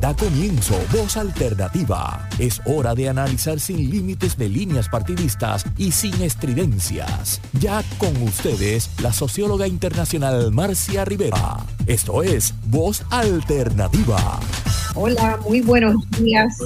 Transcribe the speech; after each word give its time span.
Da 0.00 0.14
comienzo 0.14 0.78
Voz 0.92 1.16
Alternativa. 1.16 2.28
Es 2.38 2.62
hora 2.66 2.94
de 2.94 3.08
analizar 3.08 3.58
sin 3.58 3.90
límites 3.90 4.38
de 4.38 4.48
líneas 4.48 4.88
partidistas 4.88 5.64
y 5.76 5.90
sin 5.90 6.22
estridencias. 6.22 7.40
Ya 7.58 7.82
con 7.98 8.16
ustedes, 8.22 8.90
la 9.02 9.12
socióloga 9.12 9.66
internacional 9.66 10.52
Marcia 10.52 11.04
Rivera. 11.04 11.56
Esto 11.88 12.22
es 12.22 12.54
Voz 12.66 13.02
Alternativa. 13.10 14.38
Hola, 14.94 15.40
muy 15.44 15.62
buenos 15.62 15.96
días, 16.20 16.56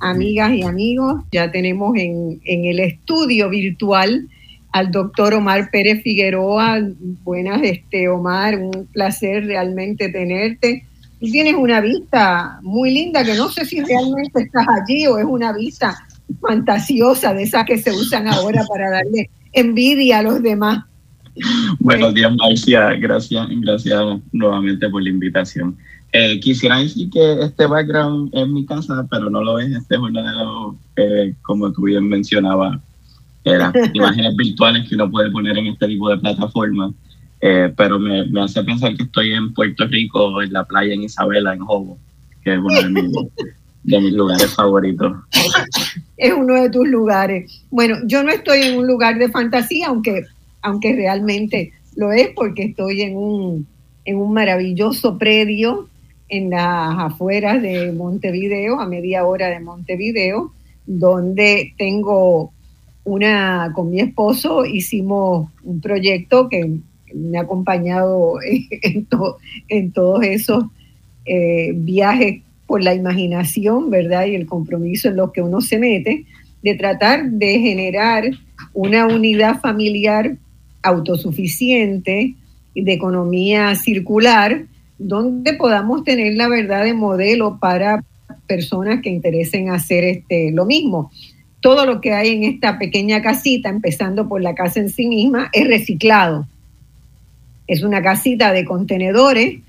amigas 0.00 0.52
y 0.52 0.62
amigos. 0.62 1.24
Ya 1.32 1.50
tenemos 1.50 1.94
en, 1.98 2.40
en 2.44 2.64
el 2.64 2.80
estudio 2.80 3.50
virtual 3.50 4.28
al 4.72 4.90
doctor 4.90 5.34
Omar 5.34 5.68
Pérez 5.70 6.02
Figueroa. 6.02 6.80
Buenas, 7.22 7.60
este 7.64 8.08
Omar, 8.08 8.58
un 8.58 8.86
placer 8.86 9.44
realmente 9.44 10.08
tenerte 10.08 10.86
Tú 11.20 11.26
tienes 11.26 11.54
una 11.54 11.80
vista 11.80 12.58
muy 12.62 12.92
linda 12.92 13.24
que 13.24 13.34
no 13.34 13.48
sé 13.48 13.64
si 13.64 13.80
realmente 13.80 14.42
estás 14.42 14.66
allí 14.68 15.06
o 15.06 15.18
es 15.18 15.24
una 15.24 15.52
vista 15.52 15.96
fantasiosa 16.40 17.32
de 17.32 17.44
esas 17.44 17.64
que 17.64 17.78
se 17.78 17.90
usan 17.92 18.28
ahora 18.28 18.64
para 18.68 18.90
darle 18.90 19.30
envidia 19.52 20.18
a 20.18 20.22
los 20.22 20.42
demás. 20.42 20.84
Buenos 21.80 22.14
días, 22.14 22.34
Marcia. 22.36 22.92
Gracias, 22.94 23.46
gracias 23.50 24.02
nuevamente 24.32 24.88
por 24.88 25.02
la 25.02 25.10
invitación. 25.10 25.76
Eh, 26.12 26.40
quisiera 26.40 26.78
decir 26.78 27.10
que 27.10 27.40
este 27.40 27.66
background 27.66 28.30
es 28.32 28.48
mi 28.48 28.64
casa, 28.64 29.06
pero 29.10 29.28
no 29.30 29.42
lo 29.42 29.58
es. 29.58 29.70
Este 29.70 29.96
es 29.96 30.00
uno 30.00 30.22
de 30.22 30.32
los, 30.32 30.74
eh, 30.96 31.34
como 31.42 31.72
tú 31.72 31.82
bien 31.82 32.08
mencionabas, 32.08 32.78
las 33.44 33.72
imágenes 33.94 34.36
virtuales 34.36 34.88
que 34.88 34.94
uno 34.94 35.10
puede 35.10 35.30
poner 35.30 35.56
en 35.58 35.66
este 35.68 35.86
tipo 35.88 36.10
de 36.10 36.18
plataformas. 36.18 36.92
Eh, 37.40 37.72
pero 37.76 37.98
me, 37.98 38.24
hace 38.40 38.64
pensar 38.64 38.94
que 38.96 39.04
estoy 39.04 39.32
en 39.32 39.52
Puerto 39.52 39.86
Rico, 39.86 40.40
en 40.42 40.52
la 40.52 40.64
playa 40.64 40.94
en 40.94 41.02
Isabela, 41.02 41.54
en 41.54 41.60
Jobo, 41.60 41.98
que 42.42 42.54
es 42.54 42.58
uno 42.58 42.82
de 43.84 44.00
mis, 44.00 44.12
lugares 44.12 44.54
favoritos. 44.54 45.12
Es 46.16 46.32
uno 46.32 46.54
de 46.54 46.70
tus 46.70 46.88
lugares. 46.88 47.62
Bueno, 47.70 47.98
yo 48.06 48.22
no 48.22 48.30
estoy 48.30 48.62
en 48.62 48.78
un 48.78 48.86
lugar 48.86 49.18
de 49.18 49.28
fantasía, 49.28 49.88
aunque, 49.88 50.24
aunque 50.62 50.94
realmente 50.94 51.72
lo 51.94 52.10
es, 52.10 52.30
porque 52.34 52.64
estoy 52.64 53.02
en 53.02 53.16
un, 53.16 53.66
en 54.04 54.16
un 54.16 54.32
maravilloso 54.32 55.18
predio 55.18 55.88
en 56.28 56.50
las 56.50 56.98
afueras 56.98 57.62
de 57.62 57.92
Montevideo, 57.92 58.80
a 58.80 58.86
media 58.86 59.24
hora 59.24 59.48
de 59.48 59.60
Montevideo, 59.60 60.52
donde 60.86 61.74
tengo 61.76 62.52
una, 63.04 63.72
con 63.74 63.90
mi 63.90 64.00
esposo 64.00 64.64
hicimos 64.64 65.48
un 65.62 65.80
proyecto 65.80 66.48
que 66.48 66.80
me 67.14 67.38
ha 67.38 67.42
acompañado 67.42 68.34
en, 69.68 69.92
todos 69.92 70.22
esos 70.24 70.64
eh, 71.24 71.72
viajes 71.74 72.42
por 72.66 72.82
la 72.82 72.94
imaginación, 72.94 73.90
¿verdad? 73.90 74.26
Y 74.26 74.34
el 74.34 74.46
compromiso 74.46 75.08
en 75.08 75.16
los 75.16 75.32
que 75.32 75.42
uno 75.42 75.60
se 75.60 75.78
mete, 75.78 76.24
de 76.62 76.74
tratar 76.74 77.30
de 77.30 77.60
generar 77.60 78.24
una 78.72 79.06
unidad 79.06 79.60
familiar 79.60 80.36
autosuficiente 80.82 82.34
y 82.74 82.82
de 82.82 82.92
economía 82.92 83.74
circular, 83.76 84.66
donde 84.98 85.54
podamos 85.54 86.04
tener 86.04 86.34
la 86.34 86.48
verdad 86.48 86.84
de 86.84 86.94
modelo 86.94 87.58
para 87.60 88.04
personas 88.46 89.00
que 89.02 89.10
interesen 89.10 89.70
hacer 89.70 90.04
este, 90.04 90.50
lo 90.52 90.64
mismo. 90.66 91.10
Todo 91.60 91.86
lo 91.86 92.00
que 92.00 92.12
hay 92.12 92.30
en 92.30 92.44
esta 92.44 92.78
pequeña 92.78 93.22
casita, 93.22 93.68
empezando 93.68 94.28
por 94.28 94.40
la 94.40 94.54
casa 94.54 94.80
en 94.80 94.88
sí 94.88 95.06
misma, 95.06 95.50
es 95.52 95.66
reciclado 95.66 96.46
es 97.66 97.82
una 97.82 98.02
casita 98.02 98.52
de 98.52 98.64
contenedores 98.64 99.60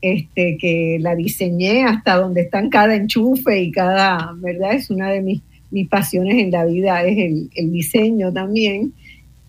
este, 0.00 0.58
que 0.58 0.98
la 1.00 1.14
diseñé 1.14 1.84
hasta 1.84 2.16
donde 2.16 2.42
están 2.42 2.68
cada 2.68 2.94
enchufe 2.94 3.62
y 3.62 3.70
cada, 3.70 4.34
¿verdad? 4.36 4.74
Es 4.74 4.90
una 4.90 5.10
de 5.10 5.22
mis, 5.22 5.40
mis 5.70 5.88
pasiones 5.88 6.36
en 6.36 6.50
la 6.50 6.66
vida, 6.66 7.02
es 7.04 7.16
el, 7.16 7.50
el 7.54 7.72
diseño 7.72 8.30
también. 8.30 8.92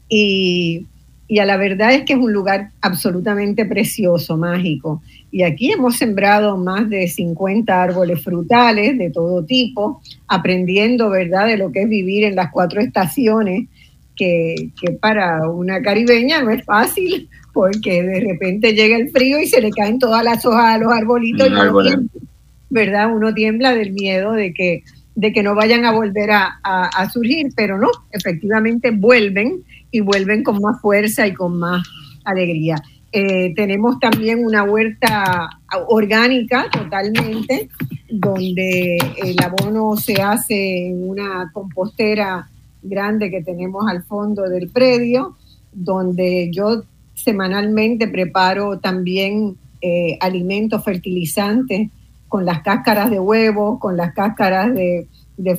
Y, 0.08 0.86
y, 1.28 1.40
a 1.40 1.46
la 1.46 1.58
verdad 1.58 1.94
es 1.94 2.04
que 2.04 2.14
es 2.14 2.20
un 2.20 2.32
lugar 2.32 2.70
absolutamente 2.80 3.66
precioso, 3.66 4.38
mágico. 4.38 5.02
Y 5.30 5.44
aquí 5.44 5.74
hemos 5.74 5.98
sembrado 5.98 6.56
más 6.56 6.90
de 6.90 7.10
50 7.10 7.84
árboles 7.84 8.24
frutales 8.24 8.98
de 8.98 9.10
todo 9.10 9.44
tipo, 9.44 10.02
aprendiendo, 10.28 11.10
¿verdad?, 11.10 11.48
de 11.48 11.58
lo 11.58 11.74
que 11.74 11.82
es 11.82 11.90
vivir 11.90 12.24
en 12.24 12.38
las 12.38 12.52
cuatro 12.52 12.80
estaciones, 12.80 13.68
que, 14.16 14.70
que 14.80 14.94
para 14.94 15.50
una 15.50 15.82
caribeña 15.82 16.42
no 16.42 16.52
es 16.52 16.64
fácil, 16.64 17.30
porque 17.56 18.04
de 18.04 18.20
repente 18.20 18.74
llega 18.74 18.98
el 18.98 19.10
frío 19.12 19.40
y 19.40 19.48
se 19.48 19.62
le 19.62 19.72
caen 19.72 19.98
todas 19.98 20.24
las 20.24 20.46
hojas 20.46 20.76
a 20.76 20.78
los 20.78 20.92
arbolitos, 20.92 21.48
y 21.48 21.54
uno 21.54 21.82
tiembla, 21.82 22.22
¿verdad? 22.70 23.16
Uno 23.16 23.34
tiembla 23.34 23.74
del 23.74 23.94
miedo 23.94 24.34
de 24.34 24.54
que, 24.54 24.84
de 25.16 25.32
que 25.32 25.42
no 25.42 25.56
vayan 25.56 25.86
a 25.86 25.94
volver 25.94 26.32
a, 26.32 27.10
surgir, 27.14 27.48
pero 27.56 27.78
no, 27.78 27.88
efectivamente 28.12 28.92
vuelven 28.92 29.64
y 29.90 30.02
vuelven 30.02 30.44
con 30.44 30.62
más 30.62 30.82
fuerza 30.82 31.26
y 31.28 31.34
con 31.34 31.58
más 31.58 31.88
alegría. 32.26 32.76
Eh, 33.14 33.54
tenemos 33.56 33.98
también 34.00 34.44
una 34.44 34.64
huerta 34.64 35.50
orgánica 35.88 36.68
totalmente, 36.70 37.70
donde 38.10 38.98
el 39.24 39.38
abono 39.42 39.96
se 39.96 40.22
hace 40.22 40.88
en 40.88 41.10
una 41.10 41.50
compostera 41.54 42.50
grande 42.88 43.30
que 43.30 43.44
tenemos 43.44 43.86
al 43.88 44.04
fondo 44.04 44.44
del 44.44 44.70
predio, 44.70 45.36
donde 45.72 46.50
yo 46.52 46.84
semanalmente 47.14 48.08
preparo 48.08 48.80
también 48.80 49.56
eh, 49.82 50.18
alimentos 50.22 50.84
fertilizantes 50.84 51.90
con 52.28 52.46
las 52.46 52.62
cáscaras 52.62 53.10
de 53.10 53.20
huevo, 53.20 53.80
con 53.80 53.98
las 53.98 54.14
cáscaras 54.14 54.74
de, 54.74 55.08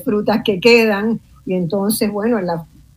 frutas 0.03 0.41
que 0.43 0.59
quedan, 0.59 1.19
y 1.45 1.53
entonces, 1.53 2.11
bueno, 2.11 2.39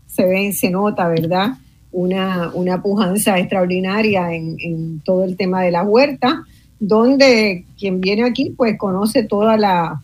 se 0.06 0.24
ve, 0.24 0.52
se 0.52 0.70
nota, 0.70 1.08
¿verdad? 1.08 1.54
Una, 1.92 2.50
una 2.54 2.82
pujanza 2.82 3.38
extraordinaria 3.38 4.32
en, 4.34 4.56
en, 4.60 5.00
todo 5.00 5.24
el 5.24 5.36
tema 5.36 5.62
de 5.62 5.70
la 5.70 5.82
huerta, 5.82 6.44
donde 6.78 7.64
quien 7.78 8.00
viene 8.00 8.24
aquí 8.24 8.54
pues 8.56 8.76
conoce 8.78 9.22
toda 9.22 9.56
la, 9.56 10.02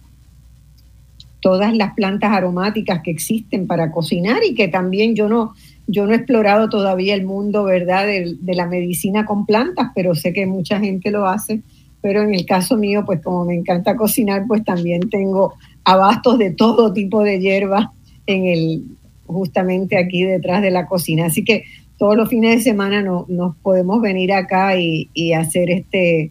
todas 1.40 1.76
las 1.76 1.94
plantas 1.94 2.32
aromáticas 2.32 3.02
que 3.02 3.10
existen 3.10 3.66
para 3.66 3.90
cocinar 3.90 4.42
y 4.44 4.54
que 4.54 4.68
también 4.68 5.14
yo 5.14 5.28
no, 5.28 5.54
yo 5.86 6.06
no 6.06 6.12
he 6.12 6.16
explorado 6.16 6.68
todavía 6.68 7.14
el 7.14 7.24
mundo, 7.24 7.64
¿verdad?, 7.64 8.06
de, 8.06 8.36
la 8.54 8.66
medicina 8.66 9.24
con 9.24 9.46
plantas, 9.46 9.92
pero 9.94 10.14
sé 10.14 10.32
que 10.32 10.46
mucha 10.46 10.80
gente 10.80 11.10
lo 11.10 11.26
hace. 11.26 11.62
Pero 12.00 12.22
en 12.22 12.34
el 12.34 12.46
caso 12.46 12.76
mío, 12.76 13.04
pues 13.04 13.20
como 13.20 13.44
me 13.44 13.54
encanta 13.54 13.96
cocinar, 13.96 14.44
pues 14.46 14.64
también 14.64 15.08
tengo 15.10 15.54
abastos 15.84 16.38
de 16.38 16.50
todo 16.50 16.92
tipo 16.92 17.22
de 17.22 17.40
hierbas 17.40 17.86
en 18.26 18.46
el, 18.46 18.84
justamente 19.26 19.96
aquí 19.98 20.24
detrás 20.24 20.62
de 20.62 20.70
la 20.70 20.86
cocina. 20.86 21.26
Así 21.26 21.44
que 21.44 21.64
todos 21.98 22.16
los 22.16 22.28
fines 22.28 22.56
de 22.56 22.62
semana 22.62 23.02
no, 23.02 23.24
nos 23.28 23.56
podemos 23.56 24.00
venir 24.00 24.32
acá 24.32 24.78
y, 24.78 25.32
hacer 25.32 25.70
este, 25.70 26.30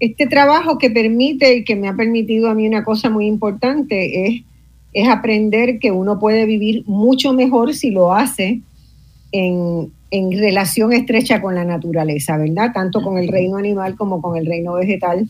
este 0.00 0.26
trabajo 0.26 0.78
que 0.78 0.90
permite 0.90 1.56
y 1.56 1.64
que 1.64 1.76
me 1.76 1.88
ha 1.88 1.94
permitido 1.94 2.50
a 2.50 2.54
mí 2.54 2.66
una 2.66 2.84
cosa 2.84 3.08
muy 3.10 3.26
importante, 3.26 4.26
es, 4.26 4.42
es 4.92 5.08
aprender 5.08 5.78
que 5.78 5.90
uno 5.90 6.18
puede 6.18 6.44
vivir 6.44 6.84
mucho 6.86 7.32
mejor 7.32 7.74
si 7.74 7.90
lo 7.90 8.14
hace 8.14 8.60
en, 9.32 9.92
relación 10.10 10.92
estrecha 10.92 11.42
con 11.42 11.54
la 11.54 11.64
naturaleza, 11.64 12.38
¿verdad? 12.38 12.72
Tanto 12.72 13.02
con 13.02 13.18
el 13.18 13.28
reino 13.28 13.56
animal 13.56 13.96
como 13.96 14.22
con 14.22 14.36
el 14.36 14.46
reino 14.46 14.74
vegetal. 14.74 15.28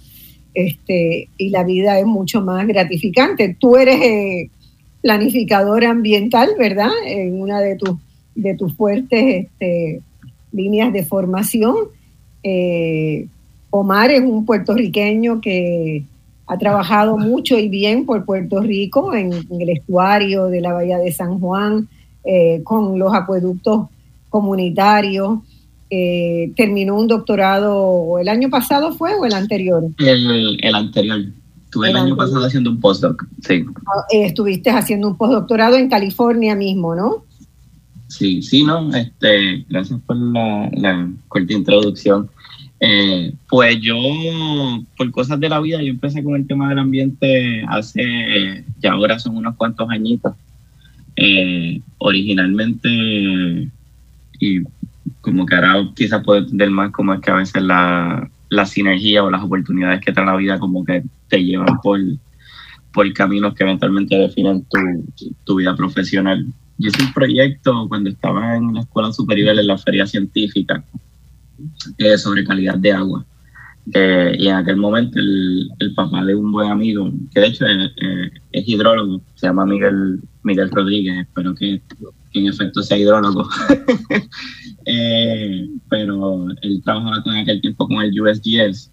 Este, 0.55 1.29
y 1.37 1.51
la 1.51 1.65
vida 1.65 1.99
es 1.99 2.07
mucho 2.07 2.41
más 2.41 2.67
gratificante. 2.67 3.57
Tú 3.59 3.77
eres 3.77 4.01
eh, 4.01 4.51
planificadora 5.03 5.91
ambiental, 5.91 6.51
¿verdad? 6.59 6.91
En 7.05 7.41
una 7.41 7.61
de 7.61 7.77
tus, 7.77 7.99
de 8.35 8.55
tus 8.55 8.75
fuertes 8.75 9.47
este, 9.47 10.01
líneas 10.53 10.93
de 10.93 11.05
formación. 11.05 11.75
Eh, 12.43 13.27
Omar 13.71 14.11
es 14.11 14.23
un 14.23 14.45
puertorriqueño 14.45 15.41
que 15.41 16.05
ha 16.47 16.59
trabajado 16.59 17.17
mucho 17.19 17.59
y 17.59 17.69
bien 17.69 18.07
por 18.07 18.25
Puerto 18.25 18.61
Rico 18.61 19.15
en, 19.15 19.33
el 19.33 19.69
estuario 19.69 20.47
de 20.47 20.61
la 20.61 20.73
Bahía 20.73 20.99
de 20.99 21.13
San 21.13 21.41
Juan, 21.41 21.89
eh, 22.25 22.61
con 22.63 22.99
los 22.99 23.13
acueductos 23.13 23.89
comunitarios. 24.29 25.41
Eh, 25.89 26.53
terminó 26.57 26.97
un 26.97 27.07
doctorado 27.07 28.19
el 28.19 28.29
año 28.29 28.51
pasado 28.51 28.93
fue 28.93 29.15
o 29.15 29.25
el 29.25 29.35
anterior? 29.35 29.85
El, 29.99 30.75
anterior. 30.75 31.25
Estuve 31.65 31.91
el, 31.91 31.97
año 31.97 32.17
pasado 32.17 32.45
haciendo 32.45 32.71
un 32.71 32.81
postdoc, 32.81 33.25
sí. 33.41 33.65
Ah, 33.87 34.05
eh, 34.11 34.27
estuviste 34.27 34.71
haciendo 34.71 35.09
un 35.09 35.17
postdoctorado 35.17 35.77
en 35.77 35.89
California 35.89 36.55
mismo, 36.55 36.95
¿no? 36.95 37.25
Sí, 38.09 38.41
sí, 38.41 38.65
no, 38.65 38.95
este, 38.95 39.65
gracias 39.69 40.01
por 40.07 40.17
la, 40.17 40.71
la 40.73 41.09
corta 41.29 41.53
introducción. 41.53 42.31
Pues 43.49 43.81
yo, 43.81 43.97
por 44.97 45.11
cosas 45.11 45.41
de 45.41 45.49
la 45.49 45.61
vida, 45.61 45.83
yo 45.83 45.91
empecé 45.91 46.23
con 46.23 46.37
el 46.37 46.47
tema 46.47 46.69
del 46.69 46.79
ambiente 46.79 47.65
hace, 47.69 48.65
ya 48.81 48.93
ahora 48.93 49.19
son 49.19 49.37
unos 49.37 49.57
cuantos 49.57 49.89
añitos. 49.91 50.35
Eh, 51.17 51.81
originalmente, 51.97 53.71
y 54.39 54.61
como 55.23 55.47
que 55.47 55.55
ahora 55.55 55.89
quizás 55.95 56.23
puedo 56.23 56.41
entender 56.41 56.71
más 56.71 56.93
cómo 56.93 57.15
es 57.15 57.21
que 57.21 57.31
a 57.31 57.37
veces 57.37 57.63
la, 57.63 58.31
la 58.51 58.67
sinergia 58.67 59.25
o 59.25 59.31
las 59.31 59.43
oportunidades 59.43 60.05
que 60.05 60.13
trae 60.13 60.27
la 60.27 60.37
vida 60.37 60.59
como 60.59 60.85
que 60.85 61.03
te 61.29 61.43
llevan 61.43 61.81
por, 61.83 61.99
por 62.93 63.11
caminos 63.15 63.55
que 63.55 63.65
eventualmente 63.65 64.15
definen 64.15 64.65
tu, 64.65 64.79
tu 65.45 65.57
vida 65.57 65.75
profesional. 65.75 66.47
Yo 66.77 66.89
hice 66.89 67.03
un 67.03 67.13
proyecto 67.15 67.89
cuando 67.89 68.11
estaba 68.11 68.57
en 68.57 68.75
la 68.75 68.81
escuela 68.81 69.11
superior 69.11 69.59
en 69.59 69.67
la 69.67 69.79
feria 69.79 70.07
científica 70.07 70.85
eh, 71.99 72.19
sobre 72.19 72.45
calidad 72.45 72.79
de 72.79 72.93
agua. 72.93 73.25
Eh, 73.95 74.35
y 74.39 74.49
en 74.49 74.57
aquel 74.57 74.77
momento 74.77 75.19
el, 75.21 75.71
el, 75.79 75.95
papá 75.95 76.25
de 76.25 76.35
un 76.35 76.51
buen 76.51 76.71
amigo, 76.71 77.09
que 77.33 77.41
de 77.41 77.47
hecho 77.47 77.67
es, 77.67 77.93
es 78.51 78.69
hidrólogo, 78.69 79.21
se 79.37 79.47
llama 79.47 79.65
Miguel, 79.65 80.21
Miguel 80.43 80.71
Rodríguez, 80.71 81.21
espero 81.21 81.55
que, 81.55 81.81
que 82.33 82.39
en 82.41 82.47
efecto 82.49 82.83
sea 82.83 82.99
hidrólogo, 82.99 83.49
eh, 84.87 85.69
pero 85.89 86.49
él 86.63 86.83
trabajaba 86.85 87.23
en 87.27 87.43
aquel 87.43 87.61
tiempo 87.61 87.87
con 87.87 88.03
el 88.03 88.21
USGS. 88.21 88.91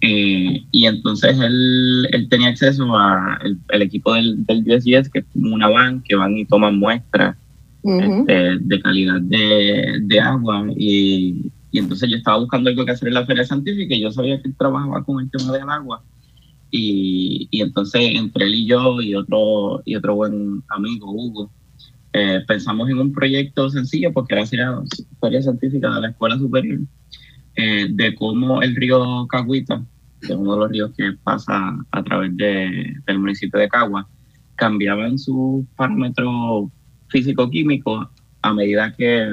Eh, 0.00 0.62
y 0.70 0.84
entonces 0.84 1.38
él, 1.40 2.06
él, 2.12 2.28
tenía 2.28 2.48
acceso 2.48 2.94
a 2.94 3.38
el, 3.70 3.82
equipo 3.82 4.12
del, 4.12 4.44
del, 4.44 4.64
USGS, 4.66 5.08
que 5.08 5.20
es 5.20 5.24
como 5.32 5.54
una 5.54 5.68
van 5.68 6.02
que 6.02 6.14
van 6.14 6.36
y 6.36 6.44
toman 6.44 6.78
muestras 6.78 7.36
uh 7.82 7.90
-huh. 7.90 8.20
este, 8.20 8.58
de 8.60 8.80
calidad 8.82 9.20
de, 9.22 10.00
de 10.02 10.20
agua. 10.20 10.66
Y, 10.76 11.50
y 11.74 11.80
entonces 11.80 12.08
yo 12.08 12.16
estaba 12.16 12.38
buscando 12.38 12.70
algo 12.70 12.84
que 12.84 12.92
hacer 12.92 13.08
en 13.08 13.14
la 13.14 13.26
feria 13.26 13.44
científica 13.44 13.96
y 13.96 14.02
yo 14.02 14.12
sabía 14.12 14.40
que 14.40 14.46
él 14.46 14.54
trabajaba 14.56 15.02
con 15.02 15.20
el 15.20 15.28
tema 15.28 15.52
del 15.52 15.68
agua. 15.68 16.04
Y, 16.70 17.48
y 17.50 17.62
entonces 17.62 18.00
entre 18.14 18.44
él 18.46 18.54
y 18.54 18.66
yo 18.66 19.02
y 19.02 19.16
otro, 19.16 19.82
y 19.84 19.96
otro 19.96 20.14
buen 20.14 20.62
amigo, 20.68 21.10
Hugo, 21.10 21.50
eh, 22.12 22.44
pensamos 22.46 22.88
en 22.88 23.00
un 23.00 23.12
proyecto 23.12 23.68
sencillo 23.70 24.12
porque 24.12 24.36
era 24.36 24.70
la 24.70 24.84
feria 25.20 25.42
científica 25.42 25.92
de 25.92 26.00
la 26.00 26.08
escuela 26.10 26.38
superior, 26.38 26.78
eh, 27.56 27.88
de 27.90 28.14
cómo 28.14 28.62
el 28.62 28.76
río 28.76 29.26
Caguita, 29.26 29.84
que 30.20 30.28
es 30.28 30.38
uno 30.38 30.52
de 30.52 30.60
los 30.60 30.70
ríos 30.70 30.92
que 30.96 31.10
pasa 31.24 31.76
a 31.90 32.04
través 32.04 32.36
de, 32.36 32.94
del 33.04 33.18
municipio 33.18 33.58
de 33.58 33.68
Cagua, 33.68 34.08
cambiaba 34.54 35.08
en 35.08 35.18
sus 35.18 35.66
parámetros 35.74 36.70
físico-químicos 37.08 38.06
a 38.42 38.54
medida 38.54 38.94
que 38.94 39.26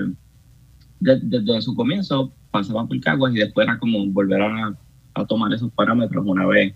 desde, 1.01 1.61
su 1.61 1.75
comienzo 1.75 2.31
pasaba 2.51 2.87
por 2.87 2.99
Caguas 3.01 3.33
y 3.33 3.39
después 3.39 3.67
era 3.67 3.79
como 3.79 4.05
volver 4.07 4.41
a, 4.41 4.77
a 5.15 5.25
tomar 5.25 5.53
esos 5.53 5.71
parámetros 5.73 6.23
una 6.25 6.45
vez 6.45 6.73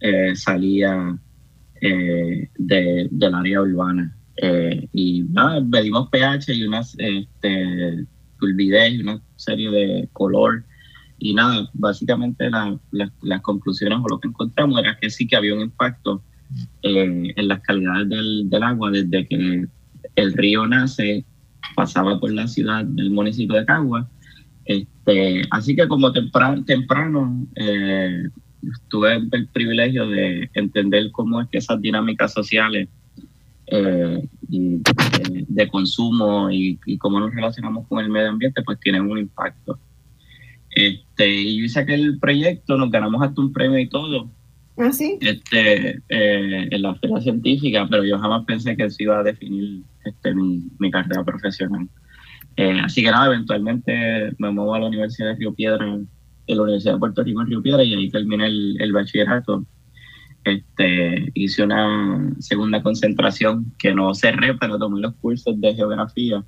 eh, 0.00 0.36
salía 0.36 1.18
eh, 1.80 2.48
de, 2.58 3.08
del 3.10 3.34
área 3.34 3.62
urbana. 3.62 4.14
Eh, 4.36 4.86
y 4.92 5.22
nada, 5.22 5.60
medimos 5.60 6.10
pH 6.10 6.52
y 6.52 6.64
unas 6.64 6.94
este, 6.98 8.04
turbidez 8.38 8.92
y 8.92 9.00
una 9.00 9.22
serie 9.36 9.70
de 9.70 10.08
color. 10.12 10.64
Y 11.18 11.32
nada, 11.32 11.70
básicamente 11.72 12.50
la, 12.50 12.78
la, 12.90 13.10
las 13.22 13.40
conclusiones 13.40 13.98
o 14.02 14.08
lo 14.08 14.20
que 14.20 14.28
encontramos 14.28 14.78
era 14.78 14.98
que 14.98 15.08
sí 15.08 15.26
que 15.26 15.36
había 15.36 15.54
un 15.54 15.62
impacto 15.62 16.22
en 16.82 17.48
las 17.48 17.60
calidades 17.60 18.08
del, 18.10 18.50
del 18.50 18.62
agua 18.62 18.90
desde 18.90 19.26
que 19.26 19.66
el 20.16 20.32
río 20.34 20.66
nace 20.66 21.24
pasaba 21.74 22.18
por 22.18 22.32
la 22.32 22.46
ciudad 22.48 22.84
del 22.84 23.10
municipio 23.10 23.56
de 23.56 23.64
Cagua. 23.64 24.08
Este, 24.64 25.42
así 25.50 25.76
que 25.76 25.86
como 25.88 26.12
temprano, 26.12 26.64
temprano 26.64 27.46
eh, 27.56 28.24
tuve 28.88 29.16
el 29.30 29.48
privilegio 29.48 30.08
de 30.08 30.48
entender 30.54 31.10
cómo 31.12 31.40
es 31.40 31.48
que 31.48 31.58
esas 31.58 31.80
dinámicas 31.80 32.32
sociales 32.32 32.88
eh, 33.66 34.28
de, 34.48 35.46
de, 35.48 35.68
consumo 35.68 36.50
y, 36.50 36.78
y, 36.84 36.98
cómo 36.98 37.18
nos 37.18 37.34
relacionamos 37.34 37.86
con 37.88 38.04
el 38.04 38.10
medio 38.10 38.28
ambiente, 38.28 38.62
pues 38.62 38.78
tienen 38.80 39.10
un 39.10 39.18
impacto. 39.18 39.78
Este, 40.70 41.30
y 41.30 41.58
yo 41.58 41.64
hice 41.64 41.80
aquel 41.80 42.18
proyecto, 42.18 42.76
nos 42.76 42.90
ganamos 42.90 43.22
hasta 43.22 43.40
un 43.40 43.52
premio 43.52 43.78
y 43.78 43.88
todo. 43.88 44.28
¿Ah, 44.76 44.92
sí? 44.92 45.18
Este, 45.20 45.98
eh, 46.08 46.68
en 46.70 46.82
la 46.82 46.94
feria 46.96 47.20
científica, 47.20 47.86
pero 47.88 48.04
yo 48.04 48.18
jamás 48.18 48.44
pensé 48.44 48.76
que 48.76 48.84
eso 48.84 48.96
iba 48.98 49.20
a 49.20 49.22
definir 49.22 49.82
este, 50.04 50.34
mi, 50.34 50.64
mi 50.78 50.90
carrera 50.90 51.24
profesional. 51.24 51.88
Eh, 52.56 52.80
así 52.82 53.02
que 53.02 53.10
nada, 53.10 53.26
eventualmente 53.26 54.32
me 54.38 54.50
muevo 54.50 54.74
a 54.74 54.80
la 54.80 54.86
Universidad 54.86 55.28
de 55.30 55.36
Río 55.36 55.54
Piedra, 55.54 55.84
en 55.84 56.56
la 56.56 56.62
Universidad 56.62 56.94
de 56.94 56.98
Puerto 56.98 57.22
Rico 57.22 57.40
en 57.40 57.46
Río 57.48 57.62
Piedra, 57.62 57.84
y 57.84 57.94
ahí 57.94 58.10
terminé 58.10 58.46
el, 58.46 58.76
el 58.80 58.92
bachillerato. 58.92 59.64
Este, 60.44 61.30
hice 61.34 61.62
una 61.62 62.34
segunda 62.38 62.82
concentración 62.82 63.72
que 63.78 63.94
no 63.94 64.14
cerré, 64.14 64.54
pero 64.54 64.78
tomé 64.78 65.00
los 65.00 65.14
cursos 65.14 65.58
de 65.60 65.74
geografía. 65.74 66.44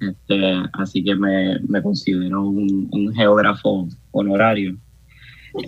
Este, 0.00 0.54
así 0.72 1.04
que 1.04 1.14
me, 1.14 1.60
me 1.68 1.80
considero 1.82 2.42
un, 2.42 2.88
un 2.90 3.14
geógrafo 3.14 3.88
honorario. 4.10 4.76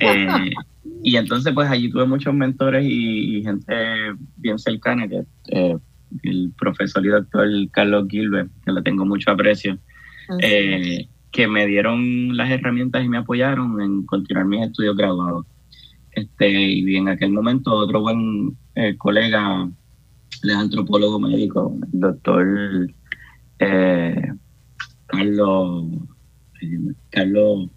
Eh, 0.00 0.50
y 1.02 1.16
entonces 1.16 1.52
pues 1.52 1.68
allí 1.68 1.90
tuve 1.90 2.06
muchos 2.06 2.34
mentores 2.34 2.84
y, 2.84 3.38
y 3.38 3.42
gente 3.42 3.74
bien 4.36 4.58
cercana, 4.58 5.08
que 5.08 5.24
eh, 5.48 5.76
el 6.22 6.52
profesor 6.58 7.04
y 7.04 7.08
doctor 7.08 7.48
Carlos 7.72 8.06
Gilbert, 8.08 8.50
que 8.64 8.72
le 8.72 8.82
tengo 8.82 9.04
mucho 9.04 9.30
aprecio, 9.30 9.78
eh, 10.40 11.08
que 11.30 11.48
me 11.48 11.66
dieron 11.66 12.36
las 12.36 12.50
herramientas 12.50 13.04
y 13.04 13.08
me 13.08 13.18
apoyaron 13.18 13.80
en 13.80 14.06
continuar 14.06 14.46
mis 14.46 14.62
estudios 14.66 14.96
graduados. 14.96 15.46
Este, 16.12 16.48
y 16.48 16.96
en 16.96 17.08
aquel 17.08 17.32
momento 17.32 17.72
otro 17.72 18.00
buen 18.00 18.56
colega, 18.98 19.68
el 20.44 20.50
antropólogo 20.50 21.18
médico, 21.18 21.76
el 21.92 22.00
doctor 22.00 22.94
Carlos, 25.06 25.86
Carlos, 27.10 27.68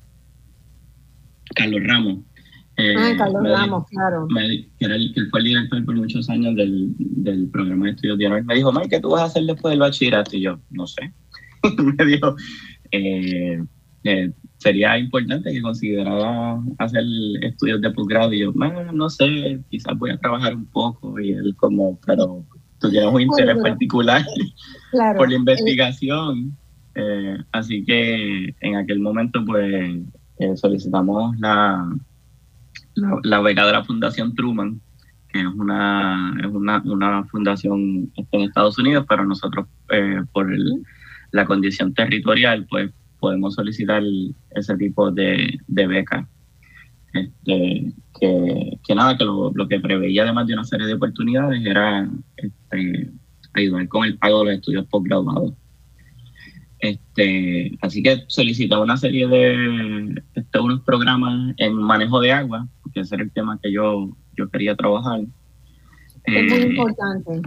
Carlos 1.57 1.81
Ramos, 1.83 2.19
eh, 2.80 2.94
ah, 2.95 3.13
Carlos 3.18 3.42
me, 3.42 3.50
Ramos, 3.50 3.86
claro. 3.89 4.27
Me, 4.30 4.69
que, 4.77 4.86
era 4.86 4.95
el, 4.95 5.12
que 5.13 5.25
fue 5.31 5.39
el 5.39 5.45
director 5.45 5.83
por 5.83 5.95
muchos 5.95 6.30
años 6.30 6.56
del, 6.56 6.94
del 6.98 7.50
programa 7.50 7.86
de 7.86 7.92
estudios 7.92 8.19
diarios. 8.19 8.45
Me 8.45 8.56
dijo, 8.56 8.71
Mike, 8.71 8.89
¿qué 8.89 9.00
tú 9.00 9.09
vas 9.09 9.21
a 9.21 9.25
hacer 9.25 9.44
después 9.44 9.71
del 9.71 9.80
bachillerato? 9.80 10.38
Y 10.38 10.42
yo, 10.42 10.59
no 10.69 10.86
sé. 10.86 11.12
me 11.98 12.06
dijo, 12.06 12.36
eh, 12.92 13.63
eh, 14.04 14.31
sería 14.57 14.98
importante 15.00 15.51
que 15.51 15.62
considerara 15.62 16.59
hacer 16.77 17.04
estudios 17.42 17.81
de 17.81 17.89
posgrado. 17.89 18.31
Y 18.31 18.39
yo, 18.42 18.51
no, 18.54 18.92
no 18.92 19.09
sé, 19.09 19.59
quizás 19.69 19.98
voy 19.98 20.12
a 20.12 20.19
trabajar 20.19 20.56
un 20.56 20.68
poco. 20.68 21.19
Y 21.19 21.31
él 21.31 21.56
como, 21.57 22.00
pero 22.06 22.45
tú 22.80 22.92
tienes 22.92 23.12
un 23.12 23.21
interés 23.21 23.57
particular 23.57 24.24
claro, 24.92 25.18
por 25.18 25.30
la 25.30 25.36
investigación. 25.36 26.56
Eh, 26.94 27.38
así 27.51 27.83
que 27.86 28.56
en 28.59 28.75
aquel 28.75 29.00
momento, 29.00 29.44
pues, 29.45 30.00
solicitamos 30.55 31.37
la 31.39 31.89
la, 32.97 33.19
la, 33.23 33.41
beca 33.41 33.65
de 33.65 33.71
la 33.73 33.83
Fundación 33.83 34.35
Truman, 34.35 34.81
que 35.29 35.39
es 35.39 35.45
una, 35.45 36.35
es 36.39 36.47
una, 36.47 36.81
una 36.85 37.23
fundación 37.25 38.11
en 38.15 38.41
Estados 38.41 38.77
Unidos, 38.79 39.06
pero 39.07 39.25
nosotros 39.25 39.67
eh, 39.91 40.21
por 40.33 40.51
el, 40.51 40.83
la 41.31 41.45
condición 41.45 41.94
territorial, 41.94 42.65
pues 42.69 42.91
podemos 43.19 43.56
solicitar 43.56 44.03
ese 44.51 44.77
tipo 44.77 45.11
de, 45.11 45.59
de 45.67 45.87
beca. 45.87 46.27
Este, 47.13 47.94
que, 48.19 48.79
que, 48.85 48.95
nada, 48.95 49.17
que 49.17 49.23
lo, 49.23 49.51
lo, 49.53 49.67
que 49.67 49.79
preveía 49.79 50.23
además 50.23 50.45
de 50.47 50.53
una 50.53 50.65
serie 50.65 50.87
de 50.87 50.94
oportunidades 50.94 51.65
era 51.65 52.07
este, 52.35 53.11
ayudar 53.53 53.87
con 53.87 54.06
el 54.06 54.17
pago 54.17 54.39
de 54.39 54.45
los 54.45 54.53
estudios 54.56 54.85
postgraduados. 54.87 55.53
Este, 56.79 57.77
así 57.81 58.03
que 58.03 58.23
solicitaba 58.27 58.83
una 58.83 58.97
serie 58.97 59.27
de 59.27 60.21
este, 60.35 60.59
unos 60.59 60.81
programas 60.81 61.55
en 61.57 61.73
manejo 61.73 62.19
de 62.19 62.31
agua, 62.31 62.67
que 62.93 62.99
ese 62.99 63.15
era 63.15 63.23
el 63.23 63.31
tema 63.31 63.59
que 63.61 63.71
yo, 63.71 64.15
yo 64.35 64.49
quería 64.49 64.75
trabajar. 64.75 65.21
Es 66.23 66.35
eh, 66.35 66.43
muy 66.49 66.75
importante. 66.75 67.41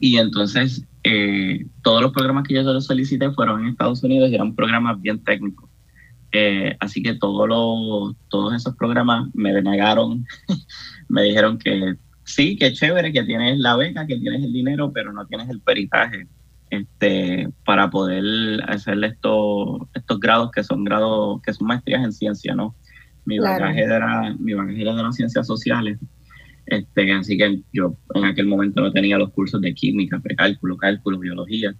Y 0.00 0.16
entonces, 0.16 0.86
eh, 1.04 1.66
todos 1.82 2.02
los 2.02 2.12
programas 2.12 2.48
que 2.48 2.54
yo 2.54 2.80
solicité 2.80 3.30
fueron 3.32 3.62
en 3.62 3.68
Estados 3.68 4.02
Unidos 4.02 4.30
y 4.30 4.34
eran 4.34 4.54
programas 4.54 5.00
bien 5.00 5.22
técnicos. 5.22 5.68
Eh, 6.32 6.76
así 6.80 7.02
que 7.02 7.14
todos, 7.14 7.48
los, 7.48 8.16
todos 8.28 8.54
esos 8.54 8.74
programas 8.76 9.28
me 9.34 9.52
denegaron, 9.52 10.24
me 11.08 11.22
dijeron 11.22 11.58
que 11.58 11.96
sí, 12.24 12.56
que 12.56 12.72
chévere, 12.72 13.12
que 13.12 13.22
tienes 13.24 13.58
la 13.58 13.76
beca, 13.76 14.06
que 14.06 14.18
tienes 14.18 14.42
el 14.42 14.52
dinero, 14.52 14.90
pero 14.92 15.12
no 15.12 15.26
tienes 15.26 15.48
el 15.50 15.60
peritaje 15.60 16.26
este, 16.70 17.48
para 17.64 17.90
poder 17.90 18.24
hacer 18.68 19.02
estos, 19.04 19.80
estos 19.94 20.20
grados 20.20 20.50
que 20.50 20.64
son 20.64 20.84
grados, 20.84 21.40
que 21.42 21.52
son 21.52 21.68
maestrías 21.68 22.04
en 22.04 22.12
ciencia, 22.12 22.54
¿no? 22.54 22.74
Mi 23.24 23.38
claro. 23.38 23.60
bagaje 23.60 23.82
era, 23.82 24.34
mi 24.38 24.54
bagaje 24.54 24.82
era 24.82 24.94
de 24.94 25.02
las 25.02 25.16
ciencias 25.16 25.46
sociales. 25.46 25.98
Este, 26.66 27.12
así 27.12 27.38
que 27.38 27.62
yo 27.72 27.96
en 28.14 28.24
aquel 28.24 28.46
momento 28.46 28.80
no 28.80 28.92
tenía 28.92 29.18
los 29.18 29.30
cursos 29.30 29.60
de 29.60 29.74
química, 29.74 30.18
precálculo, 30.18 30.76
cálculo, 30.76 31.18
biología. 31.18 31.74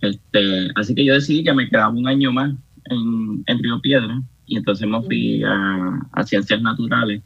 Este, 0.00 0.70
así 0.74 0.94
que 0.94 1.04
yo 1.04 1.14
decidí 1.14 1.44
que 1.44 1.52
me 1.52 1.68
quedaba 1.68 1.90
un 1.90 2.06
año 2.06 2.32
más 2.32 2.54
en, 2.84 3.42
en 3.46 3.58
Río 3.58 3.80
Piedra 3.80 4.22
y 4.46 4.56
entonces 4.56 4.88
me 4.88 5.02
fui 5.02 5.42
a, 5.44 6.08
a 6.12 6.22
ciencias 6.24 6.62
naturales 6.62 7.22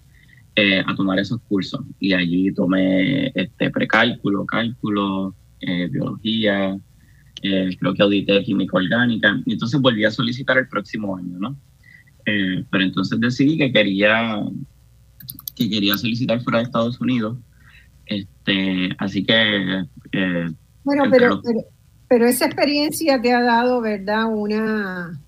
eh, 0.54 0.82
a 0.86 0.94
tomar 0.94 1.18
esos 1.18 1.40
cursos 1.48 1.80
y 1.98 2.12
allí 2.12 2.52
tomé 2.52 3.28
este 3.34 3.70
precálculo, 3.70 4.44
cálculo, 4.44 5.34
eh, 5.62 5.88
biología, 5.88 6.76
eh, 7.42 7.76
creo 7.78 7.94
que 7.94 8.02
audité 8.02 8.42
química 8.42 8.76
orgánica, 8.76 9.40
y 9.46 9.52
entonces 9.52 9.80
volví 9.80 10.04
a 10.04 10.10
solicitar 10.10 10.58
el 10.58 10.68
próximo 10.68 11.16
año, 11.16 11.38
¿no? 11.38 11.56
Eh, 12.26 12.64
pero 12.70 12.84
entonces 12.84 13.18
decidí 13.20 13.58
que 13.58 13.72
quería, 13.72 14.40
que 15.56 15.70
quería 15.70 15.96
solicitar 15.96 16.40
fuera 16.42 16.58
de 16.58 16.64
Estados 16.64 17.00
Unidos. 17.00 17.38
Este, 18.06 18.90
así 18.98 19.24
que... 19.24 19.84
Bueno, 20.84 21.04
pero, 21.10 21.40
pero, 22.08 22.26
esa 22.26 22.46
experiencia 22.46 23.20
te 23.20 23.32
ha 23.32 23.40
dado, 23.40 23.80
¿verdad? 23.80 24.26
Una, 24.28 25.20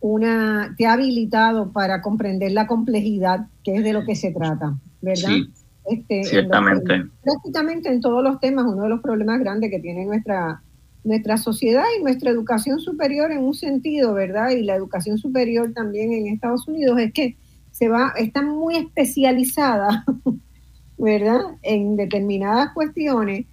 una, 0.00 0.74
te 0.76 0.86
ha 0.86 0.92
habilitado 0.92 1.72
para 1.72 2.02
comprender 2.02 2.52
la 2.52 2.66
complejidad, 2.66 3.48
que 3.64 3.76
es 3.76 3.84
de 3.84 3.92
lo 3.94 4.04
que 4.04 4.14
se 4.14 4.32
trata, 4.32 4.78
¿verdad? 5.00 5.30
Sí, 5.30 5.48
este, 5.88 6.24
ciertamente. 6.24 7.04
prácticamente 7.22 7.88
en 7.88 8.00
todos 8.00 8.22
los 8.22 8.40
temas, 8.40 8.64
uno 8.66 8.84
de 8.84 8.88
los 8.88 9.00
problemas 9.00 9.40
grandes 9.40 9.70
que 9.70 9.80
tiene 9.80 10.04
nuestra 10.04 10.62
nuestra 11.06 11.36
sociedad 11.36 11.84
y 11.96 12.02
nuestra 12.02 12.30
educación 12.30 12.80
superior 12.80 13.30
en 13.30 13.38
un 13.38 13.54
sentido, 13.54 14.12
¿verdad? 14.12 14.50
Y 14.50 14.62
la 14.62 14.74
educación 14.74 15.18
superior 15.18 15.72
también 15.72 16.12
en 16.12 16.26
Estados 16.26 16.66
Unidos 16.66 16.98
es 16.98 17.12
que 17.12 17.36
se 17.70 17.88
va, 17.88 18.12
está 18.16 18.42
muy 18.42 18.76
especializada, 18.76 20.04
¿verdad? 20.98 21.42
En 21.62 21.94
determinadas 21.94 22.72
cuestiones, 22.74 23.46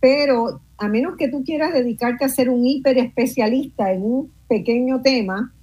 pero 0.00 0.60
a 0.76 0.88
menos 0.88 1.16
que 1.16 1.28
tú 1.28 1.42
quieras 1.44 1.72
dedicarte 1.72 2.26
a 2.26 2.28
ser 2.28 2.50
un 2.50 2.66
hiper 2.66 2.98
especialista 2.98 3.90
en 3.90 4.02
un 4.02 4.32
pequeño 4.46 5.00
tema, 5.00 5.54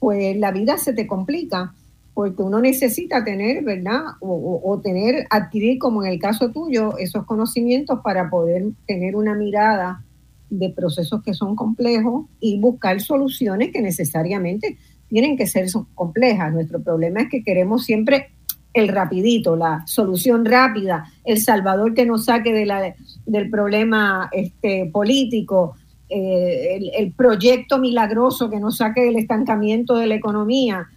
pues 0.00 0.36
la 0.36 0.50
vida 0.50 0.76
se 0.76 0.92
te 0.92 1.06
complica, 1.06 1.72
porque 2.14 2.42
uno 2.42 2.60
necesita 2.60 3.24
tener, 3.24 3.64
¿verdad? 3.64 4.00
O, 4.20 4.80
tener, 4.82 5.26
adquirir, 5.30 5.78
como 5.78 6.04
en 6.04 6.12
el 6.12 6.18
caso 6.18 6.50
tuyo, 6.50 6.98
esos 6.98 7.24
conocimientos 7.24 8.00
para 8.02 8.28
poder 8.28 8.64
tener 8.86 9.16
una 9.16 9.34
mirada 9.34 10.04
de 10.50 10.70
procesos 10.70 11.22
que 11.22 11.32
son 11.32 11.54
complejos 11.54 12.26
y 12.40 12.58
buscar 12.58 13.00
soluciones 13.00 13.70
que 13.72 13.80
necesariamente 13.80 14.76
tienen 15.08 15.36
que 15.36 15.46
ser 15.46 15.66
complejas. 15.94 16.52
Nuestro 16.52 16.82
problema 16.82 17.22
es 17.22 17.28
que 17.28 17.42
queremos 17.42 17.84
siempre 17.84 18.30
el 18.72 18.88
rapidito, 18.88 19.56
la 19.56 19.82
solución 19.86 20.44
rápida, 20.44 21.04
el 21.24 21.40
salvador 21.40 21.94
que 21.94 22.06
nos 22.06 22.26
saque 22.26 22.52
de 22.52 22.66
la, 22.66 22.94
del 23.26 23.50
problema 23.50 24.28
este, 24.32 24.86
político, 24.92 25.74
eh, 26.08 26.80
el, 26.96 27.12
proyecto 27.12 27.78
milagroso 27.78 28.50
que 28.50 28.58
nos 28.58 28.78
saque 28.78 29.02
del 29.02 29.16
estancamiento 29.16 29.96
de 29.96 30.06
la 30.06 30.16
economía. 30.16 30.88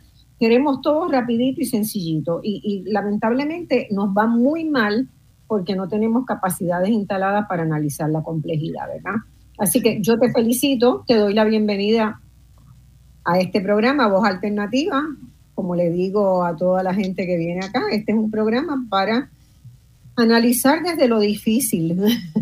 Queremos 0.43 0.81
todo 0.81 1.07
rapidito 1.07 1.61
y 1.61 1.65
sencillito. 1.65 2.41
Y, 2.43 2.83
lamentablemente 2.87 3.87
nos 3.91 4.09
va 4.09 4.27
muy 4.27 4.65
mal 4.65 5.07
porque 5.47 5.73
no 5.73 5.87
tenemos 5.87 6.25
capacidades 6.25 6.89
instaladas 6.89 7.45
para 7.47 7.63
analizar 7.63 8.09
la 8.09 8.21
complejidad, 8.21 8.89
¿verdad? 8.93 9.21
Así 9.57 9.79
que 9.79 10.01
yo 10.01 10.19
te 10.19 10.33
felicito, 10.33 11.05
te 11.07 11.15
doy 11.15 11.33
la 11.33 11.45
bienvenida 11.45 12.19
a 13.23 13.39
este 13.39 13.61
programa, 13.61 14.09
Voz 14.09 14.25
Alternativa. 14.25 15.01
Como 15.55 15.77
le 15.77 15.89
digo 15.91 16.43
a 16.43 16.57
toda 16.57 16.83
la 16.83 16.93
gente 16.93 17.25
que 17.25 17.37
viene 17.37 17.65
acá, 17.65 17.81
este 17.93 18.11
es 18.11 18.17
un 18.17 18.29
programa 18.29 18.85
para 18.89 19.31
analizar 20.17 20.83
desde 20.83 21.07
lo 21.07 21.21
difícil, 21.21 22.01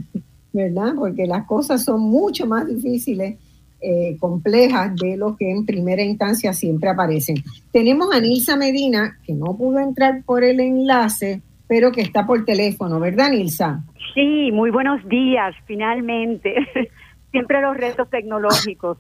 ¿verdad? 0.54 0.96
Porque 0.96 1.28
las 1.28 1.46
cosas 1.46 1.84
son 1.84 2.02
mucho 2.02 2.48
más 2.48 2.66
difíciles, 2.66 3.38
eh, 3.82 4.18
complejas 4.20 4.96
de 4.96 5.18
lo 5.18 5.36
que 5.36 5.50
en 5.50 5.66
primera 5.66 6.04
instancia 6.04 6.54
siempre 6.54 6.90
aparecen. 6.90 7.38
Tenemos 7.72 8.14
a 8.14 8.20
Nilsa 8.20 8.56
Medina, 8.56 9.18
que 9.26 9.34
no 9.34 9.58
pudo 9.58 9.80
entrar 9.80 10.24
por 10.24 10.44
el 10.44 10.60
enlace, 10.60 11.42
pero 11.68 11.92
que 11.92 12.02
está 12.02 12.26
por 12.26 12.46
teléfono, 12.46 13.00
¿verdad, 13.00 13.32
Nilsa? 13.32 13.84
Sí, 14.14 14.52
muy 14.52 14.72
buenos 14.72 15.08
días, 15.08 15.56
finalmente. 15.66 16.54
siempre 17.32 17.62
los 17.62 17.76
retos 17.76 18.10
tecnológicos 18.10 18.98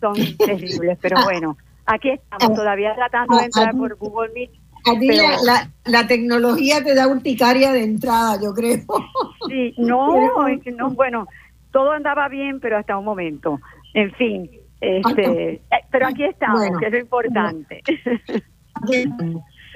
son 0.00 0.14
terribles, 0.38 0.98
pero 1.00 1.22
bueno, 1.24 1.56
aquí 1.84 2.10
estamos 2.10 2.56
todavía 2.56 2.94
tratando 2.94 3.36
de 3.36 3.44
entrar 3.44 3.76
por 3.76 3.96
Google 3.96 4.30
Meet. 4.34 4.50
la, 5.44 5.68
la, 5.84 6.06
tecnología 6.06 6.82
te 6.82 6.94
da 6.94 7.08
urticaria 7.08 7.72
de 7.72 7.84
entrada, 7.84 8.38
yo 8.42 8.54
creo. 8.54 8.80
Sí, 9.48 9.74
no, 9.78 10.14
no, 10.76 10.90
bueno, 10.90 11.26
todo 11.70 11.92
andaba 11.92 12.28
bien, 12.28 12.60
pero 12.60 12.78
hasta 12.78 12.96
un 12.96 13.04
momento. 13.04 13.60
En 13.94 14.12
fin, 14.14 14.50
este, 14.80 15.52
eh, 15.52 15.62
pero 15.90 16.08
aquí 16.08 16.24
estamos, 16.24 16.78
que 16.80 16.86
es 16.86 16.92
lo 16.92 16.98
importante. 16.98 17.82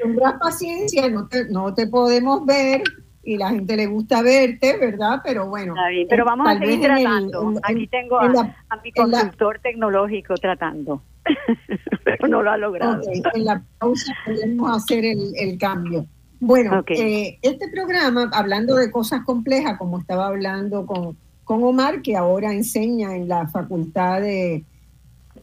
Tendrás 0.02 0.34
paciencia, 0.40 1.08
no 1.08 1.28
te, 1.28 1.48
no 1.48 1.72
te 1.72 1.86
podemos 1.86 2.44
ver, 2.44 2.82
y 3.22 3.36
la 3.36 3.50
gente 3.50 3.76
le 3.76 3.86
gusta 3.86 4.22
verte, 4.22 4.76
¿verdad? 4.78 5.20
Pero 5.24 5.48
bueno. 5.48 5.74
pero 6.08 6.24
vamos 6.24 6.48
a 6.48 6.58
seguir 6.58 6.80
tratando. 6.80 7.54
Aquí 7.62 7.86
tengo 7.88 8.18
a, 8.18 8.52
mi 8.82 8.92
consultor 8.92 9.58
tecnológico 9.60 10.34
tratando, 10.34 11.02
pero 12.04 12.28
no 12.28 12.42
lo 12.42 12.50
ha 12.50 12.56
logrado. 12.56 13.02
en 13.34 13.44
la 13.44 13.62
pausa 13.78 14.12
podemos 14.24 14.76
hacer 14.76 15.04
el, 15.04 15.58
cambio. 15.58 16.06
Bueno, 16.38 16.84
eh, 16.88 17.38
este 17.42 17.68
programa, 17.68 18.30
hablando 18.32 18.76
de 18.76 18.90
cosas 18.90 19.24
complejas, 19.24 19.78
como 19.78 19.98
estaba 19.98 20.28
hablando 20.28 20.86
con, 20.86 21.16
con 21.46 21.62
Omar, 21.62 22.02
que 22.02 22.16
ahora 22.16 22.52
enseña 22.52 23.14
en 23.14 23.28
la 23.28 23.46
Facultad 23.46 24.20
de, 24.20 24.64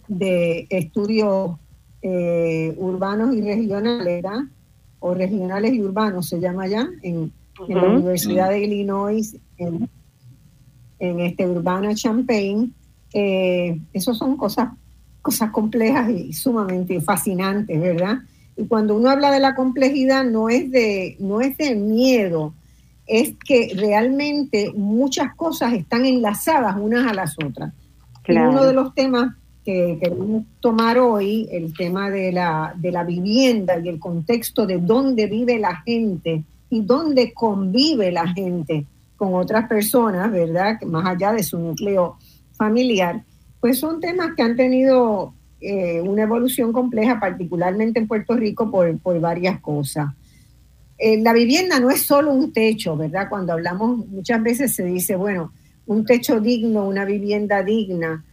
de 0.10 0.68
Estudios 0.70 1.52
eh, 2.02 2.76
Urbanos 2.78 3.34
y 3.34 3.42
Regionales, 3.42 4.06
¿verdad? 4.06 4.42
O 5.00 5.14
regionales 5.14 5.74
y 5.74 5.82
urbanos 5.82 6.28
se 6.28 6.42
llama 6.42 6.68
ya, 6.68 6.86
en, 7.04 7.32
en 7.70 7.76
la 7.78 7.84
Universidad 7.86 8.50
de 8.50 8.64
Illinois, 8.66 9.38
en, 9.58 9.90
este 11.00 11.48
Urbana 11.48 11.96
Champaign. 11.96 12.74
Eh, 13.14 13.80
eso 13.94 14.14
son 14.14 14.36
cosas, 14.36 14.72
cosas 15.22 15.52
complejas 15.52 16.10
y 16.10 16.34
sumamente 16.34 17.00
fascinantes, 17.00 17.80
¿verdad? 17.80 18.18
Y 18.58 18.66
cuando 18.66 18.98
uno 18.98 19.10
habla 19.10 19.32
de 19.32 19.40
la 19.40 19.56
complejidad 19.56 20.26
no 20.26 20.50
es 20.50 20.70
de, 20.70 21.16
no 21.22 21.40
es 21.40 21.58
de 21.58 21.76
miedo, 21.76 22.54
es 23.06 23.36
que 23.46 23.74
realmente 23.76 24.72
muchas 24.76 25.36
cosas 25.36 25.74
están 25.74 26.06
enlazadas 26.06 26.76
unas 26.80 27.08
a 27.08 27.14
las 27.14 27.36
otras. 27.44 27.74
uno 28.28 28.66
de 28.66 28.74
los 28.74 28.94
temas 28.94 29.36
que 29.66 29.98
queremos 30.02 30.44
tomar 30.60 30.98
hoy, 30.98 31.48
el 31.52 31.74
tema 31.74 32.10
de 32.10 32.32
la, 32.32 32.74
de 32.76 32.92
la 32.92 33.04
vivienda 33.04 33.80
y 33.80 33.88
el 33.90 34.00
contexto 34.00 34.66
de 34.66 34.78
dónde 34.78 35.28
vive 35.28 35.58
la 35.60 35.78
gente 35.78 36.44
y 36.70 36.82
dónde 36.82 37.34
convive 37.34 38.12
la 38.12 38.28
gente 38.28 38.86
con 39.16 39.36
otras 39.36 39.68
personas, 39.68 40.32
¿verdad? 40.32 40.82
Más 40.82 41.06
allá 41.06 41.32
de 41.32 41.44
su 41.44 41.58
núcleo 41.58 42.18
familiar, 42.58 43.24
pues 43.60 43.80
son 43.80 44.02
temas 44.02 44.32
que 44.36 44.44
han 44.44 44.56
tenido 44.56 45.34
eh, 45.62 46.02
una 46.02 46.24
evolución 46.24 46.74
compleja, 46.74 47.22
particularmente 47.22 47.98
en 47.98 48.08
Puerto 48.08 48.36
Rico, 48.36 48.70
por, 48.70 49.20
varias 49.22 49.62
cosas. 49.62 50.08
Eh, 50.98 51.22
la 51.22 51.34
vivienda 51.34 51.80
no 51.80 51.90
es 51.90 52.06
solo 52.06 52.32
un 52.32 52.54
techo, 52.54 52.96
¿verdad? 52.96 53.28
Cuando 53.30 53.54
hablamos, 53.54 54.08
muchas 54.08 54.42
veces 54.42 54.74
se 54.74 54.86
dice, 54.86 55.16
bueno, 55.16 55.52
un 55.86 56.06
techo 56.06 56.40
digno, 56.40 56.88
una 56.88 57.06
vivienda 57.06 57.64
digna, 57.64 58.24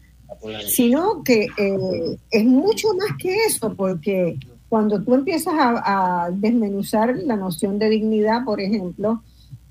sino 0.66 1.22
que 1.24 1.48
eh, 1.56 2.16
es 2.30 2.44
mucho 2.44 2.88
más 2.94 3.16
que 3.18 3.34
eso, 3.46 3.74
porque 3.74 4.38
cuando 4.68 5.02
tú 5.02 5.14
empiezas 5.14 5.54
a, 5.56 6.30
desmenuzar 6.32 7.16
la 7.16 7.36
noción 7.36 7.78
de 7.78 7.88
dignidad, 7.88 8.44
por 8.44 8.60
ejemplo, 8.60 9.22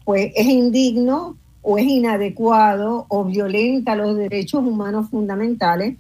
pues 0.04 0.34
es 0.36 0.46
indigno 0.46 1.38
o 1.62 1.78
es 1.78 1.86
inadecuado 1.86 3.06
o 3.08 3.24
violenta 3.24 3.96
los 3.96 4.18
derechos 4.18 4.62
humanos 4.62 5.10
fundamentales. 5.10 5.98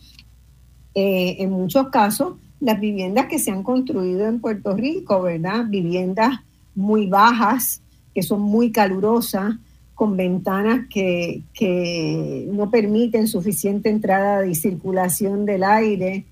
Eh, 0.95 1.37
en 1.39 1.51
muchos 1.51 1.87
casos, 1.89 2.33
las 2.59 2.79
viviendas 2.79 3.27
que 3.27 3.39
se 3.39 3.51
han 3.51 3.63
construido 3.63 4.27
en 4.27 4.41
Puerto 4.41 4.75
Rico, 4.75 5.21
¿verdad? 5.21 5.65
Viviendas 5.69 6.41
muy 6.75 7.07
bajas, 7.07 7.81
que 8.13 8.23
son 8.23 8.41
muy 8.41 8.71
calurosas, 8.71 9.55
con 9.95 10.15
ventanas 10.15 10.87
que, 10.89 11.41
que 11.53 12.47
no 12.53 12.71
permiten 12.71 13.27
suficiente 13.27 13.89
entrada 13.89 14.45
y 14.45 14.55
circulación 14.55 15.45
del 15.45 15.63
aire, 15.63 16.23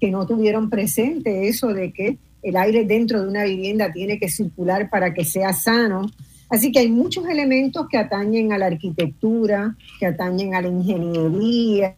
que 0.00 0.10
no 0.12 0.26
tuvieron 0.26 0.70
presente 0.70 1.48
eso 1.48 1.68
de 1.68 1.92
que 1.92 2.18
el 2.44 2.56
aire 2.56 2.84
dentro 2.84 3.22
de 3.22 3.28
una 3.28 3.44
vivienda 3.44 3.90
tiene 3.90 4.18
que 4.18 4.28
circular 4.28 4.90
para 4.90 5.12
que 5.12 5.24
sea 5.24 5.52
sano. 5.52 6.06
Así 6.50 6.70
que 6.70 6.80
hay 6.80 6.90
muchos 6.90 7.26
elementos 7.26 7.88
que 7.88 7.96
atañen 7.96 8.52
a 8.52 8.58
la 8.58 8.66
arquitectura, 8.66 9.74
que 9.98 10.06
atañen 10.06 10.54
a 10.54 10.60
la 10.60 10.68
ingeniería. 10.68 11.96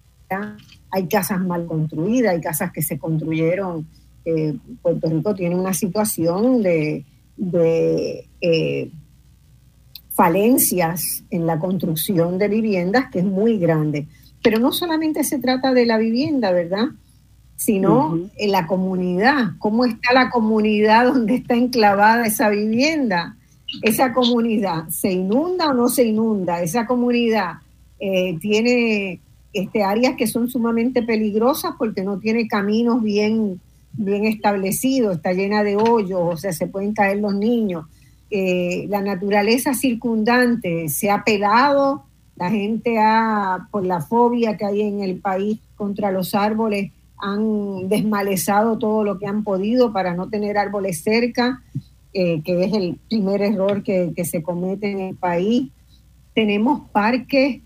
Hay 0.90 1.08
casas 1.08 1.40
mal 1.40 1.66
construidas, 1.66 2.32
hay 2.32 2.40
casas 2.40 2.73
que 2.73 2.80
se 2.80 2.96
construyeron. 2.96 3.87
Eh, 4.25 4.56
Puerto 4.80 5.11
Rico 5.11 5.35
tiene 5.35 5.56
una 5.56 5.75
situación 5.75 6.62
de, 6.62 7.04
eh, 7.38 8.90
falencias 10.11 11.25
en 11.31 11.47
la 11.47 11.59
construcción 11.59 12.38
de 12.38 12.49
viviendas 12.49 13.11
que 13.11 13.21
es 13.21 13.25
muy 13.25 13.59
grande. 13.59 14.07
Pero 14.43 14.59
no 14.59 14.73
solamente 14.73 15.25
se 15.25 15.38
trata 15.38 15.73
de 15.73 15.87
la 15.87 15.99
vivienda, 15.99 16.52
¿verdad? 16.52 16.88
sino 17.57 18.19
en 18.37 18.52
la 18.52 18.66
comunidad. 18.66 19.52
¿Cómo 19.59 19.85
está 19.87 20.12
la 20.12 20.31
comunidad 20.31 21.07
donde 21.07 21.37
está 21.37 21.55
enclavada 21.55 22.26
esa 22.26 22.50
vivienda? 22.50 23.37
Esa 23.83 24.12
comunidad, 24.12 24.88
¿se 24.90 25.11
inunda 25.11 25.71
o 25.71 25.75
no 25.75 25.88
se 25.88 26.05
inunda? 26.05 26.62
Esa 26.62 26.87
comunidad 26.87 27.55
eh, 27.99 28.38
tiene 28.38 29.21
este, 29.52 29.83
áreas 29.83 30.14
que 30.16 30.26
son 30.26 30.49
sumamente 30.49 31.02
peligrosas 31.02 31.73
porque 31.78 32.05
no 32.05 32.19
tiene 32.19 32.47
caminos 32.47 33.02
bien 33.02 33.61
bien 33.97 34.25
establecido, 34.25 35.12
está 35.12 35.33
llena 35.33 35.62
de 35.62 35.76
hoyos, 35.76 36.21
o 36.23 36.37
sea, 36.37 36.53
se 36.53 36.67
pueden 36.67 36.93
caer 36.93 37.19
los 37.19 37.35
niños. 37.35 37.87
Eh, 38.31 38.87
la 38.88 39.00
naturaleza 39.00 39.75
circundante 39.75 40.88
se 40.88 41.11
ha 41.11 41.25
pelado, 41.25 42.05
la 42.37 42.50
gente 42.50 42.99
ha, 42.99 43.69
por 43.71 43.85
la 43.85 44.00
fobia 44.00 44.57
que 44.57 44.67
hay 44.67 44.83
en 44.83 45.00
el 45.00 45.21
país 45.21 45.59
contra 45.76 46.11
los 46.11 46.35
árboles, 46.35 46.93
han 47.19 47.88
desmalezado 47.88 48.79
todo 48.79 49.03
lo 49.03 49.19
que 49.19 49.26
han 49.26 49.43
podido 49.43 49.93
para 49.93 50.15
no 50.15 50.29
tener 50.29 50.59
árboles 50.59 51.03
cerca, 51.03 51.62
eh, 52.12 52.43
que 52.43 52.65
es 52.65 52.75
el 52.75 52.99
primer 53.09 53.41
error 53.43 53.83
que, 53.83 54.12
que 54.15 54.25
se 54.25 54.43
comete 54.43 54.91
en 54.91 55.00
el 55.00 55.17
país. 55.17 55.71
Tenemos 56.35 56.91
parques 56.91 57.61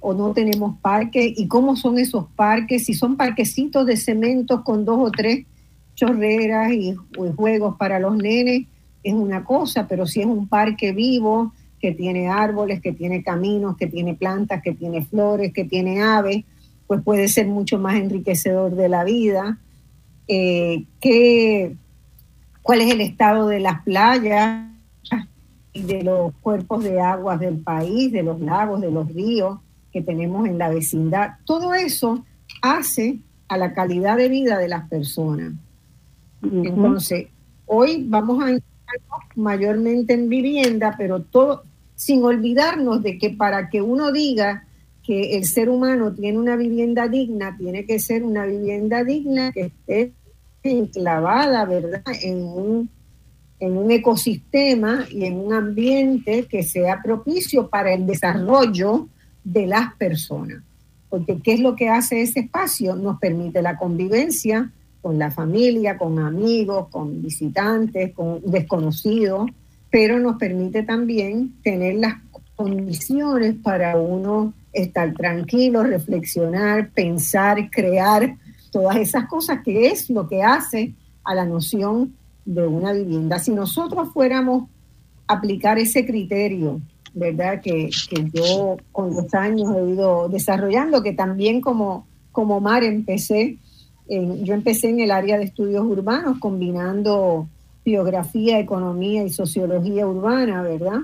o 0.00 0.14
no 0.14 0.32
tenemos 0.32 0.78
parques 0.80 1.34
y 1.36 1.48
cómo 1.48 1.76
son 1.76 1.98
esos 1.98 2.26
parques, 2.36 2.84
si 2.84 2.94
son 2.94 3.16
parquecitos 3.16 3.84
de 3.86 3.96
cemento 3.96 4.64
con 4.64 4.84
dos 4.84 4.98
o 5.00 5.10
tres 5.10 5.44
chorreras 5.96 6.70
y, 6.72 6.94
juegos 7.34 7.76
para 7.76 7.98
los 7.98 8.16
nenes, 8.16 8.66
es 9.02 9.14
una 9.14 9.44
cosa, 9.44 9.88
pero 9.88 10.06
si 10.06 10.20
es 10.20 10.26
un 10.26 10.46
parque 10.46 10.92
vivo 10.92 11.52
que 11.80 11.92
tiene 11.92 12.28
árboles, 12.28 12.80
que 12.80 12.92
tiene 12.92 13.22
caminos, 13.22 13.76
que 13.76 13.86
tiene 13.86 14.14
plantas, 14.14 14.62
que 14.62 14.72
tiene 14.72 15.04
flores, 15.04 15.52
que 15.52 15.64
tiene 15.64 16.02
aves, 16.02 16.44
pues 16.86 17.02
puede 17.02 17.28
ser 17.28 17.46
mucho 17.48 17.78
más 17.78 17.96
enriquecedor 17.96 18.74
de 18.76 18.88
la 18.88 19.04
vida. 19.04 19.58
Eh, 20.28 20.84
¿Cuál 22.62 22.80
es 22.80 22.92
el 22.92 23.00
estado 23.00 23.48
de 23.48 23.60
las 23.60 23.82
playas 23.82 24.70
y 25.72 25.82
de 25.82 26.02
los 26.02 26.32
cuerpos 26.40 26.84
de 26.84 27.00
aguas 27.00 27.40
del 27.40 27.58
país, 27.58 28.12
de 28.12 28.22
los 28.22 28.40
lagos, 28.40 28.80
de 28.80 28.90
los 28.90 29.12
ríos 29.12 29.58
que 29.92 30.02
tenemos 30.02 30.46
en 30.46 30.58
la 30.58 30.68
vecindad? 30.68 31.34
Todo 31.44 31.74
eso 31.74 32.24
hace 32.62 33.20
a 33.48 33.56
la 33.56 33.72
calidad 33.72 34.16
de 34.16 34.28
vida 34.28 34.58
de 34.58 34.68
las 34.68 34.88
personas. 34.88 35.52
Entonces, 36.42 37.28
hoy 37.66 38.04
vamos 38.08 38.42
a 38.42 38.56
mayormente 39.34 40.14
en 40.14 40.28
vivienda, 40.28 40.94
pero 40.96 41.22
todo 41.22 41.62
sin 41.94 42.22
olvidarnos 42.24 43.02
de 43.02 43.18
que 43.18 43.30
para 43.30 43.68
que 43.68 43.82
uno 43.82 44.12
diga 44.12 44.64
que 45.02 45.36
el 45.36 45.44
ser 45.44 45.68
humano 45.68 46.12
tiene 46.12 46.38
una 46.38 46.56
vivienda 46.56 47.08
digna, 47.08 47.56
tiene 47.56 47.86
que 47.86 47.98
ser 47.98 48.22
una 48.22 48.44
vivienda 48.44 49.04
digna 49.04 49.52
que 49.52 49.62
esté 49.62 50.12
enclavada, 50.62 51.64
¿verdad?, 51.64 52.02
en 52.22 52.42
un, 52.42 52.90
en 53.60 53.76
un 53.76 53.90
ecosistema 53.90 55.06
y 55.10 55.24
en 55.24 55.38
un 55.38 55.52
ambiente 55.52 56.46
que 56.46 56.62
sea 56.64 57.00
propicio 57.02 57.68
para 57.68 57.94
el 57.94 58.06
desarrollo 58.06 59.08
de 59.44 59.66
las 59.66 59.94
personas. 59.94 60.62
Porque 61.08 61.38
¿qué 61.40 61.54
es 61.54 61.60
lo 61.60 61.76
que 61.76 61.88
hace 61.88 62.20
ese 62.20 62.40
espacio? 62.40 62.96
Nos 62.96 63.18
permite 63.20 63.62
la 63.62 63.76
convivencia 63.76 64.72
con 65.02 65.18
la 65.18 65.30
familia, 65.30 65.96
con 65.98 66.18
amigos, 66.18 66.88
con 66.88 67.22
visitantes, 67.22 68.12
con 68.12 68.40
desconocidos, 68.44 69.50
pero 69.90 70.18
nos 70.18 70.36
permite 70.36 70.82
también 70.82 71.54
tener 71.62 71.96
las 71.96 72.14
condiciones 72.56 73.54
para 73.62 73.96
uno 73.96 74.52
estar 74.72 75.12
tranquilo, 75.14 75.82
reflexionar, 75.82 76.90
pensar, 76.90 77.70
crear, 77.70 78.36
todas 78.70 78.96
esas 78.96 79.26
cosas 79.26 79.60
que 79.64 79.86
es 79.86 80.10
lo 80.10 80.28
que 80.28 80.42
hace 80.42 80.92
a 81.24 81.34
la 81.34 81.46
noción 81.46 82.14
de 82.44 82.66
una 82.66 82.92
vivienda. 82.92 83.38
Si 83.38 83.52
nosotros 83.52 84.10
fuéramos 84.12 84.68
a 85.26 85.34
aplicar 85.34 85.78
ese 85.78 86.04
criterio, 86.04 86.80
¿verdad? 87.14 87.62
Que, 87.62 87.90
yo 88.32 88.76
con 88.92 89.14
los 89.14 89.32
años 89.32 89.74
he 89.74 89.90
ido 89.92 90.28
desarrollando, 90.28 91.02
que 91.02 91.14
también 91.14 91.62
como, 91.62 92.06
como 92.32 92.60
Mar 92.60 92.84
empecé, 92.84 93.56
yo 94.08 94.54
empecé 94.54 94.90
en 94.90 95.00
el 95.00 95.10
área 95.10 95.38
de 95.38 95.44
estudios 95.44 95.84
urbanos 95.84 96.38
combinando 96.38 97.48
biografía, 97.84 98.58
economía 98.58 99.24
y 99.24 99.30
sociología 99.30 100.06
urbana, 100.06 100.62
¿verdad? 100.62 101.00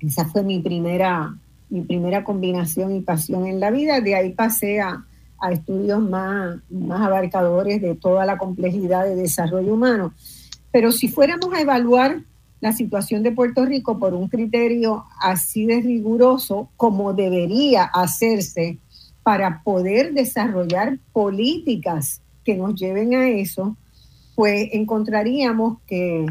Esa 0.00 0.24
fue 0.26 0.42
mi 0.42 0.60
primera 0.60 1.34
mi 1.74 1.80
primera 1.82 2.22
combinación 2.22 2.94
y 2.94 3.00
pasión 3.00 3.46
en 3.46 3.58
la 3.58 3.70
vida. 3.70 4.00
De 4.00 4.14
ahí 4.14 4.32
pasé 4.32 4.80
a, 4.80 5.04
estudios 5.50 6.00
más, 6.00 6.56
más 6.70 7.02
abarcadores 7.02 7.82
de 7.82 7.94
toda 7.94 8.24
la 8.24 8.38
complejidad 8.38 9.04
de 9.04 9.14
desarrollo 9.14 9.74
humano. 9.74 10.14
Pero 10.72 10.90
si 10.90 11.08
fuéramos 11.08 11.52
a 11.52 11.60
evaluar 11.60 12.22
la 12.60 12.72
situación 12.72 13.22
de 13.22 13.32
Puerto 13.32 13.66
Rico 13.66 13.98
por 13.98 14.14
un 14.14 14.28
criterio 14.28 15.04
así 15.20 15.66
de 15.66 15.82
riguroso 15.82 16.70
como 16.78 17.12
debería 17.12 17.84
hacerse 17.84 18.78
para 19.24 19.62
poder 19.64 20.12
desarrollar 20.12 20.98
políticas 21.12 22.22
que 22.44 22.56
nos 22.56 22.74
lleven 22.74 23.14
a 23.14 23.28
eso, 23.30 23.76
pues 24.36 24.68
encontraríamos 24.72 25.78
que, 25.86 26.26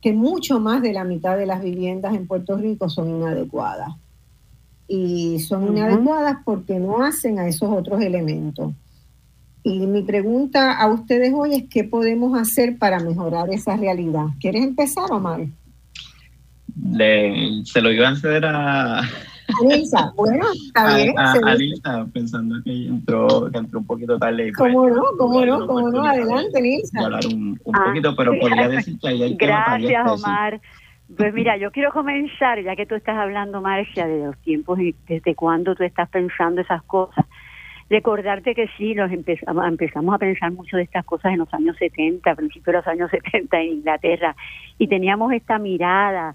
que 0.00 0.12
mucho 0.12 0.60
más 0.60 0.82
de 0.82 0.92
la 0.92 1.02
mitad 1.02 1.36
de 1.36 1.46
las 1.46 1.62
viviendas 1.62 2.14
en 2.14 2.26
Puerto 2.28 2.56
Rico 2.56 2.88
son 2.88 3.08
inadecuadas 3.08 3.88
y 4.86 5.40
son 5.40 5.76
inadecuadas 5.76 6.36
porque 6.44 6.78
no 6.78 7.02
hacen 7.02 7.38
a 7.38 7.48
esos 7.48 7.70
otros 7.70 8.00
elementos. 8.02 8.74
Y 9.62 9.86
mi 9.86 10.02
pregunta 10.02 10.78
a 10.78 10.92
ustedes 10.92 11.32
hoy 11.34 11.54
es 11.54 11.64
qué 11.70 11.84
podemos 11.84 12.38
hacer 12.38 12.76
para 12.76 13.00
mejorar 13.00 13.48
esa 13.50 13.76
realidad. 13.78 14.26
¿Quieres 14.38 14.62
empezar, 14.62 15.10
Omar? 15.10 15.46
Le, 16.90 17.64
se 17.64 17.80
lo 17.80 17.90
iba 17.90 18.10
a 18.10 18.16
ceder 18.16 18.44
a... 18.44 19.00
Alisa, 19.62 20.12
bueno, 20.16 20.44
está 20.52 20.96
bien. 20.96 21.18
A, 21.18 21.32
Alisa, 21.32 22.06
pensando 22.12 22.56
que 22.64 22.86
entró, 22.86 23.50
que 23.50 23.58
entró 23.58 23.80
un 23.80 23.86
poquito 23.86 24.18
tarde. 24.18 24.52
¿Cómo 24.52 24.88
no? 24.88 25.02
¿Cómo 25.18 25.44
no? 25.44 25.66
¿Cómo 25.66 25.90
no? 25.90 26.04
Adelante, 26.04 26.58
Alisa. 26.58 27.00
hablar 27.00 27.26
un, 27.26 27.58
un 27.64 27.72
poquito, 27.72 28.16
pero 28.16 28.32
podría 28.38 28.68
decir 28.68 28.98
que 28.98 29.08
ahí 29.08 29.22
hay 29.22 29.36
Gracias, 29.36 30.10
Omar. 30.10 30.60
Pues 31.16 31.34
mira, 31.34 31.56
yo 31.58 31.70
quiero 31.70 31.92
comenzar, 31.92 32.62
ya 32.62 32.74
que 32.76 32.86
tú 32.86 32.94
estás 32.94 33.16
hablando, 33.16 33.60
Marcia, 33.60 34.06
de 34.06 34.24
los 34.24 34.38
tiempos 34.38 34.80
y 34.80 34.94
desde 35.06 35.34
cuándo 35.34 35.74
tú 35.74 35.84
estás 35.84 36.08
pensando 36.08 36.62
esas 36.62 36.82
cosas, 36.84 37.26
recordarte 37.90 38.54
que 38.54 38.68
sí, 38.78 38.94
los 38.94 39.12
empezamos, 39.12 39.66
empezamos 39.66 40.14
a 40.14 40.18
pensar 40.18 40.50
mucho 40.52 40.76
de 40.76 40.84
estas 40.84 41.04
cosas 41.04 41.32
en 41.32 41.40
los 41.40 41.52
años 41.52 41.76
70, 41.78 42.30
a 42.30 42.34
principios 42.34 42.66
de 42.66 42.72
los 42.72 42.86
años 42.86 43.10
70 43.10 43.60
en 43.60 43.72
Inglaterra, 43.74 44.34
y 44.78 44.88
teníamos 44.88 45.32
esta 45.32 45.58
mirada 45.58 46.34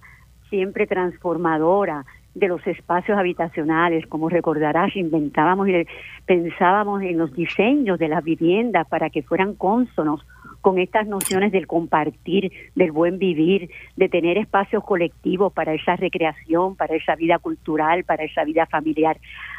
siempre 0.49 0.87
transformadora 0.87 2.05
de 2.35 2.47
los 2.47 2.65
espacios 2.67 3.17
habitacionales, 3.17 4.05
como 4.07 4.29
recordarás, 4.29 4.95
inventábamos 4.95 5.67
y 5.67 5.85
pensábamos 6.25 7.01
en 7.01 7.17
los 7.17 7.33
diseños 7.33 7.97
de 7.99 8.07
las 8.07 8.23
viviendas 8.23 8.87
para 8.87 9.09
que 9.09 9.23
fueran 9.23 9.55
cónsonos 9.55 10.25
con 10.61 10.77
estas 10.77 11.07
nociones 11.07 11.51
del 11.51 11.67
compartir, 11.67 12.51
del 12.75 12.91
buen 12.91 13.17
vivir, 13.17 13.69
de 13.95 14.09
tener 14.09 14.37
espacios 14.37 14.83
colectivos 14.83 15.53
para 15.53 15.73
esa 15.73 15.95
recreación, 15.95 16.75
para 16.75 16.95
esa 16.95 17.15
vida 17.15 17.39
cultural, 17.39 18.03
para 18.03 18.23
esa 18.23 18.43
vida 18.43 18.65
familiar. 18.65 19.17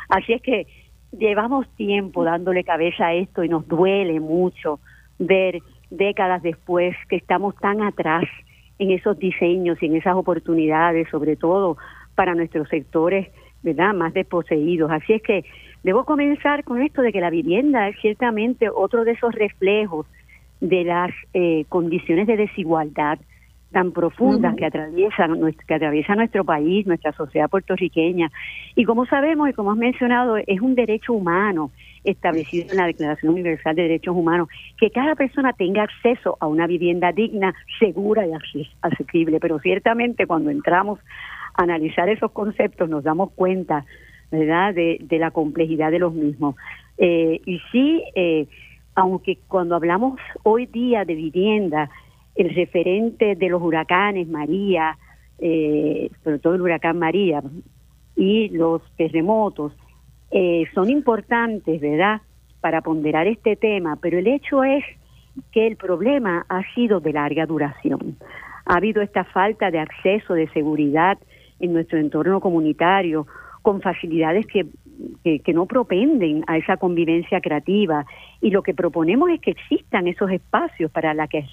Así 0.09 0.33
es 0.33 0.43
que 0.43 0.67
llevamos 1.13 1.69
tiempo 1.77 2.25
dándole 2.25 2.65
cabeza 2.65 3.07
a 3.07 3.15
esto 3.15 3.43
y 3.43 3.49
nos 3.49 3.67
duele 3.67 4.21
mucho 4.21 4.81
ver 5.19 5.61
décadas 5.91 6.43
después 6.43 6.95
que 7.09 7.17
estamos 7.17 7.57
tan 7.57 7.83
atrás 7.83 8.25
en 8.79 8.91
esos 8.91 9.19
diseños 9.19 9.83
y 9.83 9.87
en 9.87 9.97
esas 9.97 10.15
oportunidades, 10.15 11.09
sobre 11.11 11.37
todo 11.37 11.77
para 12.21 12.35
nuestros 12.35 12.69
sectores 12.69 13.29
¿verdad? 13.63 13.95
más 13.95 14.13
desposeídos. 14.13 14.91
Así 14.91 15.15
es 15.15 15.23
que 15.23 15.43
debo 15.83 16.05
comenzar 16.05 16.65
con 16.65 16.83
esto 16.83 17.01
de 17.01 17.13
que 17.13 17.21
la 17.23 17.31
vivienda 17.31 17.89
es 17.89 17.97
ciertamente 18.03 18.69
otro 18.69 19.05
de 19.05 19.13
esos 19.13 19.35
reflejos 19.35 20.05
de 20.61 20.85
las 20.85 21.13
eh, 21.33 21.65
condiciones 21.71 22.27
de 22.27 22.37
desigualdad 22.37 23.19
tan 23.73 23.93
profundas 23.93 24.55
que 24.55 24.67
atraviesan 24.67 25.55
que 25.67 25.75
atraviesa 25.75 26.15
nuestro 26.15 26.45
país, 26.45 26.87
nuestra 26.87 27.13
sociedad 27.13 27.49
puertorriqueña. 27.49 28.31
Y 28.75 28.85
como 28.85 29.07
sabemos 29.07 29.49
y 29.49 29.55
como 29.55 29.73
has 29.73 29.79
mencionado, 29.79 30.37
es 30.37 30.61
un 30.61 30.75
derecho 30.75 31.15
humano 31.15 31.71
establecido 32.05 32.71
en 32.71 32.77
la 32.77 32.87
Declaración 32.87 33.33
Universal 33.33 33.77
de 33.77 33.83
Derechos 33.83 34.15
Humanos, 34.15 34.49
que 34.79 34.91
cada 34.91 35.15
persona 35.15 35.55
tenga 35.55 35.85
acceso 35.85 36.37
a 36.39 36.49
una 36.49 36.67
vivienda 36.67 37.13
digna, 37.13 37.55
segura 37.79 38.27
y 38.27 38.33
accesible. 38.83 39.41
Pero 39.41 39.59
ciertamente 39.61 40.27
cuando 40.27 40.51
entramos 40.51 40.99
analizar 41.63 42.09
esos 42.09 42.31
conceptos 42.33 42.89
nos 42.89 43.05
damos 43.05 43.33
cuenta, 43.33 43.85
¿verdad?, 44.31 44.75
de, 44.75 45.07
la 45.19 45.31
complejidad 45.31 45.91
de 45.91 45.99
los 45.99 46.13
mismos. 46.15 46.57
Eh, 46.99 47.41
y 47.45 47.61
sí, 47.71 48.03
eh, 48.15 48.47
aunque 48.95 49.39
cuando 49.49 49.77
hablamos 49.77 50.19
hoy 50.43 50.67
día 50.67 51.05
de 51.05 51.15
vivienda, 51.15 51.91
el 52.35 52.55
referente 52.55 53.35
de 53.35 53.49
los 53.49 53.63
huracanes 53.63 54.29
María, 54.29 54.97
eh, 55.39 56.11
sobre 56.23 56.39
todo 56.39 56.55
el 56.55 56.63
huracán 56.63 56.99
María 56.99 57.43
y 58.17 58.49
los 58.51 58.83
terremotos, 58.97 59.73
eh, 60.31 60.65
son 60.75 60.91
importantes, 60.91 61.81
¿verdad?, 61.81 62.21
para 62.61 62.83
ponderar 62.83 63.27
este 63.27 63.57
tema, 63.57 63.97
pero 63.97 64.19
el 64.19 64.27
hecho 64.27 64.63
es 64.63 64.85
que 65.53 65.67
el 65.67 65.77
problema 65.77 66.45
ha 66.49 66.63
sido 66.75 67.01
de 67.01 67.13
larga 67.13 67.47
duración. 67.47 68.17
Ha 68.67 68.77
habido 68.77 69.01
esta 69.01 69.25
falta 69.25 69.71
de 69.71 69.79
acceso, 69.79 70.35
de 70.35 70.47
seguridad 70.49 71.19
en 71.61 71.73
nuestro 71.73 71.99
entorno 71.99 72.41
comunitario, 72.41 73.27
con 73.63 73.81
facilidades 73.81 74.47
que, 74.47 74.67
que, 75.23 75.53
no 75.53 75.67
propenden 75.67 76.45
a 76.47 76.57
esa 76.57 76.77
convivencia 76.77 77.41
creativa 77.41 78.07
Y 78.41 78.51
lo 78.51 78.63
que 78.63 78.75
proponemos 78.75 79.31
es 79.31 79.41
que 79.41 79.51
existan 79.53 80.07
esos 80.07 80.31
espacios 80.31 80.91
para 80.91 81.15
la 81.15 81.29
que, 81.29 81.45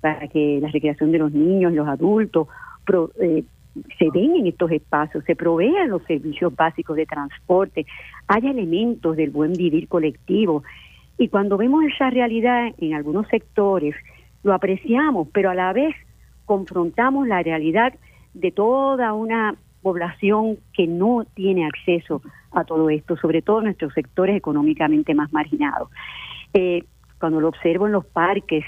para 0.00 0.28
que 0.28 0.58
la 0.60 0.68
recreación 0.68 1.12
de 1.12 1.18
los 1.18 1.32
niños, 1.32 1.72
los 1.72 1.86
adultos, 1.86 2.48
eh, 3.20 3.44
se 3.98 4.10
den 4.12 4.36
en 4.36 4.46
estos 4.46 4.70
espacios, 4.70 5.24
se 5.24 5.36
provean 5.36 5.88
los 5.88 6.02
servicios 6.04 6.54
básicos 6.54 6.96
de 6.96 7.06
transporte, 7.06 7.86
haya 8.28 8.50
elementos 8.50 9.16
del 9.16 9.30
buen 9.30 9.52
vivir 9.52 9.88
colectivo. 9.88 10.62
Y 11.18 11.28
cuando 11.28 11.56
vemos 11.56 11.84
esa 11.84 12.10
realidad 12.10 12.72
en 12.78 12.94
algunos 12.94 13.26
sectores, 13.28 13.94
lo 14.42 14.52
apreciamos, 14.52 15.28
pero 15.32 15.50
a 15.50 15.54
la 15.54 15.72
vez 15.72 15.94
confrontamos 16.44 17.26
la 17.26 17.42
realidad 17.42 17.94
de 18.34 18.50
toda 18.50 19.12
una 19.12 19.54
población 19.82 20.58
que 20.72 20.86
no 20.86 21.24
tiene 21.34 21.66
acceso 21.66 22.22
a 22.52 22.64
todo 22.64 22.88
esto, 22.90 23.16
sobre 23.16 23.42
todo 23.42 23.62
nuestros 23.62 23.92
sectores 23.94 24.36
económicamente 24.36 25.14
más 25.14 25.32
marginados. 25.32 25.88
Eh, 26.54 26.84
cuando 27.18 27.40
lo 27.40 27.48
observo 27.48 27.86
en 27.86 27.92
los 27.92 28.04
parques, 28.06 28.64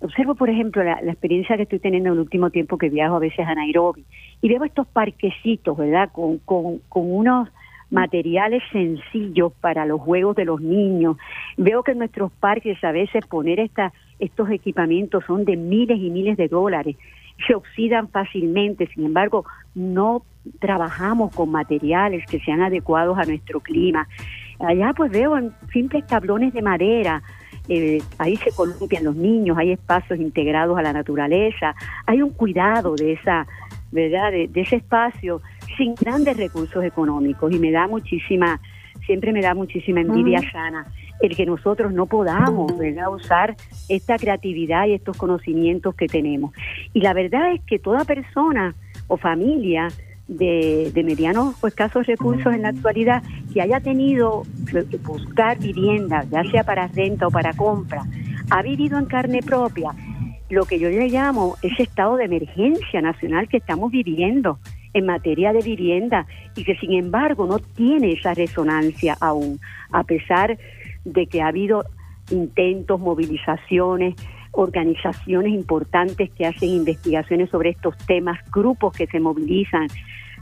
observo, 0.00 0.34
por 0.34 0.50
ejemplo, 0.50 0.82
la, 0.82 1.00
experiencia 1.00 1.56
que 1.56 1.62
estoy 1.62 1.78
teniendo 1.78 2.08
en 2.08 2.14
el 2.14 2.20
último 2.20 2.50
tiempo 2.50 2.78
que 2.78 2.90
viajo 2.90 3.16
a 3.16 3.20
veces 3.20 3.46
a 3.46 3.54
Nairobi 3.54 4.04
y 4.40 4.48
veo 4.48 4.64
estos 4.64 4.86
parquecitos, 4.88 5.76
¿verdad? 5.76 6.10
Con, 6.12 6.38
con, 6.38 6.78
con 6.88 7.10
unos 7.10 7.48
materiales 7.90 8.62
sencillos 8.72 9.52
para 9.60 9.84
los 9.84 10.00
juegos 10.00 10.34
de 10.34 10.46
los 10.46 10.60
niños. 10.60 11.18
Veo 11.58 11.82
que 11.82 11.92
en 11.92 11.98
nuestros 11.98 12.32
parques 12.32 12.82
a 12.82 12.90
veces 12.90 13.26
poner 13.26 13.60
esta, 13.60 13.92
estos 14.18 14.50
equipamientos 14.50 15.24
son 15.26 15.44
de 15.44 15.56
miles 15.56 15.98
y 15.98 16.10
miles 16.10 16.36
de 16.38 16.48
dólares, 16.48 16.96
se 17.46 17.54
oxidan 17.54 18.08
fácilmente, 18.08 18.88
sin 18.94 19.06
embargo, 19.06 19.44
no 19.74 20.22
trabajamos 20.58 21.34
con 21.34 21.50
materiales 21.50 22.24
que 22.26 22.40
sean 22.40 22.62
adecuados 22.62 23.18
a 23.18 23.24
nuestro 23.24 23.60
clima. 23.60 24.08
Allá 24.58 24.92
pues 24.94 25.10
veo 25.10 25.38
simples 25.72 26.06
tablones 26.06 26.52
de 26.52 26.62
madera, 26.62 27.22
eh, 27.68 28.02
ahí 28.18 28.36
se 28.36 28.50
columpian 28.50 29.04
los 29.04 29.16
niños, 29.16 29.56
hay 29.56 29.72
espacios 29.72 30.18
integrados 30.18 30.78
a 30.78 30.82
la 30.82 30.92
naturaleza, 30.92 31.74
hay 32.06 32.22
un 32.22 32.30
cuidado 32.30 32.94
de 32.94 33.12
esa, 33.12 33.46
¿verdad? 33.90 34.32
De, 34.32 34.50
ese 34.54 34.76
espacio 34.76 35.40
sin 35.76 35.94
grandes 35.94 36.36
recursos 36.36 36.84
económicos 36.84 37.52
y 37.52 37.58
me 37.58 37.70
da 37.70 37.86
muchísima, 37.86 38.60
siempre 39.06 39.32
me 39.32 39.40
da 39.40 39.54
muchísima 39.54 40.00
envidia 40.00 40.40
sana 40.50 40.86
el 41.22 41.36
que 41.36 41.46
nosotros 41.46 41.92
no 41.92 42.06
podamos, 42.06 42.76
¿verdad? 42.76 43.12
Usar 43.12 43.56
esta 43.88 44.18
creatividad 44.18 44.86
y 44.86 44.94
estos 44.94 45.16
conocimientos 45.16 45.94
que 45.94 46.08
tenemos. 46.08 46.52
Y 46.92 47.00
la 47.00 47.14
verdad 47.14 47.52
es 47.52 47.60
que 47.62 47.78
toda 47.78 48.04
persona 48.04 48.74
o 49.06 49.16
familia 49.16 49.88
de, 50.26 50.90
de 50.92 51.04
medianos 51.04 51.54
o 51.62 51.68
escasos 51.68 52.06
recursos 52.06 52.52
en 52.52 52.62
la 52.62 52.68
actualidad 52.68 53.22
que 53.52 53.62
haya 53.62 53.80
tenido 53.80 54.42
que 54.70 54.96
buscar 54.98 55.58
vivienda, 55.58 56.24
ya 56.30 56.42
sea 56.50 56.64
para 56.64 56.88
renta 56.88 57.28
o 57.28 57.30
para 57.30 57.52
compra, 57.54 58.02
ha 58.50 58.62
vivido 58.62 58.98
en 58.98 59.06
carne 59.06 59.42
propia 59.42 59.92
lo 60.50 60.66
que 60.66 60.78
yo 60.78 60.90
le 60.90 61.08
llamo 61.08 61.56
ese 61.62 61.84
estado 61.84 62.16
de 62.16 62.24
emergencia 62.24 63.00
nacional 63.00 63.48
que 63.48 63.56
estamos 63.58 63.90
viviendo 63.90 64.58
en 64.92 65.06
materia 65.06 65.52
de 65.52 65.60
vivienda 65.60 66.26
y 66.56 66.64
que 66.64 66.76
sin 66.76 66.92
embargo 66.92 67.46
no 67.46 67.58
tiene 67.58 68.12
esa 68.12 68.34
resonancia 68.34 69.16
aún, 69.20 69.58
a 69.90 70.04
pesar 70.04 70.50
de 70.56 70.58
que 71.30 71.42
ha 71.42 71.48
habido 71.48 71.84
intentos, 72.30 73.00
movilizaciones, 73.00 74.14
organizaciones 74.52 75.52
importantes 75.52 76.30
que 76.30 76.46
hacen 76.46 76.68
investigaciones 76.68 77.50
sobre 77.50 77.70
estos 77.70 77.96
temas, 78.06 78.38
grupos 78.50 78.94
que 78.94 79.06
se 79.06 79.18
movilizan, 79.18 79.88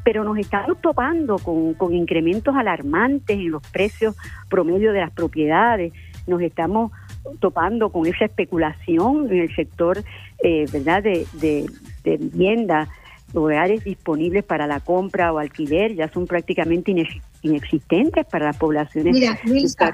pero 0.04 0.24
nos 0.24 0.38
estamos 0.38 0.80
topando 0.80 1.38
con, 1.38 1.74
con 1.74 1.94
incrementos 1.94 2.54
alarmantes 2.56 3.38
en 3.38 3.50
los 3.50 3.62
precios 3.68 4.16
promedio 4.48 4.92
de 4.92 5.00
las 5.00 5.10
propiedades, 5.12 5.92
nos 6.26 6.42
estamos 6.42 6.92
topando 7.38 7.90
con 7.90 8.06
esa 8.06 8.24
especulación 8.24 9.30
en 9.30 9.38
el 9.38 9.54
sector 9.54 10.02
eh, 10.42 10.66
verdad 10.72 11.02
de, 11.02 11.26
de, 11.34 11.66
de 12.04 12.16
vivienda 12.16 12.88
lugares 13.32 13.84
disponibles 13.84 14.44
para 14.44 14.66
la 14.66 14.80
compra 14.80 15.32
o 15.32 15.38
alquiler 15.38 15.94
ya 15.94 16.08
son 16.12 16.26
prácticamente 16.26 16.94
inexistentes 17.42 18.26
para 18.26 18.46
las 18.46 18.56
poblaciones. 18.56 19.12
Mira, 19.12 19.38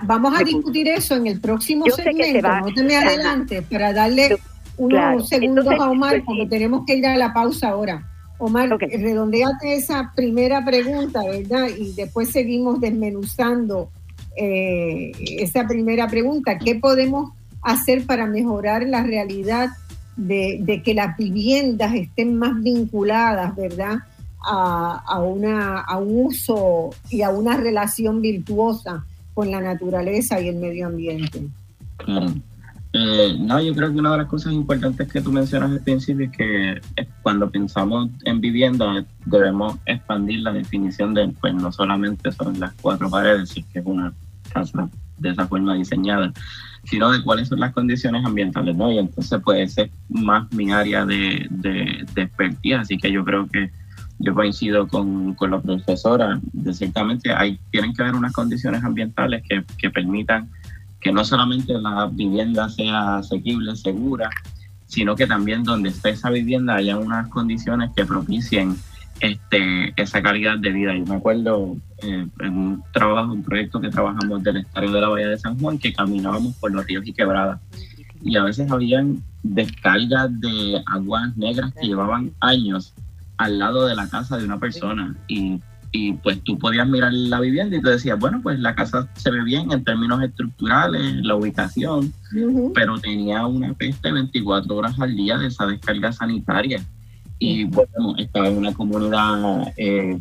vamos 0.03 0.39
a 0.39 0.43
discutir 0.43 0.89
eso 0.89 1.17
en 1.17 1.27
el 1.27 1.41
próximo 1.41 1.85
segmento, 1.87 2.49
no 2.49 2.75
te 2.75 2.83
me 2.83 2.97
adelantes, 2.97 3.63
para 3.65 3.93
darle 3.93 4.37
unos 4.77 5.29
segundos 5.29 5.67
a 5.67 5.91
Omar, 5.91 6.13
pues 6.13 6.25
porque 6.25 6.47
tenemos 6.47 6.85
que 6.87 6.97
ir 6.97 7.07
a 7.07 7.17
la 7.17 7.33
pausa 7.33 7.69
ahora. 7.69 8.07
Omar, 8.39 8.69
redondeate 8.79 9.77
esa 9.77 10.13
primera 10.15 10.63
pregunta, 10.65 11.23
¿verdad? 11.25 11.69
Y 11.79 11.93
después 11.93 12.31
seguimos 12.31 12.81
desmenuzando 12.81 13.91
eh, 14.37 15.13
esa 15.39 15.67
primera 15.67 16.07
pregunta. 16.07 16.59
¿Qué 16.59 16.75
podemos 16.75 17.33
hacer 17.63 18.05
para 18.05 18.27
mejorar 18.27 18.83
la 18.87 19.03
realidad 19.03 19.71
de, 20.17 20.83
que 20.85 20.95
las 20.95 21.17
viviendas 21.17 21.95
estén 21.95 22.39
más 22.39 22.61
vinculadas, 22.63 23.55
¿verdad? 23.55 23.99
A, 24.49 25.21
una, 25.21 25.81
a 25.81 25.97
un 25.99 26.27
uso 26.27 26.91
y 27.11 27.23
a 27.23 27.31
una 27.31 27.57
relación 27.57 28.23
virtuosa 28.23 29.05
con 29.35 29.51
la 29.51 29.61
naturaleza 29.61 30.41
y 30.41 30.49
el 30.49 30.57
medio 30.57 30.87
ambiente. 30.87 31.49
Claro. 31.97 32.33
Eh, 32.93 33.37
no, 33.39 33.61
yo 33.61 33.75
creo 33.75 33.93
que 33.93 33.99
una 33.99 34.13
de 34.13 34.19
las 34.19 34.27
cosas 34.27 34.53
importantes 34.53 35.13
que 35.13 35.21
tú 35.21 35.31
mencionas 35.31 35.71
al 35.71 35.81
principio 35.81 36.27
es 36.27 36.37
que 36.37 36.81
cuando 37.23 37.51
pensamos 37.51 38.09
en 38.25 38.41
vivienda 38.41 39.05
debemos 39.27 39.77
expandir 39.85 40.41
la 40.41 40.53
definición 40.53 41.13
de, 41.13 41.29
pues 41.41 41.53
no 41.53 41.71
solamente 41.73 42.33
son 42.33 42.59
las 42.59 42.73
cuatro 42.81 43.11
paredes, 43.11 43.51
si 43.51 43.63
que 43.65 43.81
es 43.81 43.87
una 43.87 44.15
casa 44.51 44.89
de 45.19 45.31
esa 45.31 45.47
forma 45.47 45.75
diseñada, 45.75 46.33
sino 46.85 47.11
de 47.11 47.23
cuáles 47.23 47.49
son 47.49 47.61
las 47.61 47.73
condiciones 47.73 48.25
ambientales, 48.25 48.77
¿no? 48.77 48.91
Y 48.91 48.99
entonces 48.99 49.41
puede 49.43 49.67
ser 49.69 49.91
más 50.09 50.51
mi 50.53 50.73
área 50.73 51.05
de, 51.05 51.47
de, 51.51 52.07
expertise, 52.17 52.77
así 52.77 52.99
que 52.99 53.11
yo 53.11 53.25
creo 53.25 53.47
que 53.47 53.71
yo 54.19 54.35
coincido 54.35 54.89
con, 54.89 55.35
con 55.35 55.51
la 55.51 55.61
profesora, 55.61 56.41
de 56.53 56.73
ciertamente 56.73 57.33
hay, 57.33 57.59
tienen 57.71 57.93
que 57.93 58.03
haber 58.03 58.15
unas 58.15 58.33
condiciones 58.33 58.83
ambientales 58.83 59.43
que, 59.47 59.63
que 59.77 59.91
permitan 59.91 60.49
que 61.01 61.13
no 61.13 61.25
solamente 61.25 61.75
la 61.75 62.09
vivienda 62.11 62.69
sea 62.69 63.19
asequible, 63.19 63.77
segura, 63.77 64.31
sino 64.87 65.15
que 65.17 65.27
también 65.27 65.65
donde 65.65 65.91
esté 65.91 66.11
esa 66.11 66.31
vivienda 66.31 66.77
haya 66.77 66.97
unas 66.97 67.29
condiciones 67.29 67.91
que 67.95 68.07
propicien 68.07 68.77
este, 69.21 69.93
esa 69.97 70.23
calidad 70.23 70.59
de 70.59 70.71
vida. 70.71 70.97
Yo 70.97 71.05
me 71.05 71.17
acuerdo 71.17 71.77
eh, 72.03 72.27
en 72.41 72.57
un 72.57 72.83
trabajo, 72.93 73.33
un 73.33 73.43
proyecto 73.43 73.81
que 73.81 73.89
trabajamos 73.89 74.43
del 74.43 74.59
estadio 74.59 74.93
de 74.93 75.01
la 75.01 75.09
Bahía 75.09 75.29
de 75.29 75.39
San 75.39 75.59
Juan, 75.59 75.79
que 75.79 75.93
caminábamos 75.93 76.55
por 76.57 76.73
los 76.73 76.87
ríos 76.87 77.07
y 77.07 77.13
quebradas. 77.13 77.61
Y 78.23 78.37
a 78.37 78.43
veces 78.43 78.71
habían 78.71 79.23
descargas 79.43 80.41
de 80.41 80.83
aguas 80.87 81.37
negras 81.37 81.73
que 81.75 81.87
llevaban 81.87 82.33
años 82.41 82.95
al 83.37 83.59
lado 83.59 83.87
de 83.87 83.95
la 83.95 84.09
casa 84.09 84.37
de 84.37 84.45
una 84.45 84.59
persona. 84.59 85.15
Y, 85.29 85.61
y 85.93 86.15
pues 86.15 86.43
tú 86.43 86.59
podías 86.59 86.89
mirar 86.89 87.13
la 87.13 87.41
vivienda 87.41 87.77
y 87.77 87.83
te 87.83 87.91
decías, 87.91 88.19
bueno, 88.19 88.41
pues 88.43 88.59
la 88.59 88.75
casa 88.75 89.09
se 89.15 89.31
ve 89.31 89.43
bien 89.45 89.71
en 89.71 89.85
términos 89.85 90.23
estructurales, 90.23 91.25
la 91.25 91.37
ubicación, 91.37 92.13
pero 92.75 92.99
tenía 92.99 93.47
una 93.47 93.73
peste 93.75 94.13
24 94.13 94.75
horas 94.75 94.99
al 94.99 95.15
día 95.15 95.39
de 95.39 95.47
esa 95.47 95.67
descarga 95.67 96.13
sanitaria 96.13 96.83
y 97.39 97.65
bueno, 97.65 98.15
estaba 98.17 98.49
en 98.49 98.59
una 98.59 98.73
comunidad 98.73 99.73
eh, 99.77 100.19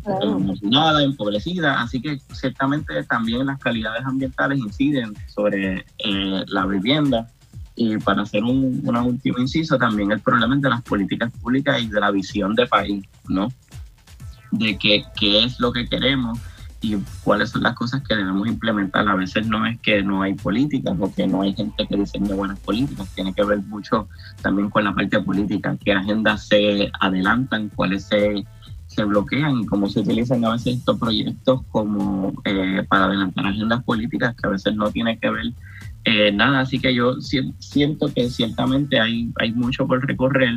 empobrecida, 1.02 1.80
así 1.80 2.00
que 2.00 2.18
ciertamente 2.32 3.02
también 3.04 3.46
las 3.46 3.58
calidades 3.58 4.04
ambientales 4.04 4.58
inciden 4.58 5.14
sobre 5.26 5.86
eh, 5.98 6.44
la 6.46 6.66
vivienda. 6.66 7.30
Y 7.78 7.98
para 7.98 8.22
hacer 8.22 8.42
un, 8.42 8.82
último 8.86 9.38
inciso, 9.38 9.76
también 9.76 10.10
el 10.10 10.20
problema 10.20 10.56
de 10.56 10.70
las 10.70 10.82
políticas 10.82 11.30
públicas 11.40 11.80
y 11.82 11.88
de 11.88 12.00
la 12.00 12.10
visión 12.10 12.54
de 12.54 12.66
país, 12.66 13.04
¿no? 13.28 13.48
De 14.50 14.78
qué 14.78 15.04
es 15.20 15.60
lo 15.60 15.72
que 15.72 15.86
queremos 15.86 16.38
y 16.94 17.02
cuáles 17.24 17.50
son 17.50 17.62
las 17.62 17.74
cosas 17.74 18.02
que 18.02 18.14
debemos 18.14 18.46
implementar. 18.46 19.08
A 19.08 19.14
veces 19.14 19.46
no 19.46 19.66
es 19.66 19.78
que 19.80 20.02
no 20.02 20.22
hay 20.22 20.34
políticas 20.34 20.96
o 20.98 21.12
que 21.12 21.26
no 21.26 21.42
hay 21.42 21.54
gente 21.54 21.86
que 21.86 21.96
diseñe 21.96 22.34
buenas 22.34 22.58
políticas, 22.60 23.08
tiene 23.14 23.32
que 23.32 23.44
ver 23.44 23.62
mucho 23.62 24.08
también 24.42 24.70
con 24.70 24.84
la 24.84 24.94
parte 24.94 25.20
política, 25.20 25.76
qué 25.84 25.92
agendas 25.92 26.46
se 26.46 26.90
adelantan, 27.00 27.70
cuáles 27.74 28.04
se, 28.04 28.44
se 28.86 29.04
bloquean 29.04 29.60
y 29.60 29.66
cómo 29.66 29.88
se 29.88 30.00
utilizan 30.00 30.44
a 30.44 30.52
veces 30.52 30.78
estos 30.78 30.98
proyectos 30.98 31.62
como 31.70 32.32
eh, 32.44 32.84
para 32.88 33.06
adelantar 33.06 33.46
agendas 33.46 33.82
políticas 33.84 34.34
que 34.36 34.46
a 34.46 34.50
veces 34.50 34.74
no 34.74 34.90
tiene 34.90 35.18
que 35.18 35.30
ver 35.30 35.46
eh, 36.04 36.32
nada. 36.32 36.60
Así 36.60 36.78
que 36.78 36.94
yo 36.94 37.20
siento 37.20 38.12
que 38.14 38.30
ciertamente 38.30 39.00
hay, 39.00 39.30
hay 39.36 39.52
mucho 39.52 39.86
por 39.86 40.06
recorrer 40.06 40.56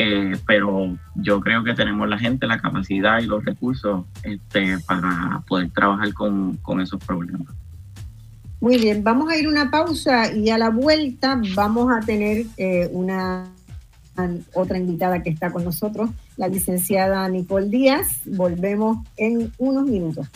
eh, 0.00 0.36
pero 0.46 0.96
yo 1.16 1.40
creo 1.40 1.64
que 1.64 1.74
tenemos 1.74 2.08
la 2.08 2.16
gente, 2.16 2.46
la 2.46 2.60
capacidad 2.60 3.18
y 3.20 3.26
los 3.26 3.44
recursos 3.44 4.04
este, 4.22 4.78
para 4.86 5.42
poder 5.48 5.70
trabajar 5.70 6.14
con, 6.14 6.80
esos 6.80 7.04
problemas. 7.04 7.48
Muy 8.60 8.78
bien, 8.78 9.02
vamos 9.02 9.28
a 9.28 9.36
ir 9.36 9.48
una 9.48 9.72
pausa 9.72 10.32
y 10.32 10.50
a 10.50 10.58
la 10.58 10.70
vuelta 10.70 11.40
vamos 11.56 11.92
a 11.92 11.98
tener 11.98 12.46
eh, 12.56 12.88
una 12.92 13.46
otra 14.54 14.78
invitada 14.78 15.20
que 15.20 15.30
está 15.30 15.50
con 15.50 15.64
nosotros, 15.64 16.10
la 16.36 16.46
licenciada 16.46 17.28
Nicole 17.28 17.66
Díaz. 17.66 18.20
Volvemos 18.24 18.98
en 19.16 19.52
unos 19.58 19.84
minutos. 19.84 20.28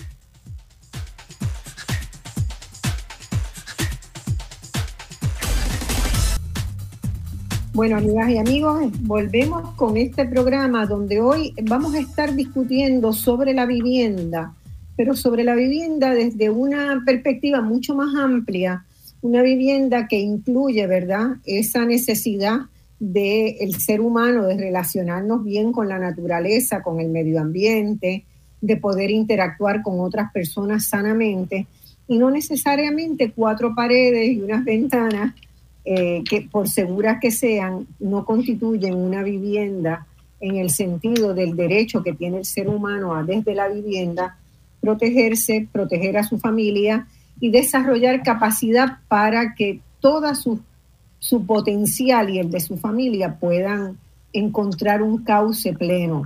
Bueno, 7.74 7.96
amigas 7.96 8.28
y 8.28 8.36
amigos, 8.36 8.82
volvemos 9.00 9.70
con 9.76 9.96
este 9.96 10.26
programa 10.26 10.84
donde 10.84 11.22
hoy 11.22 11.54
vamos 11.62 11.94
a 11.94 12.00
estar 12.00 12.34
discutiendo 12.34 13.14
sobre 13.14 13.54
la 13.54 13.64
vivienda, 13.64 14.54
pero 14.94 15.16
sobre 15.16 15.42
la 15.42 15.54
vivienda 15.54 16.12
desde 16.12 16.50
una 16.50 17.02
perspectiva 17.06 17.62
mucho 17.62 17.94
más 17.94 18.14
amplia, 18.14 18.84
una 19.22 19.40
vivienda 19.40 20.06
que 20.06 20.20
incluye, 20.20 20.86
¿verdad?, 20.86 21.36
esa 21.46 21.86
necesidad 21.86 22.58
del 23.00 23.74
ser 23.80 24.02
humano 24.02 24.44
de 24.44 24.58
relacionarnos 24.58 25.42
bien 25.42 25.72
con 25.72 25.88
la 25.88 25.98
naturaleza, 25.98 26.82
con 26.82 27.00
el 27.00 27.08
medio 27.08 27.40
ambiente, 27.40 28.26
de 28.60 28.76
poder 28.76 29.10
interactuar 29.10 29.80
con 29.80 29.98
otras 30.00 30.30
personas 30.30 30.90
sanamente 30.90 31.66
y 32.06 32.18
no 32.18 32.30
necesariamente 32.30 33.32
cuatro 33.32 33.74
paredes 33.74 34.28
y 34.28 34.42
unas 34.42 34.62
ventanas 34.62 35.34
eh, 35.84 36.22
que 36.28 36.42
por 36.42 36.68
seguras 36.68 37.18
que 37.20 37.30
sean, 37.30 37.86
no 37.98 38.24
constituyen 38.24 38.94
una 38.94 39.22
vivienda 39.22 40.06
en 40.40 40.56
el 40.56 40.70
sentido 40.70 41.34
del 41.34 41.56
derecho 41.56 42.02
que 42.02 42.12
tiene 42.12 42.38
el 42.38 42.44
ser 42.44 42.68
humano 42.68 43.14
a 43.14 43.22
desde 43.22 43.54
la 43.54 43.68
vivienda 43.68 44.38
protegerse, 44.80 45.68
proteger 45.72 46.18
a 46.18 46.24
su 46.24 46.38
familia 46.38 47.06
y 47.40 47.50
desarrollar 47.50 48.22
capacidad 48.22 48.98
para 49.08 49.54
que 49.54 49.80
toda 50.00 50.34
su, 50.34 50.60
su 51.18 51.46
potencial 51.46 52.30
y 52.30 52.38
el 52.38 52.50
de 52.50 52.60
su 52.60 52.76
familia 52.76 53.38
puedan 53.38 53.98
encontrar 54.32 55.02
un 55.02 55.24
cauce 55.24 55.72
pleno. 55.72 56.24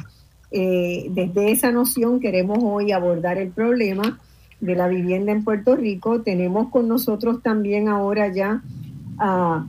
Eh, 0.51 1.07
desde 1.11 1.51
esa 1.51 1.73
noción 1.73 2.21
queremos 2.21 2.59
hoy 2.63 2.93
abordar 2.93 3.37
el 3.39 3.51
problema 3.51 4.19
de 4.61 4.75
la 4.75 4.89
vivienda 4.89 5.33
en 5.33 5.45
Puerto 5.45 5.77
Rico. 5.77 6.23
Tenemos 6.23 6.71
con 6.71 6.89
nosotros 6.89 7.43
también 7.43 7.89
ahora 7.89 8.33
ya 8.33 8.63
a, 9.19 9.65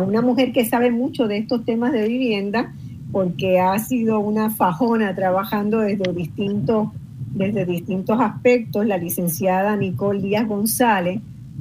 una 0.00 0.20
mujer 0.20 0.52
que 0.52 0.66
sabe 0.66 0.90
mucho 0.90 1.26
de 1.28 1.38
estos 1.38 1.64
temas 1.64 1.92
de 1.92 2.06
vivienda, 2.06 2.72
porque 3.10 3.58
ha 3.58 3.78
sido 3.78 4.20
una 4.20 4.50
fajona 4.50 5.14
trabajando 5.14 5.80
desde 5.80 6.12
distintos, 6.12 6.88
desde 7.34 7.64
distintos 7.64 8.20
aspectos, 8.20 8.86
la 8.86 8.98
licenciada 8.98 9.76
Nicole 9.76 10.20
Díaz 10.20 10.46
González. 10.46 11.20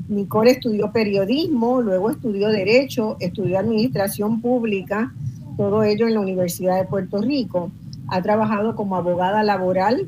Nicole 0.09 0.51
estudió 0.51 0.91
periodismo, 0.91 1.81
luego 1.81 2.09
estudió 2.09 2.49
derecho, 2.49 3.17
estudió 3.19 3.59
administración 3.59 4.41
pública, 4.41 5.13
todo 5.55 5.83
ello 5.83 6.07
en 6.07 6.13
la 6.13 6.19
Universidad 6.19 6.77
de 6.77 6.85
Puerto 6.85 7.21
Rico. 7.21 7.71
Ha 8.09 8.21
trabajado 8.21 8.75
como 8.75 8.95
abogada 8.95 9.43
laboral 9.43 10.07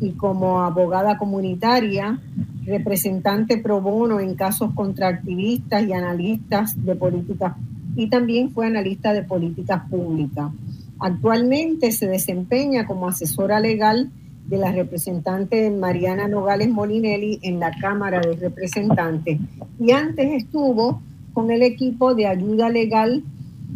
y 0.00 0.10
como 0.10 0.60
abogada 0.60 1.18
comunitaria 1.18 2.18
representante 2.66 3.58
pro 3.58 3.80
bono 3.80 4.20
en 4.20 4.34
casos 4.34 4.72
contra 4.74 5.08
activistas 5.08 5.86
y 5.86 5.92
analistas 5.92 6.82
de 6.84 6.94
políticas 6.96 7.54
y 7.96 8.08
también 8.08 8.50
fue 8.50 8.66
analista 8.66 9.12
de 9.12 9.22
políticas 9.22 9.88
públicas. 9.88 10.50
Actualmente 10.98 11.92
se 11.92 12.06
desempeña 12.06 12.86
como 12.86 13.08
asesora 13.08 13.60
legal 13.60 14.10
de 14.46 14.58
la 14.58 14.72
representante 14.72 15.70
Mariana 15.70 16.28
Nogales 16.28 16.68
Molinelli 16.68 17.38
en 17.42 17.60
la 17.60 17.70
Cámara 17.72 18.20
de 18.20 18.36
Representantes 18.36 19.38
y 19.78 19.92
antes 19.92 20.32
estuvo 20.32 21.00
con 21.32 21.50
el 21.50 21.62
equipo 21.62 22.14
de 22.14 22.26
ayuda 22.26 22.68
legal 22.68 23.22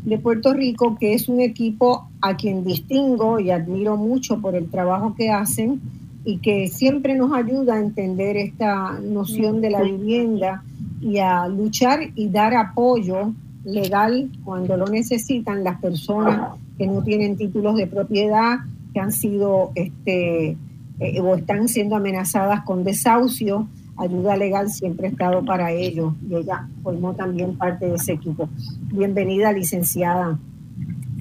de 0.04 0.18
Puerto 0.18 0.54
Rico, 0.54 0.96
que 0.98 1.14
es 1.14 1.28
un 1.28 1.40
equipo 1.40 2.08
a 2.20 2.36
quien 2.36 2.64
distingo 2.64 3.40
y 3.40 3.50
admiro 3.50 3.96
mucho 3.96 4.40
por 4.40 4.54
el 4.54 4.70
trabajo 4.70 5.14
que 5.14 5.30
hacen 5.30 5.80
y 6.28 6.36
que 6.40 6.68
siempre 6.68 7.14
nos 7.14 7.32
ayuda 7.32 7.76
a 7.76 7.80
entender 7.80 8.36
esta 8.36 9.00
noción 9.00 9.62
de 9.62 9.70
la 9.70 9.80
vivienda 9.80 10.62
y 11.00 11.16
a 11.16 11.48
luchar 11.48 12.00
y 12.14 12.28
dar 12.28 12.52
apoyo 12.52 13.32
legal 13.64 14.30
cuando 14.44 14.76
lo 14.76 14.84
necesitan 14.88 15.64
las 15.64 15.80
personas 15.80 16.58
que 16.76 16.86
no 16.86 17.02
tienen 17.02 17.38
títulos 17.38 17.76
de 17.76 17.86
propiedad, 17.86 18.58
que 18.92 19.00
han 19.00 19.10
sido 19.10 19.72
este, 19.74 20.58
eh, 21.00 21.20
o 21.22 21.34
están 21.34 21.66
siendo 21.66 21.96
amenazadas 21.96 22.62
con 22.62 22.84
desahucio. 22.84 23.66
Ayuda 23.96 24.36
legal 24.36 24.68
siempre 24.68 25.06
ha 25.06 25.10
estado 25.10 25.42
para 25.46 25.72
ellos 25.72 26.12
y 26.28 26.34
ella 26.34 26.68
formó 26.82 27.14
también 27.14 27.56
parte 27.56 27.86
de 27.86 27.94
ese 27.94 28.12
equipo. 28.12 28.50
Bienvenida, 28.92 29.50
licenciada. 29.50 30.38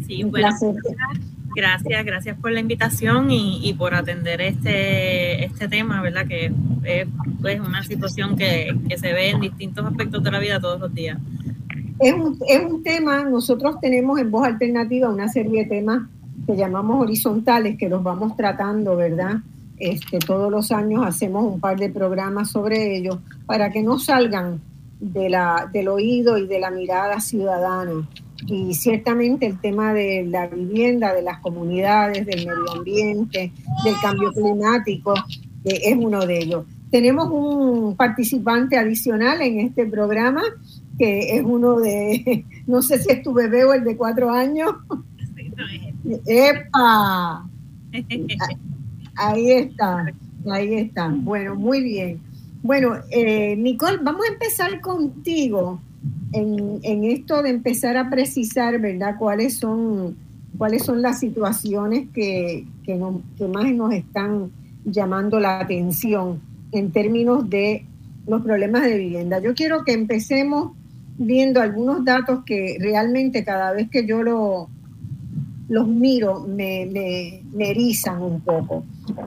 Sí, 0.06 0.26
Un 0.26 0.34
placer. 0.34 0.76
Gracias, 1.58 2.06
gracias 2.06 2.38
por 2.38 2.52
la 2.52 2.60
invitación 2.60 3.32
y, 3.32 3.74
por 3.74 3.96
atender 3.96 4.42
este, 4.42 5.44
este 5.44 5.68
tema, 5.68 6.04
¿verdad? 6.04 6.28
Que 6.28 6.54
es, 6.84 7.60
una 7.60 7.84
situación 7.84 8.38
que, 8.38 8.78
se 8.96 9.12
ve 9.12 9.32
en 9.32 9.42
distintos 9.42 9.84
aspectos 9.84 10.24
de 10.24 10.30
la 10.30 10.38
vida 10.38 10.60
todos 10.60 10.80
los 10.80 10.94
días. 10.94 11.18
Es 11.98 12.14
un, 12.14 12.38
es 12.48 12.64
un 12.64 12.84
tema, 12.84 13.24
nosotros 13.24 13.78
tenemos 13.82 14.20
en 14.20 14.30
Voz 14.30 14.46
Alternativa 14.46 15.10
una 15.10 15.30
serie 15.30 15.64
de 15.64 15.70
temas 15.70 16.08
que 16.46 16.56
llamamos 16.56 17.02
horizontales, 17.02 17.76
que 17.76 17.90
los 17.90 18.04
vamos 18.04 18.38
tratando, 18.38 18.96
¿verdad? 18.96 19.38
Este, 19.80 20.20
todos 20.20 20.52
los 20.52 20.72
años 20.72 21.04
hacemos 21.08 21.44
un 21.44 21.60
par 21.60 21.80
de 21.80 21.90
programas 21.90 22.52
sobre 22.52 22.98
ellos 22.98 23.18
para 23.48 23.72
que 23.72 23.82
no 23.82 23.98
salgan 23.98 24.62
de 25.00 25.28
la, 25.28 25.68
del 25.74 25.88
oído 25.88 26.38
y 26.38 26.46
de 26.46 26.60
la 26.60 26.70
mirada 26.70 27.20
ciudadana 27.20 28.08
y 28.46 28.74
ciertamente 28.76 29.48
el 29.48 29.60
tema 29.60 29.94
de 29.94 30.26
la 30.26 30.48
vivienda, 30.48 31.14
de 31.14 31.22
las 31.22 31.40
comunidades, 31.40 32.26
del 32.26 32.46
medio 32.46 32.72
ambiente, 32.72 33.52
del 33.84 33.96
cambio 34.02 34.32
climático, 34.32 35.14
es 35.64 35.96
uno 35.98 36.26
de 36.26 36.38
ellos. 36.40 36.66
Tenemos 36.92 37.30
un 37.30 37.96
participante 37.96 38.78
adicional 38.78 39.42
en 39.42 39.60
este 39.60 39.86
programa, 39.86 40.42
que 40.98 41.36
es 41.36 41.44
uno 41.44 41.80
de, 41.80 42.46
no 42.68 42.82
sé 42.82 43.00
si 43.00 43.12
es 43.12 43.24
tu 43.24 43.34
bebé 43.34 43.66
o 43.66 43.74
el 43.74 43.84
de 43.84 43.98
cuatro 43.98 44.30
años. 44.32 44.72
¡Epa! 46.26 47.50
Ahí 49.16 49.52
está, 49.52 50.06
ahí 50.50 50.74
está. 50.76 51.10
Bueno, 51.10 51.56
muy 51.56 51.82
bien. 51.82 52.22
Bueno, 52.62 52.96
eh, 53.10 53.56
Nicole, 53.56 53.98
vamos 54.02 54.22
a 54.30 54.34
empezar 54.34 54.80
contigo 54.80 55.82
en, 56.34 57.04
esto 57.04 57.42
de 57.42 57.50
empezar 57.50 57.98
a 57.98 58.10
precisar, 58.10 58.80
¿verdad?, 58.80 59.16
cuáles 59.18 59.58
son, 59.58 60.18
cuáles 60.58 60.84
son 60.84 61.02
las 61.02 61.20
situaciones 61.20 62.08
que, 62.14 62.66
que, 62.84 63.00
que 63.38 63.48
más 63.48 63.72
nos 63.74 63.94
están 63.94 64.52
llamando 64.86 65.40
la 65.40 65.60
atención 65.60 66.40
en 66.72 66.92
términos 66.92 67.50
de 67.50 67.86
los 68.26 68.42
problemas 68.42 68.84
de 68.84 68.98
vivienda. 68.98 69.40
Yo 69.40 69.54
quiero 69.54 69.84
que 69.84 69.94
empecemos 69.94 70.72
viendo 71.18 71.62
algunos 71.62 72.06
datos 72.06 72.44
que 72.46 72.78
realmente 72.80 73.44
cada 73.44 73.72
vez 73.74 73.90
que 73.90 74.06
yo 74.06 74.22
lo, 74.22 74.70
los 75.70 75.88
miro 75.88 76.42
me, 76.42 76.86
me, 76.86 77.70
erizan 77.70 78.22
un 78.22 78.42
poco. 78.42 78.84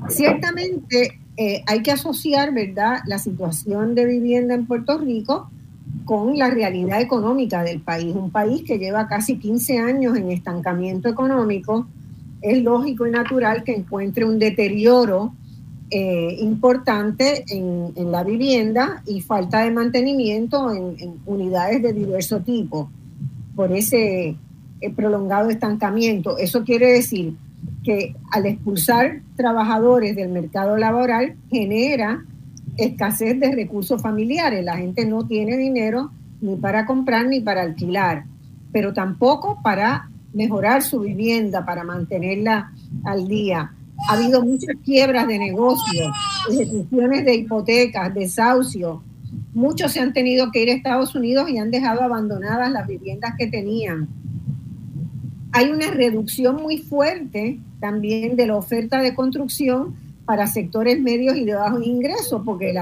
Ciertamente 0.09 1.19
eh, 1.37 1.63
hay 1.67 1.83
que 1.83 1.93
asociar, 1.93 2.53
¿verdad?, 2.53 2.99
la 3.07 3.19
situación 3.19 3.95
de 3.95 4.05
vivienda 4.07 4.55
en 4.55 4.67
Puerto 4.67 4.99
Rico 4.99 5.51
con 6.11 6.37
la 6.37 6.51
realidad 6.51 7.01
económica 7.01 7.63
del 7.63 7.83
país. 7.83 8.17
Un 8.17 8.33
país 8.33 8.65
que 8.67 8.81
lleva 8.81 9.07
casi 9.07 9.39
15 9.39 9.79
años 9.79 10.17
en 10.17 10.33
estancamiento 10.33 11.09
económico, 11.09 11.87
es 12.43 12.61
lógico 12.65 13.07
y 13.07 13.13
natural 13.13 13.63
que 13.63 13.77
encuentre 13.77 14.25
un 14.25 14.41
deterioro 14.41 15.33
eh, 15.89 16.37
importante 16.41 17.45
en, 17.47 18.11
la 18.11 18.25
vivienda 18.25 19.05
y 19.07 19.21
falta 19.21 19.61
de 19.61 19.71
mantenimiento 19.71 20.75
en, 20.75 20.97
unidades 21.27 21.81
de 21.81 21.93
diverso 21.93 22.41
tipo 22.41 22.91
por 23.55 23.71
ese 23.71 24.35
eh, 24.81 24.91
prolongado 24.91 25.49
estancamiento. 25.49 26.39
Eso 26.39 26.65
quiere 26.65 26.91
decir 26.91 27.37
que 27.85 28.17
al 28.33 28.47
expulsar 28.47 29.21
trabajadores 29.37 30.17
del 30.17 30.31
mercado 30.31 30.77
laboral 30.77 31.37
genera 31.51 32.25
escasez 32.85 33.39
de 33.39 33.53
recursos 33.53 34.01
familiares. 34.01 34.65
La 34.65 34.77
gente 34.77 35.05
no 35.07 35.27
tiene 35.27 35.57
dinero 35.57 36.11
ni 36.41 36.57
para 36.57 36.87
comprar 36.87 37.27
ni 37.27 37.41
para 37.41 37.63
alquilar, 37.63 38.25
pero 38.73 38.93
tampoco 38.93 39.61
para 39.63 40.09
mejorar 40.33 40.83
su 40.83 41.01
vivienda, 41.01 41.65
para 41.65 41.85
mantenerla 41.85 42.73
al 43.05 43.29
día. 43.29 43.73
Ha 44.09 44.15
habido 44.15 44.43
muchas 44.43 44.77
quiebras 44.85 45.27
de 45.29 45.39
negocios, 45.39 46.09
ejecuciones 46.51 47.25
de 47.25 47.35
hipotecas, 47.35 48.15
desahucios. 48.15 49.01
Muchos 49.53 49.93
se 49.93 50.01
han 50.01 50.13
tenido 50.13 50.51
que 50.51 50.63
ir 50.63 50.71
a 50.71 50.75
Estados 50.75 51.15
Unidos 51.15 51.51
y 51.51 51.59
han 51.59 51.71
dejado 51.71 52.03
abandonadas 52.03 52.71
las 52.71 52.87
viviendas 52.87 53.35
que 53.37 53.49
tenían. 53.49 54.09
Hay 55.53 55.71
una 55.71 55.91
reducción 55.91 56.57
muy 56.57 56.79
fuerte 56.79 57.59
también 57.81 58.37
de 58.37 58.47
la 58.47 58.57
oferta 58.57 59.01
de 59.01 59.15
construcción 59.15 59.95
para 60.31 60.47
sectores 60.47 61.01
medios 61.01 61.37
y 61.37 61.45
de 61.45 61.57
bajos 61.57 61.85
ingresos, 61.85 62.43
porque 62.45 62.73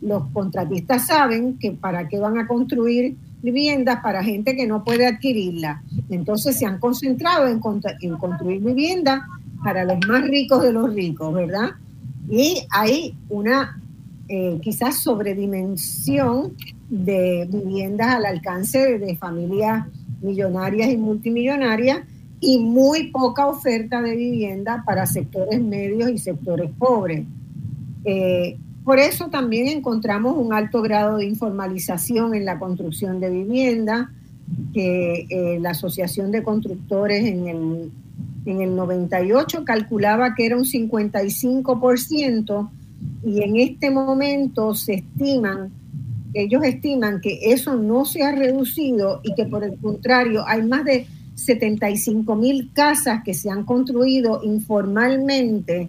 los 0.00 0.28
contratistas 0.32 1.06
saben 1.06 1.58
que 1.58 1.72
para 1.72 2.08
qué 2.08 2.18
van 2.18 2.38
a 2.38 2.46
construir 2.46 3.18
viviendas 3.42 4.00
para 4.02 4.24
gente 4.24 4.56
que 4.56 4.66
no 4.66 4.82
puede 4.82 5.04
adquirirla. 5.04 5.82
Entonces 6.08 6.58
se 6.58 6.64
han 6.64 6.78
concentrado 6.78 7.48
en, 7.48 7.60
construir 7.60 8.62
viviendas 8.62 9.20
para 9.62 9.84
los 9.84 9.98
más 10.08 10.26
ricos 10.26 10.62
de 10.62 10.72
los 10.72 10.94
ricos, 10.94 11.34
¿verdad? 11.34 11.72
Y 12.30 12.62
hay 12.70 13.14
una 13.28 13.78
eh, 14.30 14.58
quizás 14.62 15.02
sobredimensión 15.02 16.54
de 16.88 17.46
viviendas 17.52 18.14
al 18.14 18.24
alcance 18.24 18.98
de, 18.98 19.16
familias 19.16 19.86
millonarias 20.22 20.88
y 20.88 20.96
multimillonarias 20.96 21.98
y 22.40 22.58
muy 22.58 23.10
poca 23.10 23.46
oferta 23.46 24.02
de 24.02 24.14
vivienda 24.14 24.82
para 24.84 25.06
sectores 25.06 25.58
medios 25.60 26.10
y 26.10 26.18
sectores 26.18 26.70
pobres. 26.78 27.24
Eh, 28.04 28.58
por 28.84 28.98
eso 28.98 29.30
también 29.30 29.68
encontramos 29.68 30.36
un 30.36 30.52
alto 30.52 30.82
grado 30.82 31.16
de 31.16 31.24
informalización 31.26 32.34
en 32.34 32.44
la 32.44 32.58
construcción 32.58 33.20
de 33.20 33.30
vivienda, 33.30 34.10
que 34.72 35.26
eh, 35.28 35.58
la 35.60 35.70
Asociación 35.70 36.30
de 36.30 36.44
Constructores 36.44 37.24
en 37.24 37.48
el, 37.48 37.90
en 38.44 38.60
el 38.60 38.76
98 38.76 39.64
calculaba 39.64 40.36
que 40.36 40.46
era 40.46 40.56
un 40.56 40.64
55% 40.64 42.70
y 43.24 43.42
en 43.42 43.56
este 43.56 43.90
momento 43.90 44.72
se 44.74 44.94
estiman, 44.94 45.72
ellos 46.32 46.62
estiman 46.62 47.20
que 47.20 47.40
eso 47.42 47.74
no 47.74 48.04
se 48.04 48.22
ha 48.22 48.30
reducido 48.32 49.20
y 49.24 49.34
que 49.34 49.46
por 49.46 49.64
el 49.64 49.76
contrario 49.78 50.44
hay 50.46 50.62
más 50.62 50.84
de 50.84 51.08
75 51.36 52.34
mil 52.34 52.70
casas 52.72 53.22
que 53.22 53.34
se 53.34 53.50
han 53.50 53.64
construido 53.64 54.40
informalmente 54.42 55.88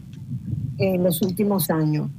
en 0.77 1.03
los 1.03 1.21
últimos 1.21 1.69
años. 1.69 2.09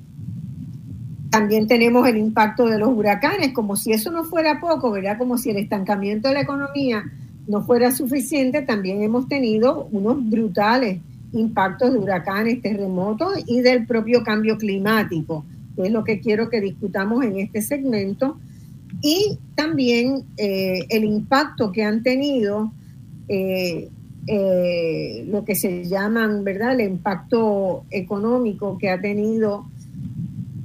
También 1.31 1.67
tenemos 1.67 2.09
el 2.09 2.17
impacto 2.17 2.67
de 2.67 2.79
los 2.79 2.89
huracanes, 2.89 3.53
como 3.53 3.77
si 3.77 3.93
eso 3.93 4.11
no 4.11 4.25
fuera 4.25 4.61
poco, 4.61 4.91
¿verdad? 4.91 5.19
Como 5.19 5.37
si 5.37 5.51
el 5.51 5.59
estancamiento 5.59 6.29
de 6.29 6.35
la 6.35 6.41
economía 6.41 7.05
no 7.47 7.63
fuera 7.63 7.93
suficiente, 7.93 8.63
también 8.63 9.03
hemos 9.03 9.29
tenido 9.29 9.89
unos 9.93 10.29
brutales 10.29 11.01
impactos 11.33 11.93
de 11.93 11.99
huracanes, 11.99 12.63
terremotos 12.63 13.45
y 13.47 13.61
del 13.61 13.87
propio 13.87 14.25
cambio 14.25 14.57
climático, 14.57 15.45
que 15.77 15.83
es 15.83 15.93
lo 15.93 16.03
que 16.03 16.21
quiero 16.21 16.49
que 16.49 16.63
discutamos 16.63 17.23
en 17.23 17.39
este 17.39 17.61
segmento. 17.61 18.39
Y 19.03 19.39
también 19.55 20.25
eh, 20.39 20.87
el 20.89 21.05
impacto 21.05 21.71
que 21.71 21.85
han 21.85 22.03
tenido 22.03 22.73
eh, 23.29 23.89
eh, 24.27 25.25
lo 25.29 25.45
que 25.45 25.55
se 25.55 25.85
llaman, 25.85 26.45
¿verdad? 26.45 26.79
El 26.79 26.89
impacto 26.89 27.85
económico 27.91 28.77
que 28.79 28.91
ha 28.91 29.01
tenido 29.01 29.67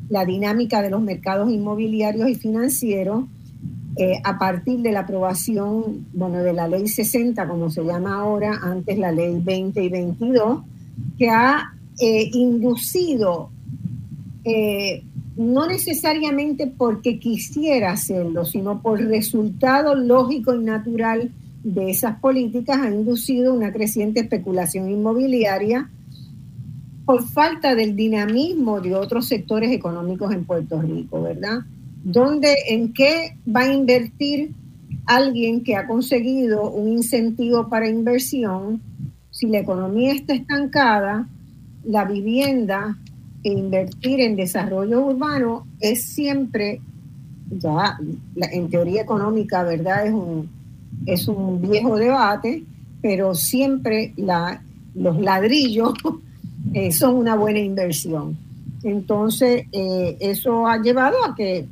la 0.10 0.26
dinámica 0.26 0.82
de 0.82 0.90
los 0.90 1.02
mercados 1.02 1.52
inmobiliarios 1.52 2.30
y 2.30 2.36
financieros 2.36 3.26
eh, 3.96 4.20
a 4.24 4.40
partir 4.40 4.80
de 4.80 4.92
la 4.92 5.02
aprobación, 5.02 6.08
bueno, 6.14 6.42
de 6.42 6.52
la 6.52 6.68
ley 6.68 6.88
60, 6.88 7.48
como 7.48 7.70
se 7.70 7.84
llama 7.84 8.16
ahora, 8.16 8.60
antes 8.64 8.98
la 8.98 9.12
ley 9.12 9.40
20 9.40 9.84
y 9.84 9.90
22, 9.90 10.64
que 11.18 11.30
ha 11.30 11.74
eh, 12.00 12.30
inducido, 12.34 13.52
eh, 14.44 15.04
no 15.38 15.68
necesariamente 15.68 16.66
porque 16.76 17.20
quisiera 17.20 17.92
hacerlo, 17.92 18.46
sino 18.46 18.82
por 18.82 19.00
resultado 19.00 19.94
lógico 19.94 20.56
y 20.56 20.64
natural 20.64 21.32
de 21.64 21.90
esas 21.90 22.20
políticas, 22.20 22.80
ha 22.80 22.90
inducido 22.90 23.54
una 23.54 23.72
creciente 23.72 24.20
especulación 24.20 24.90
inmobiliaria 24.90 25.90
por 27.06 27.26
falta 27.28 27.76
del 27.76 27.96
dinamismo 27.96 28.82
de 28.82 28.96
otros 28.96 29.28
sectores 29.28 29.72
económicos 29.72 30.34
en 30.34 30.46
Puerto 30.46 30.82
Rico, 30.82 31.22
¿verdad? 31.22 31.60
¿Dónde, 32.04 32.54
en 32.70 32.94
qué 32.94 33.38
va 33.48 33.62
a 33.62 33.74
invertir 33.74 34.52
alguien 35.06 35.64
que 35.64 35.76
ha 35.76 35.88
conseguido 35.88 36.70
un 36.70 36.90
incentivo 36.90 37.68
para 37.70 37.90
inversión 37.90 38.82
si 39.32 39.48
la 39.48 39.60
economía 39.60 40.14
está 40.14 40.34
estancada, 40.34 41.28
la 41.86 42.06
vivienda 42.06 42.98
e 43.44 43.52
invertir 43.52 44.22
en 44.22 44.36
desarrollo 44.36 45.06
urbano 45.06 45.68
es 45.80 46.04
siempre, 46.04 46.80
ya 47.50 47.98
en 48.52 48.70
teoría 48.70 49.02
económica, 49.02 49.64
¿verdad? 49.64 50.14
Un, 50.14 50.50
es 51.06 51.28
un 51.28 51.62
viejo 51.62 51.96
debate, 51.96 52.64
pero 53.02 53.36
siempre 53.36 54.14
los 54.96 55.20
ladrillos 55.20 55.94
eh, 56.74 56.92
son 56.92 57.16
una 57.16 57.36
buena 57.36 57.60
inversión. 57.60 58.38
Entonces, 58.84 59.66
eh, 59.72 60.18
eso 60.20 60.68
ha 60.68 60.82
llevado 60.82 61.24
a 61.26 61.36
que 61.36 61.66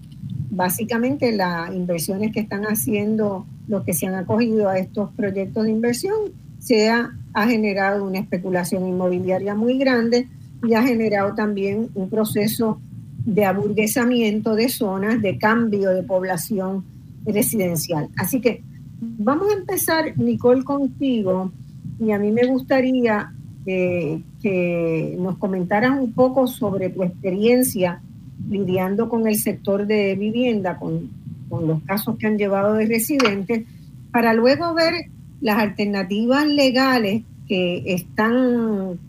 básicamente 0.49 1.31
las 1.31 1.73
inversiones 1.73 2.31
que 2.33 2.41
están 2.41 2.63
haciendo 2.63 3.45
los 3.67 3.83
que 3.83 3.93
se 3.93 4.07
han 4.07 4.15
acogido 4.15 4.67
a 4.67 4.77
estos 4.77 5.11
proyectos 5.11 5.63
de 5.63 5.71
inversión 5.71 6.15
sea, 6.59 7.11
ha 7.33 7.47
generado 7.47 8.03
una 8.03 8.19
especulación 8.19 8.85
inmobiliaria 8.85 9.55
muy 9.55 9.77
grande 9.77 10.27
y 10.63 10.73
ha 10.73 10.83
generado 10.83 11.33
también 11.33 11.89
un 11.95 12.09
proceso 12.09 12.79
de 13.25 13.45
aburguesamiento 13.45 14.55
de 14.55 14.67
zonas, 14.67 15.21
de 15.21 15.37
cambio 15.37 15.91
de 15.91 16.03
población 16.03 16.83
residencial. 17.25 18.09
Así 18.17 18.41
que 18.41 18.63
vamos 19.01 19.49
a 19.51 19.57
empezar, 19.57 20.17
Nicole, 20.17 20.63
contigo, 20.63 21.51
y 21.99 22.11
a 22.11 22.19
mí 22.19 22.31
me 22.31 22.45
gustaría 22.45 23.33
que 23.65 25.17
nos 25.19 25.37
comentaras 25.37 25.99
un 25.99 26.13
poco 26.13 26.47
sobre 26.47 26.89
tu 26.89 27.03
experiencia 27.03 28.01
lidiando 28.49 29.07
con 29.07 29.27
el 29.27 29.35
sector 29.35 29.85
de 29.85 30.15
vivienda, 30.15 30.77
con, 30.77 31.09
con 31.49 31.67
los 31.67 31.83
casos 31.83 32.17
que 32.17 32.27
han 32.27 32.37
llevado 32.37 32.73
de 32.75 32.87
residentes, 32.87 33.65
para 34.11 34.33
luego 34.33 34.73
ver 34.73 34.93
las 35.41 35.57
alternativas 35.57 36.47
legales 36.47 37.23
que 37.47 37.83
están 37.85 38.99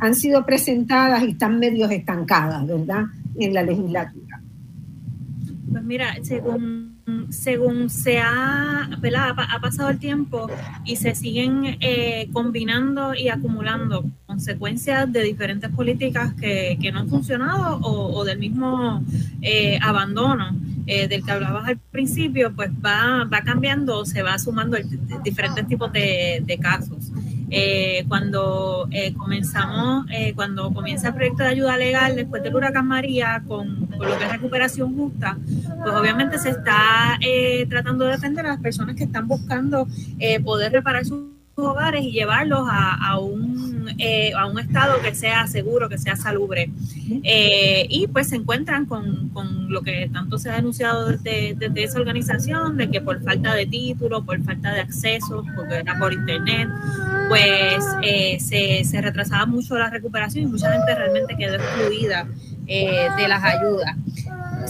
han 0.00 0.14
sido 0.14 0.46
presentadas 0.46 1.22
y 1.22 1.30
están 1.32 1.58
medio 1.58 1.88
estancadas, 1.88 2.66
¿verdad?, 2.66 3.04
en 3.38 3.52
la 3.52 3.62
legislatura. 3.62 4.40
Pues 5.70 5.84
mira, 5.84 6.14
según 6.22 6.89
según 7.30 7.90
se 7.90 8.18
ha, 8.18 8.84
ha 8.84 9.60
pasado 9.60 9.90
el 9.90 9.98
tiempo 9.98 10.48
y 10.84 10.96
se 10.96 11.14
siguen 11.14 11.76
eh, 11.80 12.28
combinando 12.32 13.14
y 13.14 13.28
acumulando 13.28 14.04
consecuencias 14.26 15.12
de 15.12 15.22
diferentes 15.22 15.70
políticas 15.70 16.34
que, 16.34 16.78
no 16.92 17.00
han 17.00 17.08
funcionado 17.08 17.78
o, 17.82 18.24
del 18.24 18.38
mismo 18.38 19.02
eh, 19.42 19.78
abandono 19.82 20.56
eh, 20.86 21.06
del 21.06 21.24
que 21.24 21.30
hablabas 21.30 21.68
al 21.68 21.78
principio, 21.78 22.52
pues 22.54 22.70
va, 22.84 23.24
va 23.24 23.42
cambiando, 23.42 24.04
se 24.04 24.22
va 24.22 24.38
sumando 24.38 24.76
diferentes 25.22 25.66
tipos 25.68 25.92
de 25.92 26.58
casos. 26.60 27.12
Eh, 27.52 28.04
cuando 28.06 28.86
eh, 28.92 29.12
comenzamos, 29.14 30.06
eh, 30.10 30.32
cuando 30.34 30.72
comienza 30.72 31.08
el 31.08 31.14
proyecto 31.14 31.42
de 31.42 31.48
ayuda 31.48 31.76
legal 31.76 32.14
después 32.14 32.44
del 32.44 32.54
huracán 32.54 32.86
María 32.86 33.42
con, 33.46 33.88
lo 33.90 34.18
que 34.18 34.24
es 34.24 34.32
recuperación 34.32 34.94
justa, 34.94 35.36
pues 35.82 35.94
obviamente 35.94 36.38
se 36.38 36.50
está 36.50 37.18
tratando 37.68 38.04
de 38.04 38.12
defender 38.12 38.46
a 38.46 38.50
las 38.50 38.60
personas 38.60 38.94
que 38.94 39.04
están 39.04 39.26
buscando 39.26 39.86
poder 40.44 40.72
reparar 40.72 41.04
sus 41.04 41.29
hogares 41.62 42.04
y 42.04 42.12
llevarlos 42.12 42.66
a, 42.70 43.18
un, 43.18 43.88
eh, 43.98 44.32
a 44.36 44.46
un 44.46 44.58
estado 44.58 45.00
que 45.00 45.14
sea 45.14 45.46
seguro, 45.46 45.88
que 45.88 45.98
sea 45.98 46.16
salubre. 46.16 46.70
Eh, 47.24 47.86
y 47.88 48.06
pues 48.06 48.28
se 48.28 48.36
encuentran 48.36 48.86
con, 48.86 49.30
lo 49.68 49.82
que 49.82 50.10
tanto 50.12 50.38
se 50.38 50.50
ha 50.50 50.56
denunciado 50.56 51.06
desde, 51.06 51.56
esa 51.76 51.98
organización, 51.98 52.76
de 52.76 52.90
que 52.90 53.00
por 53.00 53.22
falta 53.22 53.54
de 53.54 53.66
título, 53.66 54.24
por 54.24 54.42
falta 54.42 54.72
de 54.72 54.80
acceso, 54.80 55.44
porque 55.54 55.76
era 55.76 55.98
por 55.98 56.12
internet, 56.12 56.68
pues 57.28 57.84
eh, 58.02 58.38
se, 58.40 58.84
se, 58.84 59.00
retrasaba 59.00 59.46
mucho 59.46 59.78
la 59.78 59.90
recuperación 59.90 60.44
y 60.44 60.46
mucha 60.46 60.72
gente 60.72 60.94
realmente 60.94 61.36
quedó 61.36 61.54
excluida 61.54 62.26
de 62.66 63.28
las 63.28 63.42
ayudas. 63.42 63.96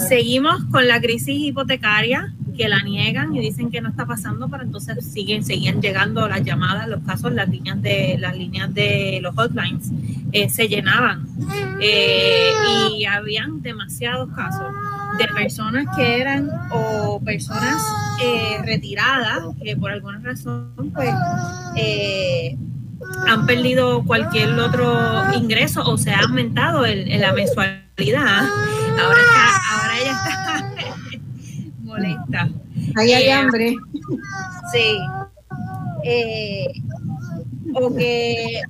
Seguimos 0.08 0.64
con 0.70 0.88
la 0.88 1.00
crisis 1.00 1.38
hipotecaria, 1.38 2.32
que 2.60 2.68
la 2.68 2.82
niegan 2.82 3.34
y 3.34 3.40
dicen 3.40 3.70
que 3.70 3.80
no 3.80 3.88
está 3.88 4.04
pasando, 4.04 4.46
pero 4.50 4.64
entonces 4.64 5.02
siguen, 5.02 5.42
seguían 5.42 5.80
llegando 5.80 6.28
las 6.28 6.42
llamadas, 6.44 6.88
los 6.88 7.00
casos, 7.04 7.32
las 7.32 7.48
líneas 7.48 7.80
de 7.80 8.18
las 8.18 8.36
líneas 8.36 8.74
de 8.74 9.18
los 9.22 9.34
hotlines 9.34 9.90
eh, 10.32 10.50
se 10.50 10.68
llenaban 10.68 11.26
eh, 11.80 12.50
y 12.92 13.06
habían 13.06 13.62
demasiados 13.62 14.28
casos 14.36 14.66
de 15.16 15.26
personas 15.28 15.86
que 15.96 16.20
eran 16.20 16.50
o 16.70 17.18
personas 17.24 17.82
eh, 18.22 18.58
retiradas 18.62 19.38
que 19.64 19.74
por 19.74 19.92
alguna 19.92 20.18
razón 20.18 20.92
pues 20.94 21.14
han 23.26 23.46
perdido 23.46 24.04
cualquier 24.04 24.50
otro 24.58 25.32
ingreso 25.32 25.82
o 25.82 25.96
se 25.96 26.10
ha 26.10 26.20
aumentado 26.20 26.84
el, 26.84 27.08
la 27.18 27.32
mensualidad. 27.32 28.44
Ahora, 29.00 29.20
ahora 29.72 29.98
ella 29.98 30.12
está 30.12 30.49
molesta. 31.90 32.48
Ahí 32.96 33.12
hay 33.12 33.24
eh, 33.24 33.32
hambre. 33.32 33.74
Sí. 34.72 34.98
Eh, 36.04 36.66
o 37.74 37.94
que, 37.94 38.62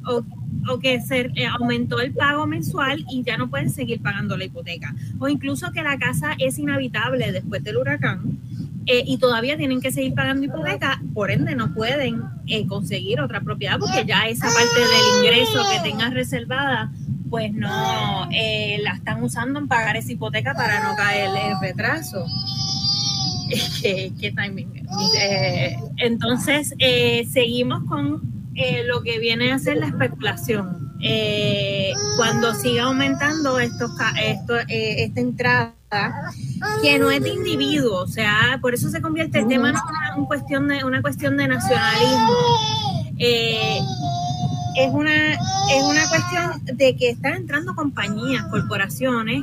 o, 0.69 0.79
que 0.79 1.01
se 1.01 1.31
eh, 1.35 1.47
aumentó 1.47 2.01
el 2.01 2.13
pago 2.13 2.47
mensual 2.47 3.05
y 3.11 3.23
ya 3.23 3.37
no 3.37 3.49
pueden 3.49 3.71
seguir 3.71 4.03
pagando 4.03 4.37
la 4.37 4.45
hipoteca. 4.45 4.95
O 5.19 5.29
incluso 5.29 5.71
que 5.73 5.83
la 5.83 5.99
casa 5.99 6.35
es 6.39 6.59
inhabitable 6.59 7.33
después 7.33 7.63
del 7.63 7.77
huracán 7.77 8.39
y 8.87 9.19
todavía 9.19 9.57
tienen 9.57 9.81
que 9.81 9.93
seguir 9.93 10.15
pagando 10.15 10.47
hipoteca, 10.47 11.01
por 11.15 11.31
ende 11.31 11.55
no 11.55 11.73
pueden 11.75 12.23
conseguir 12.67 13.21
otra 13.21 13.41
propiedad 13.41 13.79
porque 13.79 14.05
ya 14.05 14.27
esa 14.27 14.47
parte 14.47 14.81
del 14.81 15.19
ingreso 15.19 15.63
que 15.71 15.89
tengan 15.89 16.13
reservada 16.13 16.91
pues 17.29 17.53
no 17.53 17.69
la 17.69 18.93
están 18.97 19.23
usando 19.23 19.61
en 19.61 19.69
pagar 19.69 19.97
esa 19.97 20.11
hipoteca 20.11 20.55
para 20.55 20.83
no 20.83 20.97
caer 20.97 21.31
el 21.31 21.61
retraso. 21.61 22.27
qué 23.83 24.33
timing. 24.37 24.87
entonces, 25.97 26.75
seguimos 27.33 27.85
con 27.85 28.21
lo 28.87 29.03
que 29.03 29.19
viene 29.19 29.53
a 29.53 29.59
ser 29.59 29.79
la 29.79 29.87
especulación. 29.87 30.93
cuando 32.17 32.55
siga 32.55 32.85
aumentando 32.85 33.59
estos, 33.59 33.91
esto, 34.23 34.55
esta 34.69 35.21
entrada 35.21 35.75
que 36.83 36.99
no 36.99 37.11
es 37.11 37.23
de 37.23 37.31
individuo, 37.31 38.03
o 38.03 38.07
sea, 38.07 38.59
por 38.61 38.75
eso 38.75 38.89
se 38.91 39.03
convierte 39.03 39.41
el 39.41 39.49
tema 39.49 39.71
en 39.71 39.77
una, 39.77 40.27
cuestión 40.27 40.69
de, 40.69 40.85
una 40.85 41.03
cuestión 41.03 41.37
de 41.37 41.49
nacionalismo. 41.49 42.35
Eh, 43.19 43.81
es 44.77 44.93
una, 44.93 45.33
es 45.33 45.83
una 45.85 46.09
cuestión 46.09 46.77
de 46.77 46.97
que 46.97 47.11
están 47.11 47.35
entrando 47.35 47.75
compañías, 47.75 48.47
corporaciones, 48.47 49.43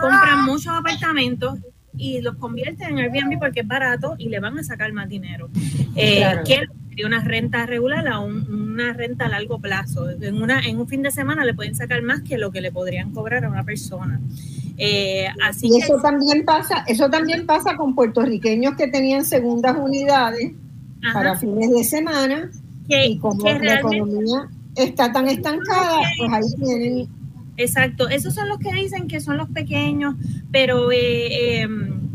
compran 0.00 0.44
muchos 0.44 0.68
apartamentos 0.68 1.58
y 1.98 2.20
los 2.20 2.36
convierten 2.36 2.90
en 2.90 2.98
Airbnb 2.98 3.38
porque 3.38 3.60
es 3.60 3.66
barato 3.66 4.14
y 4.18 4.28
le 4.28 4.40
van 4.40 4.58
a 4.58 4.62
sacar 4.62 4.92
más 4.92 5.08
dinero. 5.08 5.50
Eh, 5.96 6.24
que 6.44 7.04
una 7.04 7.20
renta 7.22 7.66
regular 7.66 8.06
a 8.08 8.20
una 8.20 8.92
renta 8.92 9.26
a 9.26 9.28
largo 9.28 9.58
plazo. 9.58 10.08
En, 10.10 10.42
una, 10.42 10.60
en 10.60 10.78
un 10.78 10.88
fin 10.88 11.02
de 11.02 11.10
semana 11.10 11.44
le 11.44 11.54
pueden 11.54 11.74
sacar 11.74 12.02
más 12.02 12.22
que 12.22 12.38
lo 12.38 12.50
que 12.50 12.60
le 12.60 12.72
podrían 12.72 13.12
cobrar 13.12 13.44
a 13.44 13.50
una 13.50 13.64
persona. 13.64 14.20
Eh, 14.76 15.26
así 15.44 15.68
y 15.68 15.78
eso 15.78 16.00
también 16.00 16.44
pasa, 16.44 16.84
eso 16.86 17.10
también 17.10 17.46
pasa 17.46 17.76
con 17.76 17.94
puertorriqueños 17.94 18.76
que 18.76 18.86
tenían 18.86 19.24
segundas 19.24 19.76
unidades 19.76 20.52
para 21.12 21.36
fines 21.36 21.70
de 21.70 21.84
semana 21.84 22.50
y 22.88 23.18
como 23.18 23.44
la 23.44 23.80
economía 23.80 24.48
está 24.76 25.12
tan 25.12 25.28
estancada, 25.28 25.98
pues 26.18 26.32
ahí 26.32 26.64
tienen. 26.64 27.17
Exacto, 27.58 28.08
esos 28.08 28.34
son 28.34 28.48
los 28.48 28.58
que 28.58 28.72
dicen 28.72 29.08
que 29.08 29.20
son 29.20 29.36
los 29.36 29.48
pequeños, 29.50 30.14
pero 30.50 30.90
eh, 30.92 31.60
em, 31.62 32.08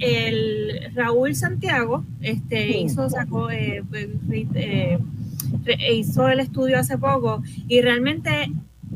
el 0.00 0.92
Raúl 0.94 1.34
Santiago 1.34 2.04
este, 2.20 2.78
hizo, 2.78 3.08
sacó, 3.08 3.50
eh, 3.50 3.82
hizo 5.90 6.28
el 6.28 6.40
estudio 6.40 6.78
hace 6.78 6.98
poco 6.98 7.42
y 7.68 7.80
realmente 7.80 8.50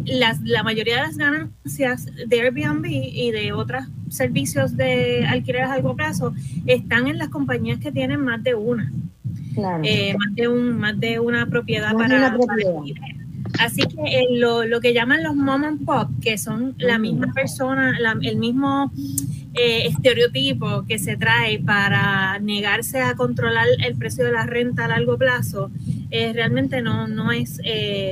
la 0.04 0.62
mayoría 0.62 0.96
de 0.96 1.02
las 1.02 1.16
ganancias 1.16 2.06
de 2.26 2.40
Airbnb 2.40 2.86
y 2.86 3.30
de 3.30 3.52
otros 3.52 3.84
servicios 4.08 4.76
de 4.76 5.24
alquiler 5.26 5.62
a 5.62 5.68
largo 5.68 5.94
plazo 5.94 6.34
están 6.66 7.06
en 7.08 7.18
las 7.18 7.28
compañías 7.28 7.78
que 7.78 7.92
tienen 7.92 8.20
más 8.20 8.42
de 8.42 8.54
una. 8.54 8.92
Eh, 9.84 10.14
más, 10.16 10.34
de 10.34 10.48
un, 10.48 10.78
más 10.78 10.98
de 10.98 11.20
una 11.20 11.46
propiedad 11.46 11.92
para, 11.92 12.36
Así 13.58 13.82
que 13.82 14.20
eh, 14.20 14.26
lo, 14.30 14.80
que 14.80 14.94
llaman 14.94 15.22
los 15.22 15.34
mom 15.34 15.64
and 15.64 15.84
pop, 15.84 16.08
que 16.20 16.38
son 16.38 16.74
la 16.78 16.98
misma 16.98 17.32
persona, 17.32 17.96
el 18.22 18.36
mismo 18.36 18.90
eh, 19.54 19.86
estereotipo 19.86 20.84
que 20.86 20.98
se 20.98 21.16
trae 21.16 21.58
para 21.58 22.38
negarse 22.38 23.00
a 23.00 23.14
controlar 23.14 23.66
el 23.84 23.96
precio 23.96 24.24
de 24.24 24.32
la 24.32 24.46
renta 24.46 24.86
a 24.86 24.88
largo 24.88 25.18
plazo, 25.18 25.70
realmente 26.10 26.82
no, 26.82 27.08
no, 27.08 27.32
es, 27.32 27.60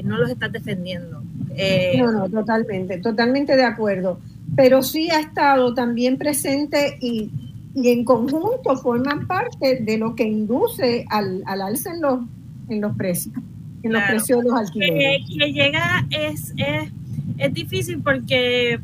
no 0.05 0.17
los 0.17 0.31
estás 0.31 0.53
defendiendo. 0.53 1.23
Eh, 1.57 1.99
no, 1.99 2.13
no, 2.13 2.29
totalmente, 2.29 2.99
totalmente 2.99 3.57
de 3.57 3.65
acuerdo. 3.65 4.19
Pero 4.57 4.83
sí 4.83 5.11
ha 5.11 5.21
estado 5.21 5.75
también 5.75 6.17
presente 6.17 6.97
y, 7.01 7.31
en 7.75 8.05
conjunto 8.05 8.77
forman 8.79 9.29
parte 9.29 9.81
de 9.81 9.97
lo 9.97 10.17
que 10.17 10.25
induce 10.25 11.05
al, 11.09 11.43
al 11.47 11.63
alza 11.63 11.93
en 11.95 12.03
los, 12.03 12.21
en 12.69 12.81
los 12.81 12.97
precios, 12.97 13.35
en 13.83 13.93
los 13.93 14.03
precios 14.03 14.43
de 14.43 14.49
los 14.49 14.59
alquileres. 14.59 15.27
Que, 15.27 15.53
llega 15.53 16.07
es, 16.11 16.53
es, 16.57 16.91
es 17.39 17.55
difícil 17.55 18.01
porque 18.03 18.79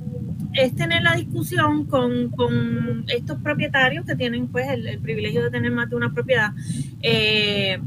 es 0.55 0.75
tener 0.75 1.03
la 1.03 1.15
discusión 1.15 1.85
con, 1.85 2.31
con, 2.31 3.05
estos 3.09 3.39
propietarios 3.41 4.07
que 4.07 4.17
tienen 4.17 4.49
pues 4.49 4.69
el, 4.69 4.99
privilegio 5.01 5.43
de 5.45 5.51
tener 5.51 5.71
más 5.71 5.91
de 5.91 5.97
una 5.97 6.13
propiedad, 6.13 6.51
eh, 7.03 7.79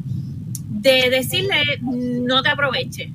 de 0.70 1.10
decirle 1.10 1.55
no 1.82 2.41
te 2.43 2.49
aproveche, 2.49 3.12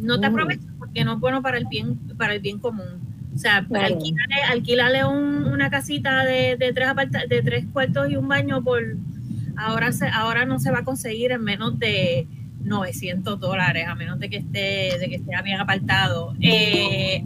no 0.00 0.18
te 0.18 0.26
aproveches 0.26 0.70
que 0.92 1.04
no 1.04 1.14
es 1.14 1.20
bueno 1.20 1.42
para 1.42 1.58
el 1.58 1.66
bien, 1.66 1.96
para 2.16 2.34
el 2.34 2.40
bien 2.40 2.58
común. 2.58 3.00
O 3.34 3.38
sea, 3.38 3.66
alquilarle, 4.48 5.04
una 5.04 5.70
casita 5.70 6.24
de, 6.24 6.56
de 6.56 6.72
tres 6.72 6.88
de 7.28 7.42
tres 7.42 7.64
cuartos 7.72 8.10
y 8.10 8.16
un 8.16 8.28
baño 8.28 8.62
por 8.62 8.82
ahora 9.56 9.92
se, 9.92 10.08
ahora 10.08 10.44
no 10.44 10.58
se 10.58 10.70
va 10.70 10.80
a 10.80 10.84
conseguir 10.84 11.32
en 11.32 11.42
menos 11.42 11.78
de 11.78 12.26
900 12.62 13.40
dólares, 13.40 13.86
a 13.88 13.94
menos 13.94 14.18
de 14.18 14.30
que 14.30 14.36
esté, 14.38 14.98
de 14.98 15.06
que 15.08 15.16
esté 15.16 15.32
bien 15.42 15.60
apartado. 15.60 16.34
Eh, 16.40 17.24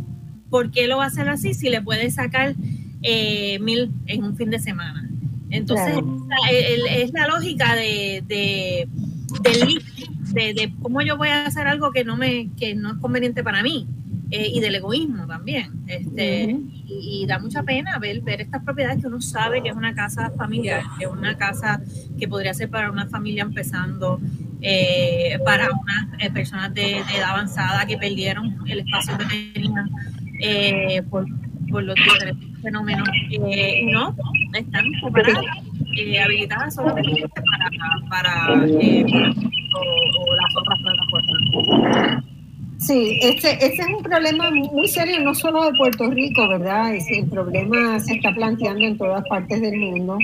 ¿Por 0.51 0.71
qué 0.71 0.87
lo 0.87 0.99
va 0.99 1.05
a 1.05 1.09
hacer 1.09 1.29
así 1.29 1.55
si 1.55 1.71
le 1.71 1.83
puede 1.83 2.11
sacar 2.11 2.55
eh, 3.03 3.59
mil 3.61 3.91
en 4.07 4.25
un 4.25 4.37
fin 4.37 4.51
de 4.51 4.59
semana? 4.59 5.09
Entonces, 5.51 5.97
es 6.91 7.13
la 7.13 7.29
lógica 7.29 7.77
de, 7.77 8.25
de, 8.27 8.89
de, 10.33 10.75
cómo 10.83 11.01
yo 11.03 11.17
voy 11.17 11.29
a 11.29 11.47
hacer 11.47 11.67
algo 11.67 11.93
que 11.93 12.05
no 12.05 12.17
me 12.17 12.51
que 12.59 12.75
no 12.75 12.93
es 12.93 12.99
conveniente 12.99 13.45
para 13.45 13.63
mí 13.63 13.87
eh, 14.31 14.49
y 14.53 14.61
del 14.61 14.75
egoísmo 14.75 15.27
también 15.27 15.85
este 15.87 16.59
y, 16.87 17.25
da 17.27 17.39
mucha 17.39 17.63
pena 17.63 17.99
ver 17.99 18.21
ver 18.23 18.41
estas 18.41 18.63
propiedades 18.65 19.01
que 19.01 19.07
uno 19.07 19.21
sabe 19.21 19.63
que 19.63 19.69
es 19.69 19.77
una 19.77 19.95
casa 19.95 20.33
familiar 20.37 20.83
que 20.99 21.05
es 21.05 21.11
una 21.11 21.37
casa 21.37 21.81
que 22.19 22.27
podría 22.27 22.53
ser 22.55 22.69
para 22.69 22.91
una 22.91 23.07
familia 23.07 23.43
empezando 23.43 24.21
eh, 24.65 25.39
para 25.45 25.69
unas 25.71 26.07
eh, 26.19 26.31
personas 26.31 26.73
de, 26.75 26.97
edad 26.97 27.31
avanzada 27.31 27.87
que 27.87 27.97
perdieron 27.99 28.57
el 28.67 28.81
espacio 28.81 29.17
que 29.19 29.25
tenían 29.27 29.91
por, 31.11 31.27
por 31.71 31.83
los 31.83 31.97
fenómenos 32.63 33.09
y 33.31 33.87
no 33.87 34.15
están 34.55 34.85
preparadas 35.13 35.45
habilitadas 36.25 36.75
solamente 36.75 37.25
para, 37.29 37.71
para 38.09 38.53
o, 38.53 38.67
las 40.37 40.57
otras 40.57 40.79
plataformas. 40.81 42.25
Sí, 42.79 43.19
este, 43.23 43.53
este 43.65 43.83
es 43.83 43.89
un 43.97 44.03
problema 44.03 44.51
muy 44.51 44.89
serio, 44.89 45.21
no 45.21 45.35
solo 45.35 45.65
de 45.65 45.79
Puerto 45.79 46.11
Rico, 46.11 46.47
¿verdad? 46.49 46.95
Es, 46.95 47.09
el 47.11 47.27
problema 47.27 47.99
se 48.01 48.15
está 48.15 48.35
planteando 48.35 48.85
en 48.85 48.99
todas 48.99 49.23
partes 49.29 49.61
del 49.61 49.79
mundo, 49.79 50.19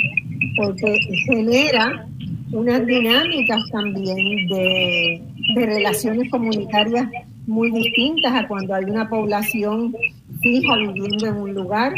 porque 0.57 0.99
genera 1.27 2.07
unas 2.53 2.87
dinámicas 2.87 3.63
también 3.71 4.49
de, 4.49 5.23
de 5.55 5.67
relaciones 5.67 6.31
comunitarias 6.31 7.09
muy 7.47 7.71
distintas 7.71 8.33
a 8.33 8.49
cuando 8.49 8.75
hay 8.75 8.85
una 8.85 9.09
población 9.09 9.95
fija 10.41 10.77
viviendo 10.77 11.27
en 11.27 11.37
un 11.37 11.55
lugar, 11.55 11.93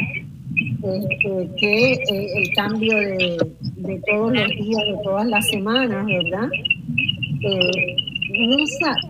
este, 0.82 1.50
que 1.56 1.92
eh, 1.92 2.26
el 2.36 2.54
cambio 2.54 2.96
de, 2.96 3.36
de, 3.76 4.02
todos 4.06 4.32
los 4.32 4.48
días, 4.48 4.82
de 4.86 4.98
todas 5.04 5.26
las 5.26 5.48
semanas, 5.48 6.06
¿verdad? 6.06 6.48
eh, 7.42 7.96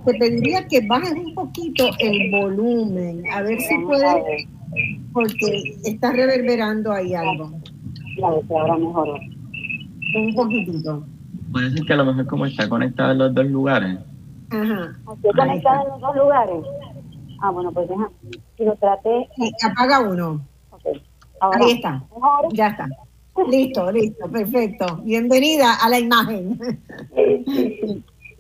te 0.05 0.15
pediría 0.15 0.67
que 0.67 0.81
bajes 0.87 1.13
un 1.13 1.35
poquito 1.35 1.91
el 1.99 2.31
volumen, 2.31 3.23
a 3.31 3.43
ver 3.43 3.61
si 3.61 3.75
puedes, 3.87 4.47
porque 5.13 5.77
está 5.85 6.13
reverberando 6.13 6.93
ahí 6.93 7.15
algo. 7.15 7.53
Claro, 8.17 8.43
que 8.47 8.55
ahora 8.55 8.77
mejor. 8.77 9.21
Un 10.15 10.35
poquitito. 10.35 11.07
Puede 11.53 11.71
ser 11.71 11.87
que 11.87 11.93
a 11.93 11.97
lo 11.97 12.07
mejor 12.07 12.27
como 12.27 12.47
está 12.47 12.69
conectado 12.69 13.13
en 13.13 13.19
los 13.19 13.35
dos 13.35 13.47
lugares. 13.47 13.99
Ajá. 14.51 14.97
¿Estoy 15.15 15.33
conectada 15.33 15.83
en 15.83 15.89
los 15.89 16.01
dos 16.01 16.17
lugares? 16.17 16.65
Ah, 17.41 17.51
bueno, 17.51 17.73
pues 17.73 17.89
deja. 17.89 18.11
Si 18.57 18.65
lo 18.65 18.75
traté. 18.77 19.29
apaga 19.65 20.01
uno. 20.01 20.41
Okay. 20.71 21.03
Ahí 21.41 21.73
está. 21.73 22.03
Ya 22.53 22.69
está. 22.69 22.89
Listo, 23.49 23.91
listo, 23.91 24.31
perfecto. 24.31 24.97
Bienvenida 25.05 25.75
a 25.83 25.89
la 25.89 25.99
imagen. 25.99 26.59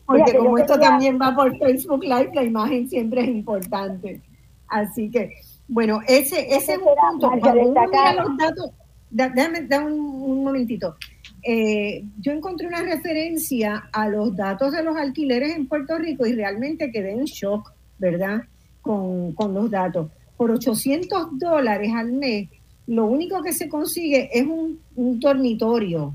Porque 0.06 0.36
como 0.36 0.58
esto 0.58 0.78
también 0.78 1.18
va 1.20 1.34
por 1.34 1.56
Facebook 1.58 2.02
Live, 2.04 2.30
la 2.34 2.44
imagen 2.44 2.88
siempre 2.88 3.22
es 3.22 3.28
importante. 3.28 4.20
Así 4.68 5.10
que, 5.10 5.32
bueno, 5.68 6.00
ese, 6.06 6.54
ese 6.54 6.74
es 6.74 6.78
un 6.78 6.84
punto. 7.18 7.30
los 7.34 7.74
datos, 7.74 8.70
déjame, 9.10 9.66
un, 9.84 10.44
momentito. 10.44 10.96
Eh, 11.42 12.04
yo 12.20 12.32
encontré 12.32 12.66
una 12.66 12.82
referencia 12.82 13.88
a 13.92 14.08
los 14.08 14.36
datos 14.36 14.72
de 14.72 14.82
los 14.82 14.96
alquileres 14.96 15.56
en 15.56 15.66
Puerto 15.66 15.98
Rico 15.98 16.26
y 16.26 16.34
realmente 16.34 16.92
quedé 16.92 17.12
en 17.12 17.24
shock, 17.24 17.72
¿verdad? 17.98 18.42
Con, 18.80 19.32
con 19.32 19.52
los 19.54 19.70
datos. 19.70 20.10
Por 20.36 20.50
800 20.50 21.38
dólares 21.38 21.92
al 21.94 22.12
mes, 22.12 22.48
lo 22.86 23.06
único 23.06 23.42
que 23.42 23.52
se 23.52 23.68
consigue 23.68 24.30
es 24.32 24.44
un, 24.46 24.80
un 24.94 25.18
dormitorio, 25.18 26.14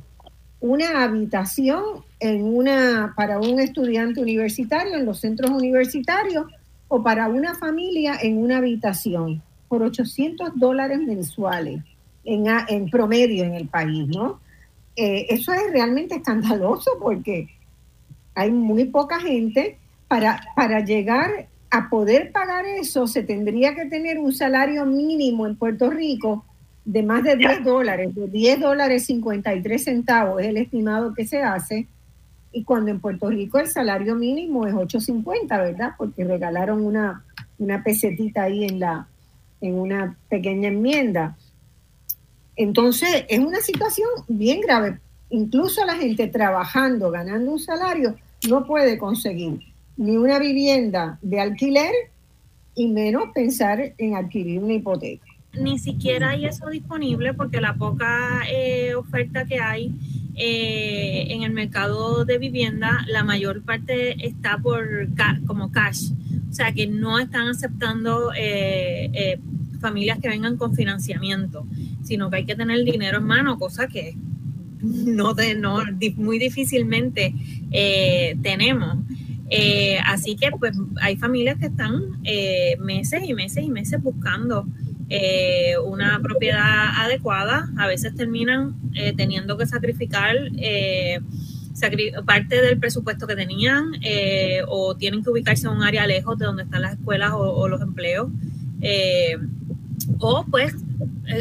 una 0.60 1.04
habitación 1.04 1.84
en 2.20 2.44
una, 2.44 3.14
para 3.16 3.40
un 3.40 3.60
estudiante 3.60 4.22
universitario 4.22 4.96
en 4.96 5.06
los 5.06 5.20
centros 5.20 5.52
universitarios 5.52 6.46
o 6.88 7.04
para 7.04 7.28
una 7.28 7.56
familia 7.56 8.18
en 8.22 8.38
una 8.38 8.58
habitación 8.58 9.42
por 9.68 9.84
800 9.84 10.52
dólares 10.56 11.00
mensuales 11.00 11.82
en, 12.24 12.46
en 12.68 12.90
promedio 12.90 13.44
en 13.44 13.54
el 13.54 13.68
país, 13.68 14.08
¿no? 14.08 14.40
Eh, 14.98 15.28
eso 15.30 15.54
es 15.54 15.72
realmente 15.72 16.16
escandaloso 16.16 16.92
porque 17.00 17.48
hay 18.36 18.52
muy 18.52 18.86
poca 18.86 19.20
gente. 19.20 19.78
Para, 20.10 20.42
para 20.56 20.80
llegar 20.80 21.50
a 21.70 21.90
poder 21.90 22.32
pagar 22.32 22.66
eso, 22.66 23.08
se 23.08 23.24
tendría 23.24 23.76
que 23.76 23.86
tener 23.86 24.20
un 24.20 24.34
salario 24.34 24.86
mínimo 24.86 25.46
en 25.46 25.58
Puerto 25.58 25.90
Rico 25.90 26.46
de 26.86 27.04
más 27.04 27.22
de 27.24 27.36
10 27.36 27.66
dólares, 27.66 28.16
de 28.16 28.30
10 28.30 28.62
dólares 28.62 29.06
53 29.08 29.84
centavos 29.84 30.42
es 30.42 30.48
el 30.48 30.56
estimado 30.56 31.14
que 31.14 31.28
se 31.28 31.44
hace, 31.44 31.86
y 32.54 32.64
cuando 32.64 32.92
en 32.92 33.02
Puerto 33.02 33.30
Rico 33.30 33.60
el 33.60 33.68
salario 33.68 34.16
mínimo 34.16 34.66
es 34.66 34.74
8.50, 34.74 35.48
¿verdad? 35.50 35.92
Porque 35.98 36.24
regalaron 36.24 36.84
una, 36.86 37.26
una 37.60 37.84
pesetita 37.84 38.44
ahí 38.44 38.64
en, 38.64 38.80
la, 38.80 39.08
en 39.60 39.78
una 39.78 40.18
pequeña 40.30 40.70
enmienda. 40.70 41.38
Entonces, 42.58 43.26
es 43.30 43.40
una 43.40 43.62
situación 43.62 44.10
bien 44.28 44.62
grave. 44.62 45.00
Incluso 45.30 45.86
la 45.86 45.96
gente 45.96 46.28
trabajando, 46.28 47.12
ganando 47.12 47.52
un 47.52 47.60
salario, 47.60 48.16
no 48.50 48.66
puede 48.66 48.98
conseguir 48.98 49.60
ni 49.96 50.18
una 50.18 50.40
vivienda 50.40 51.20
de 51.22 51.40
alquiler 51.40 51.92
y 52.76 52.88
menos 52.88 53.30
pensar 53.34 53.94
en 53.98 54.16
adquirir 54.16 54.60
una 54.60 54.74
hipoteca. 54.74 55.26
Ni 55.54 55.80
siquiera 55.80 56.32
hay 56.32 56.46
eso 56.46 56.70
disponible 56.70 57.34
porque 57.34 57.62
la 57.62 57.76
poca 57.76 58.44
eh, 58.50 58.94
oferta 58.96 59.46
que 59.46 59.60
hay 59.60 59.92
eh, 60.36 61.28
en 61.30 61.42
el 61.42 61.52
mercado 61.52 62.26
de 62.26 62.38
vivienda, 62.38 63.04
la 63.08 63.24
mayor 63.24 63.64
parte 63.64 64.26
está 64.26 64.60
por 64.60 65.08
como 65.48 65.72
cash. 65.72 66.12
O 66.50 66.54
sea 66.54 66.72
que 66.72 66.88
no 66.88 67.18
están 67.18 67.48
aceptando 67.48 68.32
eh, 68.38 69.40
familias 69.80 70.20
que 70.20 70.30
vengan 70.30 70.58
con 70.58 70.76
financiamiento, 70.76 71.66
sino 72.04 72.30
que 72.30 72.38
hay 72.38 72.46
que 72.46 72.56
tener 72.56 72.84
dinero 72.84 73.18
en 73.20 73.26
mano, 73.26 73.58
cosa 73.58 73.88
que 73.88 74.16
no, 74.82 75.34
de, 75.34 75.56
no 75.56 75.80
muy 76.18 76.40
difícilmente 76.40 77.34
tenemos. 78.42 78.98
Eh, 79.50 79.98
así 80.06 80.36
que 80.36 80.52
pues 80.52 80.76
hay 81.02 81.16
familias 81.16 81.58
que 81.58 81.68
están 81.68 82.20
eh, 82.26 82.76
meses 82.80 83.22
y 83.26 83.34
meses 83.34 83.64
y 83.64 83.70
meses 83.70 84.02
buscando 84.02 84.68
eh, 85.10 85.76
una 85.86 86.20
propiedad 86.22 86.90
adecuada. 86.98 87.70
A 87.78 87.88
veces 87.88 88.16
terminan 88.16 88.76
teniendo 89.16 89.58
que 89.58 89.66
sacrificar 89.68 90.36
parte 92.26 92.62
del 92.62 92.80
presupuesto 92.80 93.28
que 93.28 93.36
tenían 93.36 93.92
o 94.68 94.96
tienen 94.96 95.24
que 95.24 95.30
ubicarse 95.30 95.68
en 95.68 95.74
un 95.74 95.84
área 95.84 96.08
lejos 96.08 96.38
de 96.38 96.46
donde 96.46 96.64
están 96.64 96.82
las 96.82 96.94
escuelas 96.94 97.32
o, 97.34 97.68
los 97.68 97.82
empleos. 97.82 98.30
O 100.20 100.46
pues 100.50 100.76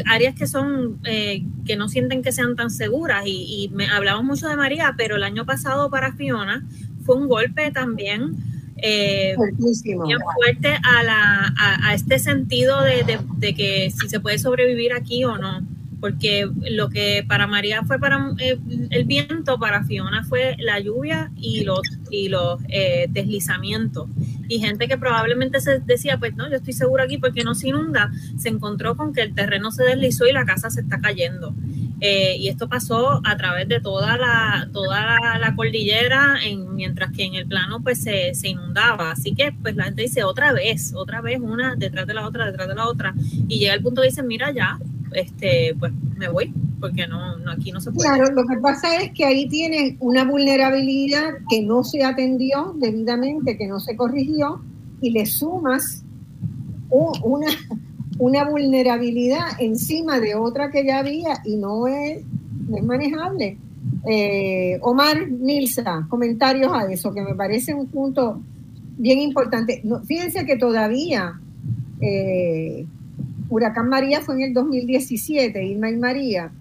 áreas 0.05 0.35
que 0.35 0.47
son 0.47 0.99
que 1.03 1.75
no 1.77 1.87
sienten 1.87 2.21
que 2.21 2.31
sean 2.31 2.55
tan 2.55 2.69
seguras. 2.69 3.23
Y, 3.25 3.69
me, 3.73 3.87
hablamos 3.87 4.23
mucho 4.23 4.47
de 4.47 4.55
María 4.55 4.93
pero 4.97 5.15
el 5.15 5.23
año 5.23 5.45
pasado 5.45 5.89
para 5.89 6.13
Fiona 6.13 6.65
fue 7.05 7.15
un 7.15 7.27
golpe 7.27 7.71
también 7.71 8.35
eh, 8.77 9.35
bien 9.57 10.19
fuerte 10.35 10.77
a, 10.83 11.03
la, 11.03 11.53
a, 11.57 11.93
este 11.93 12.19
sentido 12.19 12.81
de, 12.83 13.19
de, 13.37 13.55
que 13.55 13.91
si 13.91 14.07
se 14.07 14.19
puede 14.19 14.37
sobrevivir 14.37 14.93
aquí 14.93 15.23
o 15.23 15.37
no. 15.37 15.65
Porque 15.99 16.47
lo 16.69 16.89
que 16.89 17.25
para 17.27 17.47
María 17.47 17.83
fue 17.83 17.97
para 17.97 18.33
eh, 18.37 18.59
el 18.91 19.05
viento, 19.05 19.57
para 19.57 19.83
Fiona 19.83 20.23
fue 20.23 20.55
la 20.59 20.79
lluvia 20.79 21.31
y 21.35 21.63
los, 21.63 21.81
y 22.11 22.29
los 22.29 22.61
eh, 22.69 23.07
deslizamientos. 23.09 24.07
Y 24.47 24.59
gente 24.59 24.87
que 24.87 24.97
probablemente 24.97 25.59
se 25.59 25.79
decía, 25.79 26.17
pues 26.17 26.35
no, 26.35 26.49
yo 26.49 26.57
estoy 26.57 26.73
seguro 26.73 27.03
aquí 27.03 27.17
porque 27.17 27.43
no 27.43 27.55
se 27.55 27.69
inunda, 27.69 28.11
se 28.37 28.49
encontró 28.49 28.95
con 28.95 29.13
que 29.13 29.21
el 29.21 29.33
terreno 29.33 29.71
se 29.71 29.83
deslizó 29.83 30.25
y 30.27 30.31
la 30.31 30.45
casa 30.45 30.69
se 30.69 30.81
está 30.81 30.99
cayendo. 30.99 31.53
Eh, 31.99 32.35
y 32.37 32.47
esto 32.47 32.69
pasó 32.69 33.21
a 33.23 33.37
través 33.37 33.67
de 33.67 33.79
toda 33.79 34.17
la, 34.17 34.69
toda 34.71 35.39
la, 35.39 35.55
cordillera, 35.55 36.37
en, 36.43 36.75
mientras 36.75 37.11
que 37.11 37.25
en 37.25 37.33
el 37.33 37.47
plano 37.47 37.81
pues 37.81 38.03
se, 38.03 38.35
se, 38.35 38.49
inundaba. 38.49 39.11
Así 39.11 39.33
que 39.33 39.51
pues 39.51 39.75
la 39.75 39.85
gente 39.85 40.03
dice 40.03 40.23
otra 40.23 40.53
vez, 40.53 40.93
otra 40.95 41.21
vez, 41.21 41.39
una 41.41 41.75
detrás 41.75 42.05
de 42.05 42.13
la 42.13 42.27
otra, 42.27 42.45
detrás 42.45 42.67
de 42.67 42.75
la 42.75 42.87
otra. 42.87 43.13
Y 43.47 43.59
llega 43.59 43.73
el 43.73 43.81
punto 43.81 44.01
de 44.01 44.07
dice, 44.07 44.21
mira 44.21 44.51
ya, 44.51 44.77
este, 45.13 45.75
pues 45.79 45.91
me 46.17 46.29
voy, 46.29 46.53
porque 46.79 47.07
no, 47.07 47.37
no, 47.37 47.51
aquí 47.51 47.71
no 47.71 47.79
se 47.81 47.91
puede. 47.91 48.09
Claro, 48.09 48.31
lo 48.33 48.45
que 48.45 48.57
pasa 48.57 48.95
es 49.01 49.11
que 49.11 49.25
ahí 49.25 49.47
tienen 49.47 49.97
una 49.99 50.25
vulnerabilidad 50.25 51.35
que 51.49 51.61
no 51.61 51.83
se 51.83 52.03
atendió 52.03 52.73
debidamente, 52.77 53.57
que 53.57 53.67
no 53.67 53.79
se 53.79 53.95
corrigió, 53.95 54.61
y 55.01 55.11
le 55.11 55.25
sumas 55.25 56.03
una, 56.89 57.47
una 58.17 58.49
vulnerabilidad 58.49 59.59
encima 59.59 60.19
de 60.19 60.35
otra 60.35 60.71
que 60.71 60.85
ya 60.85 60.99
había 60.99 61.41
y 61.45 61.57
no 61.57 61.87
es, 61.87 62.19
es 62.75 62.83
manejable. 62.83 63.57
Eh, 64.09 64.79
Omar 64.81 65.29
Nilsa, 65.29 66.05
comentarios 66.09 66.71
a 66.73 66.91
eso, 66.91 67.13
que 67.13 67.21
me 67.21 67.35
parece 67.35 67.73
un 67.73 67.87
punto 67.87 68.41
bien 68.97 69.19
importante. 69.19 69.83
fíjense 70.05 70.45
que 70.45 70.57
todavía 70.57 71.39
eh, 72.01 72.85
Huracán 73.49 73.89
María 73.89 74.21
fue 74.21 74.35
en 74.35 74.41
el 74.41 74.53
2017, 74.53 75.65
Irma 75.65 75.89
y 75.89 75.97
María, 75.97 76.51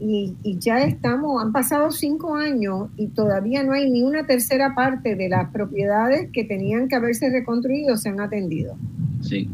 y, 0.00 0.34
ya 0.58 0.82
estamos, 0.82 1.42
han 1.42 1.52
pasado 1.52 1.90
cinco 1.90 2.34
años 2.34 2.88
y 2.96 3.08
todavía 3.08 3.62
no 3.62 3.72
hay 3.72 3.90
ni 3.90 4.02
una 4.02 4.24
tercera 4.26 4.74
parte 4.74 5.14
de 5.14 5.28
las 5.28 5.50
propiedades 5.50 6.30
que 6.32 6.44
tenían 6.44 6.88
que 6.88 6.96
haberse 6.96 7.28
reconstruido 7.30 7.96
se 7.98 8.08
han 8.08 8.20
atendido. 8.20 8.76
Sí, 9.20 9.48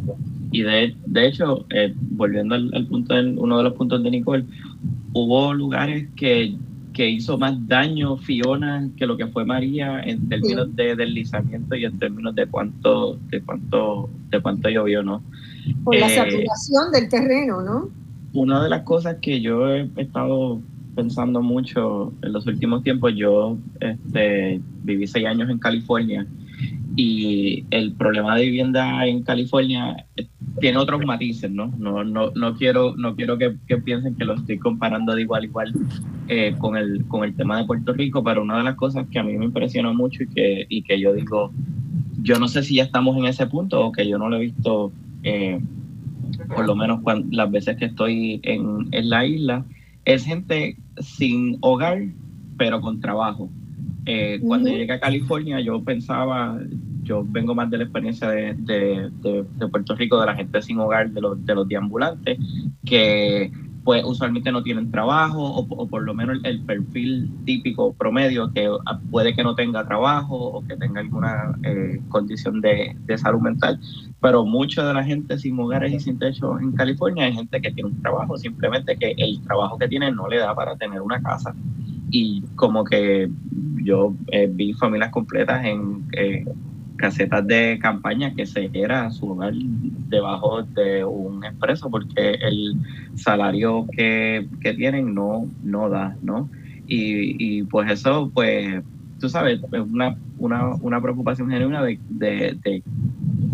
y 0.53 0.63
de, 0.63 0.95
de 1.05 1.27
hecho, 1.27 1.67
eh, 1.71 1.93
volviendo 1.97 2.55
al, 2.55 2.87
punto, 2.87 3.15
uno 3.15 3.59
de 3.59 3.65
los 3.65 3.73
puntos 3.73 4.03
de 4.05 4.11
Nicole, 4.11 4.45
hubo 5.13 5.53
lugares 5.53 6.07
que, 6.15 6.55
que 6.93 7.11
hizo 7.11 7.37
más 7.39 7.67
daño 7.67 8.17
Fiona 8.17 8.89
que 8.97 9.07
lo 9.07 9.17
que 9.17 9.27
fue 9.27 9.45
María 9.45 10.01
en 10.01 10.29
términos 10.29 10.75
de 10.77 10.95
deslizamiento 10.95 11.75
y 11.75 11.85
en 11.87 11.99
términos 11.99 12.35
de 12.37 12.47
cuánto, 12.47 13.19
de 13.31 13.41
cuánto, 13.41 14.09
de 14.31 14.41
cuánto 14.41 14.69
llovió, 14.69 15.03
¿no? 15.03 15.23
Por 15.85 15.97
la 15.97 16.07
eh, 16.07 16.15
saturación 16.15 16.93
del 16.93 17.09
terreno, 17.09 17.63
¿no? 17.63 17.89
Una 18.33 18.63
de 18.63 18.69
las 18.69 18.83
cosas 18.83 19.17
que 19.21 19.41
yo 19.41 19.69
he 19.69 19.89
estado 19.97 20.61
pensando 20.95 21.43
mucho 21.43 22.13
en 22.23 22.33
los 22.33 22.47
últimos 22.47 22.83
tiempos, 22.83 23.13
yo 23.15 23.59
este, 23.81 24.61
viví 24.83 25.07
seis 25.07 25.27
años 25.27 25.51
en 25.51 25.59
California 25.59 26.27
y 26.97 27.65
el 27.71 27.93
problema 27.93 28.35
de 28.37 28.47
vivienda 28.47 29.07
en 29.07 29.23
California 29.23 30.07
eh, 30.17 30.27
tiene 30.61 30.79
otros 30.79 31.05
matices, 31.05 31.51
¿no? 31.51 31.71
No, 31.79 32.03
no, 32.03 32.31
no 32.31 32.57
quiero, 32.57 32.97
no 32.97 33.15
quiero 33.15 33.37
que, 33.37 33.51
piensen 33.85 34.15
que 34.15 34.25
lo 34.25 34.35
estoy 34.35 34.59
comparando 34.59 35.15
de 35.15 35.23
igual 35.23 35.43
a 35.43 35.45
igual 35.45 35.75
eh, 36.29 36.55
con, 36.59 36.77
el, 36.79 37.05
con 37.07 37.25
el 37.25 37.37
tema 37.37 37.59
de 37.59 37.65
Puerto 37.65 37.93
Rico, 37.93 38.25
pero 38.25 38.43
una 38.43 38.57
de 38.57 38.65
las 38.65 38.77
cosas 38.77 39.07
que 39.11 39.19
a 39.19 39.23
mí 39.23 39.37
me 39.37 39.45
impresionó 39.45 39.93
mucho 39.93 40.23
y 40.23 40.29
que, 40.29 40.67
y 40.71 40.83
que 40.83 40.99
yo 40.99 41.13
digo, 41.13 41.53
yo 42.23 42.39
no 42.39 42.49
sé 42.49 42.63
si 42.63 42.77
ya 42.77 42.85
estamos 42.85 43.15
en 43.19 43.27
ese 43.27 43.47
punto 43.47 43.85
o 43.85 43.93
que 43.93 44.09
yo 44.09 44.17
no 44.17 44.31
lo 44.31 44.37
he 44.37 44.41
visto 44.41 44.91
eh, 45.27 45.61
por 46.55 46.67
lo 46.67 46.77
menos 46.77 47.01
cuando, 47.03 47.27
las 47.33 47.51
veces 47.51 47.77
que 47.77 47.87
estoy 47.87 48.41
en, 48.45 48.89
la 48.93 49.27
isla, 49.27 49.65
es 50.05 50.25
gente 50.25 50.77
sin 51.01 51.59
hogar, 51.63 52.05
pero 52.57 52.81
con 52.81 53.01
trabajo. 53.01 53.51
Eh, 54.07 54.39
cuando 54.41 54.71
llegué 54.71 54.93
a 54.93 55.01
California, 55.01 55.61
yo 55.61 55.83
pensaba, 55.83 56.61
yo 57.03 57.25
vengo 57.29 57.57
más 57.57 57.69
de 57.71 57.79
la 57.79 57.85
experiencia 57.85 58.29
de, 58.31 58.55
de, 58.55 59.69
Puerto 59.69 59.97
Rico, 59.97 60.21
de 60.21 60.27
la 60.27 60.37
gente 60.37 60.63
sin 60.63 60.79
hogar, 60.79 61.11
de 61.11 61.21
los, 61.21 61.45
de 61.45 61.55
los 61.57 61.67
deambulantes, 61.67 62.39
que 62.85 63.51
pues 63.87 64.03
usualmente 64.05 64.51
no 64.51 64.65
tienen 64.65 64.91
trabajo 64.91 65.41
o, 65.41 65.87
por 65.87 66.03
lo 66.03 66.13
menos 66.13 66.41
el, 66.43 66.61
perfil 66.63 67.31
típico 67.45 67.93
promedio 67.93 68.53
que 68.53 68.69
puede 69.13 69.33
que 69.33 69.45
no 69.45 69.55
tenga 69.55 69.87
trabajo 69.87 70.35
o 70.37 70.67
que 70.67 70.77
tenga 70.77 71.01
alguna 71.01 71.57
eh, 71.63 72.01
condición 72.09 72.61
de, 72.61 72.97
salud 73.17 73.41
mental, 73.41 73.79
pero 74.21 74.45
mucha 74.45 74.85
de 74.85 74.93
la 74.93 75.05
gente 75.05 75.39
sin 75.39 75.57
hogares 75.61 75.93
y 75.93 76.01
sin 76.01 76.19
techo 76.19 76.59
en 76.59 76.73
California 76.73 77.29
es 77.29 77.37
gente 77.37 77.61
que 77.61 77.71
tiene 77.71 77.91
un 77.91 78.03
trabajo, 78.03 78.37
simplemente 78.37 78.97
que 78.97 79.15
el 79.19 79.41
trabajo 79.43 79.79
que 79.79 79.87
tiene 79.87 80.11
no 80.11 80.27
le 80.27 80.39
da 80.39 80.53
para 80.53 80.75
tener 80.75 81.01
una 81.01 81.23
casa. 81.23 81.55
Y 82.11 82.43
como 82.57 82.83
que 82.83 83.31
yo 83.85 84.17
eh, 84.33 84.51
vi 84.53 84.73
familias 84.73 85.13
completas 85.13 85.65
en... 85.65 86.09
Eh, 86.11 86.45
casetas 86.97 87.47
de 87.47 87.79
campaña 87.81 88.35
que 88.35 88.47
se 88.47 88.71
era 88.73 89.11
su 89.11 89.31
hogar 89.31 89.55
debajo 90.09 90.63
de 90.63 91.05
un 91.05 91.45
expreso 91.45 91.91
porque 91.91 92.33
el 92.33 92.77
salario 93.15 93.87
que, 93.93 94.49
tienen 94.61 95.15
no, 95.15 95.49
no 95.63 95.89
da, 95.89 96.17
¿no? 96.23 96.49
Y, 96.87 97.59
y, 97.59 97.63
pues 97.65 97.91
eso, 97.91 98.31
pues, 98.33 98.83
tú 99.19 99.29
sabes, 99.29 99.61
es 99.61 99.81
una, 99.81 100.17
una, 100.39 100.75
una 100.77 101.01
preocupación 101.01 101.51
genuina 101.51 101.83
de, 101.83 101.99
de, 102.11 102.83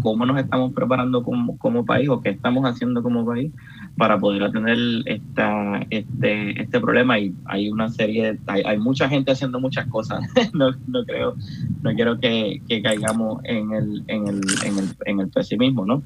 cómo 0.02 0.26
nos 0.26 0.38
estamos 0.38 0.72
preparando 0.72 1.22
como, 1.22 1.56
como 1.58 1.84
país 1.84 2.08
o 2.08 2.20
qué 2.20 2.30
estamos 2.30 2.64
haciendo 2.64 3.02
como 3.02 3.24
país 3.24 3.52
para 3.96 4.18
poder 4.18 4.42
atender 4.42 4.78
esta, 5.06 5.80
este, 5.90 6.62
este 6.62 6.80
problema 6.80 7.18
y 7.18 7.34
hay 7.44 7.68
una 7.68 7.88
serie, 7.90 8.38
hay, 8.46 8.62
hay 8.62 8.78
mucha 8.78 9.08
gente 9.08 9.32
haciendo 9.32 9.60
muchas 9.60 9.86
cosas, 9.88 10.20
no, 10.54 10.70
no, 10.86 11.04
creo, 11.04 11.34
no 11.82 11.94
quiero 11.94 12.18
que, 12.18 12.62
que 12.68 12.82
caigamos 12.82 13.40
en 13.44 13.72
el, 13.72 14.04
en 14.08 14.28
el, 14.28 14.40
en 14.64 14.78
el, 14.78 14.96
en 15.04 15.20
el 15.20 15.28
pesimismo, 15.28 15.84
¿no? 15.84 16.02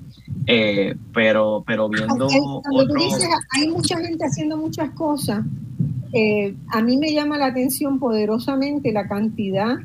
Eh, 0.47 0.97
pero, 1.13 1.63
pero 1.67 1.89
viendo... 1.89 2.29
Cuando 2.63 2.89
tú 2.89 2.95
dices, 2.95 3.29
hay 3.57 3.69
mucha 3.69 3.99
gente 3.99 4.25
haciendo 4.25 4.57
muchas 4.57 4.91
cosas, 4.91 5.45
eh, 6.13 6.55
a 6.69 6.83
mí 6.83 6.97
me 6.97 7.13
llama 7.13 7.39
la 7.39 7.47
atención 7.47 7.99
poderosamente 7.99 8.93
la 8.93 9.07
cantidad 9.07 9.79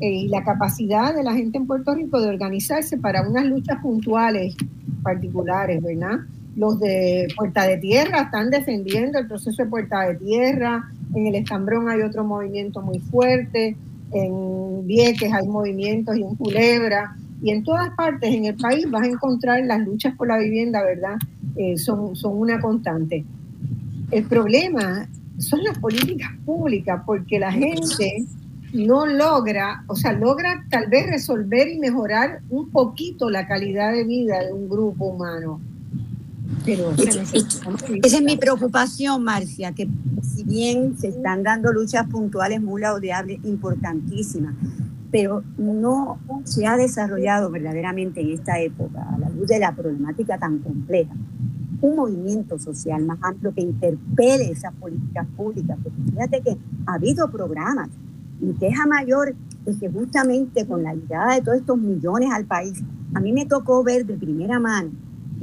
eh, 0.00 0.10
y 0.10 0.28
la 0.28 0.44
capacidad 0.44 1.14
de 1.14 1.22
la 1.22 1.34
gente 1.34 1.58
en 1.58 1.66
Puerto 1.66 1.94
Rico 1.94 2.20
de 2.20 2.28
organizarse 2.28 2.98
para 2.98 3.26
unas 3.28 3.46
luchas 3.46 3.80
puntuales 3.80 4.56
particulares, 5.02 5.82
¿verdad? 5.82 6.20
Los 6.56 6.78
de 6.80 7.28
Puerta 7.36 7.66
de 7.66 7.78
Tierra 7.78 8.22
están 8.22 8.50
defendiendo 8.50 9.18
el 9.18 9.26
proceso 9.26 9.62
de 9.62 9.68
Puerta 9.68 10.00
de 10.08 10.16
Tierra, 10.16 10.90
en 11.14 11.26
el 11.26 11.34
Estambrón 11.34 11.88
hay 11.88 12.02
otro 12.02 12.24
movimiento 12.24 12.80
muy 12.80 12.98
fuerte, 12.98 13.76
en 14.12 14.86
Vieques 14.86 15.32
hay 15.32 15.46
movimientos 15.46 16.16
y 16.16 16.22
en 16.22 16.34
Culebra, 16.34 17.16
y 17.42 17.50
en 17.50 17.64
todas 17.64 17.90
partes 17.96 18.32
en 18.32 18.44
el 18.44 18.54
país 18.54 18.88
vas 18.90 19.02
a 19.02 19.06
encontrar 19.06 19.64
las 19.64 19.80
luchas 19.80 20.14
por 20.16 20.28
la 20.28 20.38
vivienda, 20.38 20.82
¿verdad? 20.82 21.16
Eh, 21.56 21.76
son, 21.76 22.14
son 22.14 22.38
una 22.38 22.60
constante. 22.60 23.24
El 24.10 24.24
problema 24.24 25.08
son 25.38 25.64
las 25.64 25.78
políticas 25.78 26.30
públicas, 26.44 27.02
porque 27.04 27.38
la 27.38 27.50
gente 27.50 28.24
no 28.72 29.06
logra, 29.06 29.84
o 29.86 29.96
sea, 29.96 30.12
logra 30.12 30.64
tal 30.70 30.88
vez 30.88 31.06
resolver 31.06 31.68
y 31.68 31.78
mejorar 31.78 32.40
un 32.48 32.70
poquito 32.70 33.28
la 33.28 33.46
calidad 33.46 33.92
de 33.92 34.04
vida 34.04 34.44
de 34.44 34.52
un 34.52 34.68
grupo 34.68 35.06
humano. 35.06 35.60
Pero 36.64 36.92
esa 36.92 38.16
es 38.18 38.22
mi 38.22 38.36
preocupación, 38.36 39.24
Marcia, 39.24 39.72
que 39.72 39.88
si 40.22 40.44
bien 40.44 40.96
se 40.98 41.08
están 41.08 41.42
dando 41.42 41.72
luchas 41.72 42.06
puntuales 42.08 42.62
muy 42.62 42.80
laudeables, 42.80 43.40
importantísimas, 43.44 44.54
pero 45.10 45.42
no 45.58 46.18
se 46.44 46.66
ha 46.66 46.76
desarrollado 46.76 47.50
verdaderamente 47.50 48.20
en 48.20 48.30
esta 48.30 48.60
época, 48.60 49.02
a 49.12 49.18
la 49.18 49.28
luz 49.28 49.48
de 49.48 49.58
la 49.58 49.74
problemática 49.74 50.38
tan 50.38 50.58
compleja, 50.58 51.12
un 51.82 51.96
movimiento 51.96 52.58
social 52.58 53.04
más 53.04 53.18
amplio 53.22 53.52
que 53.52 53.60
interpele 53.60 54.50
esas 54.50 54.72
políticas 54.74 55.26
públicas. 55.36 55.76
Porque 55.82 55.98
fíjate 56.10 56.40
que 56.40 56.56
ha 56.86 56.94
habido 56.94 57.30
programas. 57.30 57.90
Mi 58.40 58.54
queja 58.54 58.86
mayor 58.86 59.34
es 59.66 59.76
que 59.76 59.90
justamente 59.90 60.66
con 60.66 60.82
la 60.82 60.94
llegada 60.94 61.34
de 61.34 61.42
todos 61.42 61.58
estos 61.58 61.78
millones 61.78 62.30
al 62.32 62.44
país, 62.44 62.82
a 63.14 63.20
mí 63.20 63.32
me 63.32 63.46
tocó 63.46 63.82
ver 63.84 64.06
de 64.06 64.14
primera 64.14 64.58
mano, 64.58 64.90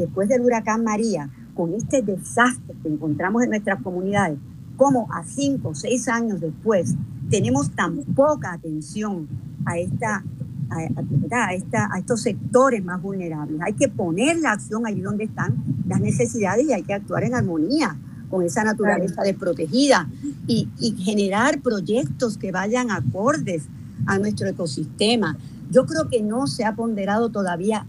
después 0.03 0.29
del 0.29 0.41
huracán 0.41 0.83
María, 0.83 1.29
con 1.53 1.73
este 1.73 2.01
desastre 2.01 2.75
que 2.81 2.89
encontramos 2.89 3.43
en 3.43 3.49
nuestras 3.49 3.81
comunidades, 3.81 4.39
cómo 4.77 5.07
a 5.11 5.23
cinco 5.23 5.69
o 5.69 5.75
seis 5.75 6.07
años 6.07 6.39
después 6.39 6.95
tenemos 7.29 7.71
tan 7.71 7.97
poca 7.97 8.53
atención 8.53 9.27
a 9.65 9.77
esta 9.77 10.23
a, 10.71 11.53
esta, 11.53 11.89
a 11.91 11.97
estos 11.97 12.21
sectores 12.21 12.83
más 12.83 13.01
vulnerables. 13.01 13.59
Hay 13.61 13.73
que 13.73 13.87
poner 13.87 14.37
la 14.37 14.51
acción 14.51 14.85
allí 14.85 15.01
donde 15.01 15.23
están 15.23 15.55
las 15.87 15.99
necesidades 15.99 16.65
y 16.67 16.73
hay 16.73 16.83
que 16.83 16.93
actuar 16.93 17.23
en 17.23 17.33
armonía 17.33 17.97
con 18.29 18.43
esa 18.43 18.63
naturaleza 18.63 19.23
desprotegida 19.23 20.07
y, 20.45 20.69
y 20.79 20.91
generar 20.91 21.61
proyectos 21.61 22.37
que 22.37 22.51
vayan 22.51 22.91
acordes 22.91 23.63
a 24.05 24.19
nuestro 24.19 24.47
ecosistema. 24.47 25.37
Yo 25.71 25.85
creo 25.85 26.07
que 26.07 26.21
no 26.21 26.45
se 26.47 26.65
ha 26.65 26.75
ponderado 26.75 27.29
todavía, 27.29 27.85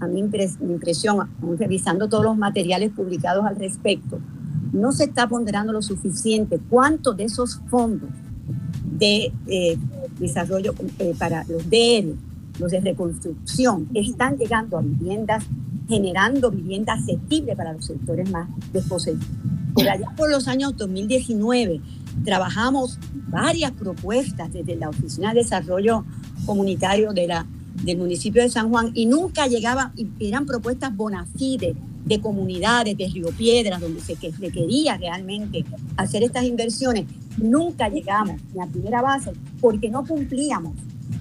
a 0.00 0.06
mi, 0.06 0.20
impresión, 0.20 1.28
revisando 1.58 2.08
todos 2.08 2.24
los 2.24 2.36
materiales 2.36 2.92
publicados 2.92 3.44
al 3.44 3.56
respecto, 3.56 4.18
no 4.72 4.92
se 4.92 5.04
está 5.04 5.28
ponderando 5.28 5.72
lo 5.72 5.82
suficiente 5.82 6.60
cuánto 6.68 7.14
de 7.14 7.24
esos 7.24 7.60
fondos 7.68 8.10
de 8.84 9.32
eh, 9.46 9.78
desarrollo 10.18 10.74
eh, 10.98 11.14
para 11.18 11.44
los 11.44 11.68
DR, 11.70 12.14
los 12.58 12.70
de 12.70 12.80
reconstrucción, 12.80 13.88
están 13.94 14.36
llegando 14.36 14.78
a 14.78 14.82
viviendas, 14.82 15.44
generando 15.88 16.50
viviendas 16.50 17.02
asequibles 17.02 17.56
para 17.56 17.72
los 17.72 17.86
sectores 17.86 18.30
más 18.30 18.48
desposeídos. 18.72 19.24
Por 19.74 19.88
allá 19.88 20.08
por 20.16 20.30
los 20.30 20.48
años 20.48 20.76
2019 20.76 21.80
trabajamos 22.24 22.98
varias 23.30 23.70
propuestas 23.72 24.52
desde 24.52 24.76
la 24.76 24.88
Oficina 24.88 25.32
de 25.32 25.40
Desarrollo 25.40 26.04
Comunitario 26.46 27.12
de 27.12 27.28
la, 27.28 27.46
del 27.82 27.98
municipio 27.98 28.42
de 28.42 28.48
San 28.48 28.70
Juan 28.70 28.90
y 28.94 29.06
nunca 29.06 29.46
llegaban, 29.46 29.92
eran 30.18 30.46
propuestas 30.46 30.96
bona 30.96 31.26
fide 31.36 31.74
de 32.04 32.20
comunidades, 32.20 32.96
de 32.96 33.08
Río 33.08 33.28
Piedras, 33.28 33.80
donde 33.80 34.00
se 34.00 34.16
requería 34.38 34.96
realmente 34.96 35.64
hacer 35.96 36.22
estas 36.22 36.44
inversiones 36.44 37.04
nunca 37.38 37.88
llegamos 37.88 38.40
a 38.54 38.56
la 38.56 38.66
primera 38.66 39.02
base 39.02 39.32
porque 39.60 39.88
no 39.88 40.04
cumplíamos 40.04 40.74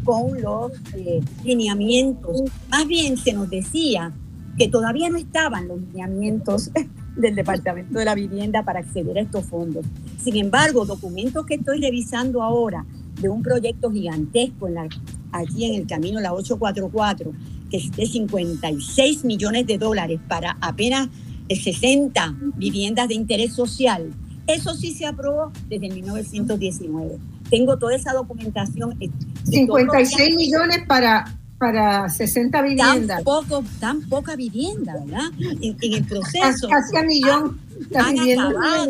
con 0.03 0.41
los 0.41 0.71
eh, 0.95 1.21
lineamientos. 1.43 2.41
Más 2.69 2.87
bien 2.87 3.17
se 3.17 3.33
nos 3.33 3.49
decía 3.49 4.11
que 4.57 4.67
todavía 4.67 5.09
no 5.09 5.17
estaban 5.17 5.67
los 5.67 5.79
lineamientos 5.79 6.71
del 7.15 7.35
Departamento 7.35 7.99
de 7.99 8.05
la 8.05 8.15
Vivienda 8.15 8.63
para 8.63 8.79
acceder 8.79 9.17
a 9.17 9.21
estos 9.21 9.45
fondos. 9.45 9.85
Sin 10.19 10.35
embargo, 10.37 10.85
documentos 10.85 11.45
que 11.45 11.55
estoy 11.55 11.79
revisando 11.81 12.41
ahora 12.41 12.85
de 13.19 13.29
un 13.29 13.41
proyecto 13.41 13.91
gigantesco 13.91 14.67
en 14.67 14.75
la, 14.75 14.87
aquí 15.31 15.65
en 15.65 15.75
el 15.75 15.87
camino 15.87 16.19
la 16.19 16.33
844, 16.33 17.31
que 17.69 17.77
es 17.77 17.91
de 17.91 18.05
56 18.05 19.25
millones 19.25 19.67
de 19.67 19.77
dólares 19.77 20.19
para 20.27 20.57
apenas 20.61 21.09
60 21.49 22.35
viviendas 22.55 23.07
de 23.07 23.13
interés 23.15 23.53
social, 23.53 24.13
eso 24.47 24.73
sí 24.73 24.93
se 24.93 25.05
aprobó 25.05 25.51
desde 25.67 25.89
1919. 25.89 27.17
Tengo 27.49 27.77
toda 27.77 27.95
esa 27.95 28.13
documentación. 28.13 28.97
56 29.43 30.19
eh, 30.19 30.35
millones 30.35 30.79
para, 30.87 31.37
para 31.57 32.09
60 32.09 32.61
viviendas. 32.61 33.17
Tan, 33.17 33.23
poco, 33.23 33.63
tan 33.79 34.01
poca 34.03 34.35
vivienda, 34.35 34.95
¿verdad? 35.05 35.25
En, 35.61 35.75
el 35.81 36.03
proceso. 36.05 36.69
Casi 36.69 36.97
a 36.97 37.03
millón. 37.03 37.59
Han, 37.95 38.19
acabado, 38.19 38.87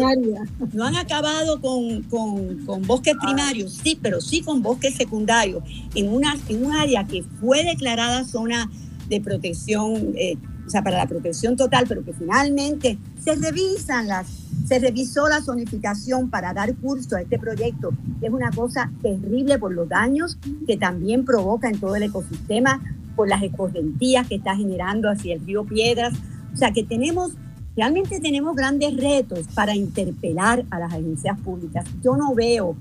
no 0.74 0.84
han 0.86 0.96
acabado 0.96 1.62
con, 1.62 2.04
con, 2.04 2.82
bosques 2.88 3.16
ah. 3.18 3.26
primarios, 3.26 3.80
sí, 3.84 3.98
pero 4.02 4.22
sí 4.22 4.42
con 4.42 4.62
bosques 4.62 4.96
secundarios, 4.96 5.64
en, 5.96 6.14
una, 6.14 6.38
en 6.48 6.66
un 6.66 6.74
área 6.74 7.06
que 7.06 7.24
fue 7.40 7.64
declarada 7.64 8.24
zona 8.24 8.70
de 9.08 9.22
protección, 9.22 10.14
eh, 10.16 10.38
o 10.66 10.70
sea, 10.70 10.84
para 10.84 10.98
la 10.98 11.08
protección 11.08 11.56
total, 11.56 11.86
pero 11.88 12.04
que 12.04 12.14
finalmente 12.14 12.98
se 13.24 13.36
revisan 13.36 14.08
las 14.08 14.48
se 14.68 14.80
revisó 14.80 15.30
la 15.30 15.42
zonificación 15.42 16.30
para 16.30 16.54
dar 16.54 16.76
curso 16.76 17.16
a 17.16 17.22
este 17.22 17.40
proyecto, 17.40 17.92
que 18.20 18.28
es 18.28 18.34
una 18.34 18.52
cosa 18.52 18.92
terrible 19.02 19.58
por 19.58 19.74
los 19.74 19.88
daños 19.88 20.38
que 20.66 20.76
también 20.76 21.24
provoca 21.24 21.70
en 21.70 21.80
todo 21.80 21.96
el 21.96 22.04
ecosistema, 22.04 22.82
por 23.16 23.30
las 23.30 23.42
escorrentías 23.44 24.28
que 24.28 24.36
está 24.36 24.56
generando 24.58 25.10
hacia 25.10 25.36
el 25.36 25.46
río 25.46 25.64
Piedras. 25.64 26.14
O 26.54 26.58
sea 26.58 26.72
que 26.72 26.84
tenemos, 26.84 27.32
realmente 27.78 28.20
tenemos 28.20 28.56
grandes 28.56 28.98
retos 28.98 29.46
para 29.54 29.76
interpelar 29.76 30.66
a 30.72 30.80
las 30.80 30.92
agencias 30.92 31.40
públicas. 31.40 31.86
Yo 32.04 32.18
no 32.18 32.34
veo 32.34 32.76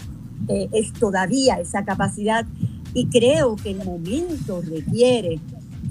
eh, 0.49 0.69
es 0.73 0.93
todavía 0.95 1.61
esa 1.61 1.85
capacidad 1.85 2.47
y 2.95 3.07
creo 3.07 3.57
que 3.57 3.73
el 3.73 3.85
momento 3.85 4.63
requiere 4.63 5.39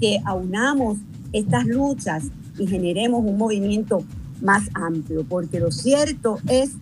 que 0.00 0.18
aunamos 0.24 0.98
estas 1.32 1.66
luchas 1.66 2.24
y 2.58 2.66
generemos 2.66 3.24
un 3.24 3.38
movimiento 3.38 4.02
más 4.42 4.68
amplio, 4.74 5.24
porque 5.24 5.60
lo 5.60 5.70
cierto 5.70 6.38
es 6.48 6.72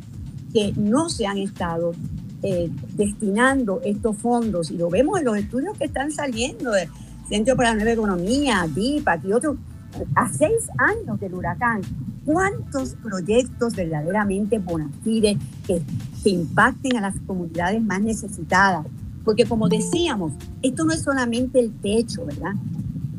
que 0.53 0.72
no 0.77 1.09
se 1.09 1.27
han 1.27 1.39
estado 1.39 1.93
eh, 2.43 2.70
destinando 2.97 3.81
estos 3.85 4.16
fondos, 4.16 4.70
y 4.70 4.77
lo 4.77 4.89
vemos 4.89 5.18
en 5.18 5.25
los 5.27 5.37
estudios 5.37 5.77
que 5.77 5.85
están 5.85 6.11
saliendo 6.11 6.70
del 6.72 6.89
Centro 7.29 7.57
para 7.57 7.70
la 7.70 7.77
Nueva 7.77 7.93
Economía, 7.93 8.68
DIPAC 8.72 9.25
y 9.25 9.33
otros, 9.33 9.57
a 10.14 10.28
seis 10.32 10.68
años 10.78 11.20
del 11.20 11.34
huracán, 11.34 11.82
¿cuántos 12.24 12.95
proyectos 12.95 13.74
verdaderamente 13.74 14.59
bonafide 14.59 15.38
que, 15.66 15.82
que 16.22 16.30
impacten 16.30 16.97
a 16.97 17.01
las 17.01 17.18
comunidades 17.26 17.82
más 17.82 18.01
necesitadas? 18.01 18.86
Porque 19.24 19.47
como 19.47 19.68
decíamos, 19.68 20.32
esto 20.62 20.84
no 20.84 20.92
es 20.92 21.03
solamente 21.03 21.59
el 21.59 21.72
techo, 21.72 22.26
¿verdad? 22.26 22.53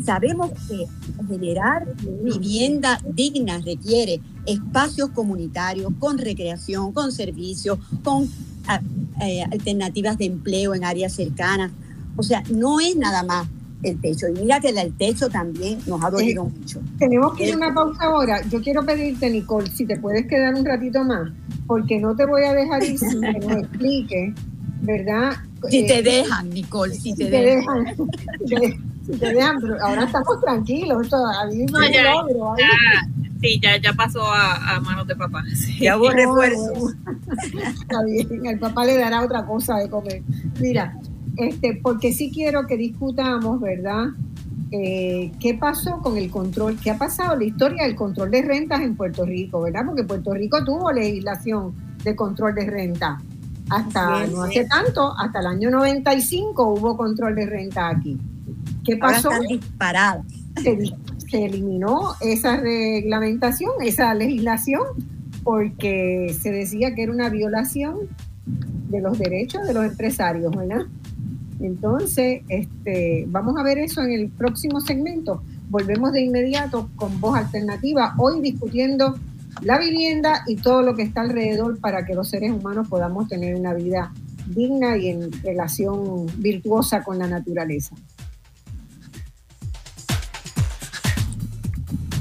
Sabemos 0.04 0.52
que 0.68 0.86
generar 1.28 1.88
vivienda 2.24 3.00
digna 3.12 3.58
requiere 3.58 4.22
espacios 4.46 5.10
comunitarios 5.10 5.92
con 5.98 6.20
recreación, 6.20 6.92
con 6.92 7.12
servicios, 7.12 7.80
con 8.04 8.30
ah, 8.68 8.82
eh, 9.22 9.44
alternativas 9.52 10.18
de 10.20 10.26
empleo 10.26 10.76
en 10.76 10.84
áreas 10.84 11.14
cercanas. 11.14 11.72
O 12.18 12.24
sea, 12.24 12.44
no 12.52 12.80
es 12.80 12.96
nada 12.96 13.24
más 13.24 13.48
el 13.90 14.02
techo. 14.02 14.28
Y 14.28 14.40
mira 14.40 14.60
que 14.60 14.70
el 14.70 14.94
techo 14.98 15.30
también 15.30 15.80
nos 15.86 16.04
ha 16.04 16.10
dolido 16.10 16.46
mucho. 16.46 16.82
Tenemos 16.98 17.36
que 17.36 17.48
ir 17.48 17.54
a 17.54 17.58
una 17.58 17.74
pausa 17.74 18.06
ahora. 18.06 18.42
Yo 18.50 18.62
quiero 18.62 18.86
pedirte, 18.86 19.30
Nicole, 19.30 19.70
si 19.70 19.86
te 19.86 19.98
puedes 19.98 20.26
quedar 20.28 20.54
un 20.56 20.66
ratito 20.66 21.04
más, 21.04 21.32
porque 21.68 22.00
no 22.00 22.16
te 22.16 22.26
voy 22.26 22.44
a 22.44 22.54
dejar 22.54 22.84
ir 22.84 22.98
sin 22.98 23.22
que 23.22 23.40
nos 23.40 23.58
explique, 23.58 24.34
¿verdad? 24.82 25.34
Si 25.70 25.86
te 25.86 26.00
eh, 26.00 26.04
dejan, 26.04 26.50
Nicole, 26.50 26.94
si, 26.94 27.16
te, 27.16 27.30
dejan. 27.30 27.86
si 29.06 29.18
te 29.18 29.34
dejan, 29.34 29.60
pero 29.62 29.82
ahora 29.82 30.04
estamos 30.04 30.40
tranquilos. 30.42 31.04
Esto, 31.04 31.18
a 31.18 31.46
mí 31.48 31.66
no, 31.66 31.90
ya, 31.90 32.12
logro, 32.12 32.56
ya, 32.58 32.68
sí, 33.42 33.60
ya, 33.62 33.78
ya 33.78 33.94
pasó 33.94 34.22
a, 34.24 34.80
manos 34.82 35.08
de 35.08 35.16
papá. 35.16 35.44
Ya 35.80 35.98
hubo 35.98 36.10
refuerzos. 36.12 36.96
Está 37.82 38.04
bien, 38.04 38.46
el 38.46 38.60
papá 38.60 38.86
le 38.86 38.98
dará 38.98 39.24
otra 39.24 39.46
cosa 39.46 39.78
de 39.78 39.90
comer. 39.90 40.22
Mira, 40.60 40.98
este, 41.38 41.80
porque 41.82 42.14
sí 42.14 42.32
quiero 42.32 42.66
que 42.68 42.78
discutamos, 42.78 43.60
¿verdad? 43.60 44.08
Eh, 44.72 45.32
¿Qué 45.40 45.54
pasó 45.54 46.00
con 46.02 46.18
el 46.18 46.30
control? 46.30 46.78
¿Qué 46.82 46.92
ha 46.92 46.98
pasado 46.98 47.36
la 47.36 47.44
historia 47.44 47.84
del 47.84 47.96
control 47.96 48.32
de 48.32 48.42
rentas 48.42 48.82
en 48.82 48.96
Puerto 48.96 49.26
Rico, 49.26 49.62
verdad? 49.62 49.86
Porque 49.86 50.04
Puerto 50.04 50.34
Rico 50.34 50.64
tuvo 50.64 50.92
legislación 50.92 51.74
de 52.04 52.16
control 52.16 52.56
de 52.56 52.66
renta. 52.66 53.22
Hasta 53.70 54.28
no 54.28 54.44
hace 54.44 54.66
tanto, 54.66 55.18
hasta 55.18 55.40
el 55.40 55.48
año 55.48 55.72
95 55.72 56.74
hubo 56.74 56.96
control 56.96 57.36
de 57.36 57.46
renta 57.48 57.90
aquí. 57.90 58.18
¿Qué 58.84 58.98
pasó? 58.98 59.30
Ahora 59.30 59.42
están 59.44 59.60
disparados. 59.60 60.26
se 61.30 61.46
eliminó 61.46 62.14
esa 62.22 62.58
reglamentación, 62.58 63.72
esa 63.82 64.14
legislación, 64.14 64.84
porque 65.44 66.36
se 66.40 66.52
decía 66.52 66.94
que 66.94 67.04
era 67.04 67.12
una 67.12 67.30
violación 67.30 68.08
de 68.46 69.02
los 69.02 69.18
derechos 69.18 69.66
de 69.66 69.74
los 69.74 69.86
empresarios, 69.86 70.56
¿verdad? 70.56 70.86
Entonces, 71.60 72.42
este, 72.50 73.26
vamos 73.28 73.58
a 73.58 73.64
ver 73.64 73.78
eso 73.78 74.02
en 74.02 74.12
el 74.12 74.30
próximo 74.30 74.82
segmento. 74.82 75.42
Volvemos 75.70 76.12
de 76.12 76.22
inmediato 76.22 76.90
con 76.96 77.20
voz 77.20 77.38
alternativa, 77.38 78.14
hoy 78.18 78.42
discutiendo 78.42 79.16
la 79.62 79.80
vivienda 79.80 80.44
y 80.48 80.58
todo 80.58 80.82
lo 80.82 80.96
que 80.96 81.04
está 81.04 81.22
alrededor 81.22 81.80
para 81.80 82.06
que 82.06 82.14
los 82.14 82.30
seres 82.30 82.52
humanos 82.52 82.88
podamos 82.90 83.28
tener 83.30 83.56
una 83.56 83.74
vida 83.74 84.12
digna 84.48 84.98
y 84.98 85.10
en 85.10 85.32
relación 85.44 86.28
virtuosa 86.38 87.04
con 87.04 87.18
la 87.18 87.28
naturaleza. 87.28 87.96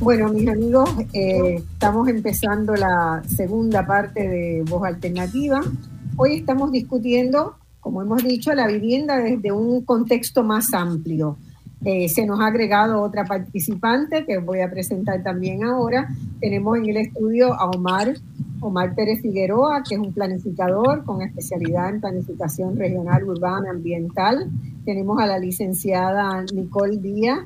Bueno, 0.00 0.28
mis 0.28 0.46
amigos, 0.48 0.90
eh, 1.12 1.56
estamos 1.56 2.08
empezando 2.08 2.74
la 2.74 3.22
segunda 3.26 3.86
parte 3.86 4.28
de 4.28 4.62
Voz 4.68 4.84
Alternativa. 4.84 5.62
Hoy 6.16 6.34
estamos 6.34 6.72
discutiendo, 6.72 7.56
como 7.84 8.00
hemos 8.00 8.24
dicho, 8.24 8.54
la 8.54 8.66
vivienda 8.66 9.18
desde 9.18 9.52
un 9.52 9.84
contexto 9.84 10.42
más 10.42 10.72
amplio. 10.72 11.36
Eh, 11.84 12.08
se 12.08 12.24
nos 12.24 12.40
ha 12.40 12.46
agregado 12.46 13.02
otra 13.02 13.26
participante 13.26 14.24
que 14.24 14.38
voy 14.38 14.60
a 14.60 14.70
presentar 14.70 15.22
también 15.22 15.64
ahora. 15.64 16.08
Tenemos 16.40 16.78
en 16.78 16.86
el 16.86 16.96
estudio 16.96 17.52
a 17.52 17.68
Omar, 17.68 18.14
Omar 18.60 18.94
Pérez 18.94 19.20
Figueroa, 19.20 19.82
que 19.86 19.96
es 19.96 20.00
un 20.00 20.14
planificador 20.14 21.04
con 21.04 21.20
especialidad 21.20 21.90
en 21.90 22.00
planificación 22.00 22.78
regional, 22.78 23.22
urbana, 23.24 23.68
ambiental. 23.68 24.50
Tenemos 24.86 25.20
a 25.20 25.26
la 25.26 25.38
licenciada 25.38 26.42
Nicole 26.54 26.96
Díaz, 26.96 27.40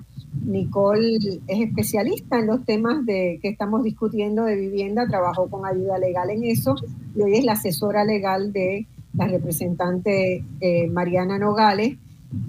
Nicole 0.45 1.17
es 1.49 1.61
especialista 1.61 2.39
en 2.39 2.47
los 2.47 2.65
temas 2.65 3.05
de, 3.05 3.41
que 3.43 3.49
estamos 3.49 3.83
discutiendo 3.83 4.45
de 4.45 4.55
vivienda, 4.55 5.09
trabajó 5.09 5.49
con 5.49 5.67
ayuda 5.67 5.99
legal 5.99 6.31
en 6.31 6.45
eso 6.45 6.77
y 7.17 7.23
hoy 7.23 7.39
es 7.39 7.45
la 7.45 7.53
asesora 7.53 8.05
legal 8.05 8.53
de 8.53 8.87
la 9.19 9.27
representante 9.27 10.45
eh, 10.61 10.89
Mariana 10.89 11.39
Nogales 11.39 11.97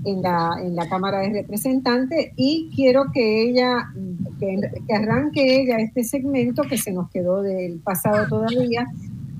en 0.05 0.22
la, 0.22 0.51
en 0.61 0.76
la 0.76 0.88
Cámara 0.88 1.20
de 1.20 1.30
Representantes 1.30 2.32
y 2.36 2.70
quiero 2.76 3.05
que 3.13 3.43
ella, 3.43 3.91
que, 4.39 4.59
que 4.88 4.93
arranque 4.93 5.61
ella 5.61 5.78
este 5.78 6.03
segmento 6.03 6.63
que 6.63 6.78
se 6.78 6.91
nos 6.91 7.09
quedó 7.09 7.41
del 7.41 7.80
pasado 7.80 8.28
todavía, 8.28 8.86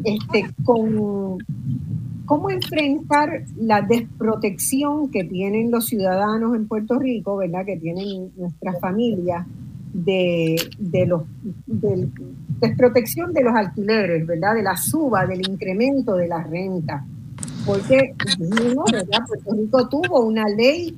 este, 0.04 0.46
con 0.64 1.38
cómo 2.26 2.50
enfrentar 2.50 3.44
la 3.58 3.82
desprotección 3.82 5.10
que 5.10 5.24
tienen 5.24 5.72
los 5.72 5.88
ciudadanos 5.88 6.56
en 6.56 6.68
Puerto 6.68 7.00
Rico, 7.00 7.38
¿verdad? 7.38 7.66
Que 7.66 7.78
tienen 7.78 8.32
nuestras 8.38 8.80
familias 8.80 9.46
de, 9.94 10.56
los 11.08 11.24
desprotección 12.60 13.34
de 13.34 13.44
los 13.44 13.56
alquileres, 13.56 14.26
¿verdad? 14.26 14.56
De 14.56 14.64
la 14.64 14.78
suba, 14.78 15.26
del 15.26 15.48
incremento 15.50 16.16
de 16.16 16.28
la 16.28 16.44
renta. 16.44 17.06
Porque 17.70 18.16
¿verdad? 18.92 19.26
Puerto 19.28 19.54
Rico 19.54 19.90
tuvo 19.90 20.22
una 20.22 20.50
ley 20.50 20.98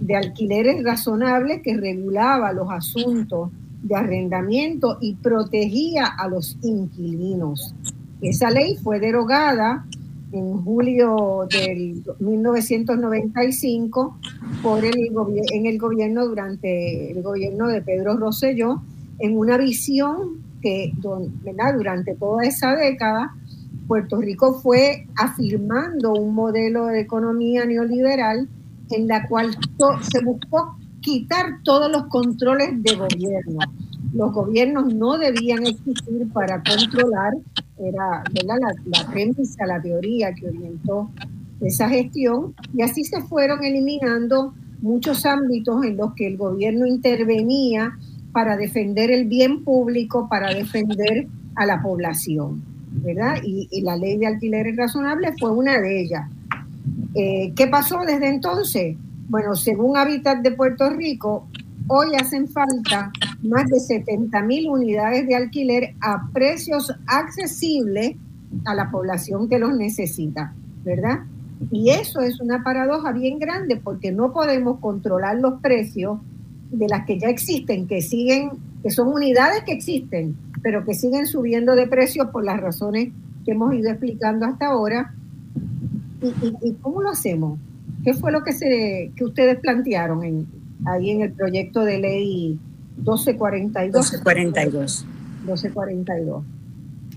de 0.00 0.16
alquileres 0.16 0.82
razonables 0.82 1.60
que 1.60 1.76
regulaba 1.76 2.54
los 2.54 2.70
asuntos 2.70 3.50
de 3.82 3.96
arrendamiento 3.96 4.96
y 5.02 5.16
protegía 5.16 6.06
a 6.06 6.26
los 6.26 6.56
inquilinos. 6.62 7.74
Esa 8.22 8.50
ley 8.50 8.78
fue 8.82 8.98
derogada 8.98 9.84
en 10.32 10.64
julio 10.64 11.46
del 11.50 12.02
1995 12.18 14.16
por 14.62 14.82
el, 14.82 15.12
en 15.52 15.66
el 15.66 15.78
gobierno 15.78 16.26
durante 16.26 17.12
el 17.12 17.22
gobierno 17.22 17.66
de 17.68 17.82
Pedro 17.82 18.16
Rosselló 18.16 18.80
en 19.18 19.36
una 19.36 19.58
visión 19.58 20.40
que 20.62 20.92
durante 21.76 22.14
toda 22.14 22.44
esa 22.44 22.74
década 22.74 23.34
Puerto 23.90 24.20
Rico 24.20 24.54
fue 24.60 25.08
afirmando 25.16 26.12
un 26.12 26.32
modelo 26.32 26.86
de 26.86 27.00
economía 27.00 27.64
neoliberal 27.64 28.48
en 28.88 29.08
la 29.08 29.26
cual 29.26 29.50
se 30.00 30.24
buscó 30.24 30.76
quitar 31.00 31.60
todos 31.64 31.90
los 31.90 32.04
controles 32.04 32.80
de 32.84 32.94
gobierno. 32.94 33.58
Los 34.14 34.32
gobiernos 34.32 34.94
no 34.94 35.18
debían 35.18 35.66
existir 35.66 36.28
para 36.32 36.62
controlar 36.62 37.32
era 37.78 38.22
La, 38.44 38.56
la 38.84 39.10
premisa, 39.10 39.66
la 39.66 39.82
teoría 39.82 40.32
que 40.34 40.46
orientó 40.46 41.10
esa 41.60 41.88
gestión, 41.88 42.54
y 42.72 42.82
así 42.82 43.02
se 43.02 43.20
fueron 43.22 43.64
eliminando 43.64 44.54
muchos 44.82 45.26
ámbitos 45.26 45.84
en 45.84 45.96
los 45.96 46.14
que 46.14 46.28
el 46.28 46.36
gobierno 46.36 46.86
intervenía 46.86 47.98
para 48.30 48.56
defender 48.56 49.10
el 49.10 49.24
bien 49.24 49.64
público, 49.64 50.28
para 50.28 50.54
defender 50.54 51.26
a 51.56 51.66
la 51.66 51.82
población, 51.82 52.62
¿verdad? 52.90 53.36
Y, 53.42 53.80
la 53.82 53.96
ley 53.96 54.18
de 54.18 54.26
alquileres 54.26 54.76
razonables 54.76 55.34
fue 55.38 55.50
una 55.50 55.78
de 55.78 56.00
ellas. 56.02 56.28
Eh, 57.14 57.52
¿Qué 57.54 57.66
pasó 57.66 58.00
desde 58.06 58.28
entonces? 58.28 58.96
Bueno, 59.28 59.54
según 59.54 59.96
Hábitat 59.96 60.42
de 60.42 60.50
Puerto 60.52 60.90
Rico, 60.90 61.46
hoy 61.86 62.14
hacen 62.14 62.48
falta 62.48 63.12
más 63.42 63.68
de 63.68 63.80
70 63.80 64.42
mil 64.42 64.68
unidades 64.68 65.26
de 65.26 65.36
alquiler 65.36 65.94
a 66.00 66.28
precios 66.32 66.92
accesibles 67.06 68.16
a 68.64 68.74
la 68.74 68.90
población 68.90 69.48
que 69.48 69.58
los 69.58 69.76
necesita, 69.76 70.52
¿verdad? 70.84 71.20
Y 71.70 71.90
eso 71.90 72.20
es 72.20 72.40
una 72.40 72.64
paradoja 72.64 73.12
bien 73.12 73.38
grande 73.38 73.76
porque 73.76 74.12
no 74.12 74.32
podemos 74.32 74.80
controlar 74.80 75.38
los 75.38 75.60
precios 75.60 76.18
de 76.70 76.88
las 76.88 77.06
que 77.06 77.18
ya 77.18 77.28
existen, 77.28 77.86
que 77.86 78.00
siguen, 78.00 78.50
que 78.82 78.90
son 78.90 79.08
unidades 79.08 79.62
que 79.64 79.72
existen, 79.72 80.36
pero 80.62 80.84
que 80.84 80.94
siguen 80.94 81.26
subiendo 81.26 81.74
de 81.74 81.86
precio 81.86 82.30
por 82.30 82.44
las 82.44 82.60
razones 82.60 83.12
que 83.44 83.52
hemos 83.52 83.74
ido 83.74 83.90
explicando 83.90 84.46
hasta 84.46 84.66
ahora. 84.66 85.14
¿Y, 86.22 86.74
cómo 86.74 87.02
lo 87.02 87.10
hacemos? 87.10 87.58
¿Qué 88.04 88.14
fue 88.14 88.30
lo 88.30 88.42
que, 88.42 88.52
se, 88.52 89.10
que 89.16 89.24
ustedes 89.24 89.58
plantearon 89.58 90.22
en, 90.22 90.46
ahí 90.86 91.10
en 91.10 91.22
el 91.22 91.32
proyecto 91.32 91.84
de 91.84 91.98
ley 91.98 92.58
1242. 92.98 94.12
1242. 94.12 95.06
1242. 95.46 96.44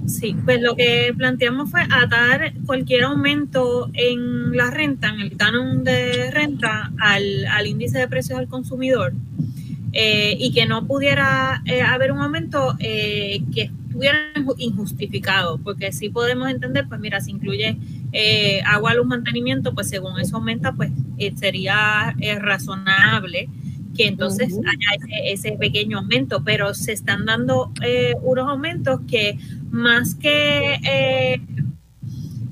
Sí, 0.08 0.36
pues 0.44 0.62
lo 0.62 0.76
que 0.76 1.14
planteamos 1.16 1.70
fue 1.70 1.82
atar 1.82 2.54
cualquier 2.66 3.04
aumento 3.04 3.90
en 3.94 4.56
la 4.56 4.70
renta, 4.70 5.10
en 5.10 5.22
el 5.22 5.38
canon 5.38 5.84
de 5.84 6.32
renta, 6.32 6.92
al, 7.00 7.46
al 7.46 7.68
índice 7.68 8.00
de 8.00 8.08
precios 8.08 8.40
al 8.40 8.48
consumidor 8.48 9.14
eh, 9.96 10.36
y 10.40 10.52
que 10.52 10.66
no 10.66 10.88
pudiera 10.88 11.62
eh, 11.66 11.84
haber 11.84 12.12
un 12.12 12.20
aumento 12.20 12.76
eh, 12.80 13.44
que 13.54 13.70
estuviera 13.86 14.18
injustificado, 14.58 15.60
porque 15.60 15.92
sí 15.92 16.10
podemos 16.10 16.50
entender, 16.50 16.88
pues 16.90 17.00
mira, 17.00 17.22
si 17.22 17.30
incluye 17.30 17.78
agua, 18.66 18.96
luz, 18.96 19.06
mantenimiento, 19.06 19.76
pues 19.76 19.90
según 19.90 20.20
eso 20.20 20.38
aumenta, 20.38 20.72
pues 20.74 20.92
sería 21.36 22.16
razonable 22.40 23.50
que 23.96 24.08
entonces 24.08 24.54
haya 24.54 25.22
ese, 25.26 25.52
pequeño 25.54 26.00
aumento, 26.00 26.44
pero 26.44 26.74
se 26.74 26.92
están 26.92 27.26
dando 27.26 27.72
unos 28.24 28.50
aumentos 28.50 29.00
que 29.08 29.38
más 29.70 30.16
que 30.16 31.40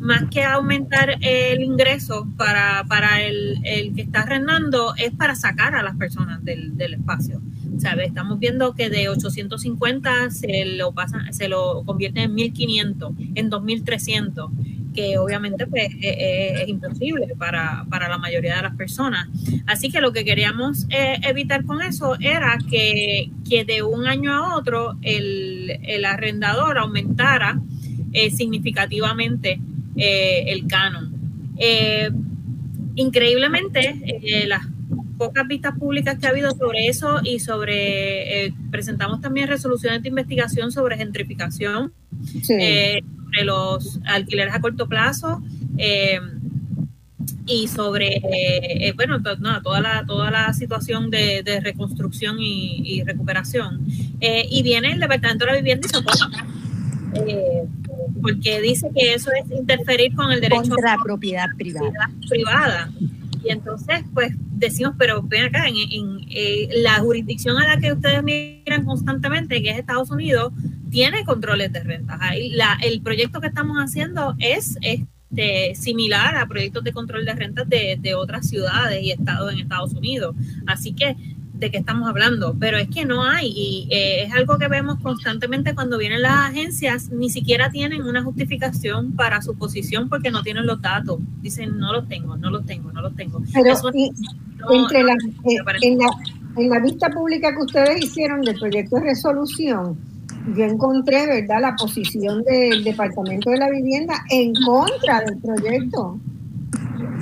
más 0.02 0.24
que 0.30 0.44
aumentar 0.44 1.16
el 1.22 1.62
ingreso 1.62 2.28
para, 2.36 2.84
para 2.90 3.22
el, 3.22 3.60
el, 3.64 3.94
que 3.94 4.02
está 4.02 4.22
arrendando, 4.22 4.96
es 4.98 5.12
para 5.12 5.36
sacar 5.36 5.76
a 5.76 5.84
las 5.84 5.96
personas 5.96 6.44
del, 6.44 6.76
del 6.76 6.96
espacio. 6.96 7.40
¿Sabe? 7.78 8.06
Estamos 8.06 8.40
viendo 8.40 8.74
que 8.74 8.90
de 8.90 9.10
850 9.10 10.32
se 10.32 10.66
lo 10.66 10.92
pasan, 10.92 11.32
se 11.34 11.48
lo 11.48 11.84
convierten 11.86 12.24
en 12.24 12.36
1500, 12.36 13.14
en 13.36 13.50
2300, 13.50 14.52
que 14.94 15.18
obviamente 15.18 15.68
pues, 15.68 15.90
e, 16.02 16.10
e, 16.10 16.64
es, 16.64 16.68
imposible 16.68 17.34
para, 17.38 17.86
para, 17.90 18.10
la 18.10 18.18
mayoría 18.18 18.58
de 18.58 18.64
las 18.64 18.76
personas. 18.76 19.30
Así 19.68 19.90
que 19.90 20.02
lo 20.02 20.12
que 20.12 20.26
queríamos 20.26 20.86
eh, 20.90 21.20
evitar 21.24 21.64
con 21.64 21.82
eso 21.82 22.18
era 22.20 22.58
que, 22.70 23.32
que, 23.48 23.66
de 23.66 23.84
un 23.84 24.06
año 24.08 24.34
a 24.34 24.58
otro 24.58 24.98
el, 25.02 25.80
el 25.84 26.06
arrendador 26.06 26.78
aumentara 26.78 27.62
eh, 28.14 28.30
significativamente 28.32 29.62
eh, 29.96 30.44
el 30.48 30.68
canon. 30.68 31.14
Eh, 31.58 32.10
increíblemente, 32.96 34.20
eh, 34.24 34.48
las 34.48 34.66
pocas 35.18 35.48
vistas 35.48 35.78
públicas 35.78 36.18
que 36.18 36.28
ha 36.28 36.30
habido 36.30 36.52
sobre 36.52 36.88
eso 36.88 37.20
y 37.24 37.40
sobre, 37.40 38.54
presentamos 38.72 39.22
también 39.22 39.48
resoluciones 39.48 40.02
de 40.02 40.10
investigación 40.10 40.72
sobre 40.72 40.98
gentrificación, 40.98 41.94
sobre 42.42 43.04
los 43.44 44.00
alquileres 44.06 44.56
a 44.56 44.62
corto 44.62 44.90
plazo 44.90 45.44
y 47.46 47.68
sobre, 47.68 48.22
bueno, 48.96 49.22
toda, 49.22 49.80
la, 49.80 50.04
toda 50.08 50.32
la 50.32 50.54
situación 50.54 51.12
de, 51.12 51.60
reconstrucción 51.64 52.38
y, 52.40 53.04
recuperación. 53.06 53.86
y 54.20 54.64
viene 54.64 54.94
el 54.94 55.00
Departamento 55.00 55.46
de 55.46 55.52
la 55.52 55.58
Vivienda 55.58 55.88
y 55.88 55.90
se 55.90 55.98
porque 58.22 58.62
dice 58.62 58.90
que 58.96 59.14
eso 59.14 59.32
es 59.32 59.52
interferir 59.52 60.14
con 60.16 60.32
el 60.32 60.42
derecho 60.42 60.74
a 60.74 60.82
la 60.82 60.98
propiedad 61.04 61.48
privada. 61.58 62.10
privada. 62.30 62.92
Y 63.44 63.50
entonces, 63.50 64.04
pues 64.14 64.34
decimos, 64.52 64.94
pero 64.98 65.22
ven 65.24 65.46
acá, 65.46 65.68
en, 65.68 66.20
eh, 66.30 66.70
la 66.84 67.00
jurisdicción 67.00 67.58
a 67.58 67.68
la 67.68 67.78
que 67.82 67.92
ustedes 67.92 68.22
miran 68.24 68.86
constantemente, 68.86 69.62
que 69.62 69.72
es 69.72 69.80
Estados 69.80 70.12
Unidos, 70.12 70.54
tiene 70.92 71.26
controles 71.26 71.72
de 71.74 71.80
rentas. 71.82 72.20
La, 72.52 72.78
el 72.84 73.02
proyecto 73.02 73.42
que 73.42 73.48
estamos 73.48 73.78
haciendo 73.78 74.36
es 74.38 74.78
este, 74.82 75.74
similar 75.74 76.36
a 76.36 76.46
proyectos 76.46 76.84
de 76.84 76.92
control 76.92 77.26
de 77.26 77.34
rentas 77.34 77.68
de, 77.68 77.98
de 78.00 78.14
otras 78.14 78.48
ciudades 78.48 79.02
y 79.02 79.12
estados 79.12 79.52
en 79.52 79.60
Estados 79.60 79.94
Unidos. 79.94 80.36
Así 80.68 80.94
que 80.94 81.16
de 81.62 81.70
qué 81.70 81.78
estamos 81.78 82.10
hablando, 82.10 82.56
pero 82.60 82.78
es 82.78 82.90
que 82.90 83.06
no 83.06 83.24
hay 83.24 83.54
y 83.56 83.88
eh, 83.92 84.24
es 84.24 84.34
algo 84.34 84.58
que 84.58 84.68
vemos 84.68 85.00
constantemente 85.00 85.76
cuando 85.76 86.00
vienen 86.00 86.24
las 86.24 86.50
agencias, 86.50 87.12
ni 87.12 87.30
siquiera 87.30 87.70
tienen 87.70 88.02
una 88.02 88.24
justificación 88.24 89.12
para 89.12 89.44
su 89.44 89.54
posición 89.56 90.10
porque 90.10 90.32
no 90.32 90.42
tienen 90.42 90.66
los 90.66 90.82
datos. 90.82 91.20
Dicen, 91.42 91.78
no 91.78 91.94
los 91.94 92.08
tengo, 92.08 92.36
no 92.36 92.50
los 92.50 92.66
tengo, 92.66 92.92
no 92.92 93.04
los 93.04 93.16
tengo. 93.16 93.44
Pero 93.54 93.76
entre 94.72 95.04
la, 95.04 95.14
eh, 95.14 95.58
en, 95.84 96.00
la, 96.00 96.08
en 96.58 96.70
la 96.70 96.80
vista 96.80 97.10
pública 97.12 97.52
que 97.52 97.62
ustedes 97.62 98.06
hicieron 98.06 98.42
del 98.42 98.58
proyecto 98.58 98.96
de 98.96 99.04
resolución, 99.04 99.96
yo 100.58 100.64
encontré, 100.64 101.28
¿verdad?, 101.28 101.62
la 101.62 101.76
posición 101.76 102.44
del 102.44 102.84
Departamento 102.84 103.52
de 103.52 103.58
la 103.58 103.70
Vivienda 103.70 104.16
en 104.32 104.52
contra 104.66 105.22
del 105.22 105.38
proyecto 105.38 106.20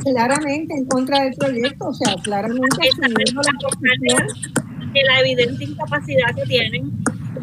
claramente 0.04 0.74
en 0.74 0.86
contra 0.86 1.24
del 1.24 1.34
proyecto, 1.36 1.88
o 1.88 1.94
sea, 1.94 2.16
claramente 2.24 2.90
asumiendo 2.90 3.42
la 3.42 4.24
de 4.94 5.04
la 5.04 5.20
evidente 5.20 5.64
incapacidad 5.64 6.36
que 6.36 6.44
tienen, 6.48 6.92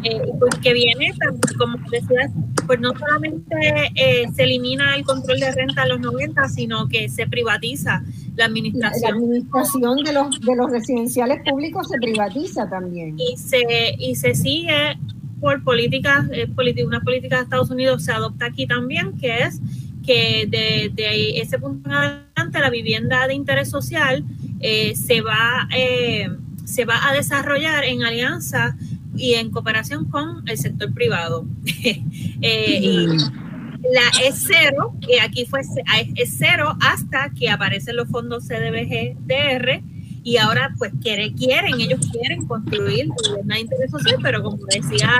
eh, 0.03 0.21
pues 0.37 0.55
que 0.61 0.73
viene, 0.73 1.13
como 1.57 1.77
decías, 1.89 2.31
pues 2.65 2.79
no 2.79 2.91
solamente 2.97 3.55
eh, 3.95 4.25
se 4.35 4.43
elimina 4.43 4.95
el 4.95 5.05
control 5.05 5.39
de 5.39 5.51
renta 5.51 5.83
a 5.83 5.87
los 5.87 5.99
90, 5.99 6.49
sino 6.49 6.87
que 6.87 7.09
se 7.09 7.25
privatiza 7.27 8.03
la 8.35 8.45
administración. 8.45 9.11
La 9.11 9.17
administración 9.17 10.03
de 10.03 10.13
los, 10.13 10.41
de 10.41 10.55
los 10.55 10.71
residenciales 10.71 11.39
públicos 11.49 11.87
se 11.89 11.97
privatiza 11.97 12.69
también. 12.69 13.17
Y 13.17 13.37
se, 13.37 13.95
y 13.97 14.15
se 14.15 14.35
sigue 14.35 14.97
por 15.39 15.63
políticas, 15.63 16.25
eh, 16.31 16.47
una 16.85 16.99
política 17.01 17.37
de 17.37 17.43
Estados 17.43 17.69
Unidos 17.69 18.03
se 18.03 18.11
adopta 18.11 18.45
aquí 18.45 18.67
también, 18.67 19.17
que 19.17 19.43
es 19.43 19.59
que 20.07 20.47
de, 20.47 21.39
ese 21.39 21.59
punto 21.59 21.89
en 21.89 21.95
adelante 21.95 22.59
la 22.59 22.69
vivienda 22.69 23.27
de 23.27 23.35
interés 23.35 23.69
social 23.69 24.23
eh, 24.61 24.95
se, 24.95 25.21
va, 25.21 25.67
eh, 25.75 26.29
se 26.65 26.85
va 26.85 27.07
a 27.07 27.13
desarrollar 27.13 27.83
en 27.83 28.03
alianza 28.03 28.77
y 29.15 29.33
en 29.33 29.51
cooperación 29.51 30.05
con 30.05 30.47
el 30.47 30.57
sector 30.57 30.91
privado. 30.93 31.45
Eh, 32.39 32.79
y 32.83 33.07
la 33.07 34.07
es 34.23 34.45
cero, 34.47 34.95
que 35.01 35.19
aquí 35.19 35.45
fue 35.45 35.61
es 35.61 36.35
cero 36.37 36.77
hasta 36.81 37.31
que 37.31 37.49
aparecen 37.49 37.95
los 37.95 38.07
fondos 38.09 38.47
CDBG-DR 38.47 39.81
y 40.23 40.37
ahora 40.37 40.71
pues 40.77 40.91
quieren, 41.01 41.33
quieren, 41.33 41.81
ellos 41.81 41.99
quieren 42.11 42.45
construir 42.45 43.07
vivienda 43.23 43.55
de 43.55 43.61
interés 43.61 43.89
social, 43.89 44.17
pero 44.21 44.43
como 44.43 44.59
decía 44.67 45.11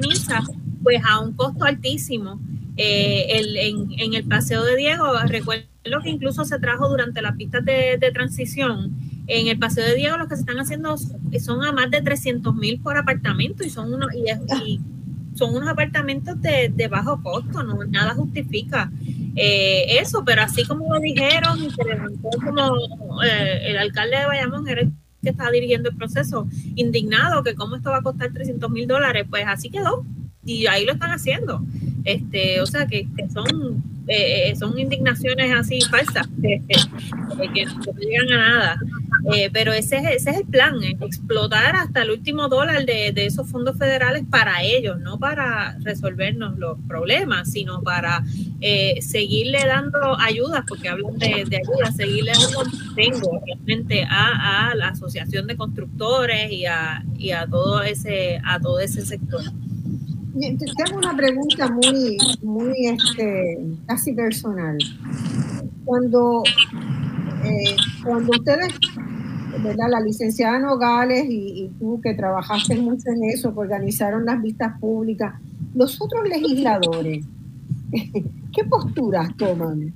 Nisa, 0.00 0.42
pues 0.82 1.00
a 1.04 1.20
un 1.20 1.32
costo 1.34 1.64
altísimo. 1.64 2.40
Eh, 2.76 3.38
el, 3.38 3.56
en, 3.56 4.14
el 4.14 4.24
Paseo 4.24 4.64
de 4.64 4.76
Diego, 4.76 5.06
recuerdo 5.26 5.64
que 6.02 6.10
incluso 6.10 6.44
se 6.44 6.58
trajo 6.58 6.88
durante 6.88 7.22
las 7.22 7.36
pistas 7.36 7.64
de, 7.64 8.10
transición. 8.12 8.92
En 9.26 9.46
el 9.46 9.58
Paseo 9.58 9.84
de 9.84 9.94
Diego 9.94 10.18
lo 10.18 10.28
que 10.28 10.34
se 10.34 10.40
están 10.40 10.58
haciendo 10.58 10.96
son 10.96 11.64
a 11.64 11.72
más 11.72 11.90
de 11.90 12.02
300 12.02 12.54
mil 12.54 12.80
por 12.80 12.96
apartamento 12.96 13.64
y 13.64 13.70
son 13.70 13.94
unos, 13.94 14.10
y, 14.14 14.80
son 15.34 15.54
unos 15.54 15.68
apartamentos 15.68 16.40
de, 16.40 16.88
bajo 16.88 17.22
costo, 17.22 17.62
no 17.62 17.84
nada 17.84 18.14
justifica 18.14 18.90
eh, 19.36 19.98
eso, 19.98 20.24
pero 20.24 20.42
así 20.42 20.64
como 20.64 20.92
lo 20.92 21.00
dijeron 21.00 21.62
y 21.62 21.70
se 21.70 21.84
levantó 21.84 22.28
como 22.44 23.22
eh, 23.22 23.70
el 23.70 23.78
alcalde 23.78 24.18
de 24.18 24.26
Bayamón 24.26 24.68
era 24.68 24.82
el 24.82 24.92
que 25.22 25.30
estaba 25.30 25.50
dirigiendo 25.50 25.88
el 25.88 25.96
proceso, 25.96 26.46
indignado 26.76 27.42
que 27.42 27.54
cómo 27.54 27.76
esto 27.76 27.90
va 27.90 27.98
a 27.98 28.02
costar 28.02 28.32
300 28.32 28.70
mil 28.70 28.86
dólares, 28.86 29.26
pues 29.28 29.44
así 29.46 29.70
quedó 29.70 30.04
y 30.44 30.66
ahí 30.66 30.84
lo 30.84 30.92
están 30.92 31.10
haciendo. 31.10 31.62
Este, 32.04 32.60
o 32.60 32.66
sea, 32.66 32.86
que, 32.86 33.06
son, 33.32 33.82
eh, 34.06 34.50
eh, 34.50 34.56
son 34.56 34.78
indignaciones 34.78 35.50
así 35.52 35.80
falsas, 35.80 36.28
que, 36.42 36.60
no 37.30 37.92
llegan 37.98 38.32
a 38.32 38.36
nada. 38.36 38.80
Eh, 39.34 39.48
pero 39.50 39.72
ese 39.72 39.96
es, 39.96 40.04
ese 40.16 40.30
es 40.30 40.36
el 40.38 40.44
plan, 40.44 40.82
explotar 40.82 41.76
hasta 41.76 42.02
el 42.02 42.10
último 42.10 42.48
dólar 42.48 42.84
de, 42.84 43.12
esos 43.16 43.50
fondos 43.50 43.78
federales 43.78 44.24
para 44.28 44.62
ellos, 44.62 45.00
no 45.00 45.18
para 45.18 45.78
resolvernos 45.78 46.58
los 46.58 46.78
problemas, 46.86 47.50
sino 47.50 47.80
para 47.82 48.22
seguirle 49.00 49.64
dando 49.66 50.18
ayudas, 50.20 50.64
porque 50.68 50.90
hablan 50.90 51.16
de, 51.18 51.46
de 51.48 51.56
ayuda, 51.56 51.90
seguirle 51.96 52.32
dando 52.32 52.70
tengo 52.94 53.40
realmente 53.46 54.04
a, 54.08 54.70
a 54.70 54.74
la 54.74 54.88
asociación 54.88 55.46
de 55.46 55.56
constructores 55.56 56.52
y 56.52 56.66
a, 56.66 57.02
y 57.16 57.30
a 57.30 57.46
todo 57.46 57.82
ese, 57.82 58.40
a 58.44 58.60
todo 58.60 58.80
ese 58.80 59.06
sector. 59.06 59.42
Tengo 60.34 60.98
una 60.98 61.16
pregunta 61.16 61.70
muy, 61.70 62.18
muy 62.42 62.86
este, 62.86 63.64
casi 63.86 64.12
personal. 64.14 64.76
Cuando, 65.84 66.42
eh, 67.44 67.76
cuando 68.02 68.32
ustedes, 68.32 68.74
¿verdad? 69.62 69.86
la 69.90 70.00
licenciada 70.00 70.58
Nogales 70.58 71.26
y, 71.28 71.70
tú 71.78 72.00
que 72.02 72.14
trabajaste 72.14 72.76
mucho 72.76 73.10
en 73.10 73.30
eso, 73.30 73.54
que 73.54 73.60
organizaron 73.60 74.24
las 74.24 74.42
vistas 74.42 74.76
públicas, 74.80 75.34
los 75.72 76.00
otros 76.00 76.28
legisladores, 76.28 77.24
¿qué 77.92 78.64
posturas 78.68 79.36
toman? 79.36 79.94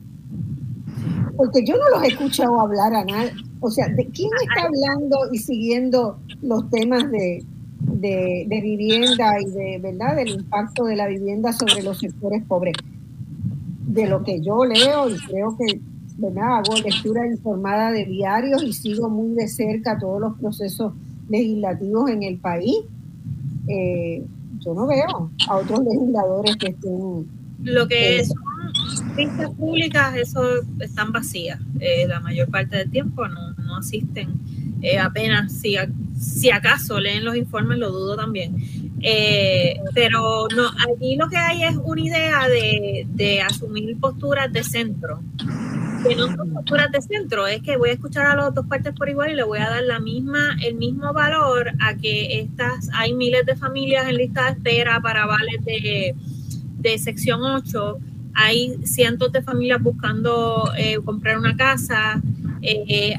Porque 1.36 1.64
yo 1.64 1.76
no 1.76 1.96
los 1.96 2.04
he 2.04 2.12
escuchado 2.12 2.60
hablar 2.60 2.94
a 2.94 3.04
nadie. 3.04 3.32
O 3.60 3.70
sea, 3.70 3.88
¿de 3.88 4.06
quién 4.06 4.30
está 4.40 4.66
hablando 4.66 5.18
y 5.32 5.38
siguiendo 5.38 6.20
los 6.42 6.70
temas 6.70 7.10
de, 7.10 7.44
de, 7.80 8.60
vivienda 8.62 9.40
y 9.40 9.50
de 9.50 9.78
verdad 9.78 10.16
del 10.16 10.28
impacto 10.30 10.84
de 10.84 10.96
la 10.96 11.06
vivienda 11.06 11.52
sobre 11.52 11.82
los 11.82 11.98
sectores 11.98 12.42
pobres. 12.44 12.74
De 13.86 14.06
lo 14.06 14.22
que 14.22 14.40
yo 14.40 14.64
leo 14.64 15.08
y 15.08 15.16
creo 15.16 15.56
que 15.56 15.80
¿verdad? 16.18 16.58
hago 16.58 16.74
lectura 16.76 17.26
informada 17.26 17.90
de 17.90 18.04
diarios 18.04 18.62
y 18.62 18.72
sigo 18.72 19.08
muy 19.08 19.34
de 19.34 19.48
cerca 19.48 19.98
todos 19.98 20.20
los 20.20 20.38
procesos 20.38 20.92
legislativos 21.28 22.10
en 22.10 22.22
el 22.22 22.38
país, 22.38 22.76
eh, 23.68 24.24
yo 24.60 24.74
no 24.74 24.86
veo 24.86 25.30
a 25.48 25.56
otros 25.56 25.80
legisladores 25.84 26.56
que 26.56 26.68
estén... 26.68 27.26
Lo 27.62 27.88
que 27.88 28.24
son 28.24 29.16
vistas 29.16 29.50
públicas, 29.54 30.16
eso 30.16 30.42
están 30.80 31.12
vacías. 31.12 31.60
Eh, 31.80 32.06
la 32.06 32.20
mayor 32.20 32.48
parte 32.48 32.76
del 32.76 32.90
tiempo 32.90 33.26
no, 33.26 33.52
no 33.54 33.76
asisten 33.76 34.28
eh, 34.80 34.98
apenas, 34.98 35.52
si, 35.52 35.76
si 36.18 36.50
acaso 36.50 36.98
leen 36.98 37.24
los 37.24 37.36
informes, 37.36 37.78
lo 37.78 37.90
dudo 37.90 38.16
también. 38.16 38.56
Eh, 39.00 39.80
pero 39.94 40.48
no, 40.54 40.68
allí 40.88 41.16
lo 41.16 41.28
que 41.28 41.36
hay 41.36 41.62
es 41.62 41.76
una 41.76 42.00
idea 42.00 42.48
de, 42.48 43.06
de 43.08 43.40
asumir 43.40 43.96
posturas 43.98 44.52
de 44.52 44.64
centro. 44.64 45.20
Que 46.06 46.14
no 46.14 46.26
son 46.34 46.52
posturas 46.52 46.92
de 46.92 47.02
centro, 47.02 47.46
es 47.46 47.60
que 47.62 47.76
voy 47.76 47.90
a 47.90 47.92
escuchar 47.92 48.26
a 48.26 48.36
las 48.36 48.54
dos 48.54 48.66
partes 48.66 48.92
por 48.94 49.08
igual 49.08 49.32
y 49.32 49.34
le 49.34 49.42
voy 49.42 49.58
a 49.58 49.68
dar 49.68 49.82
la 49.82 49.98
misma, 49.98 50.56
el 50.64 50.76
mismo 50.76 51.12
valor 51.12 51.72
a 51.80 51.94
que 51.94 52.40
estas, 52.40 52.88
hay 52.92 53.14
miles 53.14 53.44
de 53.46 53.56
familias 53.56 54.08
en 54.08 54.16
lista 54.16 54.44
de 54.44 54.50
espera 54.50 55.00
para 55.00 55.26
vales 55.26 55.64
de, 55.64 56.14
de 56.78 56.98
sección 56.98 57.42
8 57.42 57.98
hay 58.40 58.76
cientos 58.84 59.32
de 59.32 59.42
familias 59.42 59.82
buscando 59.82 60.70
eh, 60.78 60.98
comprar 61.04 61.38
una 61.38 61.56
casa, 61.56 62.22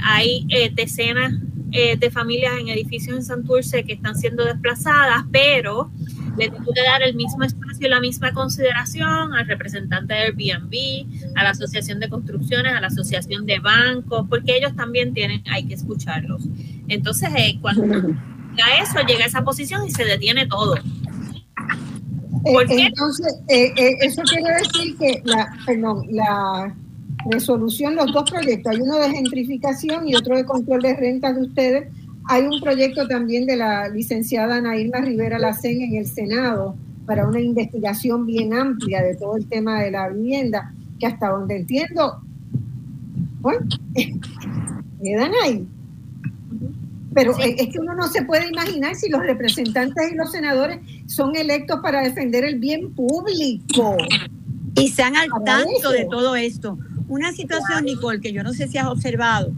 hay 0.02 0.47
decenas 0.74 1.34
eh, 1.72 1.98
de 1.98 2.12
familias 2.12 2.54
en 2.60 2.70
edificios 2.70 3.16
en 3.16 3.24
Santurce 3.24 3.84
que 3.84 3.94
están 3.94 4.16
siendo 4.16 4.44
desplazadas, 4.44 5.24
pero 5.32 5.92
le 6.38 6.50
tengo 6.50 6.72
que 6.74 6.82
dar 6.82 7.04
el 7.04 7.16
mismo 7.16 7.44
espacio 7.44 7.88
y 7.88 7.90
la 7.90 8.00
misma 8.00 8.34
consideración 8.34 9.34
al 9.34 9.46
representante 9.48 10.14
de 10.14 10.20
Airbnb, 10.22 11.36
a 11.36 11.44
la 11.44 11.50
Asociación 11.52 12.00
de 12.00 12.10
Construcciones, 12.10 12.74
a 12.74 12.82
la 12.82 12.88
Asociación 12.88 13.46
de 13.46 13.60
Bancos, 13.60 14.26
porque 14.30 14.58
ellos 14.58 14.76
también 14.76 15.14
tienen, 15.14 15.44
hay 15.52 15.66
que 15.66 15.76
escucharlos. 15.76 16.44
Entonces, 16.88 17.30
eh, 17.38 17.58
cuando 17.62 17.84
llega 17.86 18.82
eso, 18.82 19.00
llega 19.08 19.26
a 19.26 19.28
esa 19.28 19.44
posición 19.44 19.86
y 19.86 19.92
se 19.92 20.06
detiene 20.06 20.48
todo. 20.48 20.76
Eh, 20.76 22.66
entonces, 22.70 23.36
eso 23.48 24.22
quiere 24.24 24.54
decir 24.54 24.98
que 24.98 25.22
la, 25.26 25.52
perdón, 25.66 26.08
la 26.10 26.74
resolución 27.26 27.96
los 27.96 28.12
dos 28.14 28.30
proyectos. 28.30 28.74
Hay 28.74 28.82
uno 28.82 28.98
de 28.98 29.10
gentrificación 29.10 30.08
y 30.08 30.16
otro 30.16 30.38
de 30.38 30.46
control 30.46 30.82
de 30.82 30.96
rentas 30.96 31.36
de 31.36 31.42
ustedes. 31.42 31.88
Hay 32.26 32.44
un 32.44 32.60
proyecto 32.62 33.08
también 33.08 33.46
de 33.46 33.56
la 33.56 33.90
licenciada 33.90 34.58
Ana 34.58 34.78
Irma 34.78 35.00
Rivera 35.00 35.40
Lacen 35.40 35.82
en 35.82 35.96
el 35.96 36.08
Senado 36.08 36.76
para 37.06 37.28
una 37.28 37.40
investigación 37.40 38.26
bien 38.26 38.54
amplia 38.54 39.02
de 39.02 39.16
todo 39.16 39.36
el 39.36 39.48
tema 39.48 39.82
de 39.82 39.92
la 39.92 40.10
vivienda, 40.10 40.72
que 41.00 41.08
hasta 41.08 41.30
donde 41.30 41.58
entiendo, 41.58 42.22
bueno, 43.42 43.66
quedan 45.04 45.32
ahí. 45.44 45.68
Pero 47.16 47.34
es 47.40 47.68
que 47.70 47.80
uno 47.80 47.96
no 47.96 48.08
se 48.08 48.24
puede 48.24 48.48
imaginar 48.50 48.94
si 48.94 49.10
los 49.10 49.22
representantes 49.22 50.12
y 50.12 50.16
los 50.16 50.32
senadores 50.32 50.80
son 51.08 51.36
electos 51.36 51.80
para 51.82 52.04
defender 52.04 52.46
el 52.46 52.60
bien 52.60 52.94
público. 52.94 53.98
Y 54.76 54.86
están 54.86 55.16
al 55.16 55.30
tanto 55.44 55.90
de 55.90 56.06
todo 56.06 56.36
esto. 56.36 56.78
Una 57.10 57.34
situación, 57.34 57.86
Nicole, 57.86 58.22
que 58.22 58.32
yo 58.32 58.43
no 58.43 58.53
sé 58.53 58.68
si 58.68 58.78
has 58.78 58.88
observado, 58.88 59.51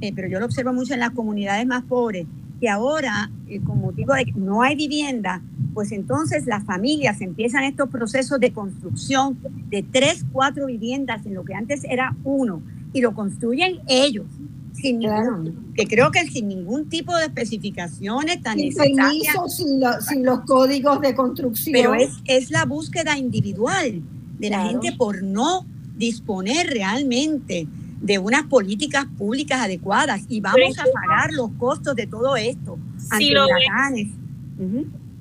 eh, 0.00 0.12
pero 0.14 0.26
yo 0.26 0.40
lo 0.40 0.46
observo 0.46 0.72
mucho 0.72 0.94
en 0.94 1.00
las 1.00 1.10
comunidades 1.10 1.66
más 1.66 1.84
pobres, 1.84 2.26
que 2.60 2.68
ahora, 2.68 3.30
eh, 3.46 3.60
con 3.60 3.80
motivo 3.80 4.14
de 4.14 4.24
que 4.24 4.32
no 4.32 4.62
hay 4.62 4.74
vivienda, 4.74 5.42
pues 5.74 5.92
entonces 5.92 6.46
las 6.46 6.64
familias 6.64 7.20
empiezan 7.20 7.64
estos 7.64 7.90
procesos 7.90 8.40
de 8.40 8.52
construcción 8.52 9.38
de 9.68 9.82
tres, 9.82 10.24
cuatro 10.32 10.66
viviendas 10.66 11.26
en 11.26 11.34
lo 11.34 11.44
que 11.44 11.54
antes 11.54 11.84
era 11.84 12.16
uno, 12.24 12.62
y 12.94 13.02
lo 13.02 13.14
construyen 13.14 13.80
ellos. 13.86 14.26
Sin 14.72 15.00
que 15.76 15.86
creo 15.86 16.10
que 16.10 16.26
sin 16.26 16.48
ningún 16.48 16.88
tipo 16.88 17.14
de 17.16 17.26
especificaciones 17.26 18.42
tan 18.42 18.58
sin 18.58 18.72
sin, 19.48 20.24
los 20.24 20.40
códigos 20.40 21.00
de 21.00 21.14
construcción. 21.14 21.72
Pero 21.72 21.94
es, 21.94 22.10
es 22.24 22.50
la 22.50 22.64
búsqueda 22.64 23.16
individual 23.16 24.02
de 24.38 24.50
la 24.50 24.66
gente 24.66 24.92
por 24.92 25.22
no 25.22 25.64
disponer 25.96 26.68
realmente 26.68 27.66
de 28.00 28.18
unas 28.18 28.44
políticas 28.44 29.06
públicas 29.16 29.62
adecuadas 29.62 30.24
y 30.28 30.40
vamos 30.40 30.78
a 30.78 30.84
pagar 30.92 31.32
los 31.32 31.50
costos 31.52 31.96
de 31.96 32.06
todo 32.06 32.36
esto 32.36 32.78
si 33.16 33.32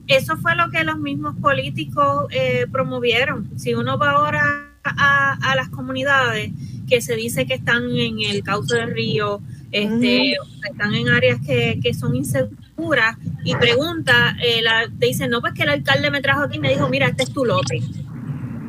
Eso 0.08 0.38
fue 0.38 0.56
lo 0.56 0.70
que 0.70 0.84
los 0.84 0.98
mismos 0.98 1.36
políticos 1.38 2.26
eh, 2.32 2.66
promovieron. 2.70 3.50
Si 3.58 3.74
uno 3.74 3.98
va 3.98 4.12
ahora 4.12 4.70
a, 4.84 5.56
las 5.56 5.70
comunidades 5.70 6.52
que 6.90 7.02
se 7.02 7.16
dice 7.16 7.46
que 7.46 7.54
están 7.54 7.84
en 7.96 8.20
el 8.20 8.44
cauce 8.44 8.76
del 8.76 8.94
río, 8.94 9.42
este, 9.72 10.36
están 10.70 10.94
en 10.94 11.08
áreas 11.08 11.40
que, 11.42 11.94
son 11.94 12.16
inseguras 12.16 13.18
y 13.46 13.56
pregunta, 13.56 14.36
eh, 14.44 14.62
la, 14.62 14.90
te 15.00 15.08
dicen, 15.08 15.30
no, 15.30 15.40
pues 15.40 15.54
que 15.54 15.64
el 15.64 15.70
alcalde 15.70 16.12
me 16.12 16.22
trajo 16.22 16.42
aquí 16.42 16.58
y 16.58 16.60
me 16.60 16.70
dijo, 16.70 16.90
mira, 16.90 17.08
este 17.08 17.24
es 17.24 17.32
tu 17.32 17.46
lote. 17.46 17.82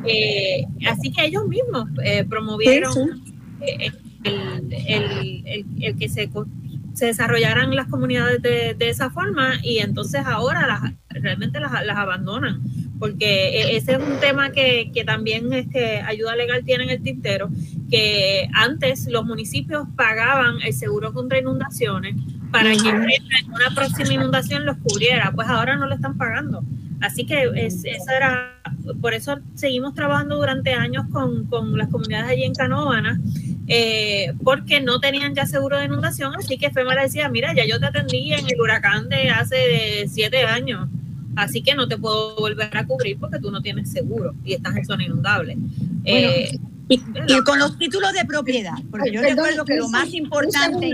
Eh, 0.07 0.65
así 0.87 1.11
que 1.11 1.25
ellos 1.25 1.47
mismos 1.47 1.89
promovieron 2.29 3.23
el, 4.25 5.97
que 5.97 6.09
se, 6.09 6.29
se, 6.93 7.05
desarrollaran 7.05 7.75
las 7.75 7.87
comunidades 7.87 8.41
de, 8.41 8.75
esa 8.79 9.09
forma 9.09 9.55
y 9.63 9.79
entonces 9.79 10.21
ahora 10.25 10.67
las, 10.67 10.93
realmente 11.09 11.59
las, 11.59 11.73
abandonan, 11.73 12.61
porque 12.99 13.61
e, 13.61 13.77
ese 13.77 13.93
es 13.93 13.99
un 13.99 14.19
tema 14.19 14.51
que, 14.51 14.91
también 15.05 15.51
este, 15.53 16.01
Ayuda 16.01 16.35
Legal 16.35 16.63
tiene 16.65 16.85
en 16.85 16.89
el 16.91 17.01
tintero, 17.01 17.49
que 17.89 18.49
antes 18.53 19.07
los 19.07 19.25
municipios 19.25 19.87
pagaban 19.95 20.61
el 20.63 20.73
seguro 20.73 21.13
contra 21.13 21.39
inundaciones 21.39 22.15
para 22.51 22.71
que 22.71 22.89
una 22.89 23.75
próxima 23.75 24.13
inundación 24.13 24.65
los 24.65 24.77
cubriera, 24.77 25.31
pues 25.35 25.47
ahora 25.47 25.75
no 25.75 25.87
lo 25.87 25.95
están 25.95 26.17
pagando. 26.17 26.63
Así 27.01 27.25
que 27.25 27.49
es, 27.55 27.83
esa 27.85 28.15
era, 28.15 28.61
por 29.01 29.13
eso 29.13 29.37
seguimos 29.55 29.93
trabajando 29.93 30.35
durante 30.35 30.73
años 30.73 31.05
con, 31.11 31.45
con 31.45 31.77
las 31.77 31.89
comunidades 31.89 32.31
allí 32.31 32.43
en 32.43 32.53
Canóvana 32.53 33.19
eh, 33.67 34.33
porque 34.43 34.79
no 34.79 34.99
tenían 34.99 35.33
ya 35.33 35.47
seguro 35.47 35.79
de 35.79 35.85
inundación, 35.85 36.35
así 36.35 36.57
que 36.57 36.69
FEMA 36.69 36.93
le 36.93 37.01
decía, 37.03 37.29
mira, 37.29 37.53
ya 37.55 37.65
yo 37.65 37.79
te 37.79 37.87
atendí 37.87 38.31
en 38.31 38.45
el 38.45 38.61
huracán 38.61 39.09
de 39.09 39.29
hace 39.29 40.07
siete 40.07 40.43
años, 40.43 40.87
así 41.35 41.63
que 41.63 41.73
no 41.73 41.87
te 41.87 41.97
puedo 41.97 42.35
volver 42.35 42.75
a 42.77 42.85
cubrir 42.85 43.17
porque 43.17 43.39
tú 43.39 43.49
no 43.49 43.61
tienes 43.61 43.91
seguro 43.91 44.35
y 44.43 44.53
estás 44.53 44.75
en 44.75 44.85
zona 44.85 45.05
inundable. 45.05 45.57
Eh, 46.03 46.59
y, 46.87 46.99
con 47.43 47.57
los 47.57 47.79
títulos 47.79 48.13
de 48.13 48.23
propiedad, 48.25 48.75
porque 48.91 49.11
yo 49.11 49.21
recuerdo 49.21 49.65
que 49.65 49.75
lo 49.77 49.89
más 49.89 50.13
importante... 50.13 50.93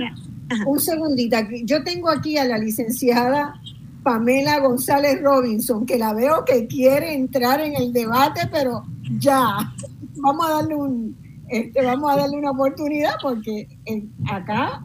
Un, 0.66 0.82
segundito, 0.82 1.38
yo 1.64 1.82
tengo 1.84 2.10
aquí 2.10 2.38
a 2.38 2.44
la 2.44 2.58
licenciada 2.58 3.54
Pamela 4.04 4.60
González 4.60 5.22
Robinson, 5.22 5.86
que 5.86 5.98
la 5.98 6.14
veo 6.14 6.44
que 6.46 6.68
quiere 6.68 7.14
entrar 7.14 7.62
en 7.62 7.76
el 7.76 7.94
debate, 7.94 8.42
pero 8.52 8.84
ya, 9.20 9.74
vamos 10.18 10.48
a 10.48 10.54
darle 10.56 10.76
un, 10.76 11.18
este, 11.50 11.84
vamos 11.84 12.12
a 12.12 12.18
darle 12.18 12.38
una 12.38 12.52
oportunidad 12.52 13.14
porque 13.22 13.68
eh, 13.86 14.04
acá 14.30 14.84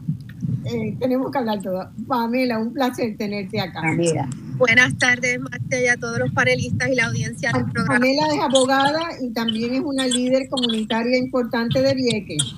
eh, 0.65 0.95
tenemos 0.99 1.31
que 1.31 1.37
hablar 1.37 1.61
todo. 1.61 1.89
Pamela, 2.07 2.59
un 2.59 2.73
placer 2.73 3.15
tenerte 3.17 3.59
acá. 3.59 3.81
Pamela. 3.81 4.29
Buenas 4.57 4.97
tardes, 4.97 5.39
Marta, 5.39 5.79
y 5.79 5.87
a 5.87 5.97
todos 5.97 6.17
los 6.17 6.31
panelistas 6.31 6.89
y 6.89 6.95
la 6.95 7.05
audiencia 7.05 7.51
del 7.51 7.65
programa. 7.65 7.93
Pamela 7.93 8.27
es 8.33 8.41
abogada 8.41 9.01
y 9.21 9.31
también 9.31 9.75
es 9.75 9.81
una 9.81 10.07
líder 10.07 10.49
comunitaria 10.49 11.17
importante 11.17 11.81
de 11.81 11.93
Vieques. 11.93 12.55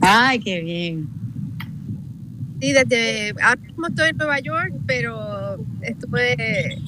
Ay, 0.00 0.38
qué 0.40 0.60
bien. 0.60 1.08
Sí, 2.60 2.72
desde 2.72 3.30
ahora 3.42 3.60
mismo 3.60 3.86
estoy 3.88 4.10
en 4.10 4.16
Nueva 4.18 4.40
York, 4.40 4.74
pero 4.86 5.33
estuve, 5.84 6.78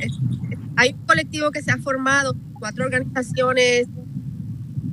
hay 0.76 0.92
un 0.92 1.06
colectivo 1.06 1.50
que 1.50 1.62
se 1.62 1.70
ha 1.70 1.78
formado, 1.78 2.36
cuatro 2.58 2.84
organizaciones 2.84 3.86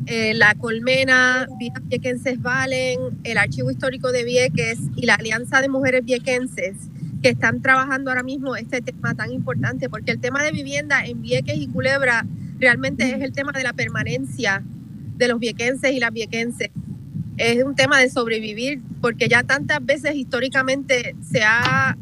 eh, 0.05 0.33
la 0.33 0.53
Colmena, 0.55 1.47
Vidas 1.57 1.81
Viequenses 1.87 2.41
Valen, 2.41 2.99
el 3.23 3.37
Archivo 3.37 3.71
Histórico 3.71 4.11
de 4.11 4.25
Vieques 4.25 4.79
y 4.97 5.05
la 5.05 5.15
Alianza 5.15 5.61
de 5.61 5.69
Mujeres 5.69 6.03
Viequenses, 6.03 6.75
que 7.21 7.29
están 7.29 7.61
trabajando 7.61 8.11
ahora 8.11 8.23
mismo 8.23 8.55
este 8.57 8.81
tema 8.81 9.15
tan 9.15 9.31
importante, 9.31 9.89
porque 9.89 10.11
el 10.11 10.19
tema 10.19 10.43
de 10.43 10.51
vivienda 10.51 11.05
en 11.05 11.21
Vieques 11.21 11.55
y 11.57 11.67
Culebra 11.67 12.25
realmente 12.59 13.09
es 13.09 13.21
el 13.21 13.31
tema 13.31 13.53
de 13.53 13.63
la 13.63 13.71
permanencia 13.71 14.61
de 15.15 15.27
los 15.29 15.39
viequenses 15.39 15.93
y 15.93 15.99
las 15.99 16.11
viequenses. 16.11 16.69
Es 17.37 17.63
un 17.63 17.75
tema 17.75 17.97
de 17.99 18.09
sobrevivir, 18.09 18.81
porque 18.99 19.29
ya 19.29 19.43
tantas 19.43 19.83
veces 19.85 20.15
históricamente 20.15 21.15
se 21.21 21.43
ha, 21.43 21.95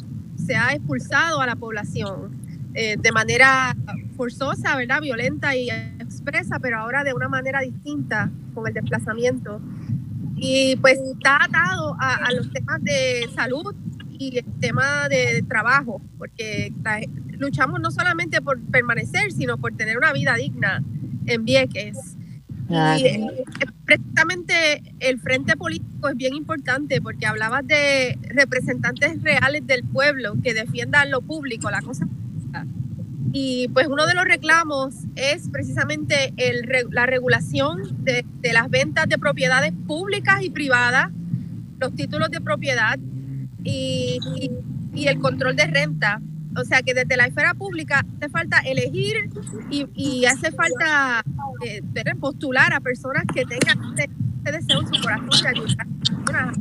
se 0.52 0.58
ha 0.58 0.74
expulsado 0.74 1.39
a 1.39 1.45
la 1.45 1.56
población 1.56 2.30
eh, 2.74 2.97
de 2.99 3.12
manera 3.14 3.74
forzosa, 4.18 4.76
¿verdad? 4.76 4.99
Violenta 4.99 5.56
y 5.56 5.70
expresa, 5.70 6.60
pero 6.60 6.78
ahora 6.78 7.06
de 7.06 7.14
una 7.14 7.30
manera 7.30 7.62
distinta 7.62 8.30
con 8.54 8.68
el 8.68 8.74
desplazamiento. 8.74 9.62
Y 10.36 10.76
pues 10.76 10.99
está 10.99 11.45
atado 11.45 11.95
a, 12.02 12.30
los 12.34 12.52
temas 12.52 12.84
de 12.84 13.30
salud 13.34 13.74
y 14.20 14.39
el 14.39 14.45
tema 14.60 15.08
de 15.08 15.41
trabajo, 15.47 16.02
porque 16.18 16.74
luchamos 17.38 17.80
no 17.80 17.89
solamente 17.89 18.41
por 18.41 18.60
permanecer, 18.60 19.32
sino 19.32 19.58
por 19.58 19.78
tener 19.78 19.97
una 19.97 20.12
vida 20.12 20.36
digna 20.36 20.84
en 21.28 21.45
Vieques. 21.45 22.18
Y 22.72 23.05
eh, 23.05 23.28
precisamente 23.86 24.82
el 24.99 25.19
frente 25.19 25.57
político 25.57 26.09
es 26.09 26.15
bien 26.15 26.34
importante 26.34 27.01
porque 27.01 27.26
hablabas 27.26 27.67
de 27.67 28.17
representantes 28.30 29.22
reales 29.22 29.67
del 29.67 29.84
pueblo 29.84 30.36
que 30.41 30.53
defiendan 30.53 31.11
lo 31.11 31.22
público, 31.22 31.69
la 31.69 31.82
cosa 31.82 32.07
y 33.34 33.69
pues 33.69 33.88
uno 33.88 34.05
de 34.07 34.13
los 34.13 34.26
reclamos 34.26 34.93
es 35.15 35.49
precisamente 35.49 36.34
el, 36.38 36.67
la 36.91 37.05
regulación 37.05 38.03
de, 38.03 38.26
las 38.51 38.69
ventas 38.69 39.07
de 39.07 39.17
propiedades 39.17 39.74
públicas 39.88 40.41
y 40.41 40.49
privadas, 40.49 41.09
los 41.80 41.95
títulos 41.95 42.30
de 42.30 42.41
propiedad 42.41 42.99
y, 43.63 44.19
y, 44.93 45.07
el 45.07 45.19
control 45.19 45.55
de 45.55 45.65
renta. 45.65 46.22
O 46.58 46.66
sea 46.66 46.82
que 46.82 46.93
desde 46.93 47.16
la 47.18 47.26
esfera 47.28 47.54
pública 47.54 48.06
hace 48.18 48.30
falta 48.30 48.60
elegir 48.60 49.30
y, 49.70 50.26
hace 50.26 50.52
falta 50.52 51.24
eh, 51.66 51.82
postular 52.20 52.74
a 52.74 52.80
personas 52.80 53.24
que 53.34 53.45
tengan 53.45 53.80
ese, 53.97 54.10
deseo 54.43 54.82
en 54.82 54.88
su 54.88 55.02
corazón 55.02 55.30
de 55.30 55.47
ayudar 55.47 56.54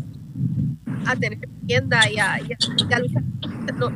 a 1.06 1.16
tener 1.16 1.38
vivienda 1.38 2.10
y 2.10 2.18
a, 2.18 2.38
luchar, 2.38 3.02
no, 3.76 3.90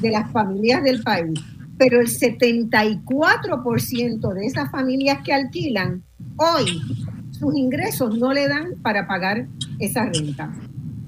de 0.00 0.10
las 0.10 0.30
familias 0.30 0.82
del 0.82 1.02
país. 1.02 1.40
Pero 1.78 2.00
el 2.00 2.08
74% 2.08 4.34
de 4.34 4.46
esas 4.46 4.70
familias 4.70 5.20
que 5.24 5.32
alquilan 5.32 6.02
hoy 6.36 6.82
sus 7.30 7.56
ingresos 7.56 8.18
no 8.18 8.30
le 8.32 8.46
dan 8.46 8.74
para 8.82 9.08
pagar 9.08 9.48
esa 9.78 10.04
renta. 10.04 10.52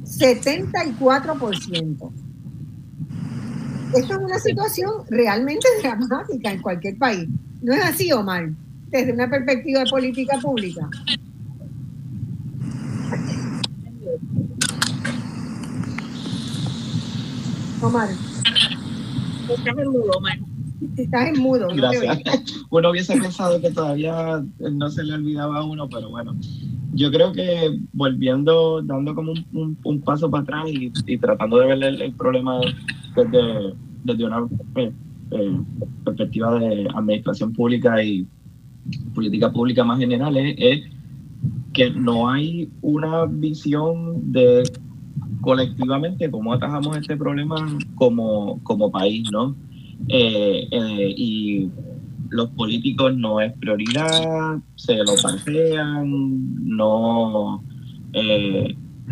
74%. 0.05 2.24
Esto 3.95 4.15
es 4.15 4.19
una 4.19 4.39
situación 4.39 4.91
realmente 5.09 5.67
dramática 5.81 6.51
en 6.51 6.63
cualquier 6.63 6.99
país. 6.99 7.29
¿No 7.63 7.73
es 7.73 7.85
así, 7.85 8.11
Omar? 8.13 8.51
Desde 8.89 9.13
una 9.13 9.31
perspectiva 9.31 9.81
de 9.81 9.91
política 9.91 10.39
pública. 10.41 10.89
Omar. 17.81 18.09
Estás 19.49 19.79
en 19.79 19.91
mudo, 19.91 20.13
Omar. 20.17 20.39
Estás 20.97 21.29
en 21.29 21.41
mudo. 21.41 21.69
Gracias. 21.75 22.19
uno 22.71 22.91
hubiese 22.91 23.17
pensado 23.19 23.61
que 23.61 23.71
todavía 23.71 24.43
no 24.59 24.91
se 24.91 25.05
le 25.05 25.15
olvidaba 25.15 25.59
a 25.59 25.65
uno, 25.65 25.89
pero 25.89 26.11
bueno. 26.11 26.35
Yo 26.95 27.11
creo 27.11 27.33
que 27.33 27.81
volviendo, 27.93 28.81
dando 28.83 29.15
como 29.15 29.35
un, 29.53 30.01
paso 30.03 30.31
para 30.31 30.43
atrás 30.43 30.65
y, 30.69 31.19
tratando 31.19 31.59
de 31.59 31.67
ver 31.67 32.03
el, 32.03 32.13
problema 32.15 32.61
desde, 33.17 33.75
desde 34.05 34.25
una 34.25 34.47
eh, 34.77 34.93
eh, 35.31 35.59
perspectiva 36.05 36.59
de 36.59 36.89
administración 36.95 37.53
pública 37.53 38.03
y 38.03 38.27
política 39.15 39.51
pública 39.51 39.83
más 39.83 39.99
general, 39.99 40.37
es 40.37 40.83
que 41.73 41.91
no 41.91 42.29
hay 42.29 42.71
una 42.83 43.25
visión 43.27 44.33
de 44.33 44.63
colectivamente 45.41 46.31
cómo 46.31 46.53
atajamos 46.53 46.97
este 46.97 47.17
problema 47.17 47.57
como, 47.97 48.61
como 48.63 48.91
país, 48.91 49.29
¿no? 49.31 49.57
Eh, 50.09 50.69
eh, 50.71 51.15
y 51.17 51.71
los 52.31 52.51
políticos 52.51 53.17
no 53.17 53.41
es 53.41 53.53
prioridad, 53.55 54.59
se 54.77 54.97
lo 54.99 55.15
parcean, 55.23 56.67
no 56.77 57.63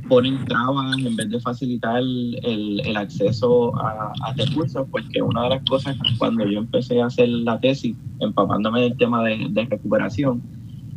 ponen 0.09 0.45
trabas 0.45 0.99
en 0.99 1.17
vez 1.17 1.31
de 1.31 1.41
facilitar 1.41 1.99
el, 1.99 2.81
el 2.85 2.97
acceso 2.97 3.75
a, 3.77 4.13
recursos, 4.37 4.87
porque 4.91 5.23
una 5.23 5.45
de 5.45 5.51
las 5.51 5.65
cosas 5.65 5.97
cuando 6.19 6.47
yo 6.47 6.59
empecé 6.59 7.01
a 7.01 7.07
hacer 7.07 7.29
la 7.29 7.59
tesis, 7.61 7.97
empapándome 8.21 8.83
del 8.83 8.97
tema 8.97 9.23
de, 9.25 9.47
de 9.51 9.65
recuperación, 9.67 10.43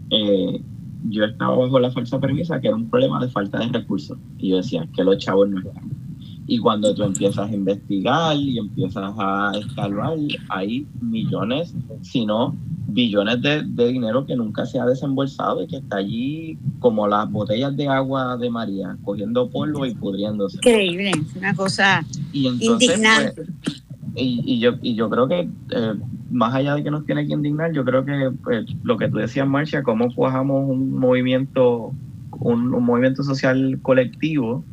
eh, 0.09 0.61
yo 1.09 1.25
estaba 1.25 1.55
bajo 1.55 1.79
la 1.79 1.91
falsa 1.91 2.19
premisa 2.19 2.59
que 2.59 2.67
era 2.67 2.75
un 2.75 2.89
problema 2.89 3.23
de 3.23 3.29
falta 3.29 3.59
de 3.59 3.67
recursos. 3.67 4.17
Y 4.37 4.49
yo 4.49 4.57
decía 4.57 4.87
que 4.95 5.03
los 5.03 5.17
chavos 5.17 5.49
no 5.49 5.59
están. 5.59 6.04
Y 6.47 6.59
cuando 6.59 6.93
tú 6.93 7.03
empiezas 7.03 7.49
a 7.49 7.53
investigar 7.53 8.35
y 8.37 8.59
empiezas 8.59 9.13
a 9.17 9.51
escalar, 9.57 10.17
hay 10.49 10.85
millones, 11.01 11.73
si 12.01 12.25
no 12.25 12.55
billones 12.87 13.41
de, 13.41 13.63
dinero 13.91 14.25
que 14.25 14.35
nunca 14.35 14.65
se 14.65 14.79
ha 14.79 14.85
desembolsado 14.85 15.63
y 15.63 15.67
que 15.67 15.77
está 15.77 15.97
allí 15.97 16.57
como 16.79 17.07
las 17.07 17.29
botellas 17.29 17.75
de 17.75 17.87
agua 17.87 18.37
de 18.37 18.49
María, 18.49 18.97
cogiendo 19.03 19.49
polvo 19.49 19.85
y 19.85 19.93
pudriéndose. 19.93 20.57
Increíble, 20.57 21.11
una 21.35 21.53
cosa 21.55 22.05
y 22.31 22.47
indignante. 22.47 23.33
Pues, 23.35 23.83
y, 24.15 24.59
yo, 24.59 24.75
y 24.81 24.95
yo 24.95 25.09
creo 25.09 25.27
que 25.27 25.49
eh, 25.71 25.93
más 26.31 26.53
allá 26.53 26.75
de 26.75 26.83
que 26.83 26.91
nos 26.91 27.05
tiene 27.05 27.27
que 27.27 27.33
indignar, 27.33 27.73
yo 27.73 27.83
creo 27.83 28.05
que 28.05 28.31
pues, 28.43 28.65
lo 28.83 28.97
que 28.97 29.09
tú 29.09 29.17
decías, 29.17 29.47
Marcia, 29.47 29.83
cómo 29.83 30.13
cuajamos 30.13 30.69
un 30.69 30.97
movimiento, 30.97 31.93
un, 32.39 32.69
movimiento 32.69 33.23
social 33.23 33.79
colectivo 33.81 34.63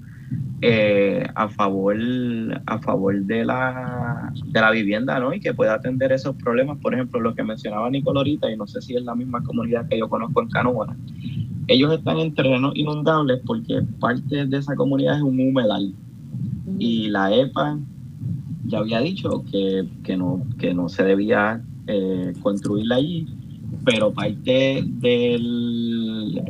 eh, 0.61 1.27
a 1.35 1.49
favor 1.49 1.97
a 2.67 2.79
favor 2.79 3.21
de 3.23 3.45
la, 3.45 4.33
de 4.47 4.61
la 4.61 4.71
vivienda 4.71 5.19
¿no? 5.19 5.35
y 5.35 5.41
que 5.41 5.55
pueda 5.55 5.75
atender 5.75 6.13
esos 6.13 6.37
problemas. 6.37 6.79
Por 6.79 6.95
ejemplo, 6.95 7.21
lo 7.21 7.35
que 7.35 7.43
mencionaba 7.43 7.91
Nicolorita, 7.91 8.51
y 8.51 8.57
no 8.57 8.67
sé 8.67 8.81
si 8.81 8.95
es 8.95 9.03
la 9.03 9.15
misma 9.15 9.43
comunidad 9.43 9.89
que 9.89 9.99
yo 9.99 10.09
conozco 10.09 10.43
en 10.43 10.49
Canoa, 10.49 10.97
ellos 11.69 11.93
están 11.93 12.19
en 12.19 12.35
terrenos 12.35 12.73
inundables 12.75 13.41
porque 13.47 13.83
parte 14.01 14.47
de 14.47 14.57
esa 14.57 14.75
comunidad 14.77 15.17
es 15.17 15.23
un 15.23 15.41
humedal. 15.41 15.95
Y 16.79 17.09
la 17.09 17.35
EPA 17.35 17.79
ya 18.65 18.79
había 18.79 19.01
dicho 19.01 19.45
que, 19.51 19.89
que, 20.05 20.17
no, 20.17 20.45
que 20.59 20.75
no 20.75 20.89
se 20.89 21.05
debía 21.05 21.63
eh, 21.87 22.33
construirla 22.41 22.97
allí, 22.97 23.27
pero 23.85 24.13
parte 24.13 24.85
del 24.87 25.92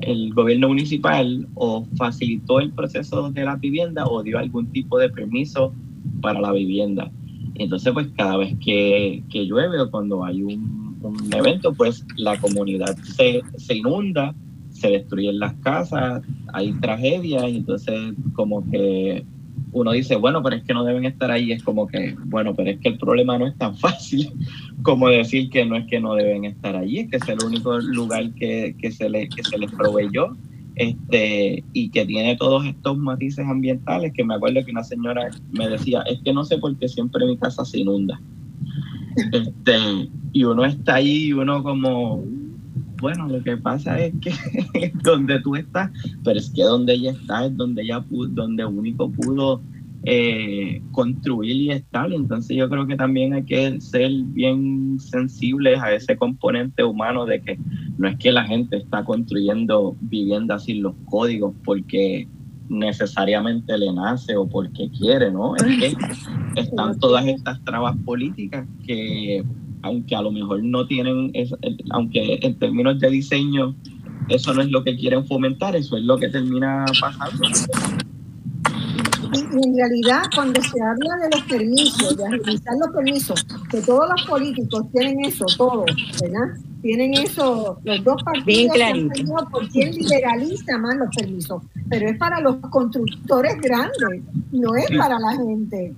el 0.03 0.35
gobierno 0.35 0.69
municipal 0.69 1.47
o 1.55 1.87
facilitó 1.97 2.61
el 2.61 2.73
proceso 2.73 3.31
de 3.31 3.45
la 3.45 3.57
vivienda 3.57 4.07
o 4.07 4.23
dio 4.23 4.39
algún 4.39 4.67
tipo 4.73 4.99
de 4.99 5.09
permiso 5.09 5.73
para 6.21 6.41
la 6.41 6.53
vivienda. 6.53 7.11
Entonces, 7.55 7.93
pues 7.93 8.09
cada 8.17 8.39
vez 8.39 8.57
que, 8.65 9.23
que 9.31 9.47
llueve 9.47 9.81
o 9.81 9.91
cuando 9.91 10.25
hay 10.25 10.43
un, 10.43 10.83
evento, 11.35 11.75
pues 11.75 12.07
la 12.17 12.39
comunidad 12.41 12.97
se, 12.99 13.43
se 13.57 13.77
inunda, 13.77 14.35
se 14.71 14.89
destruyen 14.89 15.41
las 15.41 15.55
casas, 15.55 16.23
hay 16.53 16.73
tragedias, 16.75 17.49
y 17.49 17.57
entonces 17.57 18.15
como 18.35 18.69
que 18.71 19.25
uno 19.73 19.93
dice, 19.93 20.17
bueno, 20.17 20.43
pero 20.43 20.57
es 20.57 20.65
que 20.65 20.75
no 20.75 20.85
deben 20.85 21.05
estar 21.05 21.31
ahí, 21.31 21.51
es 21.51 21.63
como 21.63 21.87
que, 21.87 22.15
bueno, 22.27 22.55
pero 22.55 22.71
es 22.71 22.79
que 22.79 22.91
el 22.91 22.99
problema 22.99 23.39
no 23.39 23.47
es 23.47 23.57
tan 23.57 23.77
fácil 23.79 24.31
como 24.83 25.09
decir 25.09 25.51
que 25.51 25.65
no 25.65 25.77
es 25.77 25.87
que 25.87 26.01
no 26.01 26.15
deben 26.15 26.45
estar 26.45 26.77
allí, 26.77 27.01
es 27.01 27.11
que 27.11 27.17
es 27.17 27.29
el 27.29 27.43
único 27.45 27.79
lugar 27.79 28.33
que, 28.35 28.75
se, 28.91 29.09
le, 29.09 29.29
que 29.29 29.43
se 29.43 29.59
les 29.59 29.71
proveyó 29.73 30.37
este, 30.77 31.63
y 31.73 31.91
que 31.91 32.05
tiene 32.07 32.37
todos 32.37 32.65
estos 32.67 32.97
matices 32.99 33.47
ambientales, 33.47 34.13
que 34.13 34.25
me 34.25 34.35
acuerdo 34.35 34.65
que 34.65 34.71
una 34.71 34.85
señora 34.85 35.31
me 35.53 35.69
decía, 35.69 36.03
es 36.03 36.21
que 36.23 36.33
no 36.33 36.45
sé 36.45 36.59
por 36.59 36.77
qué 36.79 36.89
siempre 36.89 37.27
mi 37.27 37.37
casa 37.37 37.65
se 37.65 37.81
inunda. 37.81 38.21
Este, 39.33 40.09
y 40.33 40.45
uno 40.45 40.65
está 40.65 40.95
ahí 40.95 41.27
y 41.27 41.33
uno 41.33 41.63
como, 41.63 42.25
bueno, 43.03 43.29
lo 43.29 43.43
que 43.43 43.57
pasa 43.57 44.01
es 44.01 44.15
que 44.21 44.33
donde 45.03 45.41
tú 45.41 45.57
estás, 45.57 45.91
pero 46.25 46.39
es 46.39 46.49
que 46.51 46.63
donde 46.63 46.95
ella 46.95 47.11
está 47.11 47.47
es 47.47 47.57
donde 47.57 47.83
ella 47.83 48.01
pudo, 48.01 48.29
donde 48.29 48.65
único 48.65 49.11
pudo 49.11 49.61
eh, 50.05 50.81
construir 50.93 51.57
y 51.57 51.71
estar. 51.73 52.13
Entonces 52.13 52.57
yo 52.57 52.71
creo 52.71 52.87
que 52.87 52.97
también 52.97 53.35
hay 53.35 53.43
que 53.43 53.81
ser 53.81 54.11
bien 54.27 54.99
sensibles 55.01 55.81
a 55.81 55.93
ese 55.93 56.17
componente 56.17 56.85
humano 56.85 57.27
de 57.27 57.41
que 57.43 57.59
no 57.99 58.09
es 58.09 58.17
que 58.19 58.31
la 58.31 58.45
gente 58.45 58.77
está 58.77 59.05
construyendo 59.05 59.97
viviendas 60.01 60.65
sin 60.65 60.83
los 60.83 60.95
códigos 61.07 61.55
porque 61.65 62.29
necesariamente 62.69 63.77
le 63.77 63.93
nace 63.93 64.37
o 64.37 64.49
porque 64.49 64.89
quiere, 64.97 65.31
¿no? 65.33 65.57
Es 65.57 65.63
que 65.65 65.97
están 66.61 66.99
todas 67.01 67.27
estas 67.27 67.63
trabas 67.65 67.97
políticas 68.05 68.67
que 68.87 69.45
aunque 69.83 70.15
a 70.15 70.23
lo 70.23 70.33
mejor 70.33 70.63
no 70.63 70.87
tienen, 70.87 71.33
aunque 71.91 72.39
en 72.43 72.59
términos 72.59 72.99
de 73.01 73.11
diseño 73.11 73.75
eso 74.29 74.55
no 74.55 74.63
es 74.63 74.71
lo 74.71 74.83
que 74.85 74.97
quieren 74.97 75.27
fomentar, 75.27 75.77
eso 75.77 75.97
es 75.97 76.05
lo 76.05 76.17
que 76.19 76.29
termina 76.29 76.85
pasando. 77.01 77.49
Y 79.35 79.67
en 79.67 79.77
realidad, 79.77 80.23
cuando 80.35 80.61
se 80.61 80.81
habla 80.81 81.17
de 81.23 81.37
los 81.37 81.43
permisos, 81.47 82.17
de 82.17 82.27
agilizar 82.27 82.75
los 82.79 82.91
permisos, 82.95 83.47
que 83.71 83.81
todos 83.81 84.09
los 84.11 84.27
políticos 84.27 84.85
tienen 84.93 85.25
eso, 85.25 85.47
todos, 85.57 85.87
¿verdad? 86.21 86.57
Tienen 86.83 87.15
eso, 87.15 87.79
los 87.85 88.05
dos 88.05 88.23
partidos, 88.23 88.77
por 89.51 89.69
quién 89.69 89.95
liberaliza 89.95 90.79
más 90.79 90.97
los 90.97 91.09
permisos, 91.17 91.63
pero 91.89 92.09
es 92.09 92.19
para 92.19 92.41
los 92.41 92.57
constructores 92.57 93.57
grandes, 93.61 94.23
no 94.51 94.75
es 94.75 94.87
para 94.97 95.19
la 95.19 95.37
gente. 95.37 95.95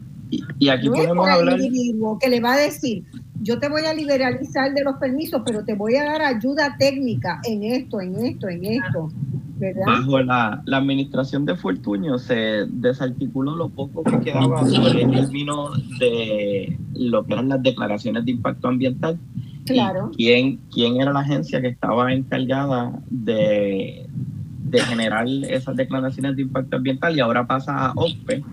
Y, 0.59 0.69
aquí 0.69 0.89
podemos 0.89 1.29
hablar. 1.29 1.55
El 1.55 1.67
individuo 1.67 2.19
que 2.19 2.29
le 2.29 2.41
va 2.41 2.55
a 2.55 2.59
decir, 2.59 3.05
yo 3.45 3.59
te 3.59 3.69
voy 3.69 3.85
a 3.85 3.93
liberalizar 3.93 4.73
de 4.73 4.83
los 4.83 4.97
permisos, 4.97 5.43
pero 5.45 5.65
te 5.65 5.75
voy 5.75 5.97
a 5.97 6.05
dar 6.05 6.23
ayuda 6.23 6.77
técnica 6.79 7.41
en 7.45 7.63
esto, 7.63 8.01
en 8.01 8.17
esto, 8.25 8.49
en 8.49 8.65
esto. 8.65 9.11
¿verdad? 9.57 9.85
Bajo 9.87 10.21
la, 10.21 10.63
administración 10.73 11.45
de 11.45 11.55
Fortuño 11.55 12.19
se 12.19 12.67
desarticuló 12.69 13.55
lo 13.55 13.69
poco 13.69 14.03
que 14.03 14.19
quedaba 14.21 14.67
sobre 14.67 15.03
el 15.03 15.11
término 15.11 15.71
de 16.01 16.77
lo 16.95 17.25
que 17.25 17.35
eran 17.35 17.51
las 17.51 17.63
declaraciones 17.63 18.25
de 18.25 18.33
impacto 18.33 18.69
ambiental. 18.69 19.19
Claro. 19.67 20.11
quién, 20.15 20.61
quién 20.71 21.01
era 21.01 21.11
la 21.11 21.21
agencia 21.21 21.59
que 21.63 21.69
estaba 21.69 22.13
encargada 22.13 22.93
de, 23.09 24.07
de 24.65 24.81
generar 24.81 25.27
esas 25.27 25.75
declaraciones 25.75 26.37
de 26.37 26.43
impacto 26.43 26.77
ambiental 26.77 27.17
y 27.17 27.21
ahora 27.21 27.47
pasa 27.47 27.87
a 27.87 27.93
OPE 27.93 28.45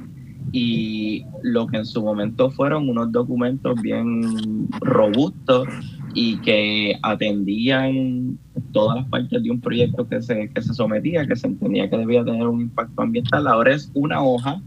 y 0.52 1.26
lo 1.44 1.68
que 1.68 1.78
en 1.78 1.86
su 1.86 2.02
momento 2.02 2.50
fueron 2.52 2.90
unos 2.90 3.12
documentos 3.12 3.82
bien 3.82 4.68
robustos 4.82 5.68
y 6.14 6.38
que 6.38 6.98
atendían 7.04 8.38
todas 8.74 8.98
las 8.98 9.08
partes 9.08 9.42
de 9.42 9.50
un 9.50 9.62
proyecto 9.62 10.08
que 10.08 10.22
se, 10.22 10.50
que 10.50 10.62
se 10.62 10.74
sometía, 10.74 11.26
que 11.26 11.36
se 11.36 11.48
entendía 11.48 11.90
que 11.90 11.98
debía 11.98 12.26
tener 12.26 12.48
un 12.48 12.62
impacto 12.62 13.02
ambiental. 13.02 13.48
Ahora 13.48 13.74
es 13.74 13.90
una 13.94 14.22
hoja 14.22 14.62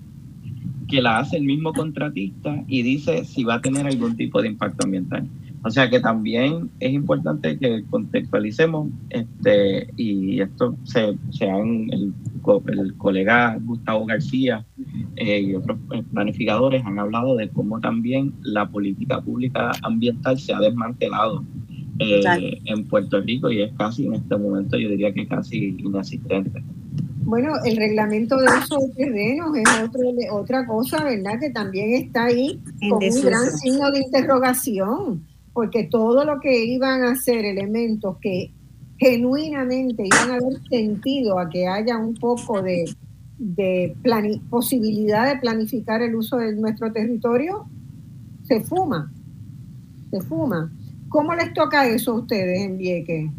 que 0.89 1.03
la 1.03 1.19
hace 1.19 1.37
el 1.37 1.45
mismo 1.45 1.73
contratista 1.73 2.63
y 2.67 2.83
dice 2.83 3.25
si 3.25 3.45
va 3.45 3.55
a 3.55 3.61
tener 3.61 3.87
algún 3.87 4.17
tipo 4.17 4.41
de 4.41 4.49
impacto 4.49 4.85
ambiental. 4.85 5.29
O 5.67 5.71
sea 5.71 5.89
que 5.89 5.99
también 5.99 6.71
es 6.79 6.93
importante 6.93 7.59
que 7.59 7.85
contextualicemos, 7.89 8.91
este, 9.09 9.89
y 9.97 10.43
esto 10.43 10.77
se, 10.85 11.17
se 11.31 11.51
han, 11.51 11.89
el, 11.91 12.13
el 12.67 12.95
colega 12.99 13.59
Gustavo 13.65 14.05
García 14.05 14.63
eh, 15.17 15.41
y 15.41 15.55
otros 15.55 15.79
eh, 15.95 16.03
planificadores 16.13 16.85
han 16.85 16.99
hablado 16.99 17.35
de 17.37 17.49
cómo 17.49 17.81
también 17.81 18.35
la 18.43 18.69
política 18.69 19.23
pública 19.23 19.73
ambiental 19.83 20.39
se 20.39 20.53
ha 20.53 20.61
desmantelado 20.61 21.43
eh, 21.99 22.61
en 22.67 22.85
Puerto 22.85 23.23
Rico 23.23 23.51
y 23.51 23.63
es 23.63 23.73
casi 23.79 24.07
en 24.07 24.15
este 24.15 24.37
momento 24.37 24.77
yo 24.77 24.91
diría 24.91 25.15
que 25.15 25.27
casi 25.27 25.77
inexistente. 25.79 26.63
Bueno, 27.23 27.55
el 27.65 27.79
reglamento 27.79 28.37
de 28.37 28.45
uso 28.45 28.81
de 28.81 29.05
terrenos 29.07 29.57
es 29.57 29.83
otro, 29.83 30.03
otra 30.33 30.67
cosa, 30.67 31.03
¿verdad? 31.05 31.41
Que 31.41 31.49
también 31.49 31.95
está 31.95 32.27
ahí 32.27 32.61
con 32.91 33.03
un 33.03 33.23
gran 33.23 33.51
signo 33.51 33.91
de 33.91 34.01
interrogación 34.01 35.34
porque 35.55 35.85
todo 35.85 36.25
lo 36.25 36.41
que 36.41 36.65
iban 36.65 37.05
a 37.05 37.15
ser 37.15 37.45
elementos 37.45 38.19
que 38.21 38.53
genuinamente 38.99 40.05
iban 40.05 40.31
a 40.33 40.35
haber 40.35 40.61
sentido 40.69 41.39
a 41.39 41.49
que 41.49 41.67
haya 41.67 41.97
un 41.97 42.15
poco 42.15 42.61
de, 42.61 42.85
posibilidad 44.51 45.33
de 45.33 45.41
planificar 45.41 46.03
el 46.03 46.17
uso 46.17 46.37
de 46.39 46.55
nuestro 46.55 46.93
territorio, 46.93 47.67
se 48.47 48.61
fuma, 48.61 49.11
se 50.11 50.21
fuma. 50.23 50.73
¿Cómo 51.09 51.35
les 51.37 51.55
toca 51.55 51.87
eso 51.87 52.13
a 52.13 52.15
ustedes 52.21 52.61
en 52.61 52.77
Vieques? 52.77 53.31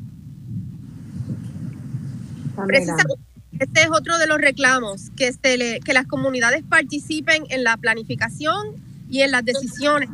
Este 3.60 3.82
es 3.82 3.90
otro 3.92 4.18
de 4.18 4.28
los 4.28 4.40
reclamos, 4.40 5.10
que, 5.18 5.28
este, 5.28 5.82
que 5.82 5.94
las 5.94 6.08
comunidades 6.08 6.64
participen 6.64 7.44
en 7.50 7.66
la 7.66 7.76
planificación 7.76 8.68
y 9.10 9.22
en 9.22 9.32
las 9.32 9.44
decisiones 9.44 10.10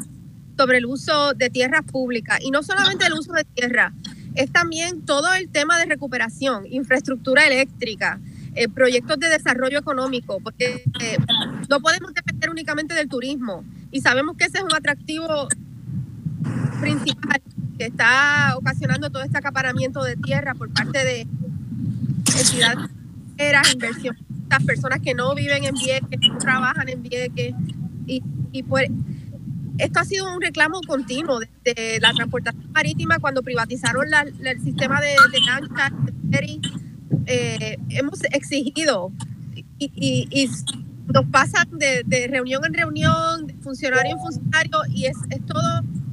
sobre 0.61 0.77
el 0.77 0.85
uso 0.85 1.33
de 1.33 1.49
tierras 1.49 1.81
públicas. 1.83 2.38
Y 2.39 2.51
no 2.51 2.61
solamente 2.61 3.07
el 3.07 3.13
uso 3.13 3.33
de 3.33 3.43
tierra, 3.45 3.93
es 4.35 4.51
también 4.51 5.01
todo 5.01 5.33
el 5.33 5.49
tema 5.49 5.79
de 5.79 5.85
recuperación, 5.85 6.67
infraestructura 6.69 7.47
eléctrica, 7.47 8.19
eh, 8.53 8.69
proyectos 8.69 9.17
de 9.17 9.29
desarrollo 9.29 9.79
económico, 9.79 10.39
porque 10.43 10.83
eh, 11.01 11.17
no 11.67 11.79
podemos 11.79 12.13
depender 12.13 12.51
únicamente 12.51 12.93
del 12.93 13.09
turismo. 13.09 13.65
Y 13.89 14.01
sabemos 14.01 14.38
que 14.38 14.45
ese 14.45 14.59
es 14.59 14.63
un 14.63 14.75
atractivo 14.75 15.47
principal 16.79 17.41
que 17.79 17.85
está 17.85 18.53
ocasionando 18.55 19.09
todo 19.09 19.23
este 19.23 19.39
acaparamiento 19.39 20.03
de 20.03 20.15
tierra 20.15 20.53
por 20.53 20.71
parte 20.71 21.03
de 21.03 21.21
entidades, 22.39 23.73
inversiones, 23.73 24.21
personas 24.67 24.99
que 24.99 25.15
no 25.15 25.33
viven 25.33 25.63
en 25.63 25.73
Vieques, 25.73 26.19
que 26.19 26.27
no 26.27 26.38
trabajan 26.38 26.88
en 26.88 27.01
Vieques 27.01 27.55
y, 28.05 28.21
y 28.51 28.61
pues 28.61 28.89
esto 29.77 29.99
ha 29.99 30.06
sido 30.06 30.34
un 30.34 30.41
reclamo 30.41 30.81
continuo 30.88 31.39
desde 31.64 31.99
la 31.99 32.14
transportación 32.14 32.72
marítima 32.72 33.19
cuando 33.19 33.41
privatizaron 33.43 34.07
el 34.43 34.61
sistema 34.61 35.02
de, 35.02 35.15
de 36.23 36.61
eh, 37.26 37.77
hemos 37.89 38.23
exigido 38.26 39.11
y, 39.77 40.49
nos 41.14 41.26
pasan 41.26 41.68
de, 41.77 42.27
reunión 42.30 42.64
en 42.64 42.73
reunión, 42.73 43.48
de 43.48 43.53
funcionario 43.56 44.14
en 44.14 44.19
funcionario 44.19 44.77
y 44.89 45.07
es, 45.07 45.18
es 45.30 45.45
todo 45.45 45.61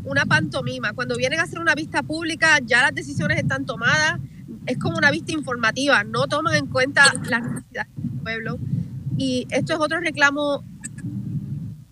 una 0.04 0.24
pantomima. 0.26 0.92
Cuando 0.92 1.16
vienen 1.16 1.38
a 1.38 1.44
hacer 1.44 1.60
una 1.60 1.74
vista 1.74 2.02
pública 2.02 2.58
ya 2.64 2.82
las 2.82 2.94
decisiones 2.94 3.38
están 3.38 3.64
tomadas, 3.64 4.18
es 4.66 4.76
como 4.78 4.96
una 4.96 5.10
vista 5.10 5.32
informativa, 5.32 6.02
no 6.02 6.26
toman 6.26 6.56
en 6.56 6.66
cuenta 6.66 7.12
las 7.28 7.42
necesidades 7.42 7.90
del 7.96 8.10
pueblo. 8.22 8.58
Y 9.16 9.46
esto 9.50 9.74
es 9.74 9.78
otro 9.78 10.00
reclamo 10.00 10.64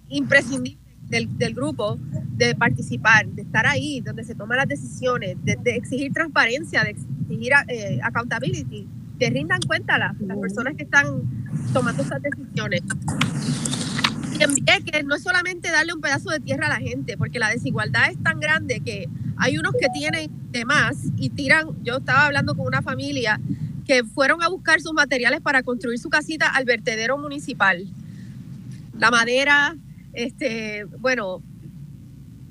imprescindible 0.08 0.85
del, 1.08 1.54
grupo 1.54 1.98
de 2.36 2.54
participar, 2.54 3.26
de 3.26 3.42
estar 3.42 3.66
ahí, 3.66 4.00
donde 4.00 4.24
se 4.24 4.34
toman 4.34 4.58
las 4.58 4.68
decisiones, 4.68 5.36
de, 5.42 5.58
exigir 5.64 6.12
transparencia, 6.12 6.82
de 6.84 6.90
exigir 6.90 7.52
eh, 7.68 7.98
accountability, 8.02 8.86
que 9.18 9.30
rindan 9.30 9.60
cuenta 9.66 9.98
las, 9.98 10.20
las 10.20 10.38
personas 10.38 10.74
que 10.76 10.84
están 10.84 11.22
tomando 11.72 12.02
esas 12.02 12.20
decisiones. 12.22 12.82
Y 14.38 14.82
que 14.82 15.02
no 15.02 15.14
es 15.14 15.22
solamente 15.22 15.70
darle 15.70 15.94
un 15.94 16.00
pedazo 16.00 16.30
de 16.30 16.40
tierra 16.40 16.66
a 16.66 16.68
la 16.68 16.76
gente, 16.76 17.16
porque 17.16 17.38
la 17.38 17.48
desigualdad 17.48 18.10
es 18.10 18.22
tan 18.22 18.38
grande 18.38 18.80
que 18.80 19.08
hay 19.38 19.56
unos 19.56 19.72
que 19.80 19.88
tienen 19.88 20.30
de 20.50 20.64
más 20.64 20.96
y 21.16 21.30
tiran, 21.30 21.68
yo 21.82 21.98
estaba 21.98 22.26
hablando 22.26 22.54
con 22.54 22.66
una 22.66 22.82
familia 22.82 23.40
que 23.86 24.04
fueron 24.04 24.42
a 24.42 24.48
buscar 24.48 24.80
sus 24.80 24.92
materiales 24.92 25.40
para 25.40 25.62
construir 25.62 25.98
su 25.98 26.10
casita 26.10 26.48
al 26.48 26.64
vertedero 26.64 27.16
municipal. 27.16 27.86
La 28.98 29.10
madera, 29.10 29.76
este, 30.16 30.84
bueno, 30.98 31.42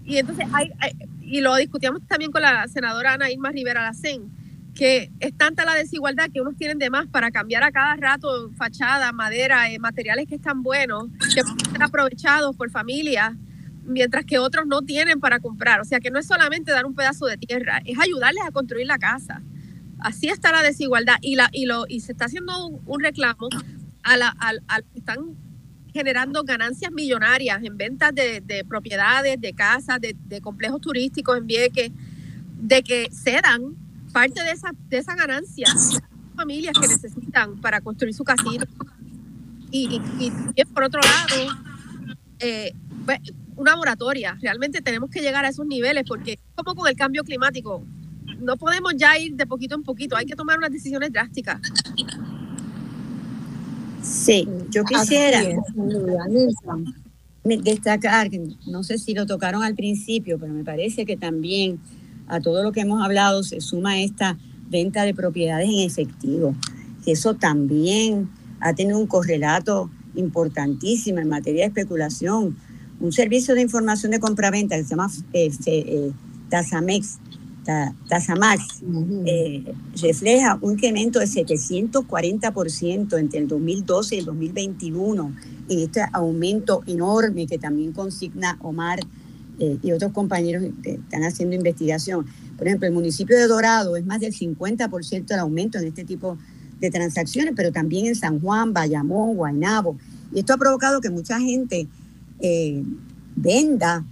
y 0.06 0.18
entonces 0.18 0.46
hay, 0.54 0.72
y 1.20 1.42
lo 1.42 1.56
discutíamos 1.56 2.02
también 2.08 2.32
con 2.32 2.44
la 2.44 2.68
senadora 2.68 3.14
Ana 3.14 3.32
Irma 3.32 3.52
Rivera 3.52 3.82
Lacén, 3.82 4.30
que 4.76 5.12
es 5.20 5.36
tanta 5.36 5.66
la 5.66 5.74
desigualdad 5.74 6.30
que 6.32 6.42
unos 6.42 6.56
tienen 6.58 6.78
de 6.78 6.92
más 6.92 7.08
para 7.08 7.32
cambiar 7.32 7.64
a 7.64 7.72
cada 7.72 7.96
rato 7.96 8.52
fachada, 8.56 9.12
madera, 9.12 9.72
eh, 9.72 9.80
materiales 9.80 10.28
que 10.28 10.36
están 10.36 10.62
buenos, 10.62 11.06
que 11.34 11.42
pueden 11.42 11.72
ser 11.72 11.82
aprovechados 11.82 12.56
por 12.56 12.70
familias, 12.70 13.34
mientras 13.84 14.26
que 14.26 14.38
otros 14.38 14.68
no 14.68 14.84
tienen 14.84 15.20
para 15.20 15.40
comprar. 15.40 15.82
O 15.82 15.86
sea 15.86 16.00
que 16.00 16.12
no 16.12 16.20
es 16.20 16.28
solamente 16.28 16.72
dar 16.72 16.86
un 16.86 16.94
pedazo 16.94 17.26
de 17.26 17.38
tierra, 17.38 17.82
es 17.84 17.98
ayudarles 17.98 18.44
a 18.46 18.52
construir 18.52 18.86
la 18.86 19.00
casa. 19.00 19.42
Así 19.98 20.28
está 20.28 20.52
la 20.52 20.62
desigualdad 20.62 21.16
y, 21.22 21.36
la, 21.36 21.50
y, 21.52 21.66
lo, 21.66 21.86
y 21.88 22.02
se 22.02 22.12
está 22.12 22.26
haciendo 22.26 22.68
un, 22.68 23.00
reclamo 23.00 23.50
a, 24.04 24.18
la, 24.18 24.36
a, 24.40 24.52
a 24.68 24.82
están 24.94 25.36
generando 25.96 26.44
ganancias 26.44 26.92
millonarias 26.92 27.64
en 27.64 27.78
ventas 27.78 28.14
de, 28.14 28.66
propiedades, 28.68 29.40
de 29.40 29.54
casas, 29.54 29.98
de, 30.02 30.42
complejos 30.42 30.82
turísticos 30.82 31.38
en 31.38 31.48
Vieques, 31.48 31.90
de 32.60 32.84
que 32.84 33.08
cedan 33.14 33.76
parte 34.12 34.44
de 34.44 34.52
esa, 34.52 34.72
de 34.90 34.98
esa 34.98 35.16
ganancia 35.16 35.68
a 35.72 36.36
familias 36.36 36.76
que 36.78 36.86
necesitan 36.90 37.62
para 37.62 37.80
construir 37.80 38.14
su 38.14 38.26
casino. 38.26 38.66
Y, 39.72 40.02
por 40.74 40.84
otro 40.84 41.00
lado, 41.00 41.54
eh, 42.40 42.74
pues, 43.06 43.20
una 43.56 43.78
moratoria. 43.78 44.38
Realmente 44.42 44.82
tenemos 44.82 45.10
que 45.10 45.22
llegar 45.22 45.46
a 45.46 45.48
esos 45.48 45.66
niveles 45.66 46.04
porque 46.06 46.40
como 46.56 46.76
con 46.76 46.90
el 46.90 46.98
cambio 46.98 47.24
climático, 47.24 47.86
no 48.42 48.58
podemos 48.58 48.94
ya 48.98 49.18
ir 49.18 49.36
de 49.36 49.46
poquito 49.46 49.76
en 49.76 49.84
poquito, 49.84 50.18
hay 50.18 50.26
que 50.26 50.36
tomar 50.36 50.58
unas 50.58 50.72
decisiones 50.72 51.14
drásticas. 51.14 51.62
Sí, 54.06 54.48
yo 54.70 54.84
quisiera 54.84 55.42
destacar, 57.44 58.30
no 58.68 58.84
sé 58.84 58.98
si 58.98 59.14
lo 59.14 59.26
tocaron 59.26 59.64
al 59.64 59.76
principio, 59.76 60.38
pero 60.40 60.54
me 60.54 60.64
parece 60.64 61.06
que 61.06 61.18
también 61.18 61.80
a 62.28 62.40
todo 62.40 62.64
lo 62.64 62.72
que 62.72 62.82
hemos 62.82 63.04
hablado 63.04 63.44
se 63.44 63.62
suma 63.62 64.00
esta 64.00 64.38
venta 64.70 65.04
de 65.04 65.14
propiedades 65.14 65.70
en 65.70 65.80
efectivo, 65.80 66.56
que 67.04 67.14
eso 67.14 67.36
también 67.36 68.30
ha 68.60 68.74
tenido 68.74 68.98
un 68.98 69.08
correlato 69.08 69.90
importantísimo 70.16 71.20
en 71.20 71.30
materia 71.30 71.64
de 71.64 71.68
especulación. 71.68 72.56
Un 73.00 73.12
servicio 73.12 73.56
de 73.56 73.62
información 73.62 74.12
de 74.12 74.20
compraventa 74.20 74.78
que 74.78 74.84
se 74.84 74.90
llama 74.90 75.12
eh, 75.34 75.52
eh, 75.66 76.12
Tasamex 76.50 77.20
Tasamax 78.08 78.84
eh, 79.26 79.64
refleja 80.02 80.58
un 80.62 80.74
incremento 80.74 81.20
de 81.20 81.26
740% 81.26 83.18
entre 83.18 83.40
el 83.40 83.48
2012 83.48 84.16
y 84.16 84.20
el 84.20 84.26
2021 84.26 85.36
y 85.68 85.84
este 85.84 86.02
aumento 86.14 86.84
enorme 86.86 87.48
que 87.48 87.58
también 87.58 87.92
consigna 87.92 88.58
Omar 88.62 89.00
eh, 89.60 89.80
y 89.82 89.92
otros 89.92 90.12
compañeros 90.12 90.64
que 90.84 90.92
están 90.92 91.24
haciendo 91.24 91.56
investigación. 91.56 92.26
Por 92.58 92.68
ejemplo, 92.68 92.88
el 92.88 92.94
municipio 92.94 93.36
de 93.36 93.48
Dorado 93.48 93.96
es 93.98 94.06
más 94.06 94.20
del 94.20 94.34
50% 94.34 95.26
del 95.26 95.40
aumento 95.40 95.80
en 95.80 95.88
este 95.88 96.06
tipo 96.06 96.38
de 96.80 96.92
transacciones, 96.92 97.54
pero 97.56 97.72
también 97.72 98.06
en 98.06 98.16
San 98.16 98.40
Juan, 98.40 98.74
Bayamón, 98.74 99.36
Guaynabo. 99.36 99.98
Y 100.34 100.40
esto 100.40 100.54
ha 100.54 100.58
provocado 100.58 101.02
que 101.02 101.10
mucha 101.10 101.40
gente 101.40 101.88
eh, 102.40 102.84
venda 103.36 104.06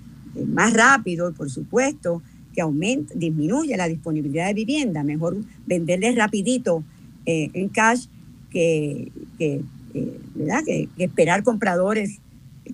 más 0.48 0.74
rápido, 0.74 1.32
por 1.34 1.50
supuesto, 1.50 2.22
que 2.54 2.62
aumenta, 2.62 3.14
disminuye 3.16 3.76
la 3.76 3.88
disponibilidad 3.88 4.48
de 4.48 4.54
vivienda. 4.54 5.04
Mejor 5.04 5.38
venderles 5.66 6.16
rapidito 6.16 6.84
eh, 7.26 7.50
en 7.54 7.70
cash 7.70 8.06
que, 8.50 9.12
eh, 9.40 9.62
¿verdad? 10.36 10.64
que, 10.66 10.90
esperar 10.98 11.44
compradores, 11.44 12.20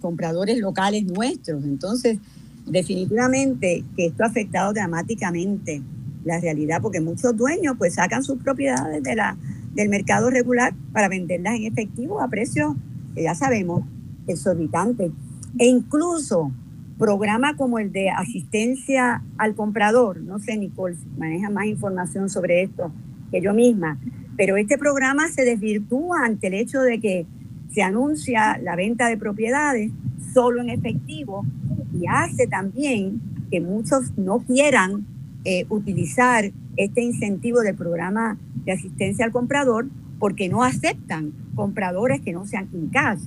compradores 0.01 0.57
locales 0.59 1.05
nuestros. 1.05 1.63
Entonces, 1.63 2.19
definitivamente 2.65 3.83
que 3.95 4.07
esto 4.07 4.23
ha 4.23 4.27
afectado 4.27 4.73
dramáticamente 4.73 5.81
la 6.25 6.39
realidad, 6.39 6.81
porque 6.81 6.99
muchos 6.99 7.35
dueños 7.35 7.75
pues 7.77 7.95
sacan 7.95 8.23
sus 8.23 8.37
propiedades 8.39 9.01
de 9.03 9.15
la, 9.15 9.37
del 9.73 9.89
mercado 9.89 10.29
regular 10.29 10.73
para 10.91 11.07
venderlas 11.07 11.55
en 11.55 11.63
efectivo 11.63 12.21
a 12.21 12.27
precios 12.27 12.75
que 13.15 13.23
ya 13.23 13.35
sabemos 13.35 13.83
exorbitante. 14.27 15.11
E 15.57 15.65
incluso 15.65 16.51
programa 16.99 17.55
como 17.55 17.79
el 17.79 17.91
de 17.91 18.09
asistencia 18.09 19.23
al 19.37 19.55
comprador, 19.55 20.21
no 20.21 20.37
sé, 20.37 20.57
Nicole, 20.57 20.97
maneja 21.17 21.49
más 21.49 21.65
información 21.65 22.29
sobre 22.29 22.63
esto 22.63 22.91
que 23.31 23.41
yo 23.41 23.53
misma, 23.53 23.97
pero 24.37 24.57
este 24.57 24.77
programa 24.77 25.29
se 25.29 25.45
desvirtúa 25.45 26.25
ante 26.25 26.47
el 26.47 26.55
hecho 26.55 26.81
de 26.81 26.99
que 26.99 27.25
se 27.73 27.81
anuncia 27.81 28.57
la 28.57 28.75
venta 28.75 29.07
de 29.07 29.17
propiedades 29.17 29.91
solo 30.33 30.61
en 30.61 30.69
efectivo 30.69 31.45
y 31.93 32.05
hace 32.07 32.47
también 32.47 33.21
que 33.49 33.61
muchos 33.61 34.17
no 34.17 34.39
quieran 34.39 35.05
eh, 35.45 35.65
utilizar 35.69 36.51
este 36.75 37.01
incentivo 37.01 37.61
del 37.61 37.75
programa 37.75 38.37
de 38.65 38.73
asistencia 38.73 39.25
al 39.25 39.31
comprador 39.31 39.87
porque 40.19 40.49
no 40.49 40.63
aceptan 40.63 41.31
compradores 41.55 42.21
que 42.21 42.33
no 42.33 42.45
sean 42.45 42.67
in 42.73 42.89
cash. 42.89 43.21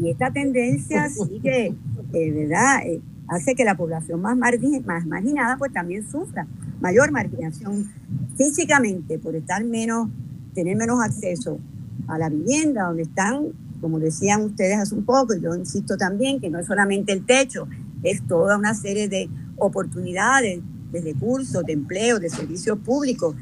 Y 0.00 0.10
esta 0.10 0.32
tendencia 0.32 1.08
sigue, 1.10 1.74
eh, 2.14 2.30
¿verdad? 2.32 2.86
Eh, 2.86 3.00
hace 3.30 3.54
que 3.54 3.64
la 3.64 3.76
población 3.76 4.20
más, 4.20 4.36
marginada 4.36 5.56
pues 5.56 5.72
también 5.72 6.08
sufra 6.10 6.46
mayor 6.80 7.12
marginación 7.12 7.88
físicamente 8.36 9.18
por 9.20 9.36
estar 9.36 9.64
menos, 9.64 10.08
tener 10.52 10.76
menos 10.76 11.00
acceso 11.00 11.60
a 12.08 12.18
la 12.18 12.28
vivienda 12.28 12.86
donde 12.86 13.02
están, 13.02 13.52
como 13.80 14.00
decían 14.00 14.42
ustedes 14.42 14.78
hace 14.78 14.96
un 14.96 15.04
poco, 15.04 15.34
y 15.34 15.40
yo 15.40 15.54
insisto 15.54 15.96
también 15.96 16.40
que 16.40 16.50
no 16.50 16.58
es 16.58 16.66
solamente 16.66 17.12
el 17.12 17.24
techo, 17.24 17.68
es 18.02 18.26
toda 18.26 18.58
una 18.58 18.74
serie 18.74 19.08
de 19.08 19.30
oportunidades, 19.58 20.60
de 20.90 21.00
recursos, 21.00 21.64
de 21.64 21.72
empleo, 21.72 22.18
de 22.18 22.30
servicios 22.30 22.78
públicos. 22.78 23.36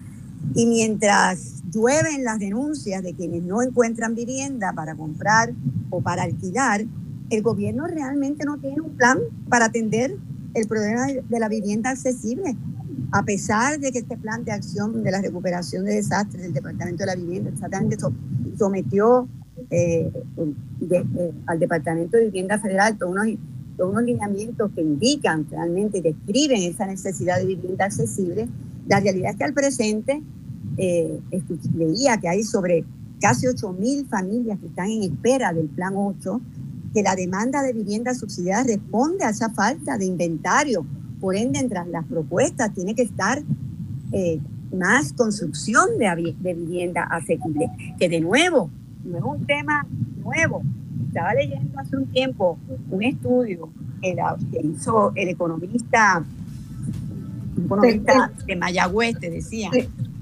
Y 0.55 0.67
mientras 0.67 1.63
llueven 1.73 2.25
las 2.25 2.39
denuncias 2.39 3.03
de 3.03 3.15
quienes 3.15 3.43
no 3.43 3.63
encuentran 3.63 4.15
vivienda 4.15 4.75
para 4.75 4.95
comprar 4.95 5.55
o 5.89 6.03
para 6.03 6.25
alquilar, 6.25 6.85
el 7.31 7.43
gobierno 7.43 7.87
realmente 7.87 8.45
no 8.45 8.59
tiene 8.59 8.81
un 8.81 8.91
plan 8.97 9.19
para 9.49 9.67
atender 9.67 10.17
el 10.55 10.67
problema 10.67 11.07
de 11.07 11.41
la 11.41 11.49
vivienda 11.49 11.91
accesible. 11.91 12.57
A 13.13 13.23
pesar 13.23 13.79
de 13.81 13.91
que 13.91 14.01
este 14.01 14.17
plan 14.17 14.45
de 14.45 14.53
acción 14.53 15.03
de 15.03 15.11
la 15.11 15.21
recuperación 15.21 15.85
de 15.85 15.95
desastres 15.95 16.43
del 16.43 16.53
Departamento 16.53 16.99
de 17.01 17.07
la 17.07 17.17
Vivienda 17.17 17.51
exactamente 17.51 17.97
sometió 18.59 19.29
eh, 19.71 20.11
eh, 20.91 21.33
al 21.47 21.59
Departamento 21.59 22.17
de 22.17 22.27
Vivienda 22.27 22.59
Federal 22.59 22.99
todos 22.99 23.13
unos, 23.13 23.27
unos 23.79 24.03
lineamientos 24.03 24.71
que 24.75 24.83
indican 24.83 25.47
realmente, 25.51 26.03
describen 26.03 26.63
esa 26.63 26.87
necesidad 26.87 27.39
de 27.39 27.47
vivienda 27.47 27.87
accesible, 27.87 28.49
la 28.89 29.01
realidad 29.01 29.33
es 29.33 29.37
que 29.37 29.45
al 29.45 29.55
presente 29.55 30.23
eh, 30.77 31.21
leía 31.77 32.19
que 32.19 32.29
hay 32.29 32.43
sobre 32.43 32.85
casi 33.21 33.47
8.000 33.47 34.07
familias 34.07 34.59
que 34.59 34.67
están 34.67 34.91
en 34.91 35.03
espera 35.03 35.53
del 35.53 35.67
Plan 35.69 35.95
8 35.97 36.41
que 36.95 37.03
la 37.03 37.15
demanda 37.15 37.63
de 37.63 37.73
vivienda 37.73 38.15
subsidiada 38.15 38.65
responde 38.65 39.25
a 39.25 39.31
esa 39.31 39.51
falta 39.51 39.99
de 39.99 40.07
inventario. 40.07 40.85
Por 41.21 41.37
ende, 41.37 41.59
entre 41.59 41.85
las 41.87 42.05
propuestas 42.05 42.73
tiene 42.75 42.95
que 42.95 43.03
estar 43.03 43.43
eh, 44.13 44.41
más 44.73 45.13
construcción 45.13 45.99
de, 45.99 46.35
de, 46.39 46.55
vivienda 46.55 47.05
asequible, 47.05 47.71
que 47.99 48.09
de 48.09 48.21
nuevo, 48.21 48.71
no 49.05 49.19
es 49.19 49.25
un 49.25 49.47
tema 49.47 49.87
nuevo. 50.23 50.63
Estaba 51.09 51.35
leyendo 51.35 51.79
hace 51.79 51.97
un 51.97 52.07
tiempo 52.07 52.59
un 52.91 53.03
estudio 53.03 53.71
que, 54.01 54.17
hizo 54.63 55.13
el 55.15 55.29
economista, 55.29 56.25
de 58.47 58.57
Mayagüez, 58.57 59.19
te 59.19 59.31
decía. 59.31 59.71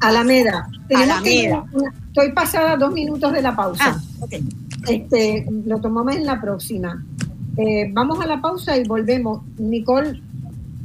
Alameda. 0.01 0.69
Alameda. 0.95 1.65
estoy 2.07 2.33
pasada 2.33 2.77
dos 2.77 2.93
minutos 2.93 3.33
de 3.33 3.43
la 3.43 3.55
pausa. 3.55 4.01
Ah, 4.21 4.27
este, 4.89 5.47
lo 5.65 5.81
tomamos 5.81 6.17
en 6.17 6.27
la 6.27 6.41
próxima. 6.41 7.05
Eh, 7.57 7.91
vamos 7.93 8.21
a 8.21 8.27
la 8.27 8.41
pausa 8.41 8.77
y 8.77 8.85
volvemos. 8.85 9.43
Nicole, 9.59 10.21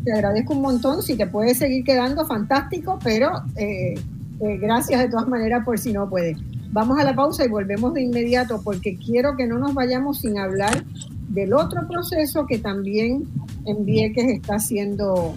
te 0.03 0.13
agradezco 0.13 0.53
un 0.53 0.61
montón. 0.61 1.01
Si 1.01 1.15
te 1.15 1.27
puedes 1.27 1.57
seguir 1.57 1.83
quedando, 1.83 2.25
fantástico, 2.25 2.97
pero 3.03 3.29
eh, 3.55 3.95
eh, 4.39 4.57
gracias 4.57 5.01
de 5.01 5.09
todas 5.09 5.27
maneras 5.27 5.65
por 5.65 5.77
si 5.77 5.93
no 5.93 6.09
puedes. 6.09 6.37
Vamos 6.71 6.99
a 6.99 7.03
la 7.03 7.13
pausa 7.13 7.45
y 7.45 7.49
volvemos 7.49 7.93
de 7.93 8.01
inmediato 8.01 8.61
porque 8.63 8.95
quiero 8.95 9.35
que 9.35 9.45
no 9.45 9.59
nos 9.59 9.73
vayamos 9.73 10.21
sin 10.21 10.37
hablar 10.37 10.85
del 11.27 11.53
otro 11.53 11.85
proceso 11.87 12.45
que 12.45 12.57
también 12.59 13.25
en 13.65 13.85
Vieques 13.85 14.25
está 14.25 14.55
haciendo, 14.55 15.35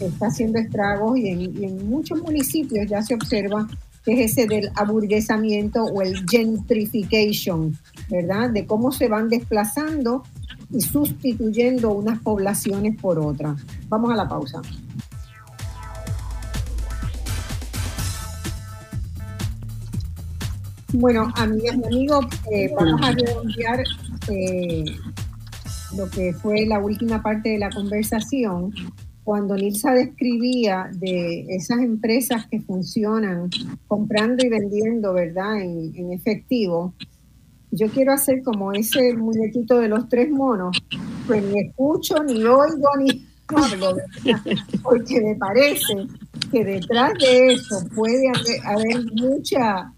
está 0.00 0.26
haciendo 0.26 0.58
estragos 0.58 1.18
y 1.18 1.28
en, 1.28 1.40
y 1.40 1.64
en 1.64 1.88
muchos 1.88 2.22
municipios 2.22 2.88
ya 2.88 3.02
se 3.02 3.14
observa 3.14 3.68
que 4.04 4.12
es 4.12 4.32
ese 4.32 4.46
del 4.46 4.70
aburguesamiento 4.74 5.84
o 5.84 6.02
el 6.02 6.24
gentrification, 6.28 7.76
¿verdad? 8.10 8.50
De 8.50 8.66
cómo 8.66 8.92
se 8.92 9.08
van 9.08 9.28
desplazando 9.28 10.22
y 10.70 10.80
sustituyendo 10.80 11.90
unas 11.92 12.18
poblaciones 12.20 13.00
por 13.00 13.18
otras. 13.18 13.60
Vamos 13.88 14.10
a 14.12 14.16
la 14.16 14.28
pausa. 14.28 14.60
Bueno, 20.94 21.32
amigas 21.36 21.76
y 21.76 21.86
amigos, 21.86 22.26
eh, 22.52 22.70
vamos 22.76 23.00
a 23.02 23.12
redondear 23.12 23.82
eh, 24.28 24.84
lo 25.96 26.08
que 26.10 26.34
fue 26.34 26.66
la 26.66 26.78
última 26.80 27.22
parte 27.22 27.50
de 27.50 27.58
la 27.58 27.70
conversación 27.70 28.72
cuando 29.24 29.54
Nilsa 29.54 29.92
describía 29.92 30.90
de 30.92 31.46
esas 31.48 31.78
empresas 31.78 32.46
que 32.48 32.60
funcionan 32.60 33.50
comprando 33.86 34.44
y 34.44 34.48
vendiendo, 34.48 35.12
¿verdad?, 35.12 35.60
en, 35.60 36.12
efectivo, 36.12 36.94
yo 37.70 37.88
quiero 37.88 38.12
hacer 38.12 38.42
como 38.42 38.72
ese 38.72 39.14
muñequito 39.14 39.78
de 39.78 39.88
los 39.88 40.08
tres 40.08 40.30
monos, 40.30 40.76
pues 41.26 41.42
ni 41.44 41.60
escucho, 41.60 42.16
ni 42.24 42.44
oigo, 42.44 42.88
ni 42.98 43.26
hablo, 43.48 43.96
porque 44.82 45.20
me 45.20 45.34
parece 45.36 45.94
que 46.50 46.64
detrás 46.64 47.12
de 47.18 47.52
eso 47.52 47.84
puede 47.94 48.28
haber, 48.64 49.04
mucha, 49.14 49.92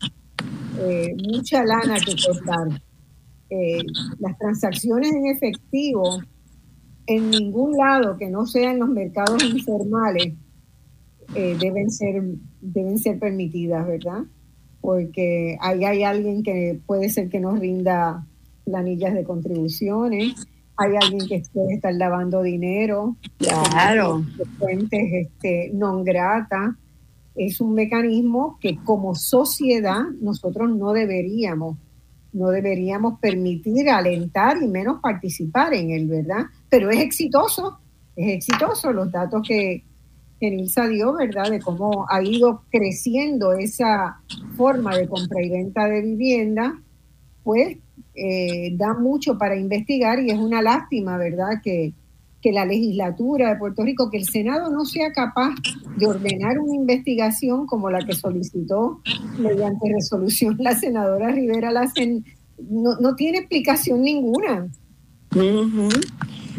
eh, 0.81 1.17
mucha 1.25 1.65
lana 1.65 1.97
que 1.99 2.15
cortar. 2.27 2.81
Eh, 3.51 3.83
las 4.19 4.37
transacciones 4.39 5.13
en 5.13 5.27
efectivo 5.27 6.21
en 7.07 7.31
ningún 7.31 7.77
lado 7.77 8.17
que 8.17 8.31
no 8.31 8.47
sea 8.47 8.73
en 8.73 8.81
los 8.81 8.89
mercados 8.89 9.43
informales 9.45 10.35
eh, 11.35 11.57
deben, 11.59 11.91
ser, 11.91 12.23
deben 12.61 12.99
ser 12.99 13.19
permitidas, 13.19 13.87
¿verdad? 13.87 14.25
Porque 14.81 15.57
ahí 15.61 15.85
hay 15.85 16.05
alguien 16.05 16.43
que 16.43 16.79
puede 16.87 17.09
ser 17.09 17.29
que 17.29 17.41
nos 17.41 17.59
rinda 17.59 18.27
planillas 18.65 19.15
de 19.15 19.25
contribuciones, 19.25 20.47
hay 20.77 20.97
alguien 21.01 21.27
que 21.29 21.43
puede 21.53 21.75
estar 21.75 21.95
lavando 21.95 22.43
dinero, 22.43 23.17
claro. 23.39 24.25
fuentes 24.59 25.03
este, 25.13 25.71
non 25.73 26.03
grata. 26.03 26.77
Es 27.35 27.61
un 27.61 27.75
mecanismo 27.75 28.59
que 28.61 28.77
como 28.85 29.15
sociedad 29.15 30.03
nosotros 30.21 30.71
no 30.71 30.93
deberíamos, 30.93 31.79
no 32.33 32.49
deberíamos 32.51 33.19
permitir, 33.21 33.89
alentar 33.89 34.63
y 34.63 34.69
menos 34.69 35.01
participar 35.01 35.75
en 35.75 35.91
él, 35.91 36.07
¿verdad? 36.07 36.47
Pero 36.75 36.91
es 36.91 36.99
exitoso, 36.99 37.79
es 38.17 38.39
exitoso 38.39 38.93
los 38.93 39.13
datos 39.13 39.47
que, 39.47 39.85
que 40.41 40.51
Nilsa 40.51 40.89
dio, 40.89 41.13
¿verdad? 41.13 41.49
De 41.49 41.61
cómo 41.61 42.05
ha 42.11 42.21
ido 42.21 42.65
creciendo 42.69 43.53
esa 43.53 44.21
forma 44.57 44.97
de 44.97 45.07
compra 45.07 45.41
y 45.41 45.51
venta 45.51 45.85
de 45.85 46.03
vivienda, 46.03 46.77
pues 47.45 47.77
eh, 48.17 48.75
da 48.77 48.93
mucho 48.93 49.39
para 49.39 49.55
investigar 49.55 50.19
y 50.19 50.31
es 50.31 50.37
una 50.37 50.63
lástima, 50.63 51.17
¿verdad? 51.17 51.61
Que, 51.63 51.95
que 52.43 52.51
la 52.51 52.65
legislatura 52.65 53.51
de 53.51 53.57
Puerto 53.57 53.85
Rico, 53.85 54.11
que 54.11 54.19
el 54.19 54.25
Senado 54.25 54.69
no 54.69 54.85
sea 54.85 55.13
capaz 55.13 55.55
de 55.97 56.09
ordenar 56.09 56.59
una 56.59 56.75
investigación 56.75 57.69
como 57.69 57.89
la 57.89 58.05
que 58.05 58.15
solicitó 58.15 59.01
mediante 59.39 59.93
resolución 59.95 60.57
la 60.59 60.75
senadora 60.75 61.31
Rivera 61.31 61.71
Lacen, 61.71 62.25
no, 62.59 62.97
no 62.99 63.15
tiene 63.15 63.39
explicación 63.39 64.03
ninguna. 64.03 64.69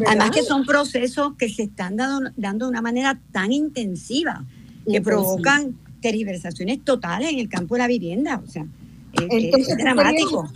Además 0.06 0.30
que 0.30 0.42
son 0.42 0.66
procesos 0.66 1.34
que 1.36 1.48
se 1.48 1.64
están 1.64 1.96
dando, 1.96 2.30
dando 2.36 2.66
de 2.66 2.70
una 2.70 2.82
manera 2.82 3.18
tan 3.32 3.52
intensiva 3.52 4.44
que 4.90 5.00
provocan 5.00 5.76
tergiversaciones 6.00 6.84
totales 6.84 7.30
en 7.32 7.38
el 7.38 7.48
campo 7.48 7.74
de 7.74 7.78
la 7.78 7.88
vivienda. 7.88 8.40
O 8.44 8.48
sea, 8.48 8.66
es, 9.12 9.76
dramático. 9.78 10.50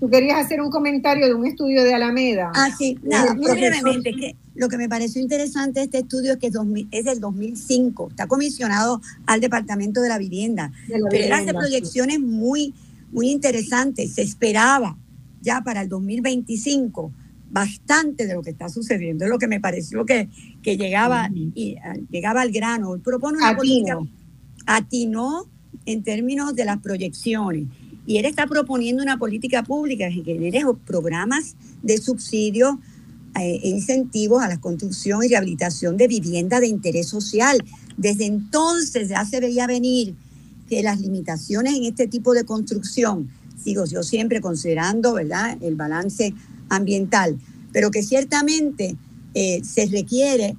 Tú 0.00 0.10
querías 0.10 0.44
hacer 0.44 0.60
un 0.60 0.70
comentario 0.70 1.26
de 1.26 1.34
un 1.34 1.46
estudio 1.46 1.84
de 1.84 1.94
Alameda. 1.94 2.50
Ah, 2.54 2.70
sí, 2.76 2.98
nada, 3.02 3.34
muy 3.34 3.52
brevemente. 3.52 4.12
Que 4.12 4.36
lo 4.54 4.68
que 4.68 4.76
me 4.76 4.88
pareció 4.88 5.22
interesante 5.22 5.80
de 5.80 5.84
este 5.86 5.98
estudio 5.98 6.32
es 6.32 6.38
que 6.38 6.48
es, 6.90 7.04
del 7.04 7.20
2005, 7.20 8.08
está 8.10 8.26
comisionado 8.26 9.00
al 9.26 9.40
Departamento 9.40 10.02
de 10.02 10.08
la 10.08 10.18
Vivienda, 10.18 10.72
pero 10.88 11.06
él 11.10 11.32
hace 11.32 11.54
proyecciones 11.54 12.20
muy, 12.20 12.74
muy 13.12 13.30
interesantes. 13.30 14.14
Se 14.14 14.22
esperaba 14.22 14.96
ya 15.40 15.62
para 15.62 15.82
el 15.82 15.88
2025 15.88 17.12
bastante 17.52 18.26
de 18.26 18.34
lo 18.34 18.42
que 18.42 18.50
está 18.50 18.68
sucediendo. 18.68 19.24
Es 19.24 19.30
lo 19.30 19.38
que 19.38 19.46
me 19.46 19.60
pareció 19.60 20.04
que, 20.04 20.28
que 20.62 20.76
llegaba, 20.76 21.28
y, 21.34 21.76
ah, 21.84 21.94
llegaba 22.10 22.40
al 22.40 22.50
grano. 22.50 22.98
Propone 23.04 23.38
una 23.38 23.54
política, 23.54 23.98
atinó 24.66 25.46
en 25.84 26.02
términos 26.02 26.56
de 26.56 26.64
las 26.64 26.78
proyecciones. 26.78 27.66
Y 28.06 28.16
él 28.16 28.24
está 28.24 28.46
proponiendo 28.46 29.02
una 29.02 29.18
política 29.18 29.62
pública 29.62 30.08
que 30.08 30.24
genere 30.24 30.62
programas 30.86 31.54
de 31.82 31.98
subsidio 31.98 32.80
e 33.38 33.68
incentivos 33.68 34.42
a 34.42 34.48
la 34.48 34.60
construcción 34.60 35.22
y 35.22 35.28
rehabilitación 35.28 35.96
de 35.96 36.08
vivienda 36.08 36.58
de 36.58 36.68
interés 36.68 37.06
social. 37.06 37.62
Desde 37.96 38.26
entonces 38.26 39.10
ya 39.10 39.24
se 39.24 39.40
veía 39.40 39.66
venir 39.66 40.14
que 40.68 40.82
las 40.82 41.00
limitaciones 41.00 41.74
en 41.74 41.84
este 41.84 42.08
tipo 42.08 42.32
de 42.32 42.44
construcción, 42.44 43.28
sigo 43.62 43.84
yo 43.84 44.02
siempre 44.02 44.40
considerando 44.40 45.12
¿verdad? 45.12 45.56
el 45.60 45.76
balance 45.76 46.34
ambiental, 46.72 47.38
pero 47.72 47.90
que 47.90 48.02
ciertamente 48.02 48.96
eh, 49.34 49.62
se 49.64 49.86
requiere 49.86 50.56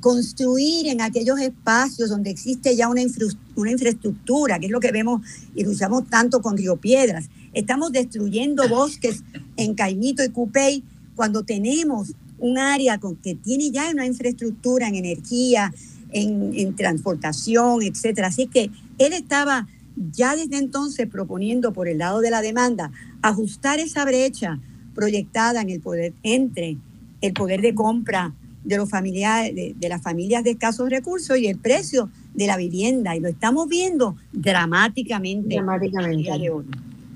construir 0.00 0.86
en 0.86 1.00
aquellos 1.00 1.40
espacios 1.40 2.10
donde 2.10 2.30
existe 2.30 2.76
ya 2.76 2.88
una, 2.88 3.02
infraestructura, 3.02 4.58
que 4.58 4.66
es 4.66 4.72
lo 4.72 4.80
que 4.80 4.92
vemos 4.92 5.22
y 5.54 5.64
lo 5.64 5.70
usamos 5.70 6.08
tanto 6.08 6.40
con 6.40 6.56
Río 6.56 6.76
Piedras. 6.76 7.28
Estamos 7.52 7.90
destruyendo 7.92 8.68
bosques 8.68 9.24
en 9.56 9.74
Caimito 9.74 10.22
y 10.22 10.28
Cupey 10.28 10.84
cuando 11.16 11.42
tenemos 11.42 12.12
un 12.38 12.58
área 12.58 12.98
con, 12.98 13.16
que 13.16 13.34
tiene 13.34 13.72
ya 13.72 13.90
una 13.90 14.06
infraestructura 14.06 14.86
en 14.86 14.94
energía, 14.94 15.74
en, 16.12 16.52
en 16.54 16.76
transportación, 16.76 17.82
etcétera. 17.82 18.28
Así 18.28 18.46
que 18.46 18.70
él 18.98 19.12
estaba 19.12 19.66
ya 20.12 20.36
desde 20.36 20.58
entonces 20.58 21.08
proponiendo 21.08 21.72
por 21.72 21.88
el 21.88 21.98
lado 21.98 22.20
de 22.20 22.30
la 22.30 22.40
demanda 22.40 22.92
ajustar 23.22 23.80
esa 23.80 24.04
brecha 24.04 24.60
proyectada 24.98 25.62
en 25.62 25.70
el 25.70 25.80
poder 25.80 26.12
entre 26.24 26.76
el 27.20 27.32
poder 27.32 27.60
de 27.60 27.72
compra 27.72 28.34
de 28.64 28.76
los 28.76 28.90
familiares, 28.90 29.54
de, 29.54 29.88
las 29.88 30.02
familias 30.02 30.42
de 30.42 30.50
escasos 30.50 30.90
recursos 30.90 31.38
y 31.38 31.46
el 31.46 31.56
precio 31.56 32.10
de 32.34 32.48
la 32.48 32.56
vivienda. 32.56 33.14
Y 33.14 33.20
lo 33.20 33.28
estamos 33.28 33.68
viendo 33.68 34.16
dramáticamente. 34.32 35.54
Dramáticamente. 35.54 36.30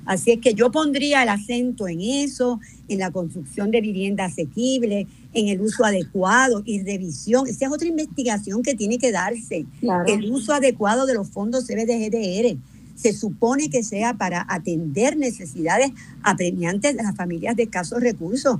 Así 0.05 0.31
es 0.31 0.41
que 0.41 0.55
yo 0.55 0.71
pondría 0.71 1.25
el 1.25 1.29
acento 1.29 1.89
en 1.89 2.01
eso, 2.01 2.61
en 2.87 3.01
la 3.01 3.11
construcción 3.11 3.73
de 3.73 3.81
vivienda 3.81 4.27
asequible, 4.27 5.09
en 5.33 5.49
el 5.49 5.61
uso 5.61 5.85
adecuado 5.85 6.63
y 6.65 6.83
revisión. 6.85 7.49
Esa 7.49 7.67
es 7.67 7.73
otra 7.73 7.89
investigación 7.89 8.63
que 8.63 8.75
tiene 8.75 8.99
que 8.99 9.11
darse. 9.11 9.67
El 10.07 10.31
uso 10.31 10.55
adecuado 10.55 11.05
de 11.07 11.15
los 11.15 11.29
fondos 11.29 11.67
CBDGDR. 11.67 12.57
Se 12.95 13.13
supone 13.13 13.71
que 13.71 13.83
sea 13.83 14.15
para 14.15 14.47
atender 14.49 15.17
necesidades 15.17 15.93
apremiantes 16.23 16.97
de 16.97 17.03
las 17.03 17.17
familias 17.17 17.57
de 17.57 17.65
escasos 17.65 18.01
recursos. 18.01 18.59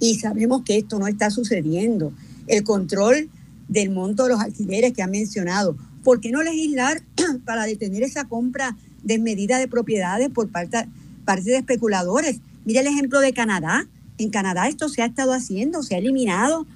Y 0.00 0.16
sabemos 0.16 0.62
que 0.64 0.78
esto 0.78 0.98
no 0.98 1.06
está 1.06 1.30
sucediendo 1.30 2.12
el 2.46 2.64
control 2.64 3.30
del 3.68 3.90
monto 3.90 4.24
de 4.24 4.30
los 4.30 4.40
alquileres 4.40 4.92
que 4.92 5.02
han 5.02 5.10
mencionado. 5.10 5.76
¿Por 6.02 6.20
qué 6.20 6.30
no 6.30 6.42
legislar 6.42 7.02
para 7.44 7.64
detener 7.64 8.02
esa 8.02 8.24
compra 8.24 8.76
desmedida 9.02 9.58
de 9.58 9.68
propiedades 9.68 10.30
por 10.30 10.48
parte, 10.48 10.86
de 11.42 11.56
especuladores? 11.56 12.40
Mira 12.64 12.80
el 12.80 12.86
ejemplo 12.86 13.20
de 13.20 13.32
Canadá. 13.32 13.88
En 14.18 14.30
Canadá 14.30 14.68
esto 14.68 14.88
se 14.88 15.02
ha 15.02 15.06
estado 15.06 15.32
haciendo, 15.32 15.82
se 15.82 15.94
ha 15.94 15.98
eliminado, 15.98 16.66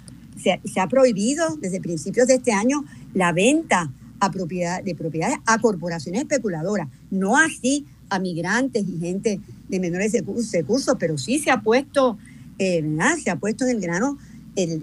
se, 0.42 0.80
ha 0.80 0.88
prohibido 0.88 1.56
desde 1.56 1.80
principios 1.80 2.26
de 2.26 2.34
este 2.34 2.52
año 2.52 2.84
la 3.14 3.32
venta 3.32 3.92
a 4.20 4.30
propiedad, 4.30 4.82
de 4.82 4.94
propiedades 4.94 5.38
a 5.46 5.58
corporaciones 5.58 6.22
especuladoras, 6.22 6.88
no 7.10 7.36
así 7.36 7.86
a 8.10 8.18
migrantes 8.18 8.84
y 8.88 8.98
gente 8.98 9.40
de 9.68 9.80
menores 9.80 10.12
recursos, 10.12 10.96
pero 10.98 11.18
sí 11.18 11.38
se 11.38 11.50
ha 11.50 11.60
puesto, 11.60 12.18
eh, 12.58 12.84
se 13.22 13.30
ha 13.30 13.36
puesto 13.36 13.64
en 13.64 13.70
el 13.70 13.80
grano 13.80 14.18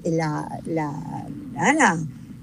la, 0.06 0.48